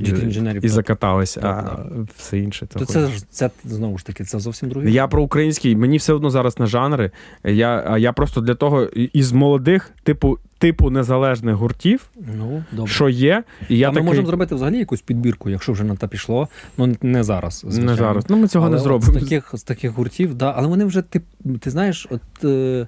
і, 0.05 0.09
інженерів, 0.09 0.65
і 0.65 0.69
закатались, 0.69 1.33
Так, 1.33 1.45
а 1.45 1.75
так. 1.75 1.87
все 2.17 2.39
інше. 2.39 2.67
То 2.73 2.79
то 2.79 2.85
це, 2.85 3.07
ж- 3.07 3.25
це 3.29 3.49
знову 3.63 3.97
ж 3.97 4.05
таки, 4.05 4.23
це 4.23 4.39
зовсім 4.39 4.69
друге. 4.69 4.89
я 4.89 5.07
про 5.07 5.23
український, 5.23 5.75
мені 5.75 5.97
все 5.97 6.13
одно 6.13 6.29
зараз 6.29 6.59
на 6.59 6.65
жанри. 6.65 7.11
Я, 7.43 7.97
я 7.97 8.13
просто 8.13 8.41
для 8.41 8.55
того 8.55 8.83
із 9.13 9.31
молодих, 9.31 9.91
типу, 10.03 10.37
типу 10.63 10.89
незалежних 10.89 11.55
гуртів, 11.55 12.05
Ну, 12.37 12.63
добре. 12.71 12.91
що 12.91 13.09
є, 13.09 13.43
і 13.69 13.77
я 13.77 13.89
а 13.89 13.91
ми 13.91 14.01
можемо 14.01 14.27
зробити 14.27 14.55
взагалі 14.55 14.77
якусь 14.77 15.01
підбірку, 15.01 15.49
якщо 15.49 15.71
вже 15.71 15.83
на 15.83 15.95
те 15.95 16.07
пішло. 16.07 16.47
Ну 16.77 16.95
не 17.01 17.23
зараз. 17.23 17.59
Звичайно. 17.59 17.91
не 17.91 17.97
зараз. 17.97 18.25
Ну, 18.29 18.37
ми 18.37 18.47
цього 18.47 18.65
але 18.65 18.75
не 18.75 18.81
зробимо. 18.81 19.19
З 19.19 19.23
таких, 19.23 19.51
з 19.53 19.63
таких 19.63 19.91
гуртів, 19.91 20.35
да, 20.35 20.53
але 20.57 20.67
вони 20.67 20.85
вже, 20.85 21.01
ти, 21.01 21.21
ти 21.59 21.69
знаєш, 21.69 22.07
от. 22.09 22.21
Е, 22.43 22.87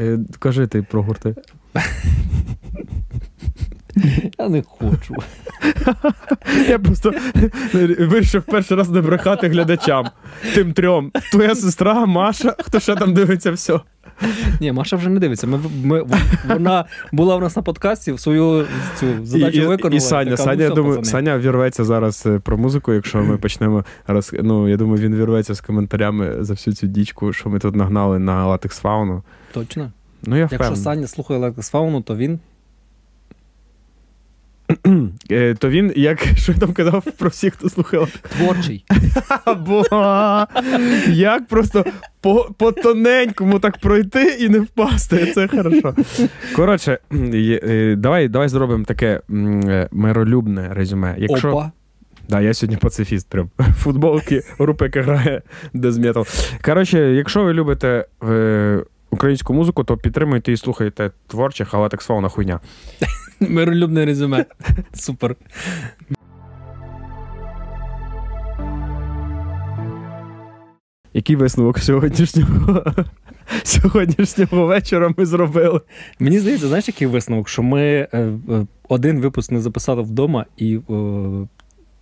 Е, 0.00 0.18
Кажи 0.38 0.66
ти 0.66 0.82
про 0.82 1.02
гурти. 1.02 1.34
я 4.38 4.48
не 4.48 4.62
хочу. 4.62 5.14
Я 6.68 6.78
просто 6.78 7.12
вирішив 7.98 8.42
перший 8.42 8.76
раз 8.76 8.90
не 8.90 9.00
брехати 9.00 9.48
глядачам. 9.48 10.06
Тим 10.54 10.72
трьом. 10.72 11.12
Твоя 11.32 11.54
сестра, 11.54 12.06
Маша, 12.06 12.54
хто 12.58 12.80
ще 12.80 12.94
там 12.96 13.14
дивиться 13.14 13.52
все. 13.52 13.80
Ні, 14.60 14.72
Маша 14.72 14.96
вже 14.96 15.08
не 15.08 15.20
дивиться. 15.20 15.46
Ми, 15.46 15.60
ми, 15.84 16.04
вона 16.48 16.84
була 17.12 17.36
в 17.36 17.40
нас 17.40 17.56
на 17.56 17.62
подкасті, 17.62 18.18
свою 18.18 18.66
цю 18.96 19.06
задачу 19.22 19.58
і, 19.58 19.62
і, 19.62 19.66
виконала. 19.66 19.96
і 19.96 20.00
Саня, 20.00 20.30
така, 20.30 20.42
Саня, 20.42 20.56
ну, 20.56 20.62
я 20.62 20.70
думаю, 20.70 20.96
пацани. 20.96 21.10
Саня 21.10 21.38
вірветься 21.38 21.84
зараз 21.84 22.22
е, 22.26 22.38
про 22.38 22.58
музику, 22.58 22.92
якщо 22.92 23.18
ми 23.22 23.36
почнемо 23.36 23.84
роз... 24.06 24.34
Ну, 24.42 24.68
я 24.68 24.76
думаю, 24.76 25.02
він 25.02 25.14
вірветься 25.14 25.54
з 25.54 25.60
коментарями 25.60 26.36
за 26.40 26.52
всю 26.52 26.74
цю 26.74 26.86
дічку, 26.86 27.32
що 27.32 27.48
ми 27.48 27.58
тут 27.58 27.76
нагнали 27.76 28.18
на 28.18 28.46
латекс 28.46 28.78
фауну. 28.78 29.22
Точно. 29.52 29.92
Ну, 30.22 30.36
я 30.36 30.48
Якщо. 30.50 30.76
Саня 30.76 31.06
слухає 31.06 31.40
Латекс 31.40 31.70
Фауну, 31.70 32.02
то 32.02 32.16
він. 32.16 32.38
Е, 35.30 35.54
То 35.54 35.68
він, 35.68 35.92
як 35.96 36.26
що 36.36 36.52
я 36.52 36.58
там 36.58 36.72
казав 36.72 37.04
про 37.18 37.28
всіх, 37.28 37.54
хто 37.54 37.68
слухав. 37.68 38.08
Творчий. 38.38 38.84
Або 39.44 39.84
як 41.08 41.48
просто 41.48 41.84
по, 42.20 42.48
по 42.58 42.72
тоненькому 42.72 43.58
так 43.58 43.78
пройти 43.78 44.36
і 44.40 44.48
не 44.48 44.60
впасти. 44.60 45.26
Це 45.26 45.48
хорошо. 45.48 45.94
Коротше, 46.56 46.98
е, 47.12 47.94
давай, 47.98 48.28
давай 48.28 48.48
зробимо 48.48 48.84
таке 48.84 49.20
е, 49.30 49.88
миролюбне 49.92 50.68
резюме. 50.74 51.14
Якщо... 51.18 51.50
Опа. 51.50 51.70
Да, 52.28 52.40
я 52.40 52.54
сьогодні 52.54 52.76
пацифіст, 52.76 53.28
прям 53.28 53.50
футболки, 53.76 54.42
група, 54.58 54.84
яка 54.84 55.02
грає 55.02 55.42
Дезметал. 55.74 56.26
Коротше, 56.64 56.98
якщо 56.98 57.44
ви 57.44 57.52
любите 57.52 58.06
е, 58.24 58.82
українську 59.12 59.54
музику, 59.54 59.84
то 59.84 59.96
підтримуйте 59.96 60.52
і 60.52 60.56
слухайте 60.56 61.10
творчих, 61.26 61.74
але 61.74 61.88
так 61.88 62.02
на 62.20 62.28
хуйня. 62.28 62.60
Миролюбне 63.40 64.06
резюме. 64.06 64.46
Супер. 64.94 65.36
Який 71.14 71.36
висновок 71.36 71.78
сьогоднішнього, 71.78 72.84
сьогоднішнього 73.62 74.66
вечора 74.66 75.14
ми 75.16 75.26
зробили? 75.26 75.80
Мені 76.18 76.38
здається, 76.38 76.68
знаєш, 76.68 76.88
який 76.88 77.06
висновок, 77.06 77.48
що 77.48 77.62
ми 77.62 77.82
е, 77.82 78.08
е, 78.12 78.66
один 78.88 79.20
випуск 79.20 79.50
не 79.50 79.60
записали 79.60 80.02
вдома 80.02 80.46
і. 80.56 80.80
е, 80.90 81.46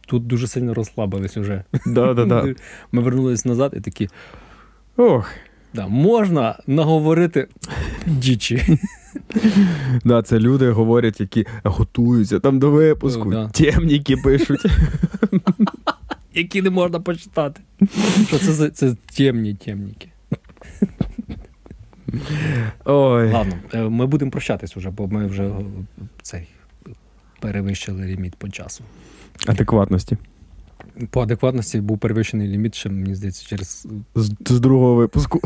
Тут 0.06 0.26
дуже 0.26 0.46
сильно 0.46 0.74
розслабились 0.74 1.36
уже. 1.36 1.64
Да, 1.86 2.14
да, 2.14 2.24
да. 2.24 2.54
Ми 2.92 3.02
вернулись 3.02 3.44
назад 3.44 3.72
і 3.76 3.80
такі. 3.80 4.08
Ох, 4.96 5.32
Да, 5.74 5.88
можна 5.88 6.58
наговорити 6.66 7.48
дічі. 8.06 8.78
да, 10.04 10.22
це 10.22 10.38
люди 10.38 10.70
говорять, 10.70 11.20
які 11.20 11.46
готуються 11.64 12.40
там 12.40 12.58
до 12.58 12.70
випуску, 12.70 13.30
да. 13.30 13.48
темніки 13.48 14.16
пишуть. 14.16 14.66
які 16.34 16.62
не 16.62 16.70
можна 16.70 17.00
почитати. 17.00 17.60
Що 18.26 18.38
це 18.38 18.70
це 18.70 18.96
темні 19.16 19.54
темніки? 19.54 20.08
Ой. 22.84 23.30
Ладно, 23.30 23.54
е, 23.74 23.88
ми 23.88 24.06
будемо 24.06 24.30
прощатись 24.30 24.76
уже, 24.76 24.90
бо 24.90 25.06
ми 25.06 25.26
вже 25.26 25.44
е, 25.44 25.64
цей 26.22 26.48
перевищили 27.40 28.06
ліміт 28.06 28.36
по 28.36 28.48
часу. 28.48 28.84
Адекватності. 29.46 30.16
По 31.10 31.22
адекватності 31.22 31.80
був 31.80 31.98
перевищений 31.98 32.48
ліміт, 32.48 32.74
ще 32.74 32.88
мені 32.88 33.14
здається, 33.14 33.46
через 33.46 33.88
З, 34.14 34.32
з 34.46 34.60
другого 34.60 34.94
випуску. 34.94 35.40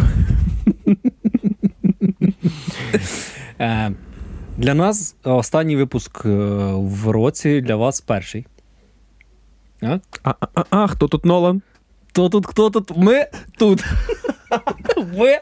Е, 3.61 3.93
для 4.59 4.75
нас 4.75 5.17
останній 5.25 5.77
випуск 5.77 6.27
е, 6.27 6.29
в 6.73 7.09
році, 7.09 7.61
для 7.61 7.77
вас 7.77 8.01
перший. 8.01 8.47
А? 9.83 9.99
А, 10.23 10.35
а, 10.41 10.47
а, 10.55 10.65
а 10.71 10.87
хто 10.87 11.09
тут 11.09 11.25
Нолан? 11.25 11.63
Хто 12.09 12.29
тут, 12.29 12.47
хто 12.47 12.71
тут? 12.71 12.97
Ми 12.97 13.27
тут. 13.59 13.85
Ми? 15.19 15.41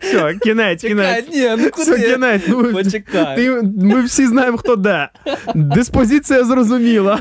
Все, 0.00 0.34
кінець, 0.42 0.80
Чекай, 0.80 1.22
кінець. 1.22 1.34
ні, 1.34 1.48
ну 1.62 1.70
Все, 1.76 1.92
куди? 1.92 2.12
кінець. 2.12 2.42
Ну, 2.48 2.72
Почекай. 2.72 3.36
ти, 3.36 3.62
ми 3.62 4.02
всі 4.02 4.26
знаємо, 4.26 4.58
хто 4.58 4.76
де. 4.76 5.08
Диспозиція 5.54 6.44
зрозуміла. 6.44 7.20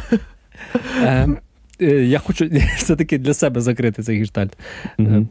Е, 1.04 1.28
е, 1.82 1.86
я 1.86 2.20
хочу 2.20 2.50
все-таки 2.78 3.18
для 3.18 3.34
себе 3.34 3.62
закрити 3.62 4.04
цей 4.04 4.20
гештальт. 4.20 4.58
Мгм. 4.98 5.28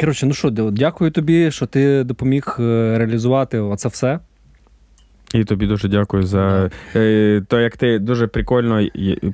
Коротше, 0.00 0.26
ну 0.26 0.32
що, 0.34 0.50
дякую 0.50 1.10
тобі, 1.10 1.50
що 1.50 1.66
ти 1.66 2.04
допоміг 2.04 2.56
е, 2.60 2.94
реалізувати 2.98 3.58
оце 3.58 3.88
все. 3.88 4.18
І 5.34 5.44
тобі 5.44 5.66
дуже 5.66 5.88
дякую 5.88 6.22
за 6.22 6.70
е, 6.96 7.42
то, 7.48 7.60
як 7.60 7.76
ти 7.76 7.98
дуже 7.98 8.26
прикольно. 8.26 8.86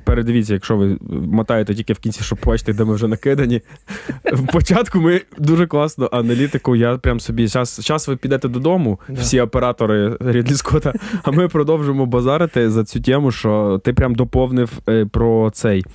Передивіться, 0.03 0.53
якщо 0.53 0.77
ви 0.77 0.97
мотаєте 1.31 1.75
тільки 1.75 1.93
в 1.93 1.99
кінці, 1.99 2.23
щоб 2.23 2.39
побачити, 2.39 2.73
де 2.73 2.83
ми 2.83 2.93
вже 2.93 3.07
накидані. 3.07 3.61
В 4.33 4.47
початку 4.47 4.99
ми 4.99 5.21
дуже 5.37 5.67
класно 5.67 6.09
аналітику. 6.11 6.75
Я 6.75 6.97
прям 6.97 7.19
собі 7.19 7.47
зараз, 7.47 7.79
зараз 7.83 8.07
ви 8.07 8.15
підете 8.15 8.47
додому, 8.47 8.99
всі 9.09 9.41
оператори 9.41 10.17
Рідлі 10.19 10.55
Скотта, 10.55 10.93
а 11.23 11.31
ми 11.31 11.47
продовжимо 11.47 12.05
базарити 12.05 12.69
за 12.69 12.83
цю 12.83 13.01
тему, 13.01 13.31
що 13.31 13.81
ти 13.83 13.93
прям 13.93 14.15
доповнив 14.15 14.71
е, 14.89 15.05
про 15.05 15.51
цей. 15.53 15.85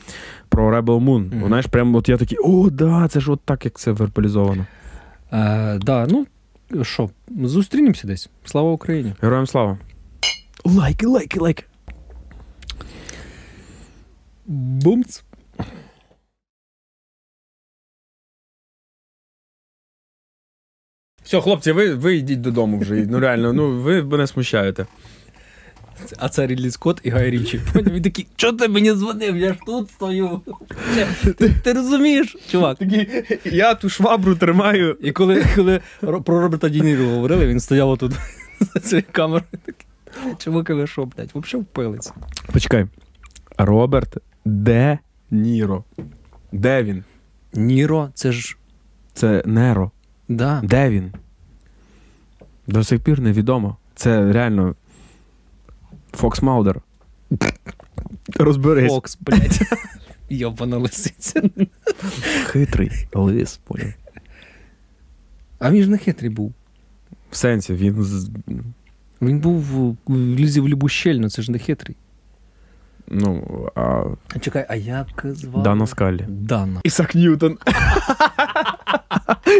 Про 0.48 0.80
Rebel 0.80 1.04
Moon. 1.04 1.36
Мгм. 1.36 1.46
Знаєш, 1.46 1.66
прям 1.66 1.94
от 1.94 2.08
я 2.08 2.16
такий, 2.16 2.38
о, 2.38 2.70
да, 2.70 3.08
це 3.08 3.20
ж 3.20 3.32
от 3.32 3.40
так, 3.44 3.64
як 3.64 3.78
це 3.78 3.92
вербалізовано. 3.92 4.66
Е, 5.32 5.78
да, 5.78 6.06
ну 6.10 6.26
що, 6.82 7.10
зустрінемося 7.42 8.06
десь. 8.06 8.30
Слава 8.44 8.70
Україні! 8.70 9.12
Героям 9.20 9.46
слава. 9.46 9.78
Лайки, 10.64 11.06
лайки, 11.06 11.40
лайки. 11.40 11.64
Бумц! 14.46 15.22
Все, 21.24 21.40
хлопці, 21.40 21.72
ви, 21.72 21.94
ви 21.94 22.16
йдіть 22.16 22.40
додому 22.40 22.78
вже. 22.78 22.94
Ну 22.94 23.20
реально, 23.20 23.52
ну 23.52 23.80
ви 23.80 24.02
мене 24.02 24.26
смущаєте. 24.26 24.86
А 26.18 26.28
це 26.28 26.46
Рідлі 26.46 26.70
Скотт 26.70 27.00
і 27.02 27.10
Гай 27.10 27.30
Річі. 27.30 27.60
Він 27.74 28.02
такий, 28.02 28.26
що 28.36 28.52
ти 28.52 28.68
мені 28.68 28.92
дзвонив? 28.92 29.36
Я 29.36 29.52
ж 29.52 29.58
тут 29.66 29.90
стою. 29.90 30.40
Ти, 31.38 31.54
ти 31.64 31.72
розумієш, 31.72 32.36
чувак? 32.50 32.78
Такий, 32.78 33.08
я 33.44 33.74
ту 33.74 33.88
швабру 33.88 34.34
тримаю. 34.36 34.96
І 35.00 35.12
коли, 35.12 35.44
коли 35.56 35.80
про 36.00 36.40
Роберта 36.40 36.68
Дініро 36.68 37.04
говорили, 37.04 37.46
він 37.46 37.60
стояв 37.60 37.88
отут 37.88 38.12
за 38.60 38.80
цією 38.80 39.04
камерою. 39.12 39.44
такий, 39.66 39.86
Чуваки, 40.38 40.74
ви 40.74 40.86
що, 40.86 41.04
блядь, 41.04 41.30
взагалі 41.34 41.62
впилися. 41.64 42.12
Почекай. 42.52 42.86
Роберт 43.58 44.16
Де 44.44 44.98
Ніро. 45.30 45.84
Де 46.52 46.82
він? 46.82 47.04
Ніро, 47.52 48.10
це 48.14 48.32
ж. 48.32 48.56
Це 49.14 49.42
Неро. 49.46 49.90
Да. 50.28 50.60
Де 50.64 50.90
він? 50.90 51.12
До 52.66 52.84
сих 52.84 53.00
пір 53.00 53.20
невідомо. 53.20 53.76
Це 53.94 54.32
реально. 54.32 54.74
Фокс 56.12 56.42
Маудер. 56.42 56.80
Розберись. 58.36 58.92
Фокс, 58.92 59.18
блядь. 59.20 59.60
Йобана 60.28 60.76
лисиця. 60.76 61.42
Хитрий 62.46 62.90
лис, 63.12 63.60
поняв. 63.64 63.92
А 65.58 65.70
він 65.70 65.82
ж 65.82 65.90
не 65.90 65.98
хитрий 65.98 66.30
був. 66.30 66.52
В 67.30 67.36
сенсі, 67.36 67.74
він. 67.74 68.74
Він 69.22 69.38
був 69.40 69.60
в- 69.60 69.96
в 70.06 70.36
лізі 70.36 70.60
в 70.60 70.68
любу 70.68 70.88
щельну, 70.88 71.30
це 71.30 71.42
ж 71.42 71.52
не 71.52 71.58
хитрий. 71.58 71.96
Ну, 73.08 73.44
а 73.74 73.80
А 74.36 74.38
чекай, 74.40 74.66
а 74.68 74.74
як 74.76 75.06
звали? 75.24 75.64
Дана 75.64 75.86
Скалі. 75.86 76.24
Дана. 76.28 76.80
Ісак 76.84 77.14
Ньютон. 77.14 77.58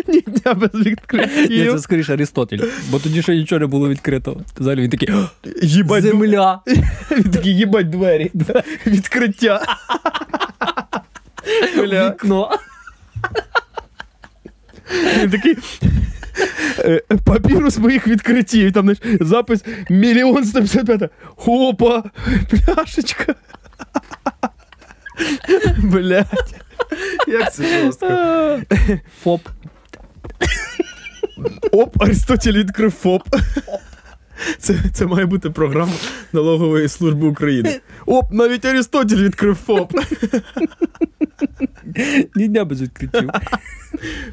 Ні 0.09 0.21
дня 0.21 0.55
без 0.55 0.75
Ні, 0.75 0.81
відкриттів. 0.83 1.73
це 1.73 1.79
скоріше 1.79 2.13
Арістотель, 2.13 2.59
бо 2.91 2.99
тоді 2.99 3.23
ще 3.23 3.35
нічого 3.37 3.59
не 3.61 3.67
було 3.67 3.89
відкрито. 3.89 4.41
Взагалі 4.59 4.81
він 4.83 4.91
такий 4.91 5.09
Їбать, 5.63 6.03
земля. 6.03 6.61
Він 7.11 7.25
такий 7.31 7.57
їбать 7.57 7.91
двері. 7.91 8.31
Відкриття. 8.87 9.63
Вікно. 11.77 12.51
Він 15.19 15.31
такий. 15.31 15.57
Е, 16.79 17.01
Папірус 17.25 17.79
моїх 17.79 18.09
відкриттів. 18.09 18.73
Там 18.73 18.95
знаєш, 18.95 19.19
запис 19.21 19.65
мільйон 19.91 20.45
155. 20.45 21.11
Опа! 21.47 22.03
Пляшечка. 22.51 23.35
Блять. 25.79 26.55
Як 27.29 27.55
це 27.55 27.83
жорстко. 27.83 28.61
Фоп. 29.23 29.41
Оп, 31.73 32.03
Аристотель 32.03 32.53
відкрив 32.53 32.93
ФОП. 32.93 33.23
Це, 34.59 34.75
це 34.93 35.07
має 35.07 35.27
бути 35.27 35.51
програма 35.51 35.93
налогової 36.33 36.89
служби 36.89 37.27
України. 37.27 37.81
Оп, 38.07 38.33
навіть 38.33 38.65
Арістотель 38.65 39.17
відкрив 39.17 39.55
ФОП. 39.55 39.93
Ні 42.35 42.49
дня 42.49 42.65
без 42.65 42.83
відкриттів. 42.83 43.31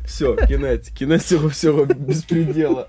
Все, 0.05 0.35
кінець, 0.47 0.89
кінець 0.89 1.25
цього 1.25 1.47
всього 1.47 1.87
безпреділа. 1.99 2.85